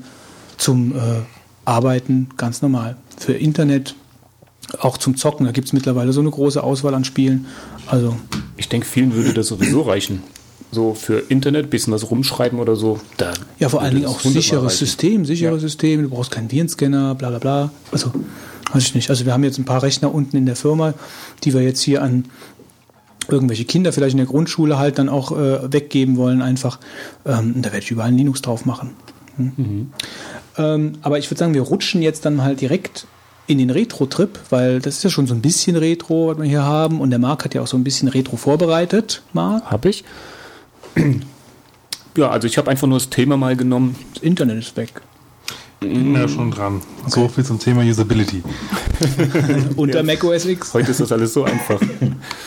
[0.58, 0.98] zum äh,
[1.66, 2.96] Arbeiten ganz normal.
[3.18, 3.96] Für Internet,
[4.80, 7.48] auch zum Zocken, da gibt es mittlerweile so eine große Auswahl an Spielen.
[7.88, 8.16] Also
[8.58, 10.24] Ich denke, vielen würde das sowieso reichen.
[10.72, 13.00] So für Internet, bisschen was rumschreiben oder so.
[13.18, 14.78] Da Ja, vor allen Dingen auch sicheres.
[14.78, 15.60] System, sichere Ja.
[15.60, 17.72] System, du brauchst keinen Virenscanner, bla bla bla.
[17.92, 18.12] Also,
[18.74, 19.10] weiß ich nicht.
[19.10, 20.94] Also wir haben jetzt ein paar Rechner unten in der Firma,
[21.44, 22.26] die wir jetzt hier an
[23.30, 26.80] irgendwelche Kinder vielleicht in der Grundschule halt dann auch äh, weggeben wollen einfach.
[27.26, 28.92] Ähm, da werde ich überall ein Linux drauf machen.
[29.38, 29.92] Hm?
[30.58, 33.08] Ähm, aber ich würde sagen, wir rutschen jetzt dann halt direkt
[33.48, 36.64] in den Retro-Trip, weil das ist ja schon so ein bisschen Retro, was wir hier
[36.64, 37.02] haben.
[37.02, 39.66] Und der Marc hat ja auch so ein bisschen Retro vorbereitet, Marc.
[39.66, 40.04] Hab ich.
[42.18, 43.96] Ja, also ich habe einfach nur das Thema mal genommen.
[44.14, 45.02] Das Internet ist weg.
[45.80, 46.82] Bin ja schon dran.
[47.08, 48.44] So viel zum Thema Usability.
[49.78, 50.74] Unter Mac OS X.
[50.74, 51.82] Heute ist das alles so einfach.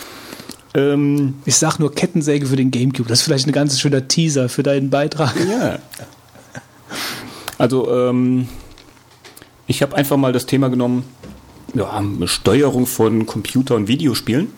[0.75, 3.09] ähm, Ich sag nur Kettensäge für den Gamecube.
[3.09, 5.35] Das ist vielleicht ein ganz schöner Teaser für deinen Beitrag.
[5.49, 5.79] ja.
[7.57, 8.49] Also, ähm,
[9.67, 11.05] ich habe einfach mal das Thema genommen,
[11.73, 14.49] ja, Steuerung von Computer- und Videospielen.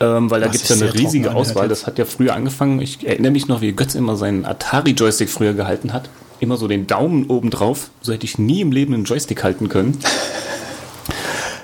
[0.00, 1.68] Ähm, weil da gibt es ja eine riesige Auswahl.
[1.68, 2.80] Das hat ja früher angefangen.
[2.80, 6.10] Ich erinnere mich noch, wie Götz immer seinen Atari-Joystick früher gehalten hat.
[6.38, 7.90] Immer so den Daumen oben drauf.
[8.02, 9.98] So hätte ich nie im Leben einen Joystick halten können.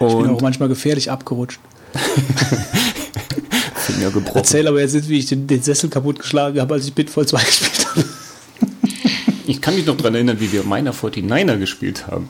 [0.00, 1.60] Ich bin Und auch manchmal gefährlich abgerutscht.
[3.76, 4.36] Finger gebrochen.
[4.38, 7.38] Erzähl aber jetzt nicht, wie ich den, den Sessel kaputtgeschlagen habe, als ich Bitfall 2
[7.44, 8.04] gespielt habe.
[9.46, 12.28] Ich kann mich noch daran erinnern, wie wir meiner 49er gespielt haben.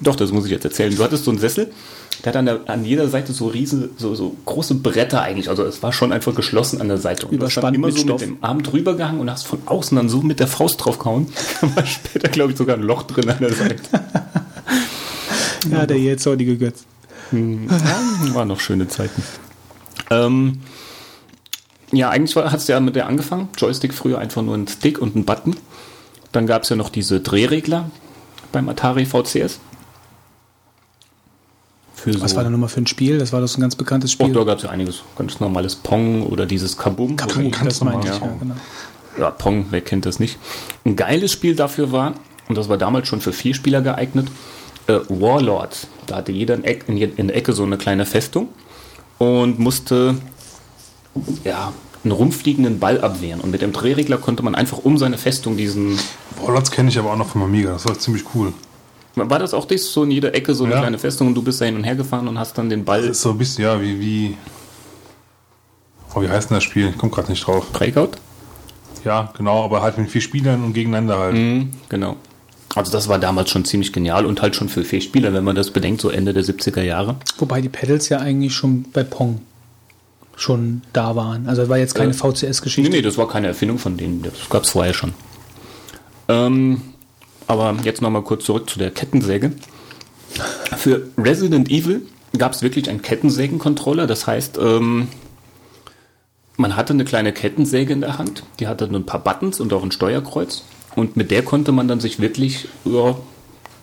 [0.00, 0.94] Doch, das muss ich jetzt erzählen.
[0.94, 1.70] Du hattest so einen Sessel
[2.24, 5.48] Der hat an, der, an jeder Seite so riesen, so, so große Bretter eigentlich.
[5.48, 7.26] Also es war schon einfach geschlossen an der Seite.
[7.26, 8.20] Und Überspannt immer mit so Stoff.
[8.20, 11.26] mit dem Arm drüber gehangen und hast von außen dann so mit der Faust draufgehauen.
[11.60, 13.82] Da war später, glaube ich, sogar ein Loch drin an der Seite.
[15.70, 16.84] Ja, der jetzt zornige Götz.
[17.30, 19.22] Ja, waren noch schöne Zeiten.
[20.10, 20.60] Ähm,
[21.92, 23.48] ja, eigentlich hat es ja mit der angefangen.
[23.56, 25.54] Joystick früher einfach nur ein Stick und ein Button.
[26.32, 27.90] Dann gab es ja noch diese Drehregler
[28.50, 29.60] beim Atari VCS.
[32.02, 33.18] Für Was so- war da nochmal für ein Spiel?
[33.18, 34.32] Das war doch so ein ganz bekanntes Spiel.
[34.32, 35.02] da gab es ja einiges.
[35.16, 37.14] Ganz normales Pong oder dieses Kabum.
[37.16, 38.30] Kapu, ganz das meinte ich, normal.
[38.34, 38.54] ja, genau.
[39.18, 40.38] Ja, Pong, wer kennt das nicht?
[40.84, 42.14] Ein geiles Spiel dafür war,
[42.48, 44.28] und das war damals schon für vier Spieler geeignet,
[44.88, 45.86] äh, Warlords.
[46.06, 48.48] Da hatte jeder in, Eck, in, in der Ecke so eine kleine Festung
[49.18, 50.16] und musste
[51.44, 51.72] ja,
[52.02, 53.40] einen rumfliegenden Ball abwehren.
[53.40, 55.98] Und mit dem Drehregler konnte man einfach um seine Festung diesen.
[56.42, 57.72] Warlords kenne ich aber auch noch vom Amiga.
[57.74, 58.52] Das war ziemlich cool.
[59.14, 59.92] War das auch das?
[59.92, 60.80] So in jeder Ecke so eine Ja.
[60.80, 63.02] kleine Festung und du bist da hin und her gefahren und hast dann den Ball.
[63.02, 64.36] Das ist so ein bisschen, ja, wie, wie.
[66.14, 66.88] Oh, wie heißt denn das Spiel?
[66.88, 67.70] Ich komme gerade nicht drauf.
[67.72, 68.10] Breakout?
[69.04, 71.34] Ja, genau, aber halt mit vier Spielern und gegeneinander halt.
[71.34, 72.16] Mhm, genau.
[72.74, 75.56] Also das war damals schon ziemlich genial und halt schon für vier Spieler, wenn man
[75.56, 77.16] das bedenkt, so Ende der 70er Jahre.
[77.38, 79.40] Wobei die Pedals ja eigentlich schon bei Pong
[80.36, 81.46] schon da waren.
[81.48, 82.90] Also das war jetzt keine Äh, VCS-Geschichte.
[82.90, 84.22] Nee, nee, das war keine Erfindung von denen.
[84.22, 85.12] Das gab es vorher schon.
[86.28, 86.80] Ähm,
[87.52, 89.52] aber jetzt nochmal kurz zurück zu der Kettensäge.
[90.76, 92.02] Für Resident Evil
[92.36, 94.06] gab es wirklich einen Kettensägen-Controller.
[94.06, 95.08] Das heißt, ähm,
[96.56, 98.44] man hatte eine kleine Kettensäge in der Hand.
[98.58, 100.64] Die hatte ein paar Buttons und auch ein Steuerkreuz.
[100.96, 103.16] Und mit der konnte man dann sich wirklich ja,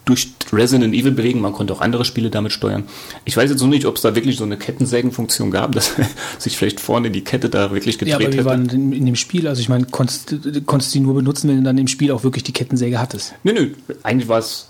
[0.09, 1.39] durch Resident Evil bewegen.
[1.41, 2.83] Man konnte auch andere Spiele damit steuern.
[3.25, 5.93] Ich weiß jetzt noch nicht, ob es da wirklich so eine Kettensägenfunktion gab, dass
[6.37, 8.45] sich vielleicht vorne die Kette da wirklich gedreht Ja, aber wie hätte.
[8.45, 9.47] war denn in, in dem Spiel?
[9.47, 12.11] Also ich meine, konntest, du- konntest du die nur benutzen, wenn du dann im Spiel
[12.11, 13.33] auch wirklich die Kettensäge hattest.
[13.43, 13.69] Nö, nö,
[14.03, 14.67] eigentlich war es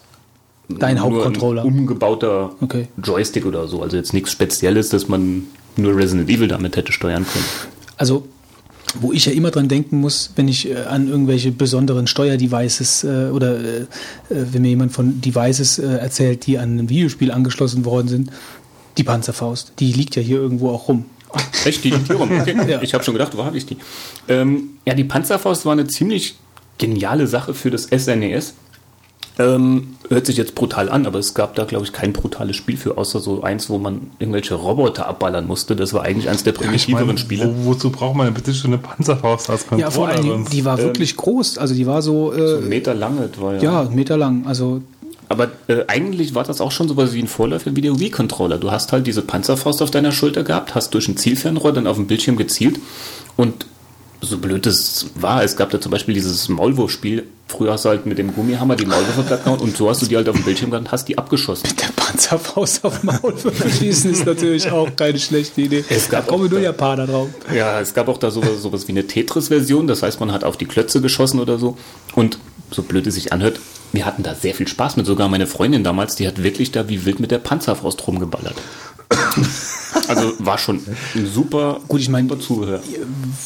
[0.67, 1.63] Dein Hauptcontroller.
[1.63, 2.87] ein umgebauter Okay.
[3.03, 3.81] Joystick oder so.
[3.81, 5.45] Also jetzt nichts Spezielles, dass man
[5.77, 7.45] nur Resident Evil damit hätte steuern können.
[7.97, 8.27] Also,
[8.95, 13.29] wo ich ja immer dran denken muss, wenn ich äh, an irgendwelche besonderen Steuerdevices äh,
[13.31, 13.85] oder äh, äh,
[14.29, 18.31] wenn mir jemand von Devices äh, erzählt, die an ein Videospiel angeschlossen worden sind,
[18.97, 21.05] die Panzerfaust, die liegt ja hier irgendwo auch rum.
[21.65, 22.31] Echt, die liegt hier rum.
[22.39, 22.55] Okay.
[22.67, 22.81] Ja.
[22.81, 23.77] Ich habe schon gedacht, wo habe ich die?
[24.27, 26.37] Ähm, ja, die Panzerfaust war eine ziemlich
[26.77, 28.55] geniale Sache für das SNES.
[29.39, 32.75] Ähm, hört sich jetzt brutal an, aber es gab da, glaube ich, kein brutales Spiel
[32.75, 35.77] für, außer so eins, wo man irgendwelche Roboter abballern musste.
[35.77, 37.55] Das war eigentlich eins der primitiveren meine, Spiele.
[37.63, 39.81] wo, wozu braucht man denn bitte schon eine Panzerfaust als Controller?
[39.81, 40.51] Ja, vor allen Dingen, sonst?
[40.51, 41.57] die war wirklich groß.
[41.57, 43.61] Also die war so, äh, Ein Meter lang etwa, ja.
[43.61, 44.45] ja, einen Meter lang.
[44.45, 44.81] Also
[45.29, 48.57] Aber äh, eigentlich war das auch schon sowas wie ein Vorläufer wie der Wii-Controller.
[48.57, 51.95] Du hast halt diese Panzerfaust auf deiner Schulter gehabt, hast durch ein Zielfernrohr dann auf
[51.95, 52.77] dem Bildschirm gezielt
[53.37, 53.65] und
[54.21, 57.23] so blöd es war, es gab da zum Beispiel dieses Maulwurfspiel.
[57.47, 60.05] Früher hast du halt mit dem Gummihammer die Maulwürfe platt gehauen und so hast du
[60.05, 61.67] die halt auf dem Bildschirm gehabt und hast die abgeschossen.
[61.81, 63.33] der Panzerfaust auf Maul
[63.79, 65.83] schießen ist natürlich auch keine schlechte Idee.
[65.89, 67.29] Es gab da kommen nur da- Japaner drauf.
[67.55, 70.57] Ja, es gab auch da sowas, sowas wie eine Tetris-Version, das heißt, man hat auf
[70.57, 71.77] die Klötze geschossen oder so.
[72.13, 72.37] Und
[72.71, 73.59] so blöd es sich anhört,
[73.91, 75.05] wir hatten da sehr viel Spaß mit.
[75.05, 78.55] Sogar meine Freundin damals, die hat wirklich da wie wild mit der Panzerfaust rumgeballert.
[80.07, 80.81] Also war schon
[81.15, 82.29] ein super, Gut, ich meine,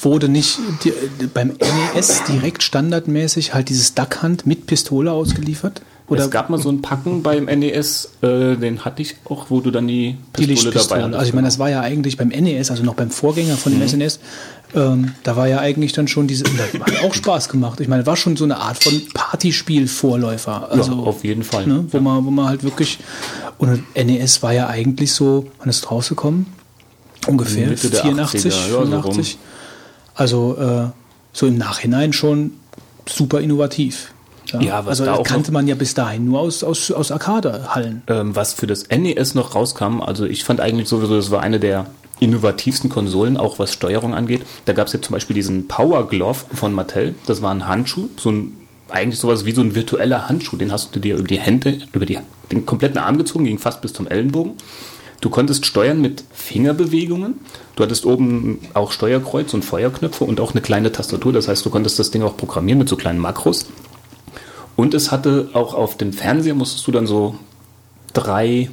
[0.01, 0.93] wurde nicht die,
[1.33, 1.53] beim
[1.93, 5.81] NES direkt standardmäßig halt dieses Duckhand mit Pistole ausgeliefert?
[6.13, 9.59] Oder es gab mal so ein Packen beim NES, äh, den hatte ich auch, wo
[9.61, 11.01] du dann die die Pistole, dabei Lichtpistole?
[11.03, 11.15] hattest.
[11.19, 13.81] Also ich meine, das war ja eigentlich beim NES, also noch beim Vorgänger von dem
[13.81, 13.87] Mhm.
[13.87, 14.19] SNES,
[14.75, 17.79] ähm, da war ja eigentlich dann schon diese, hat auch Spaß gemacht.
[17.79, 20.71] Ich meine, war schon so eine Art von Partyspiel-Vorläufer.
[20.71, 21.67] Also, ja, auf jeden Fall.
[21.67, 22.99] ne, wo, man, wo man halt wirklich,
[23.57, 26.47] und NES war ja eigentlich so, wann ist rausgekommen?
[27.27, 28.89] Ungefähr Mitte der 84, 80er, ja, so rum.
[28.91, 29.37] 85.
[30.15, 30.87] Also äh,
[31.31, 32.51] so im Nachhinein schon
[33.07, 34.11] super innovativ.
[34.61, 38.03] Ja, was also da auch kannte man ja bis dahin nur aus, aus, aus Arcade-Hallen.
[38.07, 41.59] ähm, was für das NES noch rauskam, also ich fand eigentlich sowieso, das war eine
[41.59, 41.87] der
[42.19, 44.43] innovativsten Konsolen, auch was Steuerung angeht.
[44.65, 47.15] Da gab es ja zum Beispiel diesen Power Glove von Mattel.
[47.25, 48.53] Das war ein Handschuh, so ein
[48.89, 50.55] eigentlich sowas wie so ein virtueller Handschuh.
[50.55, 52.19] Den hast du dir über die Hände, über die,
[52.51, 54.53] den kompletten Arm gezogen, ging fast bis zum Ellenbogen.
[55.19, 57.35] Du konntest steuern mit Fingerbewegungen.
[57.75, 61.31] Du hattest oben auch Steuerkreuz und Feuerknöpfe und auch eine kleine Tastatur.
[61.31, 63.67] Das heißt, du konntest das Ding auch programmieren mit so kleinen Makros.
[64.75, 67.35] Und es hatte auch auf dem Fernseher musstest du dann so
[68.13, 68.69] drei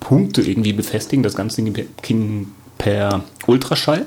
[0.00, 1.22] Punkte irgendwie befestigen.
[1.22, 2.48] Das Ganze ging
[2.78, 4.06] per Ultraschall.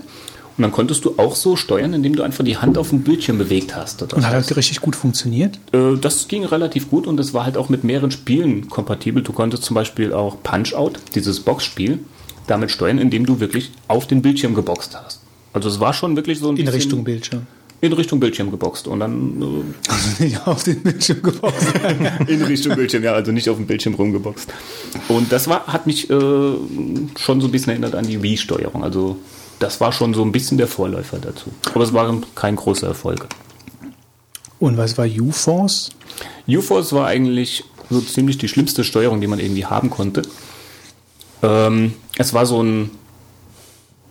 [0.57, 3.37] Und dann konntest du auch so steuern, indem du einfach die Hand auf dem Bildschirm
[3.37, 4.01] bewegt hast.
[4.01, 5.59] Das, Und hat halt richtig gut funktioniert.
[5.71, 9.21] äh, das ging relativ gut und es war halt auch mit mehreren Spielen kompatibel.
[9.21, 11.99] Du konntest zum Beispiel auch Punch-Out, dieses Boxspiel,
[12.47, 15.21] damit steuern, indem du wirklich auf den Bildschirm geboxt hast.
[15.53, 17.45] Also es war schon wirklich so ein In bisschen, Richtung Bildschirm.
[17.79, 21.75] In Richtung Bildschirm geboxt und dann Also nicht auf den Bildschirm geboxt.
[21.75, 24.51] äh, in Richtung Bildschirm, ja, also nicht auf dem Bildschirm rumgeboxt.
[25.07, 28.83] Und das war, hat mich äh, schon so ein bisschen erinnert an die Wii-Steuerung.
[28.83, 29.17] Also
[29.59, 31.51] das war schon so ein bisschen der Vorläufer dazu.
[31.73, 33.27] Aber es war kein großer Erfolg.
[34.59, 35.91] Und was war U-Force?
[36.47, 40.23] UFOS war eigentlich so ziemlich die schlimmste Steuerung, die man irgendwie haben konnte.
[41.43, 42.89] Ähm, es war so ein,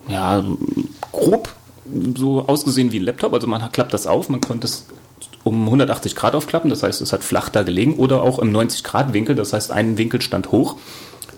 [0.08, 0.44] ja,
[1.12, 1.55] grob
[2.16, 3.32] so ausgesehen wie ein Laptop.
[3.34, 4.86] Also man klappt das auf, man konnte es
[5.44, 8.82] um 180 Grad aufklappen, das heißt, es hat flach da gelegen oder auch im 90
[8.82, 10.76] Grad Winkel, das heißt, ein Winkel stand hoch.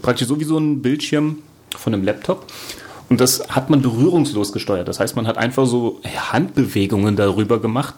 [0.00, 1.38] Praktisch so wie so ein Bildschirm
[1.76, 2.46] von einem Laptop.
[3.08, 4.88] Und das hat man berührungslos gesteuert.
[4.88, 7.94] Das heißt, man hat einfach so Handbewegungen darüber gemacht.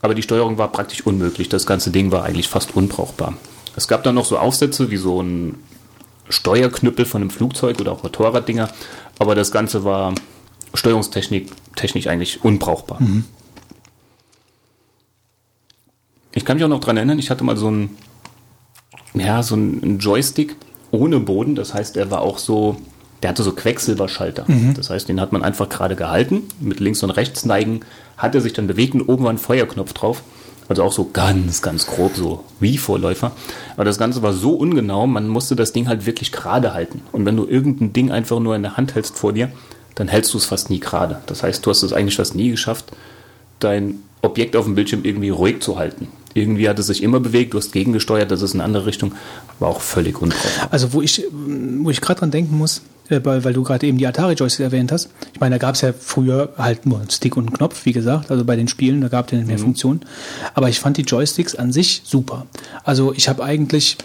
[0.00, 1.48] Aber die Steuerung war praktisch unmöglich.
[1.48, 3.34] Das ganze Ding war eigentlich fast unbrauchbar.
[3.76, 5.56] Es gab dann noch so Aufsätze wie so ein
[6.28, 8.68] Steuerknüppel von einem Flugzeug oder auch Motorraddinger.
[9.18, 10.14] Aber das Ganze war
[10.74, 11.44] steuerungstechnisch
[11.76, 12.98] technisch eigentlich unbrauchbar.
[16.34, 17.90] Ich kann mich auch noch dran erinnern, ich hatte mal so ein,
[19.14, 20.56] ja, so ein Joystick
[20.90, 21.54] ohne Boden.
[21.54, 22.76] Das heißt, er war auch so,
[23.22, 24.44] der hatte so Quecksilberschalter.
[24.74, 26.42] Das heißt, den hat man einfach gerade gehalten.
[26.60, 27.80] Mit links und rechts neigen
[28.16, 30.22] hat er sich dann bewegt und oben war ein Feuerknopf drauf.
[30.68, 33.32] Also auch so ganz, ganz grob, so wie Vorläufer.
[33.74, 37.02] Aber das Ganze war so ungenau, man musste das Ding halt wirklich gerade halten.
[37.12, 39.52] Und wenn du irgendein Ding einfach nur in der Hand hältst vor dir,
[39.94, 41.18] dann hältst du es fast nie gerade.
[41.26, 42.86] Das heißt, du hast es eigentlich fast nie geschafft,
[43.60, 46.08] dein Objekt auf dem Bildschirm irgendwie ruhig zu halten.
[46.34, 49.14] Irgendwie hat es sich immer bewegt, du hast gegengesteuert, das ist in eine andere Richtung,
[49.60, 50.68] war auch völlig unbrauchbar.
[50.72, 53.98] Also wo ich, wo ich gerade dran denken muss, äh, weil, weil du gerade eben
[53.98, 55.10] die Atari-Joysticks erwähnt hast.
[55.32, 57.92] Ich meine, da gab es ja früher halt nur einen Stick und einen Knopf, wie
[57.92, 60.00] gesagt, also bei den Spielen, da gab es ja nicht mehr Funktionen.
[60.54, 62.46] Aber ich fand die Joysticks an sich super.
[62.82, 63.96] Also ich habe eigentlich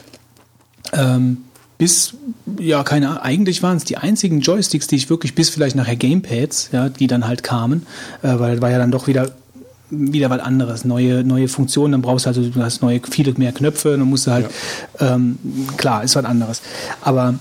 [0.93, 1.37] ähm,
[1.79, 2.13] bis,
[2.59, 5.95] ja, keine Ahnung, eigentlich waren es die einzigen Joysticks, die ich wirklich bis vielleicht nachher
[5.95, 7.87] Gamepads, ja, die dann halt kamen,
[8.21, 9.31] äh, weil war ja dann doch wieder
[9.91, 13.51] wieder was anderes, neue, neue Funktionen, dann brauchst du also, du hast neue, viele mehr
[13.51, 14.47] Knöpfe, dann musst du halt,
[14.99, 15.39] ähm,
[15.77, 16.61] klar, ist was anderes.
[17.01, 17.39] Aber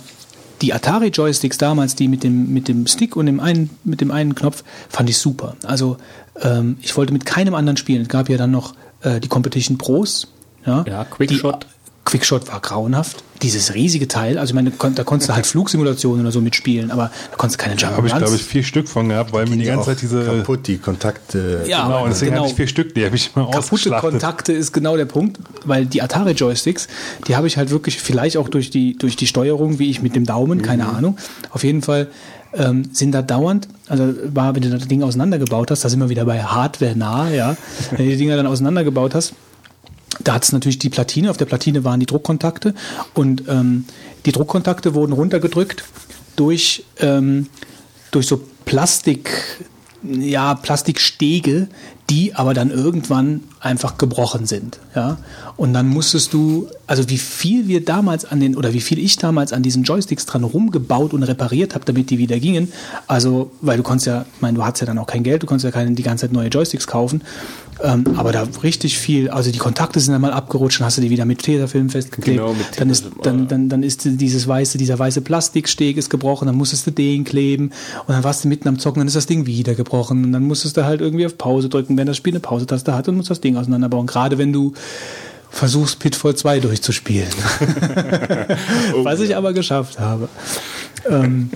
[0.62, 4.34] die Atari-Joysticks damals, die mit dem, mit dem Stick und dem einen, mit dem einen
[4.34, 5.56] Knopf, fand ich super.
[5.64, 5.98] Also
[6.40, 8.02] ähm, ich wollte mit keinem anderen spielen.
[8.02, 10.28] Es gab ja dann noch äh, die Competition Pros.
[10.64, 11.66] Ja, Ja, Quickshot.
[12.08, 13.22] Quickshot war grauenhaft.
[13.42, 17.10] Dieses riesige Teil, also ich meine, da konntest du halt Flugsimulationen oder so mitspielen, aber
[17.30, 19.56] da konntest du keine Jump Habe ich, glaube ich, vier Stück von gehabt, weil mir
[19.58, 20.24] die ganze Zeit diese.
[20.24, 21.64] kaputt, die Kontakte.
[21.68, 22.42] Ja, Genau, und deswegen genau.
[22.44, 23.90] hatte ich vier Stück, die habe ich immer kaputte.
[23.90, 26.88] Kontakte ist genau der Punkt, weil die Atari Joysticks,
[27.28, 30.16] die habe ich halt wirklich vielleicht auch durch die durch die Steuerung, wie ich mit
[30.16, 30.96] dem Daumen, keine Mhm.
[30.96, 31.18] Ahnung.
[31.50, 32.08] Auf jeden Fall
[32.54, 36.08] ähm, sind da dauernd, also war, wenn du das Ding auseinandergebaut hast, da sind wir
[36.08, 37.56] wieder bei Hardware nah, ja.
[37.90, 39.34] Wenn du die Dinger dann auseinandergebaut hast,
[40.20, 42.74] da hat es natürlich die Platine, auf der Platine waren die Druckkontakte
[43.14, 43.84] und ähm,
[44.26, 45.84] die Druckkontakte wurden runtergedrückt
[46.36, 47.46] durch, ähm,
[48.10, 49.30] durch so Plastik,
[50.02, 51.68] ja, Plastikstege,
[52.10, 54.78] die aber dann irgendwann einfach gebrochen sind.
[54.94, 55.18] Ja?
[55.56, 59.16] Und dann musstest du, also wie viel wir damals an den, oder wie viel ich
[59.16, 62.72] damals an diesen Joysticks dran rumgebaut und repariert habe, damit die wieder gingen.
[63.06, 65.46] Also, weil du konntest ja, ich meine, du hattest ja dann auch kein Geld, du
[65.46, 67.22] konntest ja keine, die ganze Zeit neue Joysticks kaufen.
[67.82, 71.02] Ähm, aber da richtig viel, also die Kontakte sind dann mal abgerutscht, dann hast du
[71.02, 72.38] die wieder mit Tesafilm festgeklebt.
[72.38, 76.46] Genau, mit dann ist, dann, dann, dann ist dieses weiße, dieser weiße Plastiksteg ist gebrochen,
[76.46, 77.70] dann musstest du den kleben
[78.06, 80.42] und dann warst du mitten am Zocken, dann ist das Ding wieder gebrochen und dann
[80.42, 83.30] musstest du halt irgendwie auf Pause drücken, wenn das Spiel eine Pausetaste hat und musst
[83.30, 84.06] das Ding auseinanderbauen.
[84.06, 84.74] Gerade wenn du
[85.50, 87.28] versuchst, Pitfall 2 durchzuspielen.
[89.02, 90.28] Was ich aber geschafft habe.
[91.08, 91.50] Ähm,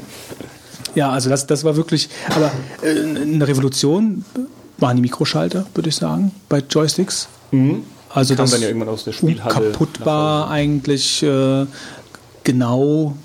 [0.95, 2.51] ja, also das, das war wirklich, aber
[2.83, 4.25] äh, eine Revolution
[4.79, 7.29] waren die Mikroschalter, würde ich sagen, bei Joysticks.
[8.11, 11.67] Also Kam das dann ja irgendwann aus der Spielhalle unkaputtbar eigentlich äh,
[12.45, 13.17] genau,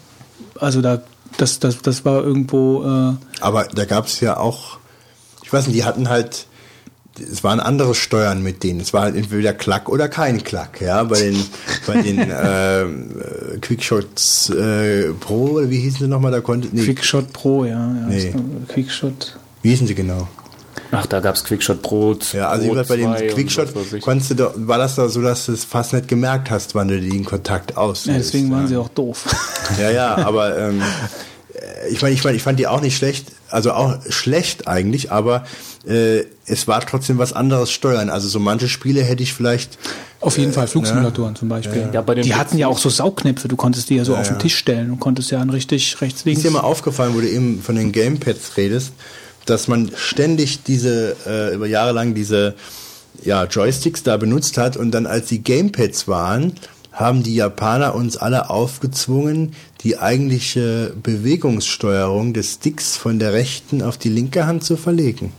[0.60, 1.02] also da
[1.38, 4.80] das, das, das war irgendwo äh, Aber da gab es ja auch,
[5.44, 6.48] ich weiß nicht, die hatten halt,
[7.20, 8.80] es waren andere Steuern mit denen.
[8.80, 11.04] Es war halt entweder Klack oder kein Klack, ja.
[11.04, 11.44] Bei den,
[11.86, 16.84] bei den ähm, äh, Quickshots äh, Pro, oder wie hießen sie nochmal, da konnte, nee,
[16.84, 17.72] Quickshot Pro, ja.
[17.72, 18.34] ja Nee.
[18.68, 19.38] Quickshot.
[19.62, 20.28] wie hießen sie genau?
[20.92, 22.34] Ach, da gab es Quickshot Brot.
[22.34, 25.22] Ja, also jedenfalls bei dem 2 und Quickshot konntest du doch, war das da so,
[25.22, 28.06] dass du es fast nicht gemerkt hast, wann du den Kontakt aus.
[28.06, 29.26] Ja, deswegen waren sie auch doof.
[29.80, 30.82] Ja, ja, aber ähm,
[31.54, 35.12] äh, ich meine, ich, mein, ich fand die auch nicht schlecht, also auch schlecht eigentlich,
[35.12, 35.44] aber
[35.88, 38.10] äh, es war trotzdem was anderes steuern.
[38.10, 39.78] Also so manche Spiele hätte ich vielleicht.
[40.20, 41.90] Auf jeden Fall Flugsimulatoren zum Beispiel.
[41.94, 44.28] Ja, bei den die hatten ja auch so Saugknöpfe, du konntest die ja so auf
[44.28, 46.40] den Tisch stellen und konntest ja an richtig rechts, links.
[46.40, 48.94] Ist dir mal aufgefallen, wo du eben von den Gamepads redest,
[49.46, 52.56] dass man ständig diese, äh, über Jahre lang diese
[53.24, 56.54] ja, Joysticks da benutzt hat und dann als die Gamepads waren,
[56.92, 64.00] haben die Japaner uns alle aufgezwungen, die eigentliche Bewegungssteuerung des Sticks von der rechten auf
[64.00, 65.32] die linke Hand zu verlegen.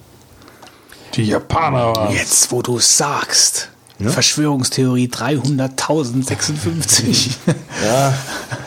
[1.19, 2.15] Die Japaner waren.
[2.15, 3.69] Jetzt, wo du sagst.
[4.01, 7.31] Verschwörungstheorie 300.056.
[7.85, 8.13] Ja,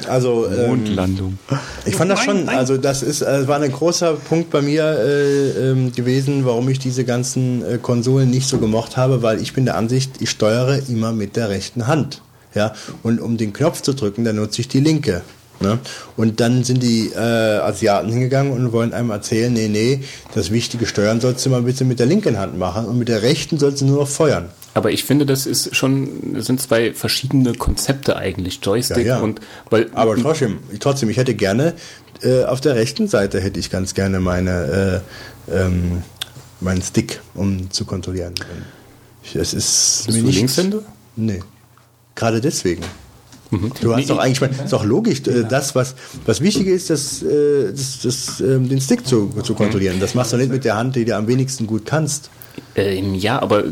[0.07, 1.37] also ähm, Mondlandung.
[1.85, 5.71] ich fand das schon, also das ist, äh, war ein großer Punkt bei mir äh,
[5.71, 9.65] ähm, gewesen, warum ich diese ganzen äh, Konsolen nicht so gemocht habe, weil ich bin
[9.65, 12.21] der Ansicht, ich steuere immer mit der rechten Hand.
[12.53, 12.73] Ja,
[13.03, 15.23] und um den Knopf zu drücken, dann nutze ich die linke.
[15.61, 15.79] Ne?
[16.17, 20.85] Und dann sind die äh, Asiaten hingegangen und wollen einem erzählen, nee, nee, das wichtige
[20.85, 23.81] Steuern sollst du mal bitte mit der linken Hand machen und mit der rechten sollst
[23.81, 24.49] du nur noch feuern.
[24.73, 29.19] Aber ich finde, das ist schon, das sind zwei verschiedene Konzepte eigentlich, Joystick Ja, ja.
[29.19, 31.73] und weil Aber trotzdem, trotzdem, ich hätte gerne,
[32.21, 35.01] äh, auf der rechten Seite hätte ich ganz gerne meine,
[35.49, 36.03] äh, ähm,
[36.61, 38.33] meinen Stick, um zu kontrollieren.
[39.23, 40.83] Ich, es ist Bist du Linkshänder?
[41.15, 41.41] Nee.
[42.15, 42.83] Gerade deswegen.
[43.51, 46.89] Du hast Nee, doch eigentlich, ich ist doch logisch, äh, das, was, was wichtig ist,
[46.89, 49.99] das, äh, das, das, ähm, den Stick zu, zu kontrollieren.
[49.99, 52.29] Das machst du nicht mit der Hand, die du am wenigsten gut kannst.
[52.75, 53.65] Ähm, ja, aber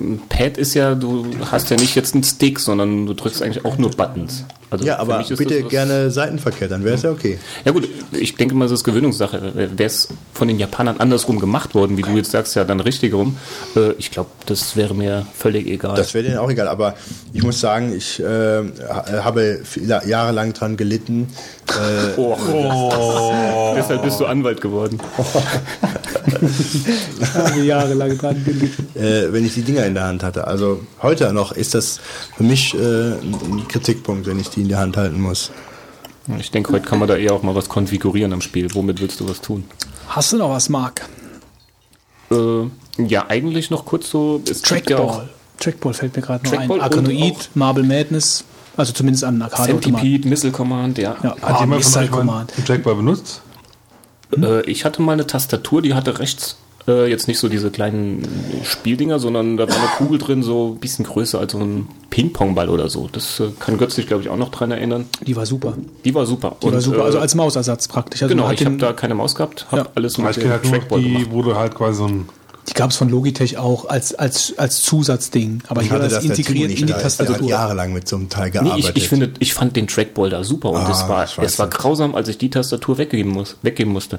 [0.00, 3.64] ein Pad ist ja, du hast ja nicht jetzt einen Stick, sondern du drückst eigentlich
[3.64, 4.44] auch nur Buttons.
[4.70, 7.38] Also Ja, aber bitte das gerne Seitenverkehr, dann wäre es ja okay.
[7.64, 9.52] Ja gut, ich denke mal, das ist Gewöhnungssache.
[9.54, 13.14] Wäre es von den Japanern andersrum gemacht worden, wie du jetzt sagst, ja dann richtig
[13.14, 13.36] rum,
[13.76, 15.96] äh, ich glaube, das wäre mir völlig egal.
[15.96, 16.94] Das wäre denen auch egal, aber
[17.32, 21.28] ich muss sagen, ich äh, ha- habe viele, jahrelang dran gelitten.
[21.70, 22.36] Äh, oh.
[23.76, 24.98] Deshalb bist du Anwalt geworden.
[27.34, 28.86] Habe jahrelang dran gelitten.
[28.98, 30.46] äh, wenn ich die Dinger in der Hand hatte.
[30.46, 32.00] Also heute noch ist das
[32.36, 35.50] für mich äh, ein Kritikpunkt, wenn ich die in der Hand halten muss.
[36.38, 38.74] Ich denke, heute kann man da eher auch mal was konfigurieren am Spiel.
[38.74, 39.64] Womit willst du was tun?
[40.08, 41.08] Hast du noch was, Marc?
[42.30, 42.66] Äh,
[42.98, 44.42] ja, eigentlich noch kurz so.
[44.48, 45.28] Es gibt ja auch Trackball.
[45.58, 46.58] Trackball fällt mir gerade noch ein.
[46.58, 48.44] Trackball Arkanoid, Marble Madness.
[48.76, 51.16] Also zumindest an arcade Centipede, Missile Command, ja.
[51.22, 52.52] Ja, Hat ah, jemand von Missile euch Command.
[52.56, 53.42] einen Jackball benutzt?
[54.36, 58.26] Äh, ich hatte mal eine Tastatur, die hatte rechts äh, jetzt nicht so diese kleinen
[58.64, 62.68] Spieldinger, sondern da war eine Kugel drin, so ein bisschen größer als so ein Ping-Pong-Ball
[62.68, 63.08] oder so.
[63.12, 65.06] Das äh, kann Götz sich, glaube ich, auch noch dran erinnern.
[65.26, 65.74] Die war super.
[66.04, 66.56] Die war super.
[66.62, 66.98] Die war Und, super.
[66.98, 68.22] äh, Also als Mausersatz praktisch.
[68.22, 69.88] Also genau, ich habe da keine Maus gehabt, habe Ja.
[69.94, 71.26] alles mit dem Trackball die, gemacht.
[71.30, 72.28] wo du halt quasi so ein
[72.68, 75.62] Die gab es von Logitech auch als, als, als Zusatzding.
[75.68, 76.80] Aber hier war das integriert nicht.
[76.80, 77.36] in die ist Tastatur.
[77.36, 78.78] halt jahrelang mit so einem Teil Nee, gearbeitet.
[78.78, 81.46] ich, ich, finde, ich fand den Trackball da super und Ah, es, war, scheiße.
[81.46, 84.18] es war grausam, als ich die Tastatur weggeben, muss, weggeben musste.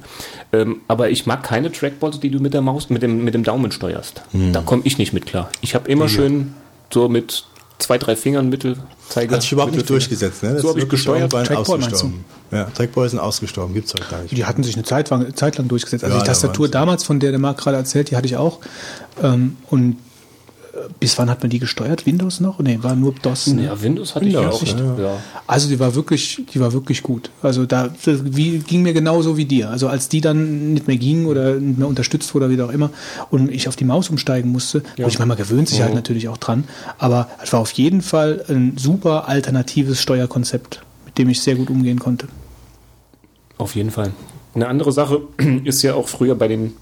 [0.51, 3.43] Ähm, aber ich mag keine Trackballs, die du mit der Maus, mit dem, mit dem
[3.43, 4.23] Daumen steuerst.
[4.31, 4.51] Hm.
[4.53, 5.49] Da komme ich nicht mit klar.
[5.61, 6.53] Ich habe immer schön
[6.91, 7.45] so mit
[7.77, 8.49] zwei, drei Fingern
[9.09, 9.35] Mittelzeiger.
[9.35, 10.53] Hat sich überhaupt nicht durchgesetzt, ne?
[10.53, 11.31] Das So habe ist ich gesteuert.
[11.31, 12.25] Trackball meinst ausgestorben.
[12.51, 14.35] Ja, Trackball sind ausgestorben, gibt's heute gar nicht.
[14.35, 16.03] Die hatten sich eine Zeit lang, Zeit lang durchgesetzt.
[16.03, 18.59] Also Ja, die Tastatur damals, von der der Marc gerade erzählt, die hatte ich auch.
[19.21, 19.97] Ähm, und
[20.99, 22.05] bis wann hat man die gesteuert?
[22.05, 22.59] Windows noch?
[22.59, 23.47] Nee, war nur DOS.
[23.47, 23.65] Ne?
[23.65, 24.99] Ja, Windows hatte Windows, ich ja auch.
[24.99, 25.17] Ja.
[25.47, 27.31] Also die war wirklich, die war wirklich gut.
[27.41, 29.69] Also da das wie, ging mir genauso wie dir.
[29.69, 32.71] Also als die dann nicht mehr ging oder nicht mehr unterstützt wurde oder wie auch
[32.71, 32.91] immer
[33.29, 35.07] und ich auf die Maus umsteigen musste, ja.
[35.07, 36.65] ich meine, man gewöhnt sich halt natürlich auch dran,
[36.97, 41.69] aber es war auf jeden Fall ein super alternatives Steuerkonzept, mit dem ich sehr gut
[41.69, 42.27] umgehen konnte.
[43.57, 44.11] Auf jeden Fall.
[44.55, 45.21] Eine andere Sache
[45.63, 46.73] ist ja auch früher bei den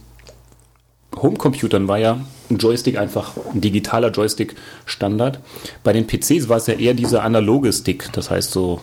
[1.16, 2.20] Homecomputern war ja
[2.50, 4.56] ein Joystick einfach ein digitaler Joystick
[4.86, 5.40] Standard.
[5.84, 8.82] Bei den PCs war es ja eher dieser analoge Stick, das heißt so,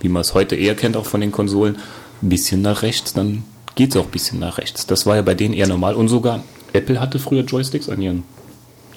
[0.00, 1.76] wie man es heute eher kennt, auch von den Konsolen,
[2.22, 3.44] ein bisschen nach rechts, dann
[3.74, 4.86] geht es auch ein bisschen nach rechts.
[4.86, 8.24] Das war ja bei denen eher normal und sogar Apple hatte früher Joysticks an ihren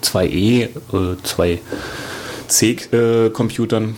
[0.01, 1.15] 2E, äh,
[2.47, 3.97] 2C-Computern.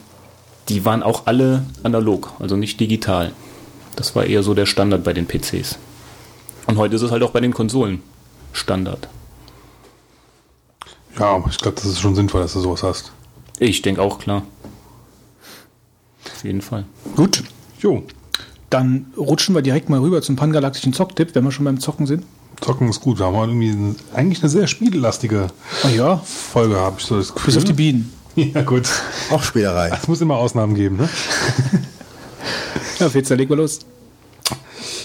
[0.69, 3.33] Die waren auch alle analog, also nicht digital.
[3.95, 5.77] Das war eher so der Standard bei den PCs.
[6.65, 8.01] Und heute ist es halt auch bei den Konsolen
[8.53, 9.07] Standard.
[11.19, 13.11] Ja, aber ich glaube, das ist schon sinnvoll, dass du sowas hast.
[13.59, 14.43] Ich denke auch, klar.
[16.35, 16.85] Auf jeden Fall.
[17.15, 17.43] Gut,
[17.79, 18.03] Jo,
[18.69, 22.23] dann rutschen wir direkt mal rüber zum pangalaktischen Zocktipp, wenn wir schon beim Zocken sind.
[22.61, 23.19] Zocken ist gut.
[23.19, 25.47] Wir haben irgendwie ein- eigentlich eine sehr spielelastige
[25.83, 27.45] Ah ja, Folge, habe ich so das Gefühl.
[27.53, 28.13] bis auf die Bienen.
[28.35, 28.87] Ja, gut.
[29.31, 29.89] Auch Spielerei.
[29.99, 31.09] Es muss immer Ausnahmen geben, ne?
[32.99, 33.79] Ja, Fetzer, leg mal los.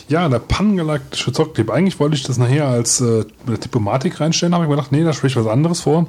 [0.09, 1.71] Ja, der pangalaktische Zocktipp.
[1.71, 5.13] Eigentlich wollte ich das nachher als äh, Diplomatik reinstellen, habe ich mir gedacht, nee, da
[5.13, 6.07] spricht was anderes vor.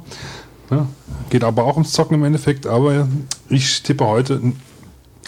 [0.70, 0.86] Ja,
[1.30, 3.06] geht aber auch ums Zocken im Endeffekt, aber
[3.48, 4.40] ich tippe heute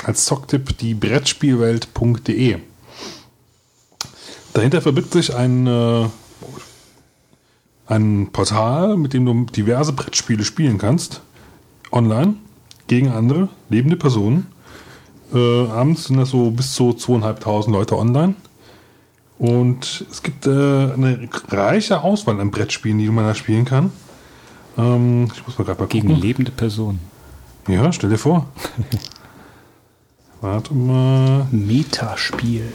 [0.04, 2.58] als Zocktipp die Brettspielwelt.de.
[4.52, 6.06] Dahinter verbirgt sich ein, äh,
[7.86, 11.20] ein Portal, mit dem du diverse Brettspiele spielen kannst.
[11.92, 12.34] Online,
[12.86, 14.46] gegen andere, lebende Personen.
[15.34, 18.34] Äh, abends sind das so bis zu zweieinhalbtausend Leute online.
[19.39, 23.90] Und es gibt äh, eine reiche Auswahl an Brettspielen, die man da spielen kann.
[24.78, 26.23] Ähm, ich muss mal gerade mal Gegen gucken.
[26.23, 27.00] lebende Personen.
[27.68, 28.47] Ja, stell dir vor.
[30.40, 31.47] Warte mal.
[31.50, 32.73] Metaspiel.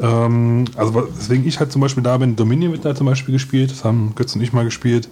[0.00, 3.70] Ähm, also weswegen ich halt zum Beispiel da bin, Dominion wird da zum Beispiel gespielt,
[3.70, 5.08] das haben Götz und ich mal gespielt.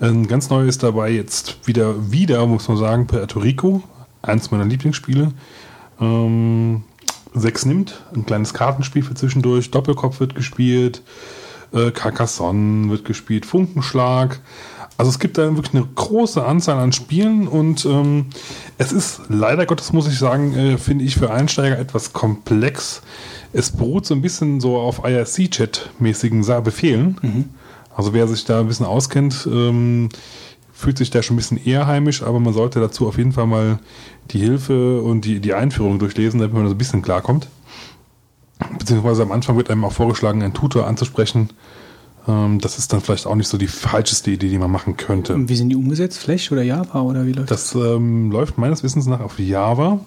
[0.00, 3.82] Ein ganz neu ist dabei jetzt wieder, wieder, muss man sagen, Puerto Rico,
[4.22, 5.32] eins meiner Lieblingsspiele.
[6.00, 6.84] Ähm,
[7.36, 11.02] sechs nimmt, ein kleines Kartenspiel für zwischendurch, Doppelkopf wird gespielt,
[11.72, 14.40] äh, Carcassonne wird gespielt, Funkenschlag.
[14.98, 18.26] Also es gibt da wirklich eine große Anzahl an Spielen und ähm,
[18.78, 23.02] es ist leider Gottes, muss ich sagen, äh, finde ich für Einsteiger etwas komplex.
[23.52, 27.50] Es beruht so ein bisschen so auf IRC-Chat-mäßigen Befehlen.
[27.94, 30.10] Also wer sich da ein bisschen auskennt, ähm,
[30.76, 33.46] fühlt sich da schon ein bisschen eher heimisch, aber man sollte dazu auf jeden Fall
[33.46, 33.78] mal
[34.30, 37.48] die Hilfe und die, die Einführung durchlesen, damit man da so ein bisschen klarkommt.
[38.78, 41.48] Beziehungsweise am Anfang wird einem auch vorgeschlagen, einen Tutor anzusprechen.
[42.28, 45.34] Ähm, das ist dann vielleicht auch nicht so die falscheste Idee, die man machen könnte.
[45.34, 46.18] Und wie sind die umgesetzt?
[46.18, 50.00] Flash oder Java oder wie läuft Das ähm, läuft meines Wissens nach auf Java,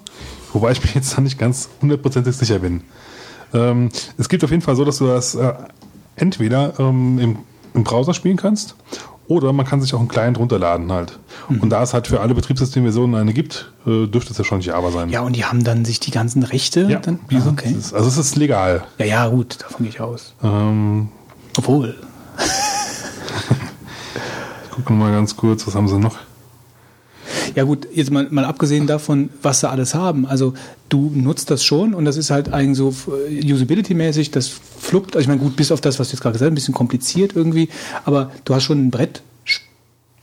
[0.54, 2.82] wobei ich mir jetzt da nicht ganz hundertprozentig sicher bin.
[3.56, 3.90] Ähm,
[4.20, 5.52] es gibt auf jeden Fall so, dass du das äh,
[6.16, 7.38] entweder ähm, im,
[7.74, 8.76] im Browser spielen kannst
[9.30, 11.18] oder man kann sich auch einen Client runterladen halt.
[11.48, 14.92] Und da es halt für alle Betriebssystemversionen eine gibt, äh, dürfte es ja schon Java
[14.92, 15.10] sein.
[15.10, 17.20] Ja, und die haben dann sich die ganzen Rechte Ja, dann.
[17.32, 17.72] Ah, okay.
[17.72, 18.84] ist- also es ist legal.
[18.98, 20.34] Ja, ja, gut, davon gehe ich aus.
[20.44, 21.10] Ähm,
[21.58, 21.96] Obwohl.
[24.66, 26.18] ich gucke mal ganz kurz, was haben sie noch?
[27.56, 30.26] Ja gut, jetzt mal, mal abgesehen davon, was sie alles haben.
[30.26, 30.54] Also
[30.90, 32.94] du nutzt das schon und das ist halt eigentlich so
[33.30, 35.16] äh, usability-mäßig, das fluppt.
[35.16, 36.74] Also ich meine, gut, bis auf das, was du jetzt gerade gesagt hast, ein bisschen
[36.74, 37.70] kompliziert irgendwie,
[38.06, 39.22] aber du hast schon ein Brett.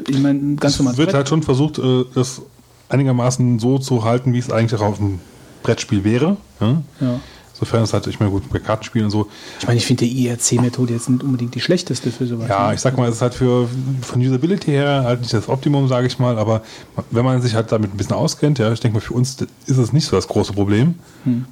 [0.08, 1.16] Ich meine, ein ganz Es normales wird Brett.
[1.16, 2.42] halt schon versucht, äh, das
[2.88, 5.20] einigermaßen so zu halten, wie es eigentlich auch auf dem
[5.62, 6.36] Brettspiel wäre.
[6.60, 6.82] Ja?
[7.00, 7.20] Ja.
[7.58, 9.28] Sofern es halt, ich meine, gut, bei Kartenspielen und so.
[9.60, 12.48] Ich meine, ich finde die IRC-Methode jetzt nicht unbedingt die schlechteste für sowas.
[12.48, 12.74] Ja, ne?
[12.74, 13.68] ich sag mal, es ist halt für
[14.02, 16.62] von Usability her halt nicht das Optimum, sage ich mal, aber
[17.10, 19.78] wenn man sich halt damit ein bisschen auskennt, ja, ich denke mal, für uns ist
[19.78, 20.96] es nicht so das große Problem.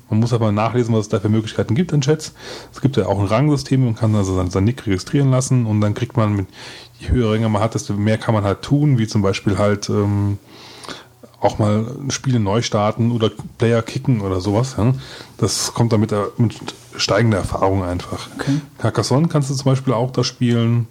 [0.09, 2.33] Man muss aber nachlesen, was es da für Möglichkeiten gibt in Chats.
[2.73, 5.81] Es gibt ja auch ein Rangsystem, man kann also sein, sein Nick registrieren lassen und
[5.81, 6.47] dann kriegt man mit,
[7.01, 9.89] je höhere Ränge man hat, desto mehr kann man halt tun, wie zum Beispiel halt
[9.89, 10.39] ähm,
[11.41, 14.77] auch mal Spiele neu starten oder Player kicken oder sowas.
[14.79, 14.95] Ja.
[15.39, 16.57] Das kommt dann mit, der, mit
[16.97, 18.29] steigender Erfahrung einfach.
[18.39, 18.61] Okay.
[18.79, 20.87] Carcassonne kannst du zum Beispiel auch da spielen.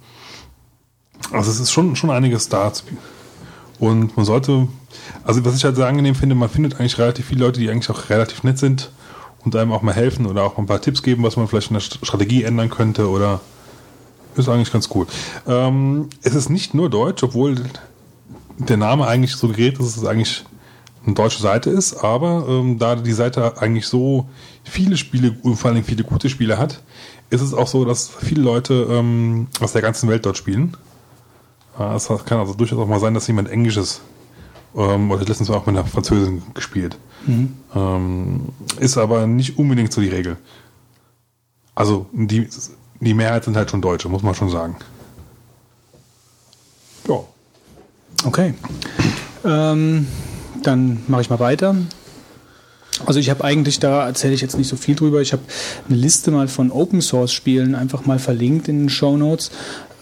[1.32, 2.70] Also es ist schon, schon einiges da.
[3.78, 4.68] Und man sollte,
[5.24, 7.90] also was ich halt sehr angenehm finde, man findet eigentlich relativ viele Leute, die eigentlich
[7.90, 8.90] auch relativ nett sind
[9.44, 11.70] und einem auch mal helfen oder auch mal ein paar Tipps geben, was man vielleicht
[11.70, 13.40] in der St- Strategie ändern könnte oder
[14.36, 15.06] ist eigentlich ganz cool.
[15.46, 17.56] Ähm, es ist nicht nur Deutsch, obwohl
[18.58, 20.44] der Name eigentlich suggeriert, dass es eigentlich
[21.04, 24.26] eine deutsche Seite ist, aber ähm, da die Seite eigentlich so
[24.64, 26.82] viele Spiele und vor allem viele gute Spiele hat,
[27.30, 30.76] ist es auch so, dass viele Leute ähm, aus der ganzen Welt dort spielen.
[31.78, 34.00] Äh, Es kann also durchaus auch mal sein, dass jemand Englisches
[34.76, 36.96] ähm, oder letztens auch mit einer Französin gespielt.
[37.74, 40.36] Ähm, ist aber nicht unbedingt so die Regel.
[41.74, 42.48] Also die,
[43.00, 44.76] die Mehrheit sind halt schon Deutsche, muss man schon sagen.
[47.08, 47.20] Ja.
[48.24, 48.54] Okay.
[49.44, 50.06] Ähm,
[50.62, 51.76] dann mache ich mal weiter.
[53.06, 55.42] Also ich habe eigentlich, da erzähle ich jetzt nicht so viel drüber, ich habe
[55.88, 59.50] eine Liste mal von Open Source Spielen einfach mal verlinkt in den Show Notes.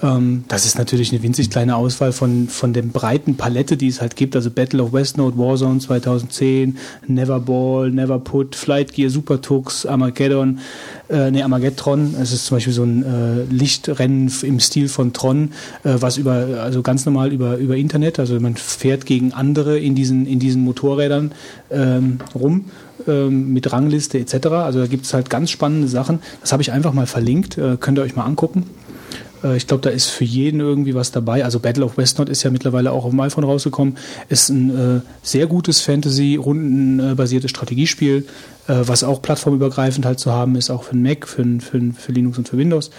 [0.02, 4.00] Ähm, das ist natürlich eine winzig kleine Auswahl von, von der breiten Palette, die es
[4.00, 4.34] halt gibt.
[4.34, 10.58] Also Battle of Westnode, Warzone 2010, Neverball, Neverput, Flight Gear, Super Tux, Armageddon,
[11.08, 12.14] äh, nee, Armageddon.
[12.20, 15.52] Es ist zum Beispiel so ein äh, Lichtrennen im Stil von Tron,
[15.84, 19.94] äh, was über, also ganz normal über, über Internet, also man fährt gegen andere in
[19.94, 21.32] diesen, in diesen Motorrädern
[21.70, 22.66] ähm, rum
[23.06, 24.46] ähm, mit Rangliste etc.
[24.48, 26.20] Also da gibt es halt ganz spannende Sachen.
[26.40, 28.66] Das habe ich einfach mal verlinkt, äh, könnt ihr euch mal angucken.
[29.42, 31.44] Äh, Ich glaube, da ist für jeden irgendwie was dabei.
[31.44, 33.96] Also Battle of Westnode ist ja mittlerweile auch auf dem iPhone rausgekommen.
[34.28, 38.26] Ist ein äh, sehr gutes Fantasy-rundenbasiertes Strategiespiel,
[38.68, 42.12] äh, was auch plattformübergreifend halt zu haben ist, auch für den Mac, für, für, für
[42.12, 42.90] Linux und für Windows.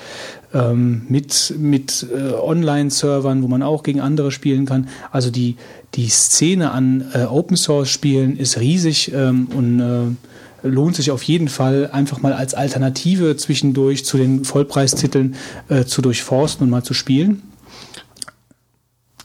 [0.54, 4.88] Ähm, mit mit äh, Online-Servern, wo man auch gegen andere spielen kann.
[5.12, 5.56] Also die,
[5.96, 10.16] die Szene an äh, Open-Source-Spielen ist riesig ähm, und äh,
[10.64, 15.36] lohnt sich auf jeden Fall einfach mal als Alternative zwischendurch zu den Vollpreistiteln
[15.70, 17.44] äh, zu durchforsten und mal zu spielen.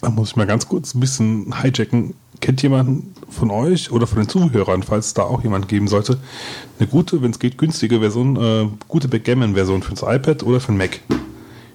[0.01, 2.15] Da muss ich mal ganz kurz ein bisschen hijacken.
[2.41, 6.19] Kennt jemand von euch oder von den Zuhörern, falls es da auch jemand geben sollte,
[6.79, 10.79] eine gute, wenn es geht, günstige Version, äh, gute Backgammon-Version fürs iPad oder für den
[10.79, 11.01] Mac?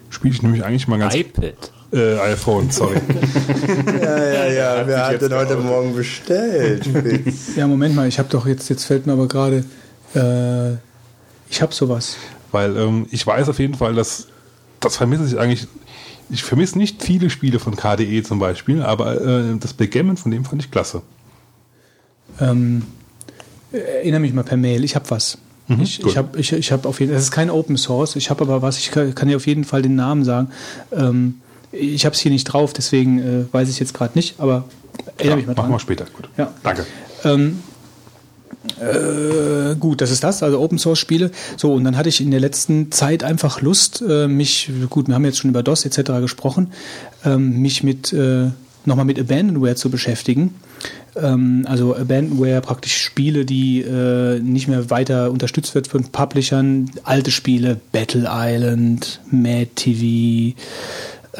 [0.08, 1.14] Spiele ich nämlich eigentlich mal ganz.
[1.14, 1.72] iPad.
[1.94, 2.96] Äh, iPhone, sorry.
[4.02, 4.86] Ja, ja, ja.
[4.86, 5.56] Wer hat denn heute.
[5.56, 6.88] Morgen bestellt?
[7.56, 9.64] Ja, Moment mal, ich habe doch jetzt, jetzt fällt mir aber gerade,
[10.14, 10.72] äh,
[11.48, 12.16] ich habe sowas.
[12.50, 14.26] Weil ähm, ich weiß auf jeden Fall, dass
[14.80, 15.68] das vermisse ich eigentlich.
[16.30, 20.44] Ich vermisse nicht viele Spiele von KDE zum Beispiel, aber äh, das Backgammon von dem
[20.44, 21.02] fand ich klasse.
[22.40, 22.82] Ähm,
[23.72, 25.38] erinnere mich mal per Mail, ich habe was.
[25.68, 26.10] ich gut.
[26.10, 28.42] ich habe ich, ich hab auf jeden Fall, das ist kein Open Source, ich habe
[28.42, 30.48] aber was, ich kann, kann dir auf jeden Fall den Namen sagen.
[30.92, 31.40] Ähm,
[31.78, 34.64] ich habe es hier nicht drauf, deswegen äh, weiß ich jetzt gerade nicht, aber
[35.16, 35.72] erinnere mich mal Machen dran.
[35.72, 36.06] wir später.
[36.14, 36.28] Gut.
[36.36, 36.52] Ja.
[36.62, 36.86] Danke.
[37.24, 37.58] Ähm,
[38.80, 41.30] äh, gut, das ist das, also Open Source Spiele.
[41.56, 45.14] So, und dann hatte ich in der letzten Zeit einfach Lust, äh, mich, gut, wir
[45.14, 46.12] haben jetzt schon über DOS etc.
[46.20, 46.72] gesprochen,
[47.24, 48.50] ähm, mich mit äh,
[48.84, 50.54] nochmal mit Abandonware zu beschäftigen.
[51.16, 57.30] Ähm, also Abandonware praktisch Spiele, die äh, nicht mehr weiter unterstützt wird von Publishern, alte
[57.30, 60.56] Spiele, Battle Island, Mad TV,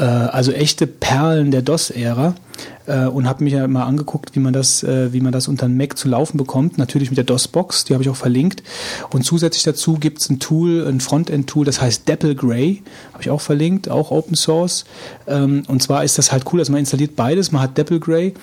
[0.00, 2.34] also echte Perlen der DOS-Ära
[2.86, 5.66] äh, und habe mich ja mal angeguckt, wie man das, äh, wie man das unter
[5.66, 6.78] einem Mac zu laufen bekommt.
[6.78, 8.62] Natürlich mit der DOS-Box, die habe ich auch verlinkt.
[9.10, 13.31] Und zusätzlich dazu gibt es ein Tool, ein Frontend-Tool, das heißt Dapple Gray, habe ich
[13.31, 14.84] auch verlinkt, auch Open Source.
[15.26, 17.52] Ähm, und zwar ist das halt cool, dass man installiert beides.
[17.52, 18.34] Man hat Dapple Gray,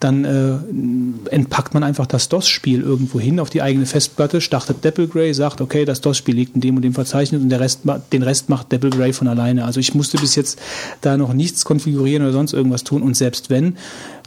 [0.00, 5.08] dann äh, entpackt man einfach das DOS-Spiel irgendwo hin auf die eigene Festplatte, startet Dapple
[5.08, 7.80] Gray, sagt, okay, das DOS-Spiel liegt in dem und dem Verzeichnis und der Rest,
[8.12, 9.64] den Rest macht Dapple Gray von alleine.
[9.64, 10.58] Also ich musste bis jetzt
[11.00, 13.55] da noch nichts konfigurieren oder sonst irgendwas tun und selbst wenn,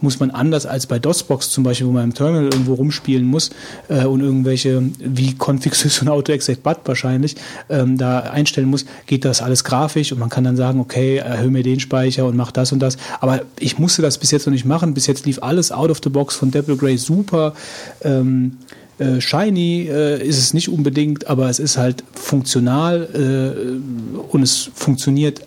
[0.01, 3.49] muss man anders als bei DOSBox zum Beispiel, wo man im Terminal irgendwo rumspielen muss
[3.90, 7.35] äh, und irgendwelche, wie Config Sys und AutoExec BAT wahrscheinlich,
[7.69, 11.49] ähm, da einstellen muss, geht das alles grafisch und man kann dann sagen, okay, erhöhe
[11.49, 12.98] mir den Speicher und mach das und das.
[13.19, 14.93] Aber ich musste das bis jetzt noch nicht machen.
[14.93, 17.53] Bis jetzt lief alles out of the box von Dapple Gray super.
[18.01, 18.58] Ähm,
[18.99, 24.69] äh, shiny äh, ist es nicht unbedingt, aber es ist halt funktional äh, und es
[24.74, 25.41] funktioniert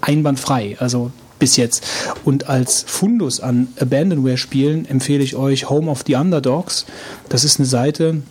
[0.00, 0.76] einwandfrei.
[0.78, 1.10] Also
[1.44, 1.84] bis jetzt.
[2.24, 6.86] Und als Fundus an Abandonware-Spielen empfehle ich euch Home of the Underdogs.
[7.28, 8.22] Das ist eine Seite,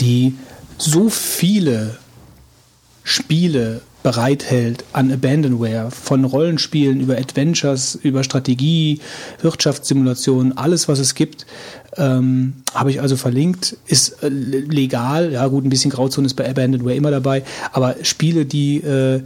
[0.00, 0.34] die
[0.76, 1.96] so viele
[3.04, 8.98] Spiele bereithält an Abandonware, von Rollenspielen über Adventures, über Strategie,
[9.40, 11.46] Wirtschaftssimulationen, alles was es gibt,
[11.96, 16.50] ähm, habe ich also verlinkt, ist äh, legal, ja gut, ein bisschen Grauzone ist bei
[16.50, 19.22] Abandonware immer dabei, aber Spiele, die äh,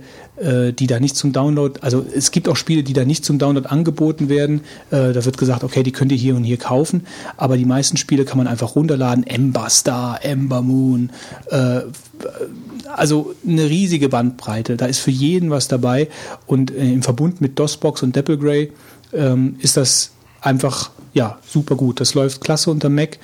[0.73, 3.68] die da nicht zum Download, also es gibt auch Spiele, die da nicht zum Download
[3.68, 4.60] angeboten werden.
[4.91, 7.97] Äh, da wird gesagt, okay, die könnt ihr hier und hier kaufen, aber die meisten
[7.97, 9.26] Spiele kann man einfach runterladen.
[9.26, 11.10] Ember Star, Ember Moon,
[11.50, 11.81] äh,
[12.94, 14.76] also eine riesige Bandbreite.
[14.76, 16.08] Da ist für jeden was dabei
[16.47, 18.73] und äh, im Verbund mit DOSBox und Dapple Gray
[19.12, 22.00] ähm, ist das einfach ja super gut.
[22.00, 23.18] Das läuft klasse unter Mac.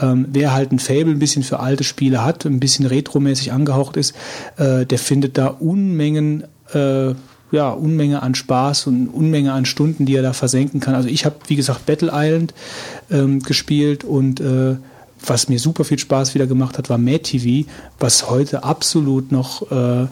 [0.00, 3.96] Ähm, wer halt ein Fable ein bisschen für alte Spiele hat, ein bisschen retromäßig angehaucht
[3.96, 4.14] ist,
[4.56, 7.14] äh, der findet da Unmengen äh,
[7.50, 10.94] ja, Unmenge an Spaß und Unmenge an Stunden, die er da versenken kann.
[10.94, 12.52] Also ich habe, wie gesagt, Battle Island
[13.10, 14.76] ähm, gespielt und äh,
[15.24, 19.70] was mir super viel Spaß wieder gemacht hat, war Mad TV, was heute absolut noch
[19.72, 20.06] äh,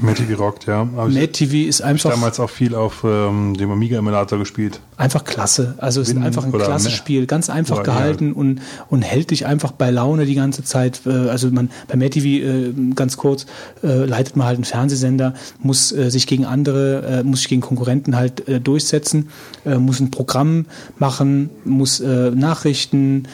[0.00, 0.88] Mad TV rockt, ja.
[0.96, 4.80] Hab ich Mad TV ist einfach damals auch viel auf ähm, dem Amiga-Emulator gespielt.
[4.96, 5.74] Einfach klasse.
[5.78, 6.90] Also es ist einfach ein klasse.
[6.90, 7.82] Spiel, ganz einfach ja.
[7.82, 11.02] gehalten und, und hält dich einfach bei Laune die ganze Zeit.
[11.06, 13.46] Äh, Also man bei MadTV äh, ganz kurz
[13.82, 18.42] äh, leitet man halt einen Fernsehsender, muss sich gegen andere, muss sich gegen Konkurrenten halt
[18.66, 19.28] durchsetzen,
[19.64, 20.66] muss ein Programm
[20.98, 23.24] machen, muss Nachrichten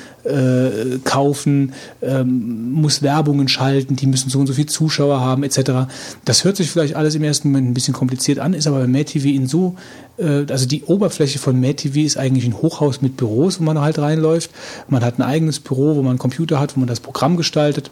[1.04, 5.88] kaufen, ähm, muss Werbungen schalten, die müssen so und so viel Zuschauer haben etc.
[6.24, 8.86] Das hört sich vielleicht alles im ersten Moment ein bisschen kompliziert an, ist aber bei
[8.86, 9.76] MadTV in so,
[10.22, 14.50] also die Oberfläche von MadTV ist eigentlich ein Hochhaus mit Büros, wo man halt reinläuft.
[14.88, 17.90] Man hat ein eigenes Büro, wo man einen Computer hat, wo man das Programm gestaltet.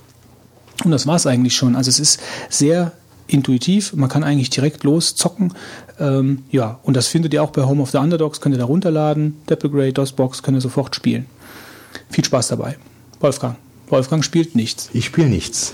[0.84, 1.76] Und das war es eigentlich schon.
[1.76, 2.92] Also es ist sehr
[3.26, 5.54] intuitiv, man kann eigentlich direkt loszocken.
[5.98, 8.64] Ähm, ja, und das findet ihr auch bei Home of the Underdogs, könnt ihr da
[8.64, 9.36] runterladen.
[9.46, 11.26] Dapple Gray, DOSBox, könnt ihr sofort spielen.
[12.08, 12.76] Viel Spaß dabei.
[13.20, 13.56] Wolfgang.
[13.88, 14.88] Wolfgang spielt nichts.
[14.92, 15.72] Ich spiele nichts.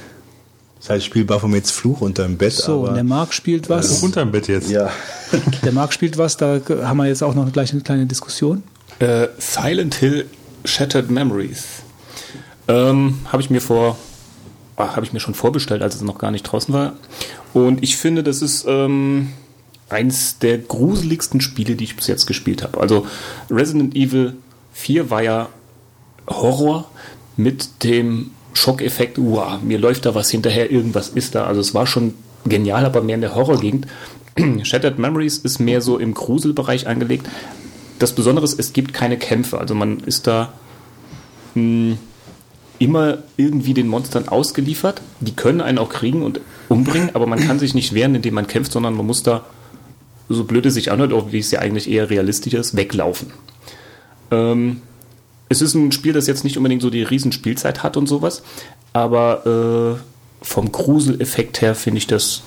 [0.79, 4.03] Das heißt, ich spiele Baphomets Fluch unterm Bett, So, und aber der Marc spielt was.
[4.03, 4.71] Unterm Bett jetzt.
[4.71, 4.91] ja,
[5.65, 8.63] Der Marc spielt was, da haben wir jetzt auch noch gleich eine kleine Diskussion.
[8.99, 10.27] Äh, Silent Hill
[10.65, 11.65] Shattered Memories.
[12.69, 13.97] Ähm, habe ich mir vor,
[14.77, 16.95] ah, habe ich mir schon vorbestellt, als es noch gar nicht draußen war.
[17.53, 19.33] Und ich finde, das ist ähm,
[19.89, 22.81] eins der gruseligsten Spiele, die ich bis jetzt gespielt habe.
[22.81, 23.07] Also
[23.51, 24.35] Resident Evil
[24.73, 25.49] 4 war ja
[26.29, 26.91] Horror
[27.37, 31.45] mit dem Schockeffekt, wow, mir läuft da was hinterher, irgendwas ist da.
[31.45, 32.15] Also es war schon
[32.47, 33.87] genial, aber mehr in der Horrorgegend.
[34.63, 37.27] Shattered Memories ist mehr so im Gruselbereich angelegt.
[37.99, 39.59] Das Besondere ist, es gibt keine Kämpfe.
[39.59, 40.53] Also man ist da
[41.55, 41.97] mh,
[42.79, 45.03] immer irgendwie den Monstern ausgeliefert.
[45.21, 48.47] Die können einen auch kriegen und umbringen, aber man kann sich nicht wehren, indem man
[48.47, 49.45] kämpft, sondern man muss da,
[50.29, 53.33] so blöd es sich anhört, auch wie es ja eigentlich eher realistisch ist, weglaufen.
[54.31, 54.83] Ähm,
[55.49, 58.43] es ist ein Spiel, das jetzt nicht unbedingt so die Riesenspielzeit hat und sowas,
[58.93, 62.43] aber äh, vom Gruseleffekt her finde ich das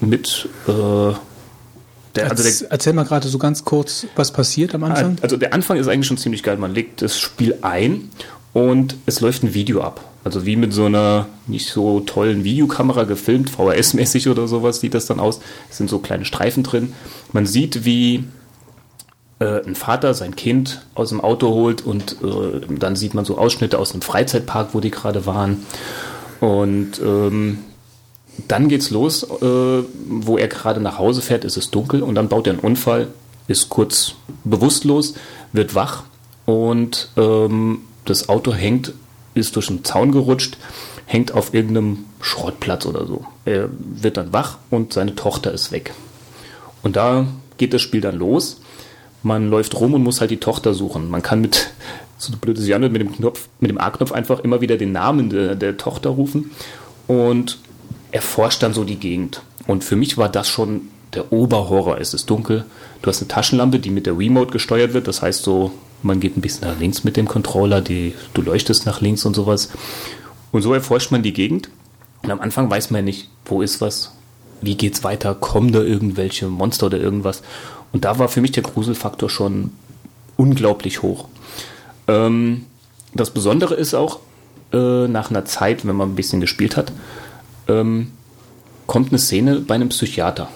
[0.00, 0.48] mit.
[0.66, 0.72] Äh,
[2.14, 5.18] der, also der, Erzähl mal gerade so ganz kurz, was passiert am Anfang.
[5.20, 6.56] also der Anfang ist eigentlich schon ziemlich geil.
[6.56, 8.10] Man legt das Spiel ein
[8.52, 10.04] und es läuft ein Video ab.
[10.24, 15.06] Also wie mit so einer nicht so tollen Videokamera gefilmt, VHS-mäßig oder sowas sieht das
[15.06, 15.40] dann aus.
[15.70, 16.92] Es sind so kleine Streifen drin.
[17.32, 18.24] Man sieht, wie
[19.40, 23.38] äh, ein Vater sein Kind aus dem Auto holt und äh, dann sieht man so
[23.38, 25.64] Ausschnitte aus einem Freizeitpark, wo die gerade waren.
[26.40, 27.58] Und ähm,
[28.46, 32.28] dann geht's los, äh, wo er gerade nach Hause fährt, ist es dunkel und dann
[32.28, 33.08] baut er einen Unfall,
[33.48, 35.14] ist kurz bewusstlos,
[35.52, 36.04] wird wach
[36.46, 38.92] und ähm, das Auto hängt,
[39.34, 40.56] ist durch einen Zaun gerutscht,
[41.06, 43.24] hängt auf irgendeinem Schrottplatz oder so.
[43.44, 45.92] Er wird dann wach und seine Tochter ist weg.
[46.82, 47.26] Und da
[47.56, 48.60] geht das Spiel dann los.
[49.22, 51.10] Man läuft rum und muss halt die Tochter suchen.
[51.10, 51.70] Man kann mit,
[52.18, 54.92] so blöd es sich anhört, mit dem Knopf, mit dem A-Knopf einfach immer wieder den
[54.92, 56.50] Namen der, der Tochter rufen
[57.06, 57.58] und
[58.10, 59.42] erforscht dann so die Gegend.
[59.66, 60.82] Und für mich war das schon
[61.14, 61.98] der Oberhorror.
[61.98, 62.64] Es ist dunkel.
[63.02, 65.08] Du hast eine Taschenlampe, die mit der Remote gesteuert wird.
[65.08, 65.72] Das heißt so,
[66.02, 69.34] man geht ein bisschen nach links mit dem Controller, die, du leuchtest nach links und
[69.34, 69.70] sowas.
[70.52, 71.70] Und so erforscht man die Gegend.
[72.22, 74.12] Und am Anfang weiß man nicht, wo ist was,
[74.60, 77.42] wie geht's weiter, kommen da irgendwelche Monster oder irgendwas.
[77.92, 79.70] Und da war für mich der Gruselfaktor schon
[80.36, 81.26] unglaublich hoch.
[82.06, 82.66] Ähm,
[83.14, 84.20] das Besondere ist auch,
[84.72, 86.92] äh, nach einer Zeit, wenn man ein bisschen gespielt hat,
[87.68, 88.12] ähm,
[88.86, 90.48] kommt eine Szene bei einem Psychiater.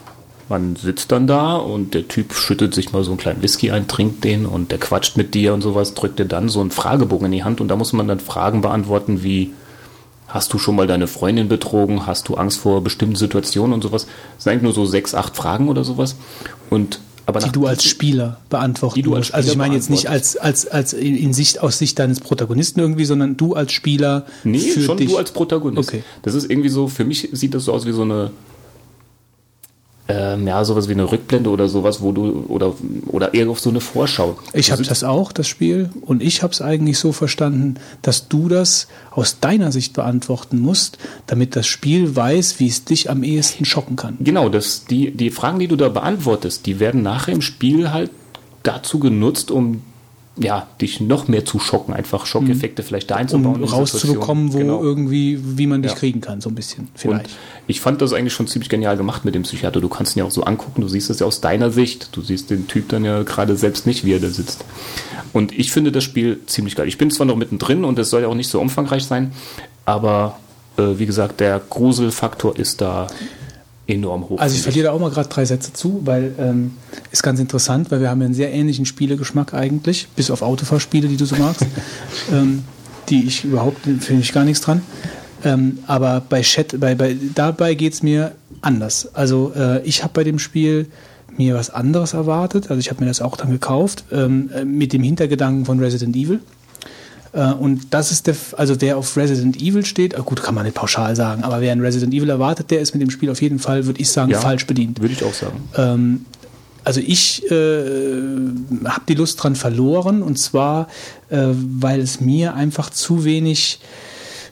[0.49, 3.89] Man sitzt dann da und der Typ schüttet sich mal so einen kleinen Whisky ein,
[3.89, 7.27] trinkt den und der quatscht mit dir und sowas, drückt dir dann so einen Fragebogen
[7.27, 9.53] in die Hand und da muss man dann Fragen beantworten wie,
[10.29, 14.07] hast du schon mal deine Freundin betrogen, hast du Angst vor bestimmten Situationen und sowas.
[14.35, 16.17] Das sind eigentlich nur so sechs, acht Fragen oder sowas.
[16.71, 17.01] Und
[17.37, 19.35] aber die du als Spieler beantworten Die du als musst.
[19.35, 22.81] Also ich Spieler meine jetzt nicht als, als, als in Sicht, aus Sicht deines Protagonisten
[22.81, 25.11] irgendwie, sondern du als Spieler Nee, für schon dich.
[25.11, 25.89] du als Protagonist.
[25.89, 26.03] Okay.
[26.23, 28.31] Das ist irgendwie so, für mich sieht das so aus wie so eine,
[30.13, 32.75] ähm, ja, sowas wie eine Rückblende oder sowas, wo du, oder,
[33.07, 34.37] oder eher auf so eine Vorschau.
[34.53, 38.29] Ich Du habe das auch, das Spiel, und ich habe es eigentlich so verstanden, dass
[38.29, 43.23] du das aus deiner Sicht beantworten musst, damit das Spiel weiß, wie es dich am
[43.23, 44.19] ehesten schocken kann.
[44.21, 48.11] Genau, das, die, die Fragen, die du da beantwortest, die werden nachher im Spiel halt
[48.63, 49.83] dazu genutzt, um
[50.37, 53.63] ja, dich noch mehr zu schocken, einfach Schockeffekte vielleicht da einzubauen.
[53.63, 54.59] Um rauszubekommen, wo.
[54.59, 54.83] Genau.
[54.83, 55.99] irgendwie, wie man dich Ja.
[55.99, 56.85] kriegen kann, so ein bisschen.
[56.85, 57.31] Und Vielleicht.
[57.67, 59.81] ich fand das eigentlich schon ziemlich genial gemacht mit dem Psychiater.
[59.83, 62.09] Du kannst ihn ja auch so angucken, du siehst es ja aus deiner Sicht.
[62.13, 64.65] Du siehst den Typ dann ja gerade selbst nicht, wie er da sitzt.
[65.35, 66.89] Und ich finde das Spiel ziemlich geil.
[66.89, 69.33] Ich bin zwar noch mittendrin und es soll ja auch nicht so umfangreich sein,
[69.85, 70.39] aber
[70.79, 73.07] äh, wie gesagt, der Gruselfaktor ist da
[73.87, 74.39] enorm hoch.
[74.39, 76.73] Also ich verliere da auch mal gerade drei Sätze zu, weil ähm,
[77.11, 81.09] ist ganz interessant, weil wir haben ja einen sehr ähnlichen Spielegeschmack eigentlich, bis auf Autofahrspiele,
[81.09, 81.67] die du so magst,
[82.33, 82.65] ähm,
[83.09, 84.83] die ich überhaupt finde ich gar nichts dran.
[85.45, 89.15] Ähm, aber bei Chat, bei, bei dabei geht es mir anders.
[89.15, 90.87] Also äh, ich habe bei dem Spiel
[91.37, 92.71] mir was anderes erwartet.
[92.71, 96.15] Also ich habe mir das auch dann gekauft ähm, äh, mit dem Hintergedanken von Resident
[96.15, 96.41] Evil.
[97.33, 100.65] Äh, Und das ist der, also wer auf Resident Evil steht, äh, gut, kann man
[100.65, 103.41] nicht pauschal sagen, aber wer ein Resident Evil erwartet, der ist mit dem Spiel auf
[103.41, 104.41] jeden Fall, würde ich sagen, Ja.
[104.41, 105.01] falsch bedient.
[105.01, 105.69] Würde ich auch sagen.
[105.77, 106.25] Ähm,
[106.85, 107.55] also ich äh,
[108.85, 110.89] habe die Lust dran verloren und zwar,
[111.31, 113.79] äh, weil es mir einfach zu wenig,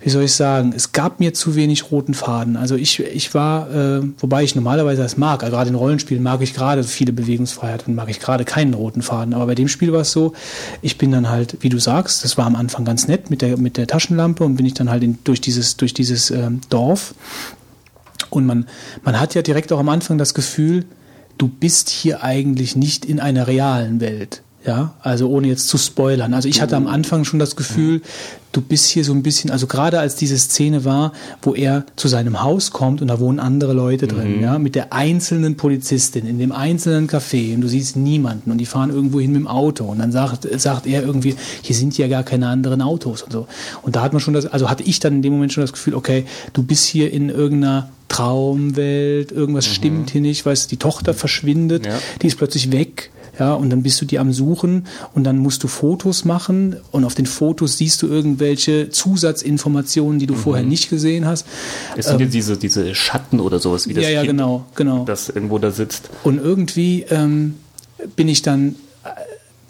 [0.00, 2.56] wie soll ich sagen, es gab mir zu wenig roten Faden.
[2.56, 6.40] Also ich, ich war, äh, wobei ich normalerweise das mag, also gerade in Rollenspielen mag
[6.40, 9.34] ich gerade viele Bewegungsfreiheit und mag ich gerade keinen roten Faden.
[9.34, 10.32] Aber bei dem Spiel war es so,
[10.80, 13.58] ich bin dann halt, wie du sagst, das war am Anfang ganz nett mit der,
[13.58, 17.14] mit der Taschenlampe und bin ich dann halt in, durch dieses, durch dieses ähm, Dorf
[18.30, 18.66] und man,
[19.02, 20.84] man hat ja direkt auch am Anfang das Gefühl,
[21.38, 24.42] du bist hier eigentlich nicht in einer realen Welt.
[24.66, 26.34] Ja, also ohne jetzt zu spoilern.
[26.34, 28.02] Also ich hatte am Anfang schon das Gefühl,
[28.52, 32.08] du bist hier so ein bisschen, also gerade als diese Szene war, wo er zu
[32.08, 36.38] seinem Haus kommt und da wohnen andere Leute drin, ja, mit der einzelnen Polizistin in
[36.38, 39.84] dem einzelnen Café und du siehst niemanden und die fahren irgendwo hin mit dem Auto
[39.86, 43.46] und dann sagt, sagt er irgendwie, hier sind ja gar keine anderen Autos und so.
[43.80, 45.72] Und da hat man schon das, also hatte ich dann in dem Moment schon das
[45.72, 50.76] Gefühl, okay, du bist hier in irgendeiner Traumwelt, irgendwas stimmt hier nicht, weißt du, die
[50.76, 51.98] Tochter verschwindet, Ja.
[52.20, 53.10] die ist plötzlich weg.
[53.40, 57.04] Ja, und dann bist du die am Suchen und dann musst du Fotos machen und
[57.04, 61.46] auf den Fotos siehst du irgendwelche Zusatzinformationen, die du vorher nicht gesehen hast.
[61.96, 64.66] Es sind jetzt diese, diese Schatten oder sowas, wie das Ähm, ja, ja, Kind, genau,
[64.74, 65.04] genau.
[65.06, 66.10] das irgendwo da sitzt.
[66.22, 67.54] Und irgendwie ähm,
[68.14, 68.76] bin ich dann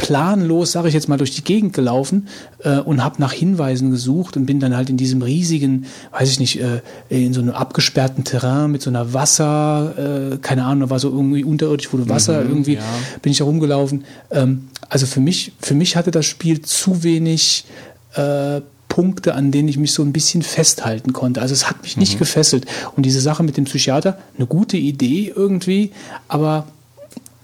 [0.00, 2.28] planlos, sage ich jetzt mal, durch die Gegend gelaufen
[2.64, 6.40] äh, und habe nach Hinweisen gesucht und bin dann halt in diesem riesigen, weiß ich
[6.40, 6.80] nicht, äh,
[7.10, 11.44] in so einem abgesperrten Terrain mit so einer Wasser, äh, keine Ahnung, war so irgendwie
[11.44, 12.82] unterirdisch, du Wasser irgendwie, ja.
[13.20, 14.04] bin ich da rumgelaufen.
[14.30, 17.66] Ähm, also für mich, für mich hatte das Spiel zu wenig
[18.14, 21.42] äh, Punkte, an denen ich mich so ein bisschen festhalten konnte.
[21.42, 22.64] Also es hat mich nicht gefesselt.
[22.96, 25.90] Und diese Sache mit dem Psychiater, eine gute Idee irgendwie,
[26.26, 26.66] aber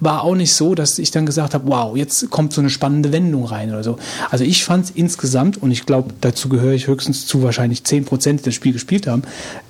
[0.00, 3.12] war auch nicht so, dass ich dann gesagt habe, wow, jetzt kommt so eine spannende
[3.12, 3.98] Wendung rein oder so.
[4.30, 8.32] Also ich fand es insgesamt, und ich glaube, dazu gehöre ich höchstens zu wahrscheinlich 10%,
[8.36, 9.22] die das Spiel gespielt haben,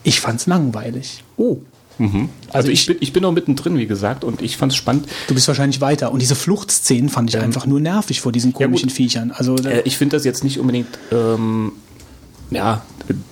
[0.03, 1.23] ich fand es langweilig.
[1.37, 1.59] Oh.
[2.53, 5.07] Also, ich, bin, ich bin noch mittendrin, wie gesagt, und ich fand es spannend.
[5.29, 6.13] Du bist wahrscheinlich weiter.
[6.13, 8.97] Und diese Fluchtszenen fand ich einfach nur nervig vor diesen komischen gut.
[8.97, 9.31] Viechern.
[9.31, 11.73] Also Äh, ich finde das jetzt nicht unbedingt, ähm,
[12.51, 12.83] ja,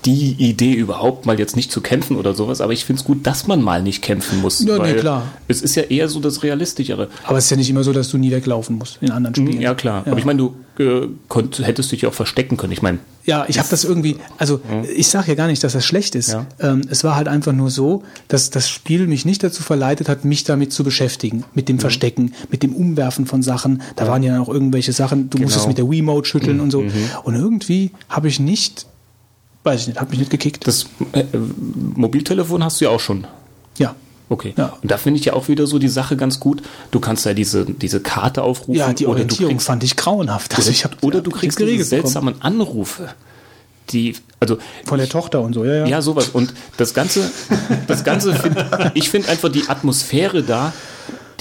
[0.04, 3.26] die Idee überhaupt mal jetzt nicht zu kämpfen oder sowas, aber ich finde es gut,
[3.26, 4.60] dass man mal nicht kämpfen muss.
[4.64, 5.24] Ja, nee, klar.
[5.48, 7.08] Es ist ja eher so das Realistischere.
[7.24, 9.56] aber es ist ja nicht immer so, dass du nie weglaufen musst in anderen Spielen.
[9.56, 10.04] Mhm, Ja, klar.
[10.06, 12.72] Aber ich meine, du äh, konnt, hättest dich ja auch verstecken können.
[12.72, 14.60] Ich meine, Ja, ich habe das irgendwie, also
[14.94, 16.32] ich sage ja gar nicht, dass das schlecht ist.
[16.32, 16.46] Ja.
[16.60, 20.24] Ähm, es war halt einfach nur so, dass das Spiel mich nicht dazu verleitet hat,
[20.24, 21.44] mich damit zu beschäftigen.
[21.54, 23.82] Mit dem Verstecken, mit dem Umwerfen von Sachen.
[23.96, 26.84] Da waren ja noch irgendwelche Sachen, du musstest mit der Wiimote schütteln und so.
[27.24, 28.86] Und irgendwie habe ich nicht,
[29.64, 30.66] weiß ich nicht, habe mich nicht gekickt.
[30.66, 31.24] das äh,
[31.94, 33.26] Mobiltelefon hast du ja auch schon.
[33.78, 33.94] ja.
[34.30, 34.54] Okay.
[34.56, 34.72] Ja.
[34.80, 36.62] Und da finde ich ja auch wieder so die Sache ganz gut.
[36.90, 38.74] Du kannst ja diese, diese Karte aufrufen.
[38.74, 40.56] Ja, die Orientierung kriegst, fand ich grauenhaft.
[40.56, 42.06] Also ich hab, oder du kriegst diese geregelt bekommen.
[42.06, 43.10] seltsamen Anrufe.
[43.90, 45.86] Die, also Von der Tochter und so, ja, ja.
[45.86, 46.30] Ja, sowas.
[46.30, 47.30] Und das Ganze,
[47.86, 48.56] das Ganze, find,
[48.94, 50.72] ich finde einfach die Atmosphäre da,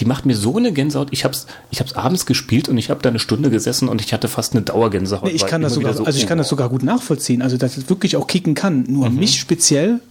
[0.03, 1.07] die macht mir so eine Gänsehaut.
[1.11, 4.11] Ich hab's, ich hab's abends gespielt und ich habe da eine Stunde gesessen und ich
[4.11, 5.23] hatte fast eine Dauergänsehaut.
[5.23, 7.77] Nee, ich kann das sogar, so, also ich kann das sogar gut nachvollziehen, also dass
[7.77, 8.83] es wirklich auch kicken kann.
[8.90, 9.15] Nur Mhm.
[9.19, 10.01] mich speziell,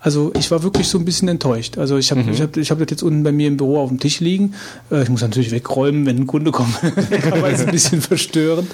[0.00, 1.76] also ich war wirklich so ein bisschen enttäuscht.
[1.76, 2.30] Also ich habe Mhm.
[2.32, 4.54] ich hab, ich hab das jetzt unten bei mir im Büro auf dem Tisch liegen.
[4.90, 6.74] Äh, Ich muss natürlich wegräumen, wenn ein Kunde kommt.
[7.30, 8.70] Aber es ist ein bisschen verstörend.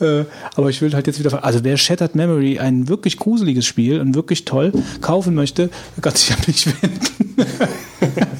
[0.00, 0.24] Äh,
[0.56, 1.44] Aber ich will halt jetzt wieder.
[1.44, 4.72] Also wer Shattered Memory, ein wirklich gruseliges Spiel und wirklich toll,
[5.02, 5.68] kaufen möchte,
[6.00, 7.36] kann sich an mich wenden.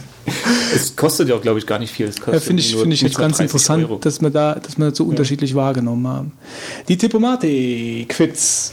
[0.75, 2.07] Es kostet ja auch, glaube ich, gar nicht viel.
[2.07, 3.97] Es Ja, finde ich, nur finde ich jetzt ganz 30 interessant, Euro.
[3.97, 6.33] dass wir da, dass wir das so unterschiedlich wahrgenommen haben.
[6.89, 8.73] Die Tippomatik-Quiz.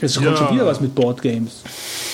[0.00, 0.36] Jetzt kommt Ja.
[0.36, 1.62] schon wieder was mit Boardgames.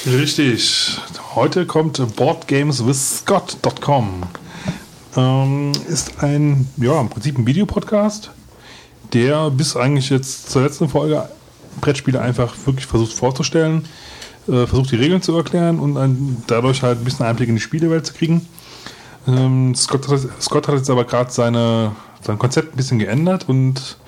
[0.07, 0.98] Richtig.
[1.34, 4.23] Heute kommt boardgameswithscott.com.
[5.16, 8.31] Ähm, ist ein, ja, im Prinzip ein Videopodcast,
[9.15, 11.28] der bis eigentlich jetzt zur letzten Folge
[11.81, 13.84] Brettspiele einfach wirklich versucht vorzustellen,
[14.48, 17.60] äh, versucht die Regeln zu erklären und ein, dadurch halt ein bisschen Einblick in die
[17.60, 18.47] Spielewelt zu kriegen.
[19.28, 21.92] Ähm, Scott, hat, Scott hat jetzt aber gerade seine,
[22.23, 23.98] sein Konzept ein bisschen geändert und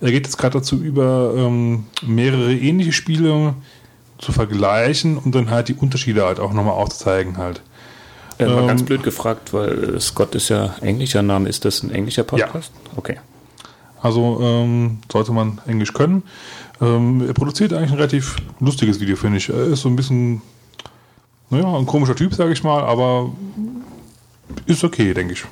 [0.00, 3.54] er geht jetzt gerade dazu über, ähm, mehrere ähnliche Spiele
[4.18, 7.62] zu vergleichen und dann halt die Unterschiede halt auch nochmal aufzuzeigen halt.
[8.38, 11.48] Äh, mal Ähm, ganz blöd gefragt, weil äh, Scott ist ja englischer Name.
[11.48, 12.72] Ist das ein englischer Podcast?
[12.96, 13.16] Okay.
[14.02, 16.22] Also ähm, sollte man Englisch können.
[16.80, 19.48] Ähm, er produziert eigentlich ein relativ lustiges Video, finde ich.
[19.48, 20.42] Er ist so ein bisschen,
[21.48, 23.32] naja, ein komischer Typ, sage ich mal, aber
[24.66, 25.44] ist okay, denke ich.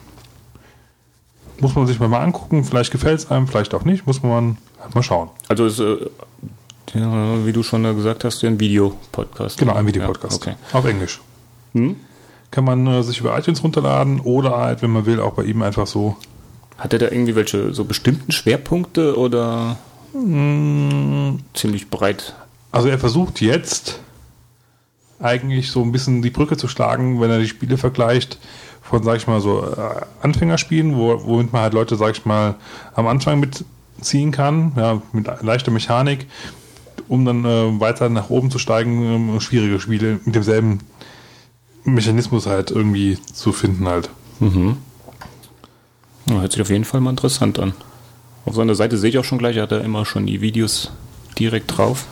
[1.60, 4.94] Muss man sich mal angucken, vielleicht gefällt es einem, vielleicht auch nicht, muss man halt
[4.94, 5.31] mal schauen.
[5.48, 5.97] Also ist, äh,
[6.94, 9.58] wie du schon gesagt hast, ein Videopodcast.
[9.58, 10.44] Genau, ein Videopodcast.
[10.44, 10.76] Ja, okay.
[10.76, 11.20] Auf Englisch.
[11.73, 11.97] Hm?
[12.50, 15.62] Kann man äh, sich über iTunes runterladen oder halt, wenn man will, auch bei ihm
[15.62, 16.16] einfach so.
[16.78, 19.76] Hat er da irgendwie welche so bestimmten Schwerpunkte oder
[20.14, 21.39] Mm.
[21.55, 22.34] ziemlich breit?
[22.70, 23.98] Also er versucht jetzt
[25.20, 28.39] eigentlich so ein bisschen die Brücke zu schlagen, wenn er die Spiele vergleicht
[28.84, 32.54] von, sag ich mal, so äh, Anfängerspielen, wo, womit man halt Leute, sag ich mal,
[32.94, 36.26] am Anfang mitziehen kann, ja, mit leichter Mechanik,
[37.08, 40.80] um dann äh, weiter nach oben zu steigen, ähm, schwierige Spiele mit demselben
[41.84, 44.10] Mechanismus halt irgendwie zu finden halt.
[46.26, 47.74] Ja, hört sich auf jeden Fall mal interessant an.
[48.46, 50.92] Auf seiner Seite sehe ich auch schon gleich, hat er immer schon die Videos
[51.38, 52.06] direkt drauf.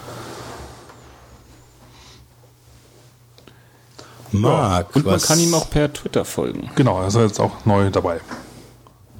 [4.32, 6.70] Marc, Und man kann ihm auch per Twitter folgen.
[6.74, 8.20] Genau, er ist jetzt auch neu dabei.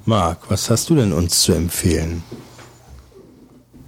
[0.05, 2.23] Marc, was hast du denn uns zu empfehlen?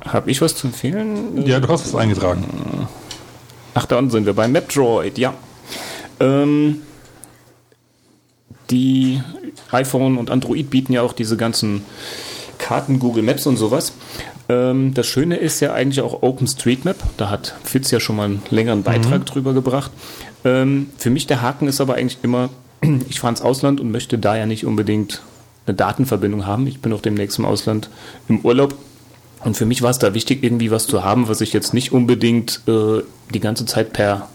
[0.05, 1.45] Habe ich was zu empfehlen?
[1.45, 2.87] Ja, du hast es eingetragen.
[3.73, 5.33] Ach, da unten sind wir bei Metroid, ja.
[6.19, 6.81] Ähm,
[8.69, 9.21] die
[9.71, 11.83] iPhone und Android bieten ja auch diese ganzen
[12.57, 13.93] Karten, Google Maps und sowas.
[14.47, 16.97] Ähm, das Schöne ist ja eigentlich auch OpenStreetMap.
[17.17, 19.91] Da hat Fitz ja schon mal einen längeren Beitrag drüber gebracht.
[20.43, 22.49] Ähm, für mich der Haken ist aber eigentlich immer,
[23.09, 25.21] ich fahre ins Ausland und möchte da ja nicht unbedingt
[25.65, 26.67] eine Datenverbindung haben.
[26.67, 27.89] Ich bin auch demnächst im Ausland
[28.27, 28.75] im Urlaub.
[29.43, 31.91] Und für mich war es da wichtig, irgendwie was zu haben, was ich jetzt nicht
[31.91, 33.01] unbedingt äh,
[33.33, 34.29] die ganze Zeit per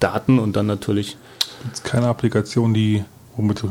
[0.00, 1.16] Daten und dann natürlich.
[1.66, 3.04] Jetzt keine Applikation, die
[3.36, 3.64] womit.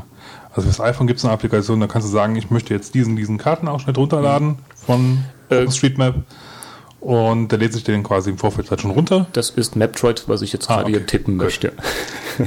[0.52, 3.16] Also fürs iPhone gibt es eine Applikation, da kannst du sagen, ich möchte jetzt diesen,
[3.16, 6.16] diesen Kartenausschnitt runterladen von Äh, OpenStreetMap.
[7.02, 9.28] Und der lädt sich den quasi im Vorfeld halt schon runter.
[9.34, 10.98] Das ist Metroid, was ich jetzt Ah, gerade okay.
[10.98, 11.46] hier tippen Gut.
[11.46, 11.68] möchte.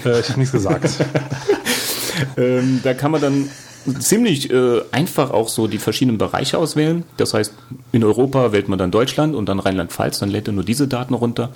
[0.04, 0.90] Äh, ich habe nichts gesagt.
[2.36, 3.48] Ähm, da kann man dann
[3.98, 7.04] ziemlich äh, einfach auch so die verschiedenen Bereiche auswählen.
[7.16, 7.54] Das heißt,
[7.90, 11.14] in Europa wählt man dann Deutschland und dann Rheinland-Pfalz, dann lädt er nur diese Daten
[11.14, 11.52] runter.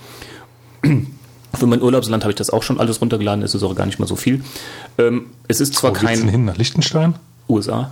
[1.54, 3.98] Für mein Urlaubsland habe ich das auch schon alles runtergeladen, es ist auch gar nicht
[3.98, 4.42] mal so viel.
[4.98, 6.28] Ähm, es ist zwar Wo geht's denn kein.
[6.28, 6.44] hin?
[6.44, 7.14] Nach Liechtenstein?
[7.48, 7.90] USA.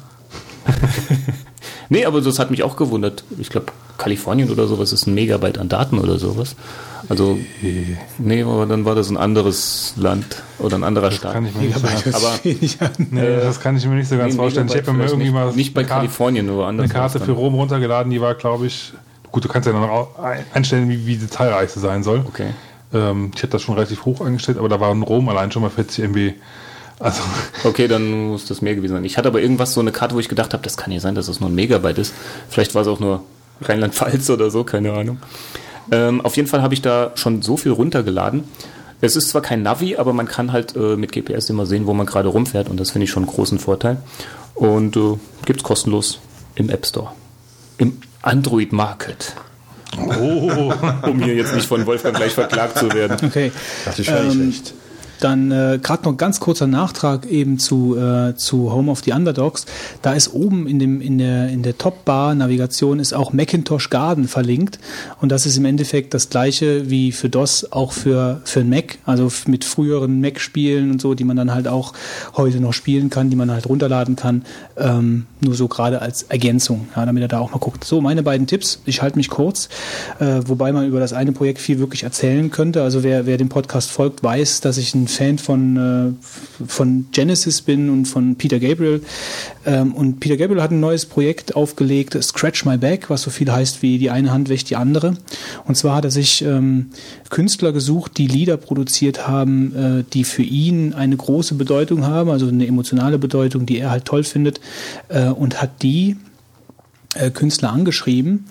[1.89, 3.25] nee, aber das hat mich auch gewundert.
[3.39, 3.67] Ich glaube,
[3.99, 6.57] Kalifornien oder sowas ist ein Megabyte an Daten oder sowas.
[7.09, 7.39] Also,
[8.19, 11.35] nee, aber dann war das ein anderes Land oder ein anderer Staat.
[11.35, 14.33] Kann ich mir nicht so ganz, Aber nee, das kann ich mir nicht so ganz
[14.33, 14.67] nee, vorstellen.
[14.69, 16.85] Ich Megabyte habe mir irgendwie mal nicht, nicht bei Karte- Kalifornien, nur anders.
[16.85, 18.95] eine Karte für Rom runtergeladen, die war, glaube ich,
[19.31, 22.25] gut, du kannst ja dann auch ein- einstellen, wie, wie detailreich sie sein soll.
[22.27, 22.51] Okay.
[22.95, 25.63] Ähm, ich hätte das schon relativ hoch eingestellt, aber da war in Rom allein schon
[25.63, 26.35] mal 40 MB.
[27.01, 27.21] Also,
[27.65, 29.05] Okay, dann muss das mehr gewesen sein.
[29.05, 31.15] Ich hatte aber irgendwas, so eine Karte, wo ich gedacht habe, das kann ja sein,
[31.15, 32.15] dass das nur ein Megabyte ist.
[32.49, 33.23] Vielleicht war es auch nur
[33.61, 35.19] Rheinland-Pfalz oder so, keine Ahnung.
[35.91, 38.45] Ähm, auf jeden Fall habe ich da schon so viel runtergeladen.
[39.01, 41.93] Es ist zwar kein Navi, aber man kann halt äh, mit GPS immer sehen, wo
[41.93, 43.99] man gerade rumfährt und das finde ich schon einen großen Vorteil.
[44.55, 46.21] Und äh, gibt es kostenlos
[46.55, 47.11] im App Store.
[47.77, 49.35] Im Android Market.
[49.99, 50.73] Oh,
[51.09, 53.17] Um hier jetzt nicht von Wolfgang gleich verklagt zu werden.
[53.27, 53.53] Okay.
[53.85, 54.75] Das ist schon nicht Ähm, schlecht.
[55.21, 59.67] Dann äh, gerade noch ganz kurzer Nachtrag eben zu, äh, zu Home of the Underdogs.
[60.03, 64.79] Da ist oben in, dem, in der, in der Top-Bar-Navigation ist auch Macintosh Garden verlinkt.
[65.21, 68.99] Und das ist im Endeffekt das gleiche wie für DOS auch für, für ein Mac.
[69.05, 71.93] Also mit früheren Mac-Spielen und so, die man dann halt auch
[72.37, 74.45] heute noch spielen kann, die man halt runterladen kann.
[74.77, 77.85] Ähm, nur so gerade als Ergänzung, ja, damit er da auch mal guckt.
[77.85, 78.81] So, meine beiden Tipps.
[78.87, 79.69] Ich halte mich kurz,
[80.19, 82.83] äh, wobei man über das eine Projekt viel wirklich erzählen könnte.
[82.83, 87.63] Also wer, wer dem Podcast folgt, weiß, dass ich ein Fan von, äh, von Genesis
[87.63, 89.03] bin und von Peter Gabriel.
[89.67, 93.51] Ähm, und Peter Gabriel hat ein neues Projekt aufgelegt, Scratch My Back, was so viel
[93.51, 95.17] heißt wie die eine Hand wäscht die andere.
[95.65, 96.91] Und zwar hat er sich ähm,
[97.31, 102.49] Künstler gesucht, die Lieder produziert haben, äh, die für ihn eine große Bedeutung haben, also
[102.49, 104.61] eine emotionale Bedeutung, die er halt toll findet,
[105.09, 106.17] äh, und hat die
[107.15, 108.47] äh, Künstler angeschrieben,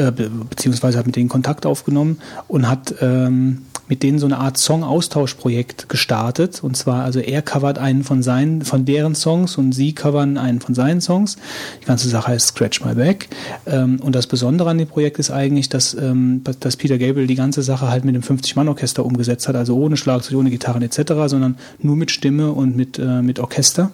[0.00, 4.38] äh, be beziehungsweise hat mit denen Kontakt aufgenommen und hat ähm, mit denen so eine
[4.38, 6.62] Art Song-Austauschprojekt gestartet.
[6.62, 10.60] Und zwar, also er covert einen von seinen, von deren Songs und sie covern einen
[10.60, 11.36] von seinen Songs.
[11.82, 13.28] Die ganze Sache heißt Scratch My Back.
[13.66, 17.34] Ähm, und das Besondere an dem Projekt ist eigentlich, dass, ähm, dass Peter Gabriel die
[17.34, 21.58] ganze Sache halt mit dem 50-Mann-Orchester umgesetzt hat, also ohne Schlagzeug, ohne Gitarren etc., sondern
[21.80, 23.90] nur mit Stimme und mit, äh, mit Orchester.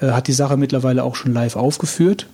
[0.00, 2.26] Äh, hat die Sache mittlerweile auch schon live aufgeführt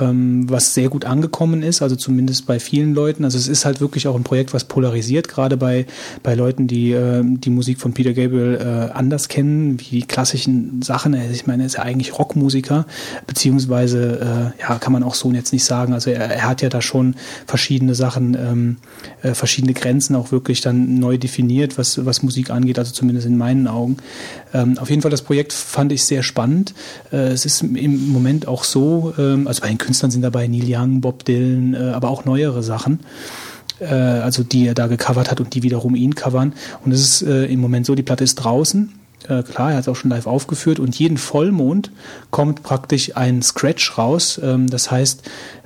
[0.00, 3.24] was sehr gut angekommen ist, also zumindest bei vielen Leuten.
[3.24, 5.86] Also es ist halt wirklich auch ein Projekt, was polarisiert, gerade bei,
[6.22, 10.82] bei Leuten, die äh, die Musik von Peter Gabriel äh, anders kennen, wie die klassischen
[10.82, 11.14] Sachen.
[11.14, 12.86] Also Ich meine, er ist ja eigentlich Rockmusiker,
[13.26, 15.92] beziehungsweise, äh, ja, kann man auch so jetzt nicht sagen.
[15.92, 17.14] Also er, er hat ja da schon
[17.46, 18.76] verschiedene Sachen, ähm,
[19.22, 23.36] äh, verschiedene Grenzen auch wirklich dann neu definiert, was, was Musik angeht, also zumindest in
[23.36, 23.96] meinen Augen.
[24.52, 26.74] Ähm, auf jeden Fall, das Projekt fand ich sehr spannend.
[27.12, 30.64] Äh, es ist im Moment auch so, ähm, also bei den Künstlern sind dabei Neil
[30.66, 33.00] Young, Bob Dylan, äh, aber auch neuere Sachen,
[33.80, 36.54] äh, also die er da gecovert hat und die wiederum ihn covern.
[36.84, 38.92] Und es ist äh, im Moment so, die Platte ist draußen.
[39.28, 41.90] Äh, klar, er hat es auch schon live aufgeführt und jeden Vollmond
[42.30, 44.40] kommt praktisch ein Scratch raus.
[44.42, 45.22] Ähm, das heißt,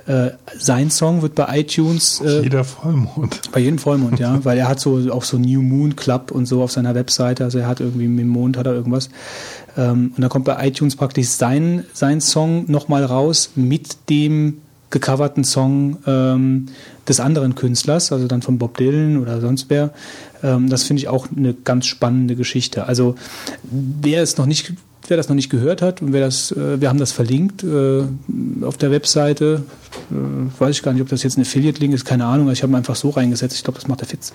[0.07, 3.41] äh, sein Song wird bei iTunes äh, jeder Vollmond.
[3.51, 6.63] bei jedem Vollmond, ja, weil er hat so auch so New Moon Club und so
[6.63, 9.09] auf seiner Webseite, also er hat irgendwie mit dem Mond hat er irgendwas.
[9.77, 15.43] Ähm, und dann kommt bei iTunes praktisch sein, sein Song nochmal raus mit dem gecoverten
[15.43, 16.67] Song ähm,
[17.07, 19.93] des anderen Künstlers, also dann von Bob Dylan oder sonst wer.
[20.41, 22.85] Ähm, das finde ich auch eine ganz spannende Geschichte.
[22.85, 23.15] Also
[23.63, 24.73] wer es noch nicht
[25.09, 28.03] wer das noch nicht gehört hat und wer das, äh, wir haben das verlinkt äh,
[28.61, 29.63] auf der Webseite,
[30.11, 32.63] äh, weiß ich gar nicht, ob das jetzt ein Affiliate-Link ist, keine Ahnung, aber ich
[32.63, 34.33] habe ihn einfach so reingesetzt, ich glaube, das macht der Fitz.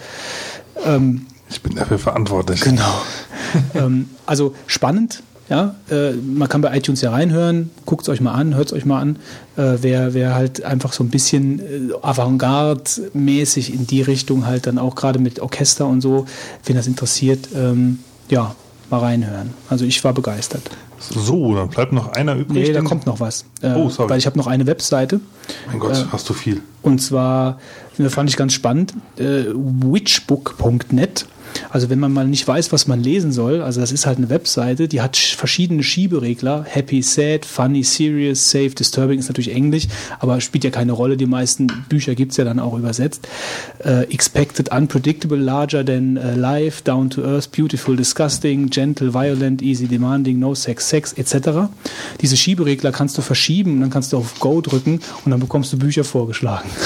[0.85, 2.61] Ähm, Ich bin dafür verantwortlich.
[2.61, 3.03] Genau.
[3.75, 5.23] ähm, also spannend.
[5.51, 8.73] Ja, äh, man kann bei iTunes ja reinhören, guckt es euch mal an, hört es
[8.73, 9.17] euch mal an.
[9.59, 14.79] Äh, wer, wer halt einfach so ein bisschen äh, Avantgarde-mäßig in die Richtung halt dann
[14.79, 16.25] auch gerade mit Orchester und so,
[16.65, 17.99] wenn das interessiert, ähm,
[18.31, 18.55] ja,
[18.89, 19.51] mal reinhören.
[19.69, 20.63] Also ich war begeistert.
[20.99, 22.69] So, dann bleibt noch einer übrig.
[22.69, 23.45] Nee, da kommt noch was.
[23.61, 24.09] Äh, Oh, sorry.
[24.09, 25.21] Weil ich habe noch eine Webseite.
[25.69, 26.63] Mein Gott, hast du viel.
[26.81, 27.59] Und zwar,
[27.99, 31.27] das fand ich ganz spannend, äh, witchbook.net.
[31.75, 34.31] Also wenn man mal nicht weiß, was man lesen soll, also das ist halt eine
[34.31, 39.89] Webseite, die hat sch- verschiedene Schieberegler, Happy, Sad, Funny, Serious, Safe, Disturbing ist natürlich Englisch,
[40.21, 43.27] aber spielt ja keine Rolle, die meisten Bücher gibt's ja dann auch übersetzt.
[43.85, 49.89] Äh, expected, Unpredictable, Larger than äh, Life, Down to Earth, Beautiful, Disgusting, Gentle, Violent, Easy,
[49.89, 51.69] Demanding, No Sex, Sex etc.
[52.21, 55.73] Diese Schieberegler kannst du verschieben und dann kannst du auf Go drücken und dann bekommst
[55.73, 56.71] du Bücher vorgeschlagen.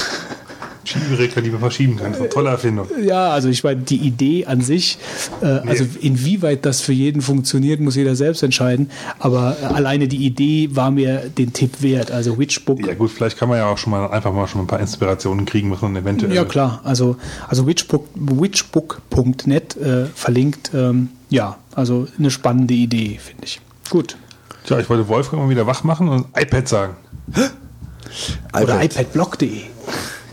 [0.88, 2.08] Schieberegler, die man verschieben kann.
[2.08, 2.86] Das ist eine tolle Erfindung.
[3.02, 4.98] Ja, also ich meine, die Idee an sich,
[5.40, 8.90] äh, also inwieweit das für jeden funktioniert, muss jeder selbst entscheiden.
[9.18, 12.10] Aber äh, alleine die Idee war mir den Tipp wert.
[12.10, 12.86] Also Witchbook.
[12.86, 15.46] Ja gut, vielleicht kann man ja auch schon mal einfach mal schon ein paar Inspirationen
[15.46, 16.32] kriegen, was man eventuell.
[16.32, 17.16] Ja klar, also,
[17.48, 20.70] also Witchbook, witchbook.net äh, verlinkt.
[20.74, 23.60] Ähm, ja, also eine spannende Idee, finde ich.
[23.90, 24.16] Gut.
[24.64, 26.96] Tja, ich wollte Wolfgang mal wieder wach machen und iPad sagen.
[28.52, 28.84] Oder iPad.
[28.84, 29.62] iPadblog.de.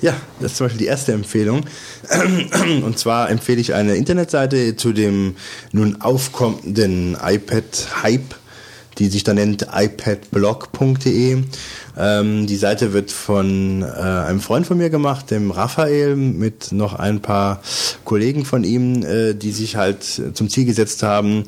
[0.01, 1.65] Ja, das ist zum Beispiel die erste Empfehlung.
[2.83, 5.35] Und zwar empfehle ich eine Internetseite zu dem
[5.72, 8.35] nun aufkommenden iPad-Hype,
[8.98, 11.43] die sich da nennt ipadblog.de.
[11.98, 16.93] Ähm, die Seite wird von äh, einem Freund von mir gemacht, dem Raphael, mit noch
[16.93, 17.61] ein paar
[18.03, 21.43] Kollegen von ihm, äh, die sich halt zum Ziel gesetzt haben,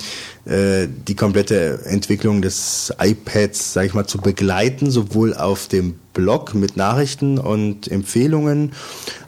[0.46, 6.56] äh, die komplette Entwicklung des iPads, sage ich mal, zu begleiten, sowohl auf dem Blog
[6.56, 8.72] mit Nachrichten und Empfehlungen,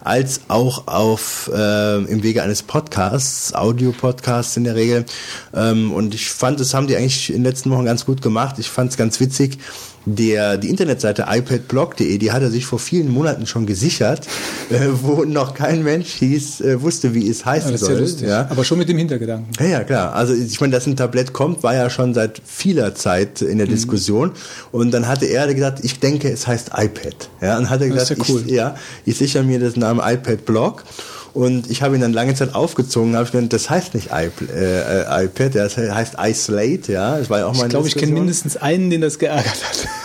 [0.02, 5.06] als auch auf äh, im Wege eines Podcasts, Audio-Podcasts in der Regel.
[5.54, 8.56] Ähm, und ich fand, das haben die eigentlich in den letzten Wochen ganz gut gemacht.
[8.58, 9.60] Ich fand es ganz witzig.
[10.06, 14.26] Der, die Internetseite ipadblog.de, die hat er sich vor vielen Monaten schon gesichert,
[14.70, 18.02] äh, wo noch kein Mensch hieß, äh, wusste, wie es heißen Das ist ja soll.
[18.04, 18.28] lustig.
[18.28, 18.48] Ja.
[18.50, 19.48] Aber schon mit dem Hintergedanken.
[19.60, 20.14] Ja, ja, klar.
[20.14, 23.68] Also ich meine, dass ein Tablett kommt, war ja schon seit vieler Zeit in der
[23.68, 23.72] Mhm.
[23.72, 24.32] Diskussion.
[24.72, 27.30] Und dann hatte er gesagt, ich denke, es heißt iPad.
[27.42, 28.44] Ja, und hat er Das gesagt, ja cool.
[28.46, 30.84] ich, ja, ich sichere mir das Namen iPad Blog.
[31.34, 34.42] Und ich habe ihn dann lange Zeit aufgezogen, habe ich gedacht, das heißt nicht iP
[34.50, 37.18] äh, iPad, das heißt iSlate, ja.
[37.18, 39.88] Das war ja auch mal Ich glaube, ich kenne mindestens einen, den das geärgert hat.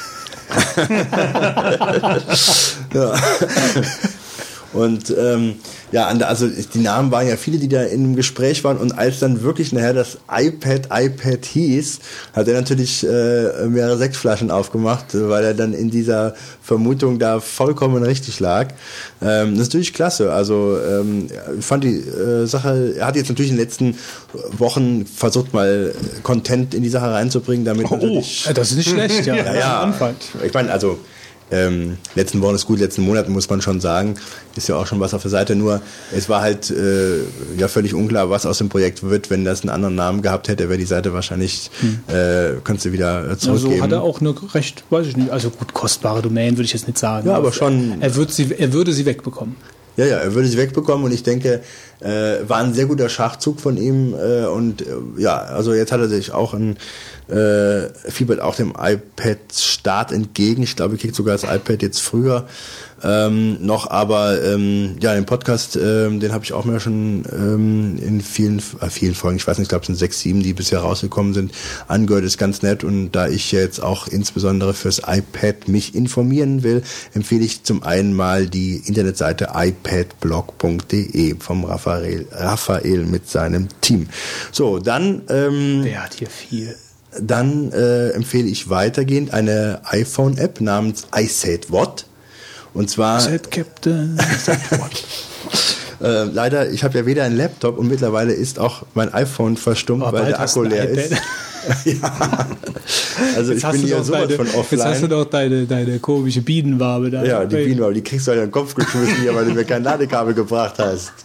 [2.94, 3.12] Ja.
[4.74, 5.54] Und ähm,
[5.92, 8.76] ja, also die Namen waren ja viele, die da in einem Gespräch waren.
[8.76, 12.00] Und als dann wirklich nachher das iPad iPad hieß,
[12.32, 18.02] hat er natürlich äh, mehrere Sektflaschen aufgemacht, weil er dann in dieser Vermutung da vollkommen
[18.02, 18.68] richtig lag.
[19.22, 20.32] Ähm, das ist natürlich klasse.
[20.32, 21.28] Also ähm,
[21.58, 23.96] ich fand die äh, Sache, er hat jetzt natürlich in den letzten
[24.58, 25.94] Wochen versucht, mal
[26.24, 29.34] Content in die Sache reinzubringen, damit natürlich Ja, Das ist nicht schlecht, ja.
[29.36, 29.94] ja, ja.
[30.44, 30.98] Ich meine, also
[31.50, 34.14] ähm, letzten Wochen ist gut, letzten Monaten muss man schon sagen,
[34.56, 35.54] ist ja auch schon was auf der Seite.
[35.54, 35.80] Nur
[36.14, 37.18] es war halt äh,
[37.58, 39.30] ja völlig unklar, was aus dem Projekt wird.
[39.30, 41.70] Wenn das einen anderen Namen gehabt hätte, wäre die Seite wahrscheinlich
[42.08, 43.72] äh, kannst du wieder äh, zurückgeben.
[43.74, 46.72] Also hat er auch eine recht, weiß ich nicht, also gut, kostbare Domain würde ich
[46.72, 47.28] jetzt nicht sagen.
[47.28, 49.56] Ja, aber schon- Er, wird sie, er würde sie wegbekommen.
[49.96, 51.60] Ja, ja, er würde sie wegbekommen und ich denke,
[52.00, 52.08] äh,
[52.48, 54.86] war ein sehr guter Schachzug von ihm äh, und äh,
[55.18, 56.78] ja, also jetzt hat er sich auch ein
[57.28, 60.62] äh, fiebert auch dem iPad Start entgegen.
[60.62, 62.46] Ich glaube, kriegt sogar das iPad jetzt früher
[63.04, 67.98] ähm, noch, aber ähm, ja, den Podcast, ähm, den habe ich auch mal schon ähm,
[67.98, 70.54] in vielen, äh, vielen Folgen, ich weiß nicht, ich glaube, es sind sechs, sieben, die
[70.54, 71.52] bisher rausgekommen sind,
[71.86, 76.82] angehört, ist ganz nett und da ich jetzt auch insbesondere fürs iPad mich informieren will,
[77.12, 84.08] empfehle ich zum einen mal die Internetseite ipadblog.de vom Raphael, Raphael mit seinem Team.
[84.50, 86.74] So, dann ähm, Der hat hier viel.
[87.20, 92.06] Dann äh, empfehle ich weitergehend eine iPhone-App namens iSaid What.
[92.72, 94.18] Und zwar Set Captain.
[94.38, 95.04] Set what?
[96.02, 100.02] äh, leider, ich habe ja weder einen Laptop und mittlerweile ist auch mein iPhone verstummt,
[100.02, 101.14] Aber weil der Akku leer ist.
[101.84, 102.48] ja.
[103.36, 105.10] Also ich Jetzt hast bin doch sowas deine, von Jetzt hast du offline.
[105.10, 107.24] doch deine, deine komische Bienenwabe da.
[107.24, 109.52] Ja, die Bienen, aber die kriegst du halt in den Kopf geschmissen hier, weil du
[109.52, 111.12] mir kein Ladekabel gebracht hast.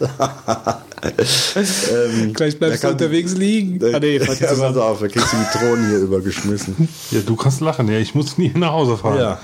[1.92, 3.80] ähm, Gleich bleibst du kann- unterwegs liegen.
[3.84, 6.88] Äh, Ah, nee, ja, pass auf, da kriegst du die Drohnen hier übergeschmissen.
[7.10, 7.88] Ja, du kannst lachen.
[7.88, 9.18] Ja, ich muss nie nach Hause fahren.
[9.18, 9.40] Ja.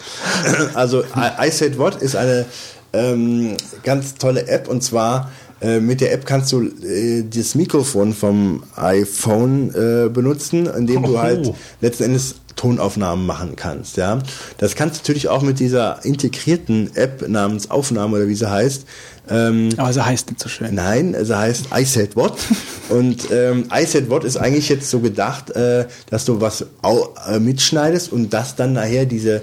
[0.75, 2.47] Also I, I Said What ist eine
[2.93, 8.13] ähm, ganz tolle App und zwar äh, mit der App kannst du äh, das Mikrofon
[8.15, 11.19] vom iPhone äh, benutzen, indem du Oh.
[11.19, 14.19] halt letzten Endes Tonaufnahmen machen kannst, ja.
[14.57, 18.87] Das kannst du natürlich auch mit dieser integrierten App namens Aufnahme oder wie sie heißt.
[19.29, 20.75] Ähm, Aber sie heißt nicht so schön.
[20.75, 22.39] Nein, sie heißt I Said What.
[22.89, 26.65] und ähm, I Said What ist eigentlich jetzt so gedacht, äh, dass du was
[27.29, 29.43] äh, mitschneidest und das dann nachher diese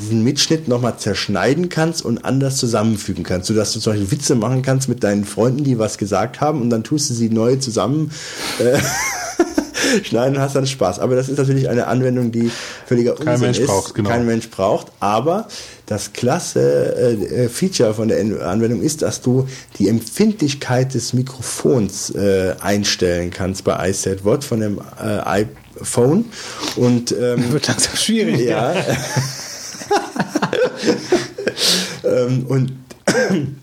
[0.00, 4.62] diesen Mitschnitt nochmal zerschneiden kannst und anders zusammenfügen kannst, sodass du zum Beispiel Witze machen
[4.62, 8.10] kannst mit deinen Freunden, die was gesagt haben und dann tust du sie neu zusammen
[8.58, 8.78] äh,
[10.04, 10.98] schneiden und hast dann Spaß.
[10.98, 12.50] Aber das ist natürlich eine Anwendung, die
[12.86, 13.66] völliger Unsinn Mensch ist.
[13.66, 14.08] braucht, genau.
[14.10, 14.88] Kein Mensch braucht.
[15.00, 15.48] Aber
[15.86, 19.46] das klasse äh, äh, Feature von der En- Anwendung ist, dass du
[19.78, 25.44] die Empfindlichkeit des Mikrofons äh, einstellen kannst bei iSet What von dem äh,
[25.78, 26.24] iPhone.
[26.76, 28.40] Und ähm, Wird langsam schwierig.
[28.40, 28.74] ja.
[32.04, 32.72] ähm, und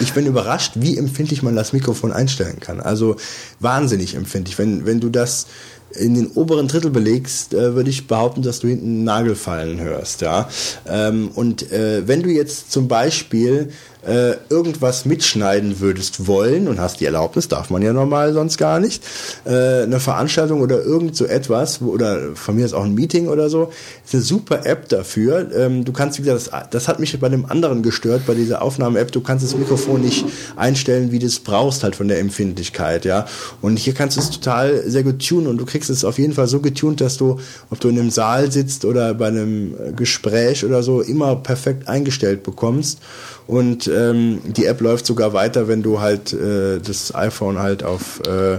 [0.00, 2.80] ich bin überrascht, wie empfindlich man das Mikrofon einstellen kann.
[2.80, 3.16] Also
[3.60, 4.58] wahnsinnig empfindlich.
[4.58, 5.46] Wenn, wenn du das
[5.90, 9.80] in den oberen Drittel belegst, äh, würde ich behaupten, dass du hinten einen Nagel fallen
[9.80, 10.20] hörst.
[10.20, 10.48] Ja?
[10.86, 13.70] Ähm, und äh, wenn du jetzt zum Beispiel
[14.06, 18.78] äh, irgendwas mitschneiden würdest wollen und hast die Erlaubnis, darf man ja normal sonst gar
[18.78, 19.02] nicht,
[19.44, 23.50] äh, eine Veranstaltung oder irgend so etwas, oder von mir ist auch ein Meeting oder
[23.50, 23.72] so,
[24.04, 25.50] ist eine super App dafür.
[25.54, 28.62] Ähm, du kannst, wie gesagt, das, das hat mich bei dem anderen gestört, bei dieser
[28.62, 33.04] Aufnahme-App, du kannst das Mikrofon nicht einstellen, wie du es brauchst, halt von der Empfindlichkeit,
[33.04, 33.26] ja.
[33.60, 36.32] Und hier kannst du es total sehr gut tunen und du kriegst es auf jeden
[36.32, 39.92] Fall so getuned, dass du, ob du in einem Saal sitzt oder bei einem äh,
[39.92, 43.00] Gespräch oder so, immer perfekt eingestellt bekommst.
[43.46, 48.20] Und ähm, die App läuft sogar weiter, wenn du halt äh, das iPhone halt auf
[48.26, 48.58] äh,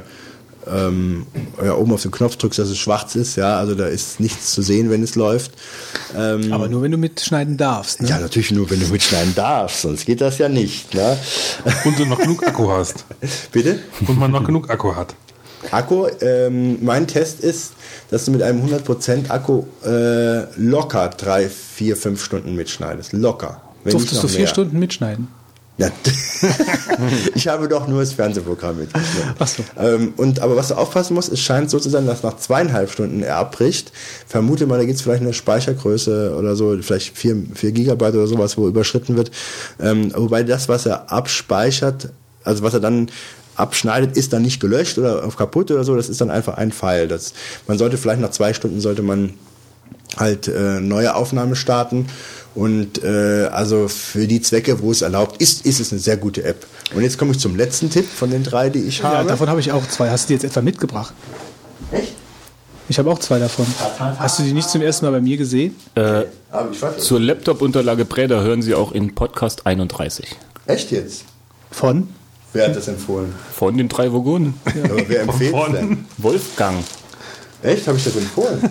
[0.70, 1.26] ähm,
[1.64, 4.52] ja, oben auf den Knopf drückst, dass es schwarz ist, ja, also da ist nichts
[4.52, 5.52] zu sehen, wenn es läuft.
[6.16, 8.02] Ähm, Aber nur wenn du mitschneiden darfst.
[8.02, 8.10] Ne?
[8.10, 10.94] ja, natürlich nur, wenn du mitschneiden darfst, sonst geht das ja nicht.
[10.94, 11.18] Ne?
[11.86, 13.06] Und du noch genug Akku hast.
[13.52, 13.80] Bitte?
[14.08, 15.16] Und man noch genug Akku hat.
[15.72, 17.74] Akku, ähm, mein Test ist,
[18.10, 23.14] dass du mit einem 100% Akku äh, locker drei, vier, fünf Stunden mitschneidest.
[23.14, 23.62] Locker.
[23.94, 24.48] Durftest du vier mehr.
[24.48, 25.28] Stunden mitschneiden?
[25.78, 25.92] Ja.
[27.36, 29.36] ich habe doch nur das Fernsehprogramm mitgeschnitten.
[29.38, 29.64] Ach so.
[29.80, 32.92] Ähm, und, aber was du aufpassen musst, es scheint so zu sein, dass nach zweieinhalb
[32.92, 33.92] Stunden er abbricht.
[34.26, 38.26] Vermute mal, da gibt es vielleicht eine Speichergröße oder so, vielleicht vier, vier Gigabyte oder
[38.26, 39.30] sowas, wo überschritten wird.
[39.80, 42.10] Ähm, wobei das, was er abspeichert,
[42.44, 43.10] also was er dann
[43.56, 46.72] abschneidet, ist dann nicht gelöscht oder auf kaputt oder so, das ist dann einfach ein
[46.72, 47.08] Pfeil.
[47.08, 47.34] Das,
[47.68, 49.34] man sollte vielleicht nach zwei Stunden sollte man
[50.16, 52.08] halt äh, neue Aufnahme starten.
[52.58, 56.44] Und äh, also für die Zwecke, wo es erlaubt ist, ist es eine sehr gute
[56.44, 56.66] App.
[56.96, 59.30] Und jetzt komme ich zum letzten Tipp von den drei, die ich Ja, habe.
[59.30, 60.10] davon habe ich auch zwei.
[60.10, 61.14] Hast du die jetzt etwa mitgebracht?
[61.92, 62.14] Echt?
[62.90, 63.68] Ich habe auch zwei davon.
[64.00, 65.76] Hast du die nicht zum ersten Mal bei mir gesehen?
[65.94, 66.26] Aber
[66.72, 67.06] ich weiß nicht.
[67.06, 70.26] Zur Laptop-Unterlage Präder hören Sie auch in Podcast 31.
[70.66, 71.26] Echt jetzt?
[71.70, 72.08] Von?
[72.54, 73.36] Wer hat das empfohlen?
[73.54, 74.56] Von den drei Vogonen.
[74.66, 76.06] Aber wer empfiehlt es denn?
[76.18, 76.78] Wolfgang.
[77.62, 77.86] Echt?
[77.88, 78.58] Habe ich das empfohlen?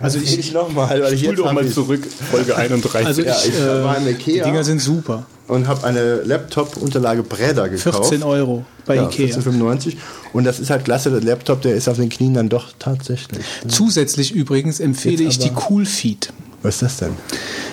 [0.00, 3.06] Also ich, ich nochmal, weil ich jetzt doch mal zurück, Folge 31.
[3.06, 4.44] also Ja, ich, ich war äh, Ikea.
[4.44, 5.26] die Dinger sind super.
[5.46, 8.08] und habe eine Laptop-Unterlage Breda gekauft.
[8.08, 9.36] 14 Euro bei ja, Ikea.
[9.36, 9.96] 14,95.
[10.32, 13.44] Und das ist halt klasse, der Laptop, der ist auf den Knien dann doch tatsächlich.
[13.68, 16.32] Zusätzlich übrigens empfehle Jetzt ich die Coolfeed.
[16.62, 17.12] Was ist das denn?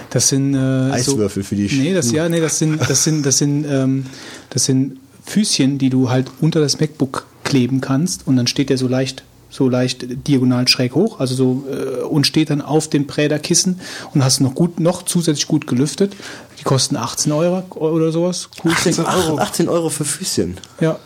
[0.09, 3.38] Das sind äh, Eiswürfel für die Nee, das ja, nee, das sind das sind das
[3.38, 4.06] sind ähm,
[4.49, 8.77] das sind Füßchen, die du halt unter das MacBook kleben kannst und dann steht der
[8.77, 13.08] so leicht so leicht diagonal schräg hoch, also so äh, und steht dann auf dem
[13.08, 13.80] Präderkissen
[14.14, 16.16] und hast noch gut noch zusätzlich gut gelüftet.
[16.59, 18.50] Die kosten 18 Euro oder sowas.
[18.64, 19.38] Cool 18 Euro.
[19.38, 20.58] 18 Euro für Füßchen.
[20.80, 20.98] Ja.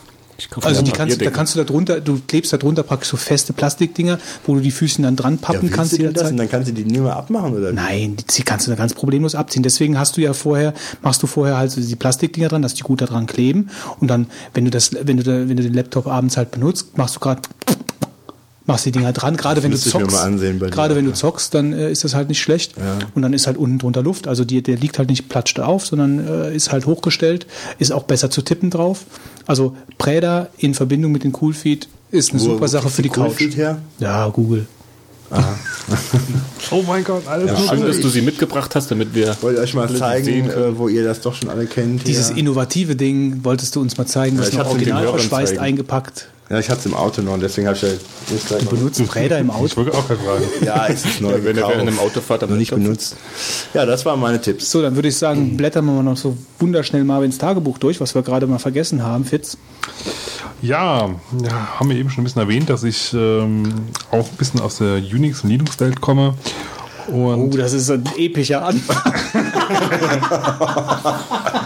[0.61, 3.53] Also die kannst, da kannst du da drunter, du klebst da drunter praktisch so feste
[3.53, 6.31] Plastikdinger, wo du die Füßchen dann dran Ja, pappen willst kannst du das?
[6.31, 7.71] Und dann kannst du die nicht mehr abmachen, oder?
[7.71, 9.63] Nein, die die kannst du da ganz problemlos abziehen.
[9.63, 12.81] Deswegen hast du ja vorher, machst du vorher halt so die Plastikdinger dran, dass die
[12.81, 13.69] gut da dran kleben.
[13.99, 16.97] Und dann, wenn du das, wenn du, da, wenn du den Laptop abends halt benutzt,
[16.97, 17.41] machst du gerade
[18.65, 20.17] machst die Dinger dran, gerade wenn du zockst.
[20.17, 20.71] ansehen bei dir.
[20.71, 22.75] Gerade wenn du zockst, dann äh, ist das halt nicht schlecht.
[23.15, 24.27] Und dann ist halt unten drunter Luft.
[24.27, 27.47] Also die, der liegt halt nicht platscht auf, sondern äh, ist halt hochgestellt,
[27.79, 29.05] ist auch besser zu tippen drauf.
[29.47, 33.01] Also Präda in Verbindung mit dem Coolfeed ist eine Wo- super wo Sache für du
[33.03, 33.25] die Couch.
[33.37, 33.77] Coolfeed her?
[33.99, 34.65] Ja, Google.
[36.71, 39.35] Oh mein Gott, alles Ja, Schön, dass du sie mitgebracht hast, damit wir.
[39.41, 42.07] Wollte ich euch mal zeigen, äh, wo ihr das doch schon alle kennt.
[42.07, 42.37] Dieses hier.
[42.37, 46.27] innovative Ding wolltest du uns mal zeigen, Ja, was ich noch den original verschweißt eingepackt.
[46.51, 47.89] Ja, ich hatte es im Auto noch und deswegen habe ich ja
[48.29, 49.77] nicht gleich Du benutzt Räder im Ich Auto.
[49.77, 50.43] wollte auch gerade fragen.
[50.65, 51.73] Ja, es ist neu Wenn er gekauft.
[51.75, 53.15] während einem Autofahrt am noch nicht benutzt.
[53.73, 54.69] Ja, das waren meine Tipps.
[54.69, 58.13] So, dann würde ich sagen, blättern wir mal noch so wunderschnell Marvins Tagebuch durch, was
[58.15, 59.55] wir gerade mal vergessen haben, Fitz.
[60.61, 61.09] Ja,
[61.41, 63.71] ja, haben wir eben schon ein bisschen erwähnt, dass ich ähm,
[64.11, 66.33] auch ein bisschen aus der Unix- und Linux-Welt komme.
[67.11, 69.13] Oh, Und das ist ein epischer Anfang.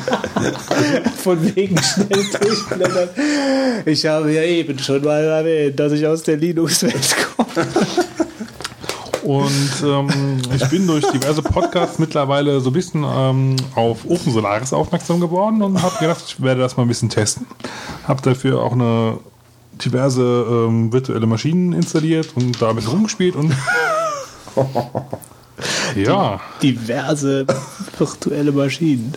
[1.17, 3.09] Von wegen schnell durchblättern.
[3.85, 7.67] Ich habe ja eben schon mal erwähnt, dass ich aus der Linux-Welt komme.
[9.23, 14.71] Und ähm, ich bin durch diverse Podcasts mittlerweile so ein bisschen ähm, auf Open Solaris
[14.71, 17.47] aufmerksam geworden und habe gedacht, ich werde das mal ein bisschen testen.
[18.07, 19.17] Habe dafür auch eine
[19.83, 23.51] diverse ähm, virtuelle Maschinen installiert und da ein bisschen rumgespielt und
[25.95, 27.45] ja, Diverse
[27.97, 29.13] virtuelle Maschinen.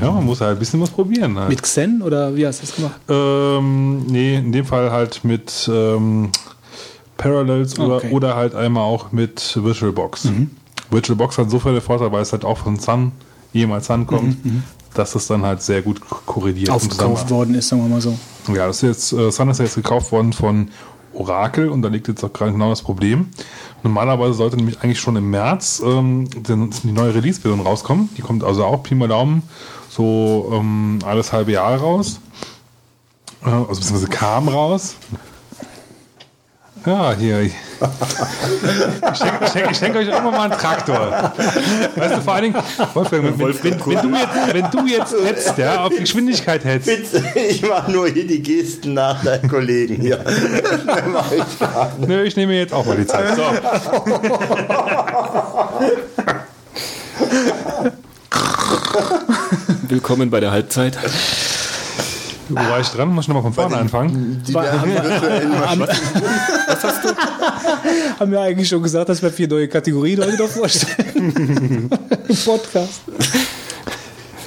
[0.00, 1.38] ja, man muss halt ein bisschen was probieren.
[1.38, 1.48] Halt.
[1.48, 3.00] Mit Xen oder wie hast du das gemacht?
[3.08, 6.30] Ähm, nee, in dem Fall halt mit ähm,
[7.16, 8.10] Parallels oder, Okay.
[8.10, 10.28] oder halt einmal auch mit VirtualBox.
[10.90, 13.12] VirtualBox hat so viele Vorteile, weil es halt auch von Sun,
[13.52, 14.36] ehemals Sun kommt,
[14.94, 16.68] dass es dann halt sehr gut korreliert.
[16.68, 18.18] und Aufgekauft worden ist, sagen wir mal so.
[18.48, 20.68] Ja, das ist jetzt, äh, Sun ist ja jetzt gekauft worden von
[21.12, 23.28] Oracle und da liegt jetzt auch gerade genau das Problem.
[23.82, 28.10] Normalerweise sollte nämlich eigentlich schon im März ähm, die neue Release-Version rauskommen.
[28.16, 29.42] Die kommt also auch Pi mal Daumen
[29.90, 32.20] so ähm, alles halbe Jahre raus.
[33.44, 34.96] Äh, also beziehungsweise kam raus.
[36.86, 37.42] Ja, hier.
[37.42, 37.52] Ich
[39.14, 41.32] schenke schenk, schenk euch immer mal einen Traktor.
[41.94, 42.62] Weißt du, vor allen Dingen,
[42.94, 46.88] Wolfgang, wenn, wenn, wenn, wenn, du jetzt, wenn du jetzt hetzt, ja, auf Geschwindigkeit hetzt,
[47.48, 50.24] Ich mache nur hier die Gesten nach deinen Kollegen hier.
[52.06, 53.36] Nö, ich nehme jetzt auch mal die Zeit.
[53.36, 53.42] So.
[59.88, 60.96] Willkommen bei der Halbzeit.
[62.50, 63.14] Wo war ich dran?
[63.14, 64.42] Muss ich nochmal von vorne anfangen?
[64.46, 65.88] Die werden virtuellen Maschinen.
[68.18, 71.14] Haben wir eigentlich schon gesagt, dass wir vier neue Kategorien heute noch vorstellen?
[72.28, 73.02] Im Podcast.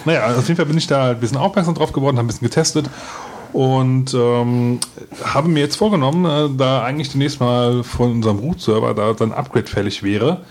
[0.06, 2.48] Naja, auf jeden Fall bin ich da ein bisschen aufmerksam drauf geworden, habe ein bisschen
[2.48, 2.90] getestet
[3.54, 4.80] und ähm,
[5.24, 9.32] habe mir jetzt vorgenommen, äh, da eigentlich demnächst mal von unserem Root-Server da so ein
[9.32, 10.42] Upgrade fällig wäre,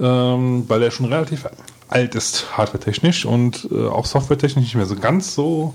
[0.00, 1.46] ähm, weil der schon relativ
[1.88, 5.74] alt ist, hardware-technisch und äh, auch software-technisch nicht mehr so ganz so.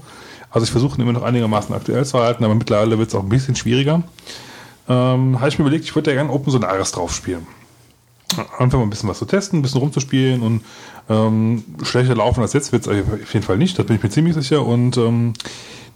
[0.51, 3.29] Also ich versuche immer noch einigermaßen aktuell zu halten, aber mittlerweile wird es auch ein
[3.29, 4.03] bisschen schwieriger.
[4.87, 7.45] Ähm, habe ich mir überlegt, ich würde ja gerne Open Solaris drauf spielen.
[8.57, 10.61] Einfach mal ein bisschen was zu testen, ein bisschen rumzuspielen und
[11.09, 14.09] ähm, schlechter laufen als jetzt wird es auf jeden Fall nicht, das bin ich mir
[14.09, 14.65] ziemlich sicher.
[14.65, 15.33] Und ähm,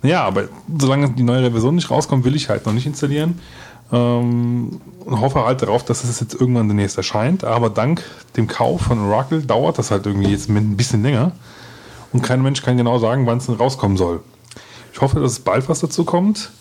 [0.01, 0.45] naja, aber
[0.77, 3.39] solange die neue Version nicht rauskommt, will ich halt noch nicht installieren.
[3.91, 7.43] Ähm, und hoffe halt darauf, dass es jetzt irgendwann demnächst erscheint.
[7.43, 8.03] Aber dank
[8.35, 11.31] dem Kauf von Oracle dauert das halt irgendwie jetzt ein bisschen länger.
[12.11, 14.21] Und kein Mensch kann genau sagen, wann es denn rauskommen soll.
[14.93, 16.51] Ich hoffe, dass es bald was dazu kommt.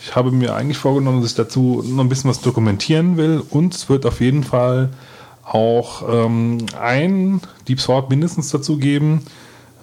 [0.00, 3.42] Ich habe mir eigentlich vorgenommen, dass ich dazu noch ein bisschen was dokumentieren will.
[3.50, 4.90] Und es wird auf jeden Fall
[5.44, 9.22] auch ähm, ein Deep Sword mindestens dazu geben,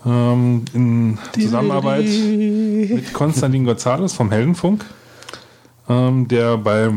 [0.06, 4.86] ähm, in Zusammenarbeit mit Konstantin González vom Heldenfunk,
[5.90, 6.92] ähm, der bei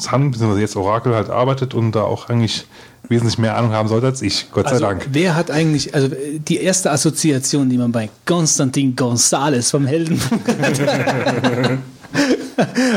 [0.00, 0.60] Sun, bzw.
[0.60, 2.66] jetzt Oracle halt arbeitet und da auch eigentlich
[3.08, 5.08] wesentlich mehr Ahnung haben sollte als ich, Gott sei Also, Dank.
[5.12, 6.08] wer hat eigentlich, also
[6.48, 11.78] die erste Assoziation, die man bei Konstantin González vom Helden hat.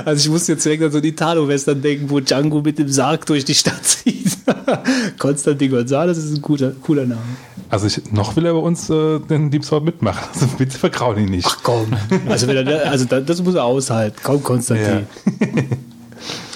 [0.06, 3.26] Also ich musste jetzt direkt an so die Italo-Western denken, wo Django mit dem Sarg
[3.26, 4.38] durch die Stadt zieht.
[5.20, 7.22] Konstantin González ist ein guter, cooler Name.
[7.70, 10.28] Also ich, noch will er bei uns äh, den Deep Sword mitmachen.
[10.34, 11.48] Also bitte vertrauen ihn nicht.
[11.50, 11.88] Ach komm.
[12.28, 14.18] Also, wenn er, also da- das muss er aushalten.
[14.22, 15.08] Komm, Konstantin.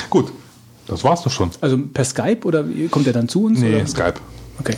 [0.10, 0.32] Gut,
[0.88, 1.52] das war's doch schon.
[1.62, 3.60] Also per Skype oder kommt er dann zu uns?
[3.60, 3.88] Nee, oder?
[3.88, 4.16] Skype.
[4.60, 4.78] Okay.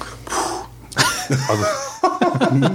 [1.47, 1.63] Also.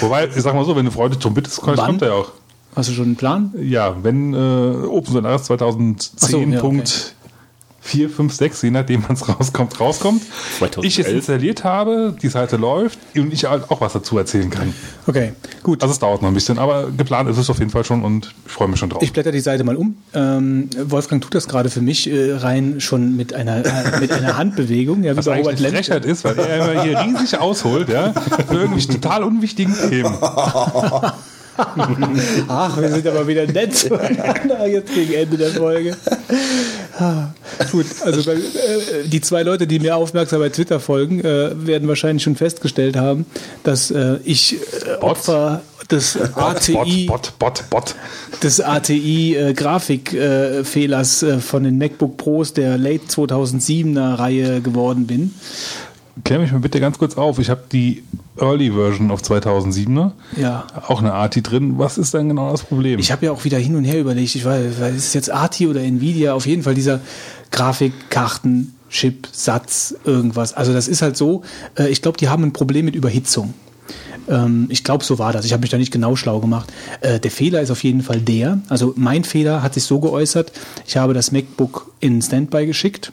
[0.00, 2.32] Wobei, ich sag mal so, wenn du Freude drum bittest, kommt kommt er ja auch.
[2.76, 3.52] Hast du schon einen Plan?
[3.60, 7.14] Ja, wenn äh, Open Solaris 2010 Ach so, ja, Punkt
[7.88, 10.22] 4, 5, 6, je nachdem wann es rauskommt, rauskommt.
[10.58, 10.84] 2011.
[10.84, 14.74] Ich es installiert habe, die Seite läuft und ich halt auch was dazu erzählen kann.
[15.06, 15.82] Okay, gut.
[15.82, 18.34] Also es dauert noch ein bisschen, aber geplant ist es auf jeden Fall schon und
[18.44, 19.02] ich freue mich schon drauf.
[19.02, 19.96] Ich blätter die Seite mal um.
[20.12, 24.36] Ähm, Wolfgang tut das gerade für mich äh, rein schon mit einer, äh, mit einer
[24.36, 25.02] Handbewegung.
[25.02, 25.86] Ja, wie was bei eigentlich Robert eine Lenz.
[25.86, 30.14] Frechheit ist, weil er immer hier riesig ausholt, ja, für irgendwelche total unwichtigen Themen.
[31.58, 35.96] Ach, wir sind aber wieder nett zueinander jetzt gegen Ende der Folge.
[37.72, 41.88] Gut, also bei, äh, die zwei Leute, die mir aufmerksam bei Twitter folgen, äh, werden
[41.88, 43.26] wahrscheinlich schon festgestellt haben,
[43.64, 47.94] dass äh, ich äh, Opfer des ATI, Bot, Bot, Bot, Bot.
[48.42, 55.34] des ATI äh, Grafikfehlers äh, von den MacBook Pros der Late 2007er Reihe geworden bin.
[56.24, 57.38] Klär mich mal bitte ganz kurz auf.
[57.38, 58.02] Ich habe die
[58.38, 60.12] Early Version auf 2007er.
[60.36, 60.66] Ja.
[60.86, 61.78] Auch eine ATI drin.
[61.78, 62.98] Was ist denn genau das Problem?
[62.98, 65.68] Ich habe ja auch wieder hin und her überlegt, ich weiß, ist es jetzt ATI
[65.68, 67.00] oder Nvidia, auf jeden Fall dieser
[67.50, 70.54] Grafikkarten, Chip, Satz, irgendwas.
[70.54, 71.42] Also das ist halt so,
[71.78, 73.54] äh, ich glaube, die haben ein Problem mit Überhitzung.
[74.28, 75.44] Ähm, ich glaube, so war das.
[75.44, 76.72] Ich habe mich da nicht genau schlau gemacht.
[77.00, 78.60] Äh, der Fehler ist auf jeden Fall der.
[78.68, 80.52] Also mein Fehler hat sich so geäußert,
[80.86, 83.12] ich habe das MacBook in Standby geschickt.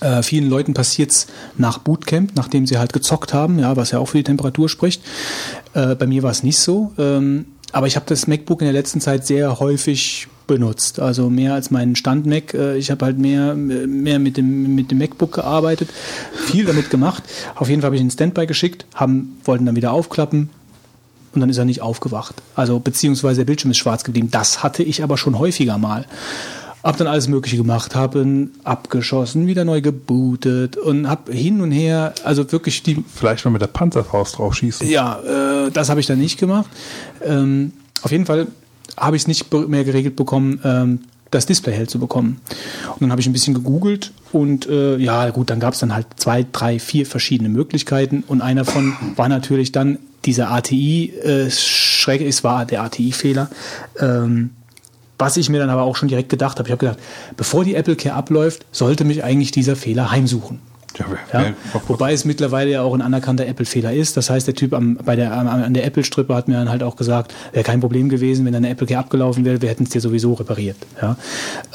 [0.00, 1.26] Äh, vielen Leuten passiert's
[1.56, 5.02] nach Bootcamp, nachdem sie halt gezockt haben, ja, was ja auch für die Temperatur spricht.
[5.74, 6.92] Äh, bei mir war es nicht so.
[6.98, 11.00] Ähm, aber ich habe das MacBook in der letzten Zeit sehr häufig benutzt.
[11.00, 12.54] Also mehr als meinen Stand-Mac.
[12.54, 15.88] Äh, ich habe halt mehr, mehr mit, dem, mit dem MacBook gearbeitet,
[16.46, 17.22] viel damit gemacht.
[17.54, 20.50] Auf jeden Fall habe ich ihn Standby geschickt, haben, wollten dann wieder aufklappen,
[21.36, 22.34] und dann ist er nicht aufgewacht.
[22.54, 24.30] Also beziehungsweise der Bildschirm ist schwarz geblieben.
[24.30, 26.06] Das hatte ich aber schon häufiger mal.
[26.86, 31.72] Hab dann alles Mögliche gemacht, habe ihn abgeschossen, wieder neu gebootet und hab hin und
[31.72, 34.88] her, also wirklich die, Vielleicht mal mit der Panzerfaust drauf schießen.
[34.88, 35.18] ja,
[35.66, 36.70] äh, das habe ich dann nicht gemacht.
[37.24, 38.46] Ähm, auf jeden Fall
[38.96, 41.00] habe ich es nicht mehr geregelt bekommen, ähm,
[41.32, 42.40] das Display hell zu bekommen.
[42.92, 45.92] Und dann habe ich ein bisschen gegoogelt und äh, ja, gut, dann gab es dann
[45.92, 51.50] halt zwei, drei, vier verschiedene Möglichkeiten und einer von war natürlich dann dieser ATI, äh,
[51.50, 53.50] Schreck, es war der ATI-Fehler.
[53.98, 54.50] Ähm,
[55.18, 56.98] was ich mir dann aber auch schon direkt gedacht habe, ich habe gedacht,
[57.36, 60.60] bevor die Apple Care abläuft, sollte mich eigentlich dieser Fehler heimsuchen.
[60.98, 61.54] Ja, wer, Ja?
[61.72, 64.16] wer, Wobei es mittlerweile ja auch ein anerkannter Apple-Fehler ist.
[64.16, 66.82] Das heißt, der Typ am, bei der, am, an der Apple-Strippe hat mir dann halt
[66.82, 69.90] auch gesagt, wäre kein Problem gewesen, wenn deine Apple Care abgelaufen wäre, wir hätten es
[69.90, 70.76] dir sowieso repariert.
[71.02, 71.16] Ja?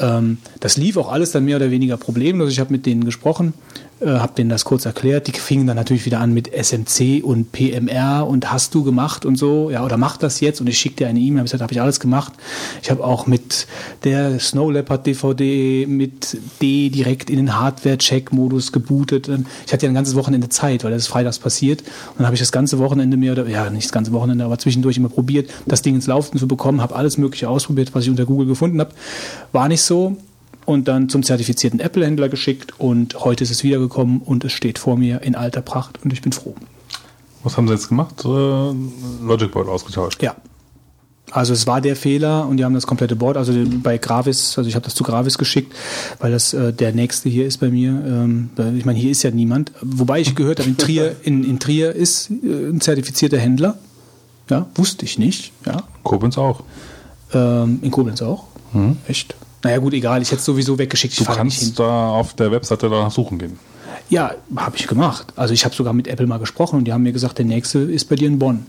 [0.00, 2.50] Ähm, das lief auch alles dann mehr oder weniger problemlos.
[2.50, 3.54] Ich habe mit denen gesprochen,
[4.00, 5.26] äh, habe denen das kurz erklärt.
[5.26, 9.36] Die fingen dann natürlich wieder an mit SMC und PMR und hast du gemacht und
[9.36, 11.38] so, ja, oder mach das jetzt und ich schicke dir eine E-Mail.
[11.38, 12.32] Habe gesagt, habe ich alles gemacht.
[12.82, 13.66] Ich habe auch mit
[14.04, 19.28] der Snow Leopard DVD mit D direkt in den Hardware-Check-Modus gebootet.
[19.28, 21.82] Ähm, Ich hatte ja ein ganzes Wochenende Zeit, weil das ist freitags passiert.
[21.82, 24.58] Und dann habe ich das ganze Wochenende mehr oder ja nicht das ganze Wochenende, aber
[24.58, 26.80] zwischendurch immer probiert, das Ding ins Laufen zu bekommen.
[26.80, 28.90] Habe alles Mögliche ausprobiert, was ich unter Google gefunden habe.
[29.52, 30.16] War nicht so.
[30.64, 34.96] Und dann zum zertifizierten Apple-Händler geschickt und heute ist es wiedergekommen und es steht vor
[34.96, 36.54] mir in alter Pracht und ich bin froh.
[37.42, 38.24] Was haben sie jetzt gemacht?
[38.24, 40.22] Äh, Logic Board ausgetauscht.
[40.22, 40.36] Ja.
[41.32, 44.68] Also es war der Fehler und die haben das komplette Board, also bei Gravis, also
[44.68, 45.74] ich habe das zu Gravis geschickt,
[46.18, 47.90] weil das äh, der nächste hier ist bei mir.
[47.90, 49.72] Ähm, ich meine, hier ist ja niemand.
[49.80, 53.78] Wobei ich gehört habe, in Trier, in, in Trier ist äh, ein zertifizierter Händler.
[54.50, 55.52] Ja, wusste ich nicht.
[55.64, 55.84] Ja.
[56.02, 56.64] Koblenz auch.
[57.32, 58.44] Ähm, in Koblenz auch.
[59.06, 59.34] Echt?
[59.64, 61.18] Naja gut, egal, ich hätte es sowieso weggeschickt.
[61.20, 63.58] Du kannst da auf der Webseite danach suchen gehen.
[64.08, 65.32] Ja, habe ich gemacht.
[65.36, 67.78] Also ich habe sogar mit Apple mal gesprochen und die haben mir gesagt, der nächste
[67.78, 68.66] ist bei dir in Bonn.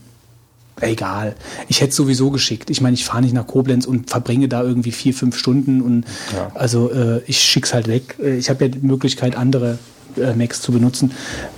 [0.81, 1.35] Egal.
[1.67, 2.69] Ich hätte es sowieso geschickt.
[2.69, 6.05] Ich meine, ich fahre nicht nach Koblenz und verbringe da irgendwie vier, fünf Stunden und
[6.35, 6.51] Ja.
[6.55, 8.15] also äh, ich schick's halt weg.
[8.19, 9.77] Äh, Ich habe ja die Möglichkeit, andere
[10.17, 11.11] äh, Macs zu benutzen.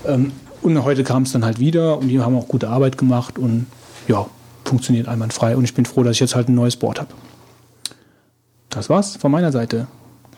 [0.05, 0.31] Ähm,
[0.61, 3.67] und heute kam es dann halt wieder und die haben auch gute Arbeit gemacht und
[4.07, 4.25] ja,
[4.65, 5.55] funktioniert einwandfrei.
[5.55, 7.09] Und ich bin froh, dass ich jetzt halt ein neues Board habe.
[8.75, 9.87] Das war's von meiner Seite.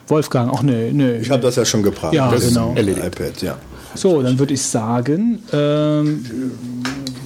[0.08, 1.18] Wolfgang, ach nee, nee.
[1.18, 2.14] Ich habe das ja schon gebracht.
[2.14, 2.74] Ja, das genau.
[2.78, 3.58] IPad, ja.
[3.96, 6.26] So, dann würde ich sagen, ähm,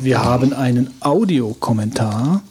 [0.02, 2.42] wir haben einen Audiokommentar.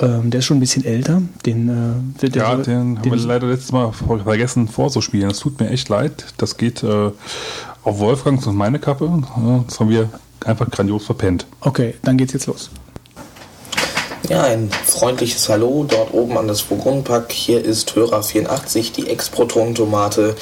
[0.00, 1.20] Ähm, der ist schon ein bisschen älter.
[1.44, 5.28] Den, äh, der, Ja, der- den haben wir leider letztes Mal ver- vergessen vorzuspielen.
[5.28, 6.24] Das tut mir echt leid.
[6.38, 7.10] Das geht äh,
[7.84, 9.22] auf Wolfgangs und meine Kappe.
[9.68, 10.08] Das haben wir
[10.44, 11.46] einfach grandios verpennt.
[11.60, 12.70] Okay, dann geht's jetzt los.
[14.30, 17.32] Ja, ein freundliches Hallo dort oben an das Burgundpack.
[17.32, 20.36] Hier ist Hörer 84, die Ex-Proton-Tomate.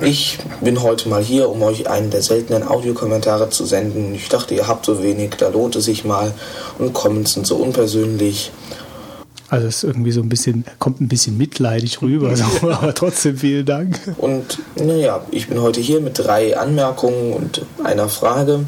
[0.00, 4.16] Ich bin heute mal hier, um euch einen der seltenen Audiokommentare zu senden.
[4.16, 6.34] Ich dachte, ihr habt so wenig, da lohnt es sich mal.
[6.80, 8.50] Und Comments sind so unpersönlich.
[9.48, 13.36] Also es ist irgendwie so ein bisschen, kommt ein bisschen mitleidig rüber, so, aber trotzdem
[13.36, 13.96] vielen Dank.
[14.18, 18.64] Und naja, ich bin heute hier mit drei Anmerkungen und einer Frage.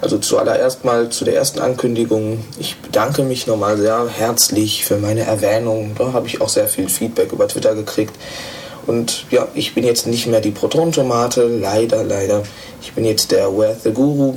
[0.00, 2.44] Also zuallererst mal zu der ersten Ankündigung.
[2.58, 5.94] Ich bedanke mich nochmal sehr herzlich für meine Erwähnung.
[5.96, 8.14] Da habe ich auch sehr viel Feedback über Twitter gekriegt.
[8.86, 12.42] Und ja, ich bin jetzt nicht mehr die Proton-Tomate, leider, leider.
[12.82, 14.34] Ich bin jetzt der Where's the Guru.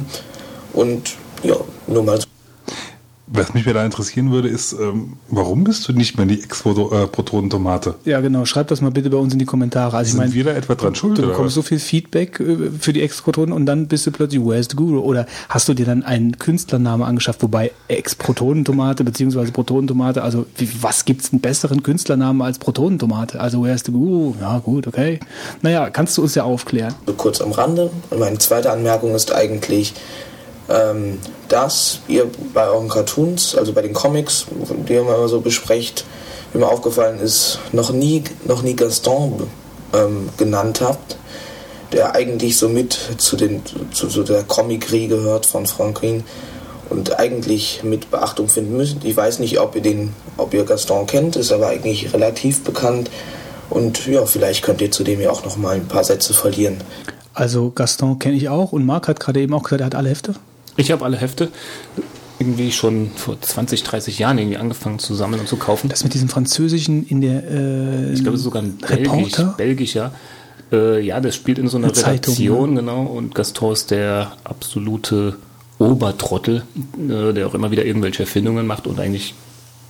[0.73, 1.11] Und
[1.43, 1.55] ja,
[1.87, 2.28] nur mal so.
[3.31, 7.95] Was mich wieder interessieren würde, ist, ähm, warum bist du nicht mehr die Ex-Protonentomate?
[8.05, 8.45] Ja, genau.
[8.45, 9.95] Schreibt das mal bitte bei uns in die Kommentare.
[9.97, 11.17] Also ich Sind meine, wir da etwa dran schuld?
[11.17, 14.67] Du bekommst so viel Feedback äh, für die Exprotonen und dann bist du plötzlich Where's
[14.71, 14.99] the Guru?
[14.99, 21.05] Oder hast du dir dann einen Künstlername angeschafft, wobei Ex-Protonentomate beziehungsweise Protonentomate, also wie, was
[21.05, 23.39] gibt's einen besseren Künstlernamen als Protonentomate?
[23.39, 24.33] Also Where's the Guru?
[24.41, 25.19] Ja gut, okay.
[25.61, 26.95] Naja, kannst du uns ja aufklären.
[27.05, 27.91] so kurz am Rande.
[28.09, 29.93] Und meine zweite Anmerkung ist eigentlich,
[30.69, 34.45] ähm, dass ihr bei euren Cartoons, also bei den Comics,
[34.87, 36.05] die ihr immer so besprecht,
[36.53, 39.47] wie mir aufgefallen ist, noch nie, noch nie Gaston
[39.93, 41.17] ähm, genannt habt,
[41.91, 46.23] der eigentlich so mit zu, den, zu, zu der Comic-Riege gehört von Franquin
[46.89, 48.97] und eigentlich mit Beachtung finden müsst.
[49.03, 53.09] Ich weiß nicht, ob ihr den, ob ihr Gaston kennt, ist aber eigentlich relativ bekannt.
[53.69, 56.77] Und ja, vielleicht könnt ihr zudem ja auch noch mal ein paar Sätze verlieren.
[57.33, 60.09] Also Gaston kenne ich auch und Marc hat gerade eben auch gesagt, er hat alle
[60.09, 60.35] Hefte.
[60.79, 61.49] Ich habe alle Hefte
[62.39, 65.89] irgendwie schon vor 20, 30 Jahren irgendwie angefangen zu sammeln und zu kaufen.
[65.89, 70.13] Das mit diesem Französischen in der äh, Ich glaube, es ist sogar ein Belgisch, belgischer.
[70.71, 73.03] Äh, ja, das spielt in so einer Eine Zeitung, Redaktion, genau.
[73.03, 75.35] Und Gaston ist der absolute
[75.79, 76.63] Obertrottel,
[76.97, 79.33] äh, der auch immer wieder irgendwelche Erfindungen macht und eigentlich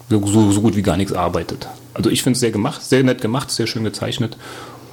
[0.10, 1.68] so, so, so gut wie gar nichts arbeitet.
[1.94, 4.38] Also ich finde es sehr gemacht, sehr nett gemacht, sehr schön gezeichnet.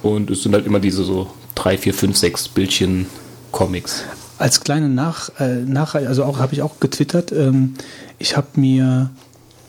[0.03, 3.07] Und es sind halt immer diese so drei, vier, fünf, sechs Bildchen
[3.51, 4.03] Comics.
[4.37, 7.31] Als kleine Nach, äh, nach also auch habe ich auch getwittert.
[7.31, 7.73] Ähm,
[8.19, 9.09] ich habe mir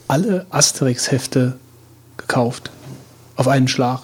[0.08, 1.54] alle Asterix-Hefte
[2.16, 2.70] gekauft
[3.36, 4.02] auf einen Schlag.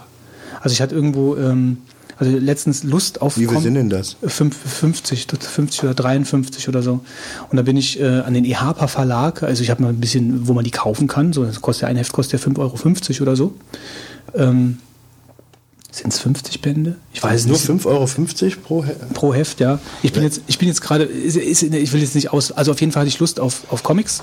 [0.61, 1.79] Also ich hatte irgendwo, ähm,
[2.17, 4.17] also letztens Lust auf Wie viel sind denn das?
[4.25, 7.01] Fünf- 50, 50 oder 53 oder so.
[7.51, 10.47] Und da bin ich äh, an den EHPA Verlag, also ich habe mal ein bisschen,
[10.47, 11.33] wo man die kaufen kann.
[11.33, 12.61] So, das kostet ja ein Heft kostet ja 5,50
[13.15, 13.55] Euro oder so.
[14.35, 14.79] Ähm,
[15.95, 16.97] Sind es 50 Bände?
[17.13, 17.87] Ich weiß es Nur nicht.
[17.87, 19.79] 5,50 Euro pro He Pro Heft, ja.
[20.03, 22.91] Ich bin jetzt, ich bin jetzt gerade, ich will jetzt nicht aus, also auf jeden
[22.91, 24.21] Fall hatte ich Lust auf, auf Comics.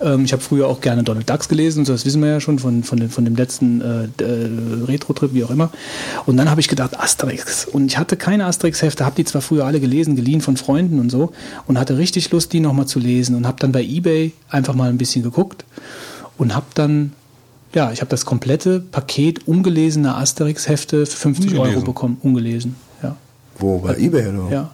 [0.00, 2.40] Ähm, ich habe früher auch gerne Donald Ducks gelesen, und so, das wissen wir ja
[2.40, 5.68] schon von, von, dem, von dem letzten äh, äh, Retro-Trip, wie auch immer.
[6.24, 7.66] Und dann habe ich gedacht, Asterix.
[7.66, 11.10] Und ich hatte keine Asterix-Hefte, habe die zwar früher alle gelesen, geliehen von Freunden und
[11.10, 11.32] so,
[11.66, 13.36] und hatte richtig Lust, die nochmal zu lesen.
[13.36, 15.66] Und habe dann bei Ebay einfach mal ein bisschen geguckt
[16.38, 17.12] und habe dann,
[17.74, 21.84] ja, ich habe das komplette Paket ungelesener Asterix-Hefte für 50 Euro Ungelesen.
[21.84, 23.16] bekommen, ungelesen, ja.
[23.58, 23.78] Wo?
[23.78, 24.50] Bei Ebay oder?
[24.52, 24.70] Ja.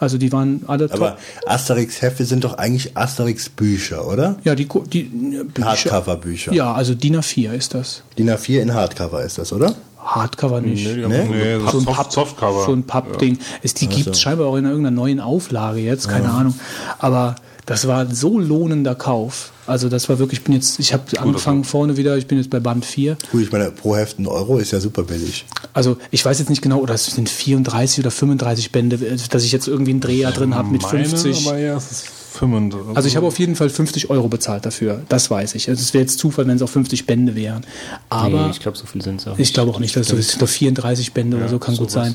[0.00, 1.18] Also die waren alle Aber top.
[1.46, 4.36] Asterix-Hefte sind doch eigentlich Asterix-Bücher, oder?
[4.44, 5.66] Ja, die, die äh, Bücher.
[5.68, 6.52] Hardcover-Bücher.
[6.52, 8.02] Ja, also DIN A4 ist das.
[8.16, 9.74] DIN A4 in Hardcover ist das, oder?
[9.98, 10.86] Hardcover nicht.
[10.86, 11.22] Nö, die haben Ne?
[11.24, 12.64] auch- Nee, so ein Soft, Papp, Softcover.
[12.64, 13.38] so ein Pappding.
[13.62, 16.54] Ist Die gibt es scheinbar auch in irgendeiner neuen Auflage jetzt, keine Ahnung.
[17.00, 17.34] Aber
[17.68, 19.52] das war ein so lohnender Kauf.
[19.66, 22.48] Also das war wirklich, ich bin jetzt, ich habe angefangen vorne wieder, ich bin jetzt
[22.48, 23.18] bei Band 4.
[23.30, 25.44] Gut, ich meine, pro Heft ein Euro ist ja super billig.
[25.74, 28.96] Also ich weiß jetzt nicht genau, oder es sind 34 oder 35 Bände,
[29.30, 31.46] dass ich jetzt irgendwie einen Dreher drin habe mit Meine, 50.
[31.46, 32.96] aber ja, es ist 35.
[32.96, 35.68] Also ich habe auf jeden Fall 50 Euro bezahlt dafür, das weiß ich.
[35.68, 37.66] Also es wäre jetzt Zufall, wenn es auch 50 Bände wären.
[38.08, 39.38] Aber nee, ich glaube, so viel sind es auch.
[39.38, 40.40] ich glaube auch nicht, dass es so ist.
[40.40, 42.14] Nur 34 Bände oder so kann gut sein.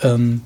[0.00, 0.40] Ähm,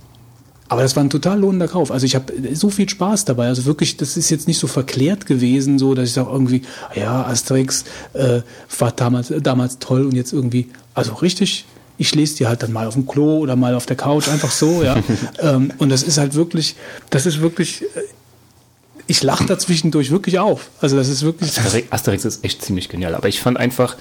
[0.68, 1.90] aber das war ein total lohnender Kauf.
[1.90, 3.48] Also ich habe so viel Spaß dabei.
[3.48, 6.62] Also wirklich, das ist jetzt nicht so verklärt gewesen, so dass ich sage irgendwie,
[6.94, 8.42] ja, Asterix äh,
[8.78, 11.64] war damals, damals toll und jetzt irgendwie, also richtig,
[11.97, 14.50] ich lese die halt dann mal auf dem Klo oder mal auf der Couch, einfach
[14.50, 14.97] so, ja.
[15.40, 16.76] ähm, und das ist halt wirklich,
[17.10, 17.86] das ist wirklich, äh,
[19.06, 20.68] ich lache da zwischendurch wirklich auf.
[20.80, 21.58] Also das ist wirklich.
[21.58, 23.14] Asterix, Asterix ist echt ziemlich genial.
[23.14, 23.97] Aber ich fand einfach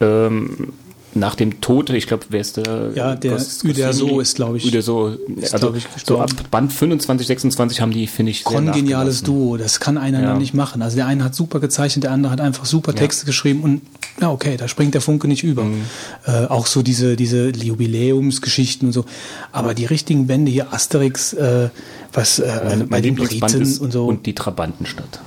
[0.00, 0.74] ähm,
[1.14, 2.90] nach dem Tod, ich glaube, wer ist der?
[2.94, 5.16] Ja, der Uderso ist, glaub ich- Uderso,
[5.52, 9.22] also ich, so ab Band 25, 26 haben die, finde ich, sehr kongeniales.
[9.22, 9.56] Duo.
[9.56, 10.34] Das kann einer Ja.
[10.38, 10.80] nicht machen.
[10.82, 13.82] Also der eine hat super gezeichnet, der andere hat einfach super Texte geschrieben und
[14.20, 15.64] ja, okay, da springt der Funke nicht über.
[15.64, 15.82] Mhm.
[16.26, 19.04] Äh, auch so diese, diese Jubiläumsgeschichten und so.
[19.52, 21.68] Aber die richtigen Bände hier, Asterix, äh,
[22.12, 24.06] was äh, Mein, bei den Briten und so.
[24.06, 25.20] und die Trabantenstadt.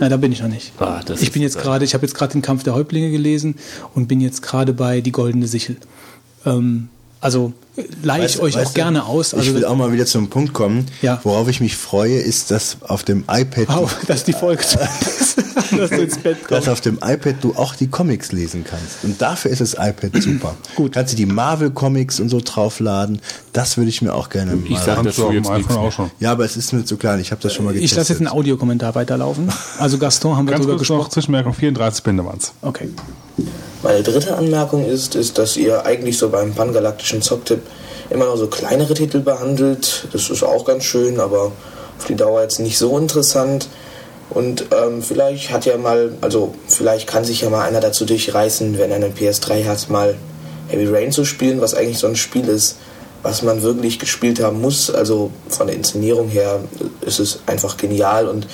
[0.00, 0.72] Na, da bin ich noch nicht.
[0.80, 3.56] Ah, ich bin jetzt gerade, ich habe jetzt gerade den Kampf der Häuptlinge gelesen
[3.94, 5.76] und bin jetzt gerade bei Die Goldene Sichel.
[6.44, 6.88] Ähm,
[7.24, 7.52] also
[8.02, 9.34] leihe ich Weißt- euch weißt auch du, gerne aus.
[9.34, 10.86] Also, ich will auch mal wieder zum Punkt kommen.
[11.02, 11.18] Ja.
[11.24, 14.62] Worauf ich mich freue, ist, dass auf dem iPad, Wow, dass die Folge
[15.76, 16.50] dass du ins Bett kommst.
[16.52, 19.02] dass auf dem iPad du auch die Comics lesen kannst.
[19.02, 20.54] Und dafür ist das iPad super.
[20.76, 20.92] Gut.
[20.92, 23.20] Kannst du die Marvel-Comics und so draufladen.
[23.52, 24.82] Das würde ich mir auch gerne Ich mal.
[24.84, 26.10] sag Kannst dazu du auf dem jetzt nichts iPhone auch schon.
[26.20, 27.18] ja, aber es ist mir zu klein.
[27.20, 27.98] Ich habe das schon mal Ich getestet.
[27.98, 29.50] lasse jetzt einen Audiokommentar weiterlaufen.
[29.78, 31.10] Also Gaston haben wir Ganz drüber kurz noch gesprochen.
[31.12, 32.52] Zwischenmerkung, 34 Bände waren's.
[32.62, 32.90] Okay.
[33.84, 37.60] Meine dritte Anmerkung ist, ist, dass ihr eigentlich so beim pangalaktischen Zocktipp
[38.08, 40.08] immer noch so kleinere Titel behandelt.
[40.10, 41.52] Das ist auch ganz schön, aber
[41.98, 43.68] auf die Dauer jetzt nicht so interessant.
[44.30, 48.78] Und ähm, vielleicht hat ja mal, also vielleicht kann sich ja mal einer dazu durchreißen,
[48.78, 50.14] wenn er eine PS3 hat, mal
[50.68, 52.76] Heavy Rain zu spielen, was eigentlich so ein Spiel ist,
[53.22, 54.90] was man wirklich gespielt haben muss.
[54.90, 56.60] Also von der Inszenierung her
[57.02, 58.46] ist es einfach genial und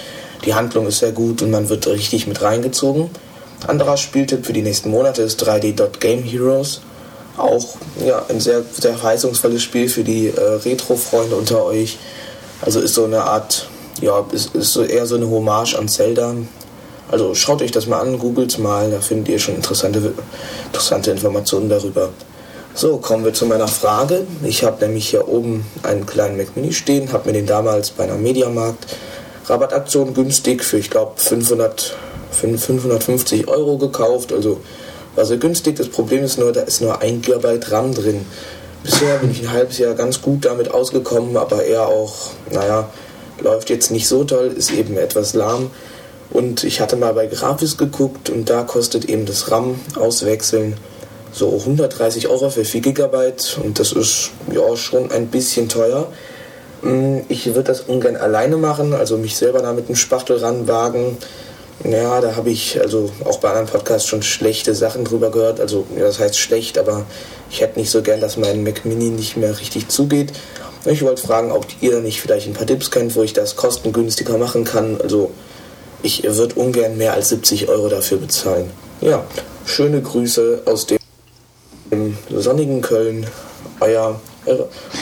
[0.44, 3.10] die Handlung ist sehr gut und man wird richtig mit reingezogen.
[3.67, 6.81] Anderer Spieltipp für die nächsten Monate ist 3D Dot Game Heroes.
[7.37, 7.65] Auch
[8.05, 11.99] ja, ein sehr, sehr verheißungsvolles Spiel für die äh, Retro-Freunde unter euch.
[12.63, 13.69] Also ist so eine Art,
[14.01, 16.35] ja, ist, ist so eher so eine Hommage an Zelda.
[17.11, 20.13] Also schaut euch das mal an, googelt mal, da findet ihr schon interessante,
[20.67, 22.11] interessante Informationen darüber.
[22.75, 24.27] So, kommen wir zu meiner Frage.
[24.45, 28.05] Ich habe nämlich hier oben einen kleinen Mac Mini stehen, habe mir den damals bei
[28.05, 28.87] einer Mediamarkt
[29.47, 31.97] Rabattaktion günstig für, ich glaube, 500,
[32.31, 34.33] 550 Euro gekauft.
[34.33, 34.60] Also
[35.17, 35.76] war sehr günstig.
[35.76, 38.25] Das Problem ist nur, da ist nur 1 GB RAM drin.
[38.83, 42.89] Bisher bin ich ein halbes Jahr ganz gut damit ausgekommen, aber eher auch, naja,
[43.41, 45.70] läuft jetzt nicht so toll, ist eben etwas lahm.
[46.31, 50.76] Und ich hatte mal bei Grafis geguckt und da kostet eben das RAM auswechseln
[51.33, 56.09] so 130 Euro für 4 GB und das ist ja schon ein bisschen teuer.
[56.83, 61.18] Mm, Ich würde das ungern alleine machen, also mich selber da mit dem Spachtel ranwagen.
[61.84, 65.60] Ja, da habe ich also auch bei anderen Podcasts schon schlechte Sachen drüber gehört.
[65.60, 67.07] Also, das heißt schlecht, aber
[67.50, 70.33] ich hätte nicht so gern, dass mein Mac Mini nicht mehr richtig zugeht.
[70.84, 74.36] Ich wollte fragen, ob ihr nicht vielleicht ein paar Tipps kennt, wo ich das kostengünstiger
[74.36, 75.00] machen kann.
[75.00, 75.31] Also,
[76.02, 78.70] ich würde ungern mehr als 70 Euro dafür bezahlen.
[79.00, 79.25] Ja,
[79.65, 80.99] schöne Grüße aus dem
[82.31, 83.26] sonnigen Köln.
[83.81, 84.20] Euer,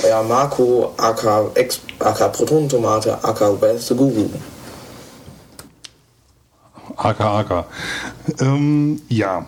[0.05, 1.51] euer Marco, AK,
[1.99, 4.29] AK Protonentomate, AK Beste Guru.
[6.99, 7.65] AK, AK.
[8.41, 9.47] Ähm, ja,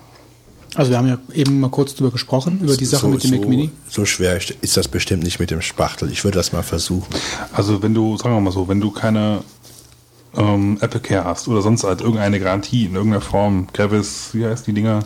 [0.77, 3.49] Also wir haben ja eben mal kurz drüber gesprochen, über die Sache mit dem Mac
[3.49, 3.70] Mini.
[3.89, 6.11] So schwer ist das bestimmt nicht mit dem Spachtel.
[6.12, 7.09] Ich würde das mal versuchen.
[7.53, 9.43] also wenn du, sagen wir mal so, wenn du keine
[10.37, 14.67] ähm, Apple Care hast oder sonst halt irgendeine Garantie in irgendeiner Form, Gravis, wie heißt
[14.67, 15.01] die Dinger?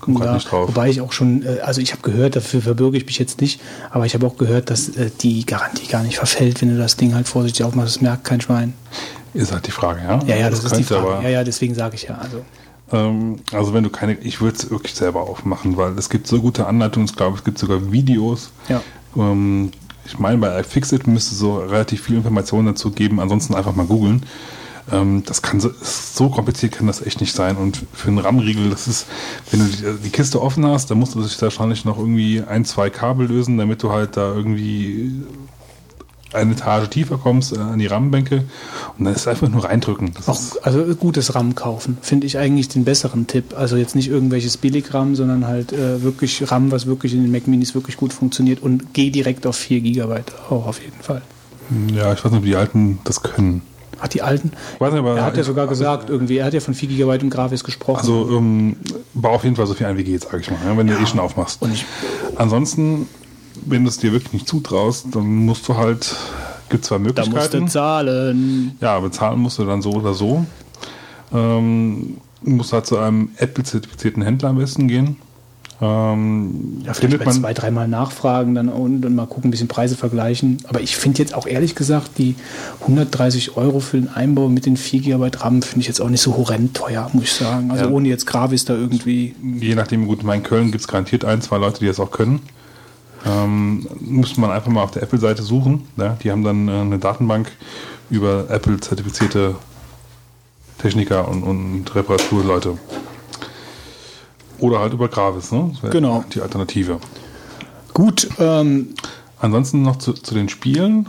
[0.00, 0.68] Komm Ja, nicht drauf.
[0.68, 3.60] wobei ich auch schon, äh, also ich habe gehört, dafür verbürge ich mich jetzt nicht,
[3.90, 6.96] aber ich habe auch gehört, dass äh, die Garantie gar nicht verfällt, wenn du das
[6.96, 7.96] Ding halt vorsichtig aufmachst.
[7.96, 8.74] Das merkt kein Schwein.
[9.34, 10.20] Ist halt die Frage, ja?
[10.26, 11.06] Ja, ja, das, ist die Frage.
[11.06, 12.16] Aber, ja, ja, deswegen sage ich ja.
[12.16, 12.44] Also
[12.92, 16.40] Ähm, also wenn du keine, ich würde es wirklich selber aufmachen, weil es gibt so
[16.40, 18.50] gute Anleitungen, ich glaube, es gibt sogar Videos.
[18.68, 18.80] Ja.
[19.16, 19.70] Ähm,
[20.06, 24.24] ich meine, bei iFixit müsste so relativ viel Informationen dazu geben, ansonsten einfach mal googeln.
[24.90, 27.56] Ähm, das kann so, so kompliziert kann das echt nicht sein.
[27.56, 29.06] Und für einen RAM-Riegel, das ist,
[29.50, 32.64] wenn du die, die Kiste offen hast, dann musst du sich wahrscheinlich noch irgendwie ein,
[32.64, 35.12] zwei Kabel lösen, damit du halt da irgendwie
[36.32, 38.44] eine Etage tiefer kommst, äh, an die Rahmenbänke
[38.98, 40.12] und dann ist es einfach nur reindrücken.
[40.26, 43.54] Auch, also gutes RAM kaufen, finde ich eigentlich den besseren Tipp.
[43.56, 47.46] Also jetzt nicht irgendwelches Billig-RAM, sondern halt äh, wirklich RAM, was wirklich in den Mac
[47.46, 51.22] Minis wirklich gut funktioniert und geh direkt auf 4 GB auch auf jeden Fall.
[51.92, 53.62] ja, ich weiß nicht, ob die Alten das können.
[53.98, 54.52] Hat die alten?
[54.74, 56.74] Ich weiß nicht, aber Er hat ja sogar also, gesagt, irgendwie, er hat ja von
[56.74, 57.98] 4 GB im Grafis gesprochen.
[57.98, 58.76] Also ähm,
[59.14, 60.94] bau auf jeden Fall so viel ein wie geht, sage ich mal, ja, wenn du
[60.94, 61.60] eh schon aufmachst.
[62.36, 63.08] Ansonsten,
[63.66, 66.14] wenn du es dir wirklich nicht zutraust, dann musst du halt,
[66.68, 67.68] gibt zwei da musst du Möglichkeiten.
[67.68, 68.76] zahlen.
[68.80, 70.44] Ja, bezahlen musst du dann so oder so.
[71.32, 75.16] Ähm, du musst halt zu einem Apple-zertifizierten Händler am besten gehen.
[75.80, 79.94] Ähm, Ja, vielleicht man, zwei, dreimal nachfragen dann und, und mal gucken, ein bisschen Preise
[79.96, 80.58] vergleichen.
[80.66, 82.34] Aber ich finde jetzt auch ehrlich gesagt, die
[82.80, 86.20] 130 Euro für den Einbau mit den 4 GB RAM finde ich jetzt auch nicht
[86.20, 87.70] so horrend teuer, muss ich sagen.
[87.70, 87.90] Also Ja.
[87.90, 89.36] ohne jetzt Gravis da irgendwie.
[89.60, 92.40] je nachdem, gut, in Köln gibt es garantiert ein, zwei Leute, die das auch können.
[93.26, 95.88] Ähm, muss man einfach mal auf der Apple-Seite suchen.
[95.96, 96.16] Ja?
[96.22, 97.50] Die haben dann äh, eine Datenbank
[98.10, 99.56] über Apple-zertifizierte
[100.78, 102.78] Techniker und, und Reparaturleute.
[104.58, 105.70] Oder halt über Gravis, ne?
[105.72, 106.24] Das wäre Genau.
[106.32, 106.98] Die Alternative.
[107.92, 108.94] Gut, ähm,
[109.40, 111.08] Ansonsten noch zu, zu den Spielen.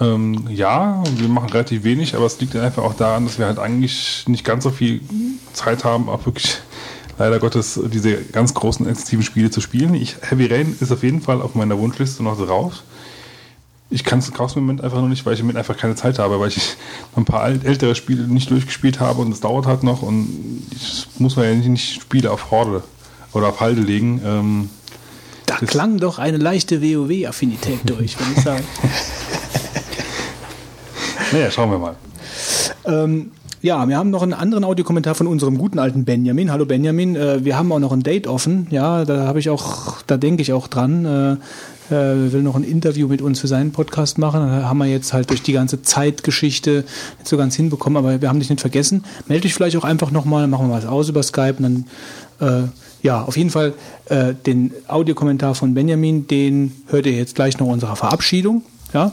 [0.00, 3.58] Ähm, ja, wir machen relativ wenig, aber es liegt einfach auch daran, dass wir halt
[3.58, 5.00] eigentlich nicht ganz so viel
[5.52, 6.58] Zeit haben, auch wirklich
[7.18, 9.94] leider Gottes diese ganz großen exklusiven Spiele zu spielen.
[9.94, 12.82] Ich, Heavy Rain ist auf jeden Fall auf meiner Wunschliste noch drauf.
[13.88, 16.18] Ich kann es im Moment einfach noch nicht, weil ich im Moment einfach keine Zeit
[16.18, 16.76] habe, weil ich
[17.16, 21.36] ein paar ältere Spiele nicht durchgespielt habe und es dauert halt noch und ich muss
[21.36, 22.82] man ja nicht, nicht Spiele auf Horde
[23.32, 24.20] oder auf Halde legen.
[24.24, 24.70] Ähm,
[25.46, 28.64] da klang doch eine leichte WoW-Affinität durch, würde ich sagen.
[31.32, 31.96] naja, schauen wir mal.
[32.84, 33.30] Ähm,
[33.66, 36.52] ja, wir haben noch einen anderen Audiokommentar von unserem guten alten Benjamin.
[36.52, 38.68] Hallo Benjamin, äh, wir haben auch noch ein Date offen.
[38.70, 41.04] Ja, da habe ich auch, da denke ich auch dran.
[41.04, 44.40] Äh, äh, will noch ein Interview mit uns für seinen Podcast machen.
[44.40, 46.84] Da haben wir jetzt halt durch die ganze Zeitgeschichte
[47.18, 49.04] nicht so ganz hinbekommen, aber wir haben dich nicht vergessen.
[49.26, 51.84] Melde dich vielleicht auch einfach nochmal, machen wir was aus über Skype und
[52.38, 52.68] dann, äh,
[53.02, 53.74] ja, auf jeden Fall
[54.08, 58.62] äh, den Audiokommentar von Benjamin, den hört ihr jetzt gleich noch unserer Verabschiedung.
[58.92, 59.10] Ja,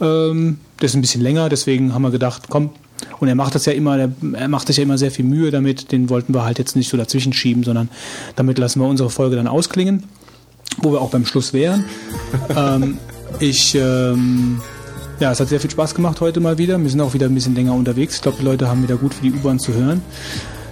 [0.00, 2.70] ähm, das ist ein bisschen länger, deswegen haben wir gedacht, komm,
[3.20, 5.92] und er macht das ja immer, er, macht sich ja immer sehr viel Mühe damit,
[5.92, 7.88] den wollten wir halt jetzt nicht so dazwischen schieben, sondern
[8.36, 10.04] damit lassen wir unsere Folge dann ausklingen,
[10.78, 11.84] wo wir auch beim Schluss wären.
[12.56, 12.98] ähm,
[13.40, 14.60] ich, ähm,
[15.20, 16.80] ja, es hat sehr viel Spaß gemacht heute mal wieder.
[16.80, 18.16] Wir sind auch wieder ein bisschen länger unterwegs.
[18.16, 20.02] Ich glaube, die Leute haben wieder gut für die U-Bahn zu hören.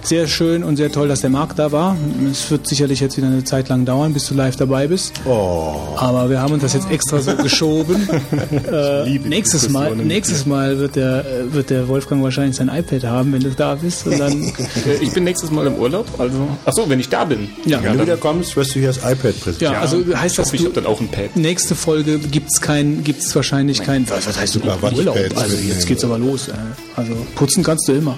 [0.03, 1.95] Sehr schön und sehr toll, dass der Marc da war.
[2.29, 5.13] Es wird sicherlich jetzt wieder eine Zeit lang dauern, bis du live dabei bist.
[5.25, 8.09] Oh, Aber wir haben uns das jetzt extra so geschoben.
[8.71, 13.31] äh, nächstes Mal, nächstes Mal wird der, äh, wird der Wolfgang wahrscheinlich sein iPad haben,
[13.31, 14.07] wenn du da bist.
[14.07, 14.31] Und dann,
[14.85, 16.47] Äh, Ich bin nächstes Mal im Urlaub, also.
[16.65, 17.49] Ach so, wenn ich da bin.
[17.65, 19.73] ja, wenn du wieder kommst, wirst du hier das iPad präsentieren.
[19.73, 21.35] ja, also heißt Ich das, hoffe, ich du, habe dann auch ein Pad.
[21.37, 24.09] nächste Folge gibt's kein, gibt's wahrscheinlich kein.
[24.09, 25.15] Was, was heißt Sogar Urlaub?
[25.35, 26.49] Also jetzt geht's aber los.
[26.95, 28.17] Also putzen kannst du immer.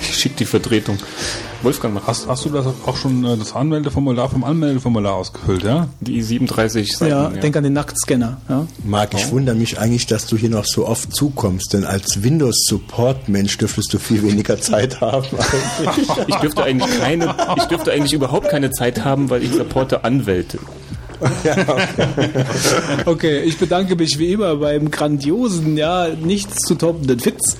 [0.00, 0.98] Ich schick die Vertretung.
[1.62, 5.88] Wolfgang macht Hast, hast du das auch schon äh, das Anmeldeformular vom Anmeldeformular ausgefüllt, ja?
[6.00, 7.10] die 37 Seiten.
[7.10, 8.38] Ja, denk an den Nacktscanner.
[8.48, 8.66] Ja.
[8.84, 13.56] Marc, ich wundere mich eigentlich, dass du hier noch so oft zukommst, denn als Windows-Support-Mensch
[13.58, 15.26] dürftest du viel weniger Zeit haben.
[16.26, 20.58] Ich dürfte eigentlich keine, ich dürfte eigentlich überhaupt keine Zeit haben, weil ich supporte Anwälte.
[23.06, 27.56] Okay, ich bedanke mich wie immer beim grandiosen, ja, nichts zu toppenden Fitz.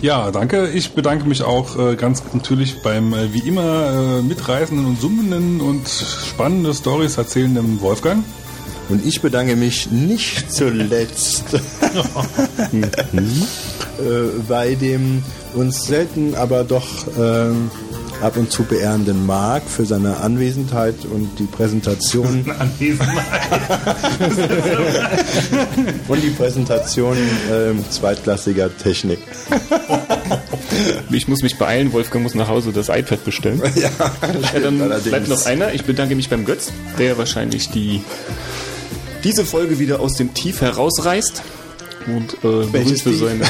[0.00, 0.68] Ja, danke.
[0.68, 5.60] Ich bedanke mich auch äh, ganz natürlich beim äh, wie immer äh, mitreißenden und summenden
[5.60, 8.24] und spannende Stories erzählenden Wolfgang.
[8.88, 11.60] Und ich bedanke mich nicht zuletzt äh,
[14.48, 15.22] bei dem
[15.54, 16.86] uns selten, aber doch
[17.18, 17.70] ähm,
[18.20, 22.44] ab und zu beehrenden Marc für seine Anwesenheit und die Präsentation
[26.08, 27.16] und die Präsentation
[27.50, 29.18] ähm, zweitklassiger Technik.
[31.10, 33.60] Ich muss mich beeilen, Wolfgang muss nach Hause das iPad bestellen.
[33.74, 33.90] ja,
[34.54, 35.08] Ja, dann allerdings.
[35.08, 35.72] bleibt noch einer.
[35.74, 38.02] Ich bedanke mich beim Götz, der wahrscheinlich die
[39.24, 41.42] diese Folge wieder aus dem Tief herausreißt
[42.06, 43.44] und äh, berühmt, für seine,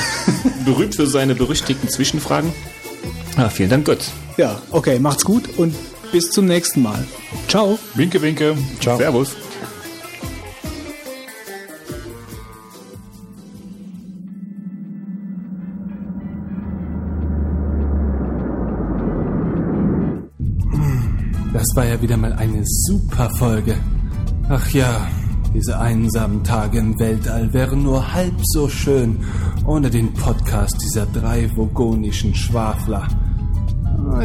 [0.64, 2.52] berühmt für seine berüchtigten Zwischenfragen.
[3.36, 4.10] Ah, vielen Dank, Götz.
[4.38, 5.74] Ja, okay, macht's gut und
[6.12, 7.04] bis zum nächsten Mal.
[7.48, 7.76] Ciao.
[7.96, 8.56] Winke, winke.
[8.78, 8.96] Ciao.
[8.96, 9.34] Servus.
[21.52, 23.74] Das war ja wieder mal eine super Folge.
[24.48, 25.08] Ach ja,
[25.52, 29.18] diese einsamen Tage im Weltall wären nur halb so schön
[29.66, 33.08] ohne den Podcast dieser drei vogonischen Schwafler.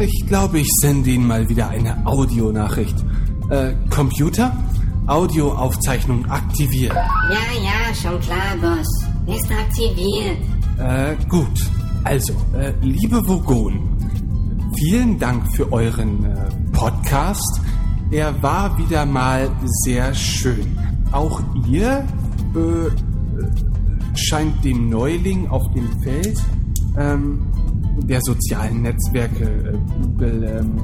[0.00, 2.96] Ich glaube, ich sende Ihnen mal wieder eine Audionachricht.
[3.50, 4.56] Äh, Computer?
[5.06, 6.94] Audioaufzeichnung aktiviert.
[6.94, 9.36] Ja, ja, schon klar, Boss.
[9.36, 10.38] Ist aktiviert.
[10.78, 11.70] Äh, gut.
[12.04, 13.96] Also, äh, liebe Vogon,
[14.78, 16.36] vielen Dank für euren äh,
[16.72, 17.60] Podcast.
[18.10, 19.50] Er war wieder mal
[19.84, 20.78] sehr schön.
[21.12, 22.06] Auch ihr
[22.54, 26.38] äh, scheint dem Neuling auf dem Feld
[26.98, 27.46] ähm,
[28.02, 30.80] der sozialen Netzwerke äh, Google ähm,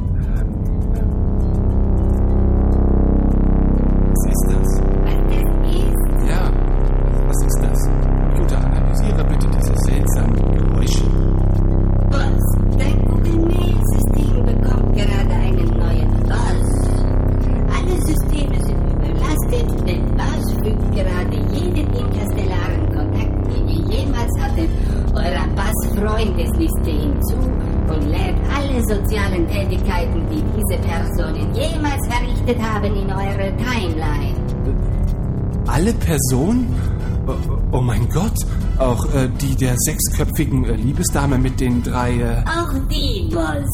[39.40, 42.12] die der sechsköpfigen äh, Liebesdame mit den drei...
[42.14, 43.68] Äh, Auch die, Boss.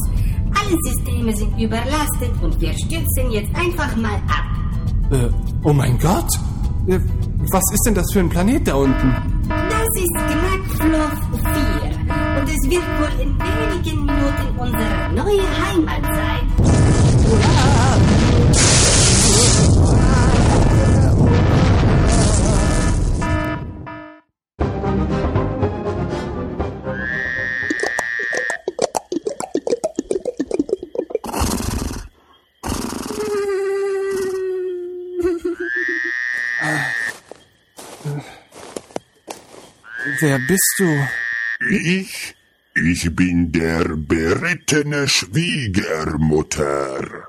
[0.55, 4.45] Alle Systeme sind überlastet und wir stürzen jetzt einfach mal ab.
[5.11, 5.29] äh,
[5.63, 6.29] oh mein Gott!
[6.87, 6.99] Äh,
[7.51, 9.13] was ist denn das für ein Planet da unten?
[9.47, 17.76] Das ist Knackfluff 4 und es wird wohl in wenigen Minuten unsere neue Heimat sein.
[40.19, 41.07] Wer bist du?
[41.69, 42.33] Ich?
[42.73, 47.27] Ich bin der berittene Schwiegermutter.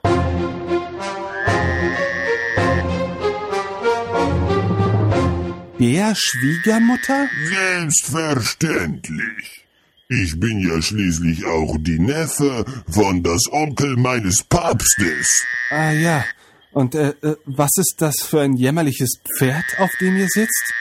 [5.78, 7.28] Der Schwiegermutter?
[7.44, 9.66] Selbstverständlich.
[10.08, 15.44] Ich bin ja schließlich auch die Neffe von das Onkel meines Papstes.
[15.68, 16.24] Ah ja.
[16.72, 20.72] Und äh, äh, was ist das für ein jämmerliches Pferd, auf dem ihr sitzt?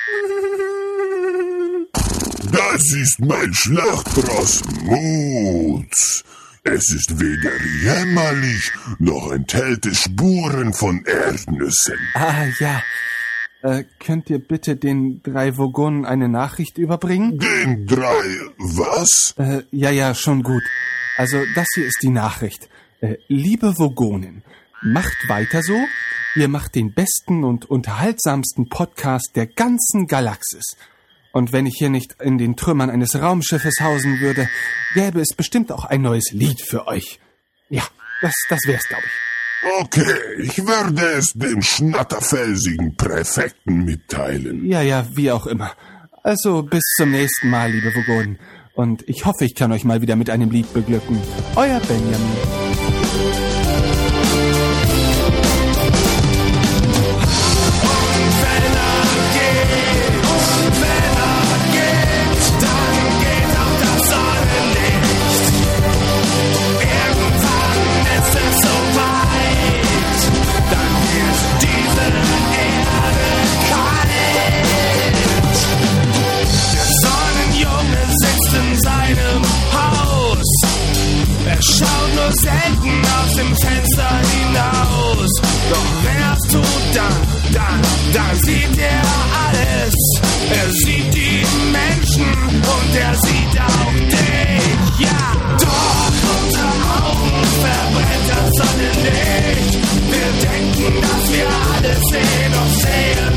[2.51, 6.24] Das ist mein Schlachtross Mutz.
[6.64, 7.51] Es ist weder
[7.82, 11.98] jämmerlich, noch enthält es Spuren von Erdnüssen.
[12.14, 12.82] Ah ja.
[13.64, 17.40] Äh, könnt ihr bitte den drei Vogonen eine Nachricht überbringen?
[17.40, 18.24] Den drei,
[18.58, 19.34] was?
[19.38, 20.64] Äh, ja, ja, schon gut.
[21.17, 22.69] Also, das hier ist die Nachricht.
[23.01, 24.43] Äh, liebe Vogonen,
[24.82, 25.77] macht weiter so.
[26.35, 30.77] Ihr macht den besten und unterhaltsamsten Podcast der ganzen Galaxis.
[31.38, 34.49] Und wenn ich hier nicht in den Trümmern eines Raumschiffes hausen würde,
[34.95, 37.19] gäbe es bestimmt auch ein neues Lied für euch.
[37.69, 37.83] Ja,
[38.24, 39.27] das, das wär's, glaube ich.
[39.82, 44.66] Okay, ich werde es dem schnatterfelsigen Präfekten mitteilen.
[44.66, 45.74] Ja, ja, wie auch immer.
[46.24, 48.40] Also, bis zum nächsten Mal, liebe Vogonen.
[48.74, 51.22] Und ich hoffe, ich kann euch mal wieder mit einem Lied beglücken.
[51.56, 52.67] Euer Benjamin.
[83.48, 85.32] Dem Fenster hinaus.
[85.69, 85.93] Doch
[86.34, 87.16] es tut, dann,
[87.53, 87.82] dann,
[88.14, 89.01] dann sieht er
[89.45, 89.93] alles.
[90.50, 95.00] Er sieht die Menschen und er sieht auch dich.
[95.00, 96.74] Ja, doch unsere
[97.06, 99.74] Augen verbrennt das Sonnenlicht.
[100.11, 103.36] Wir denken, dass wir alles sehen, doch sehen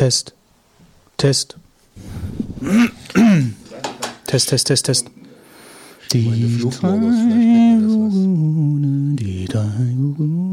[0.00, 0.32] Test.
[1.18, 1.56] Test.
[4.26, 5.10] Test, Test, Test, Test.
[6.10, 7.12] Die drei Vogone,
[9.14, 10.49] die drei Vogone.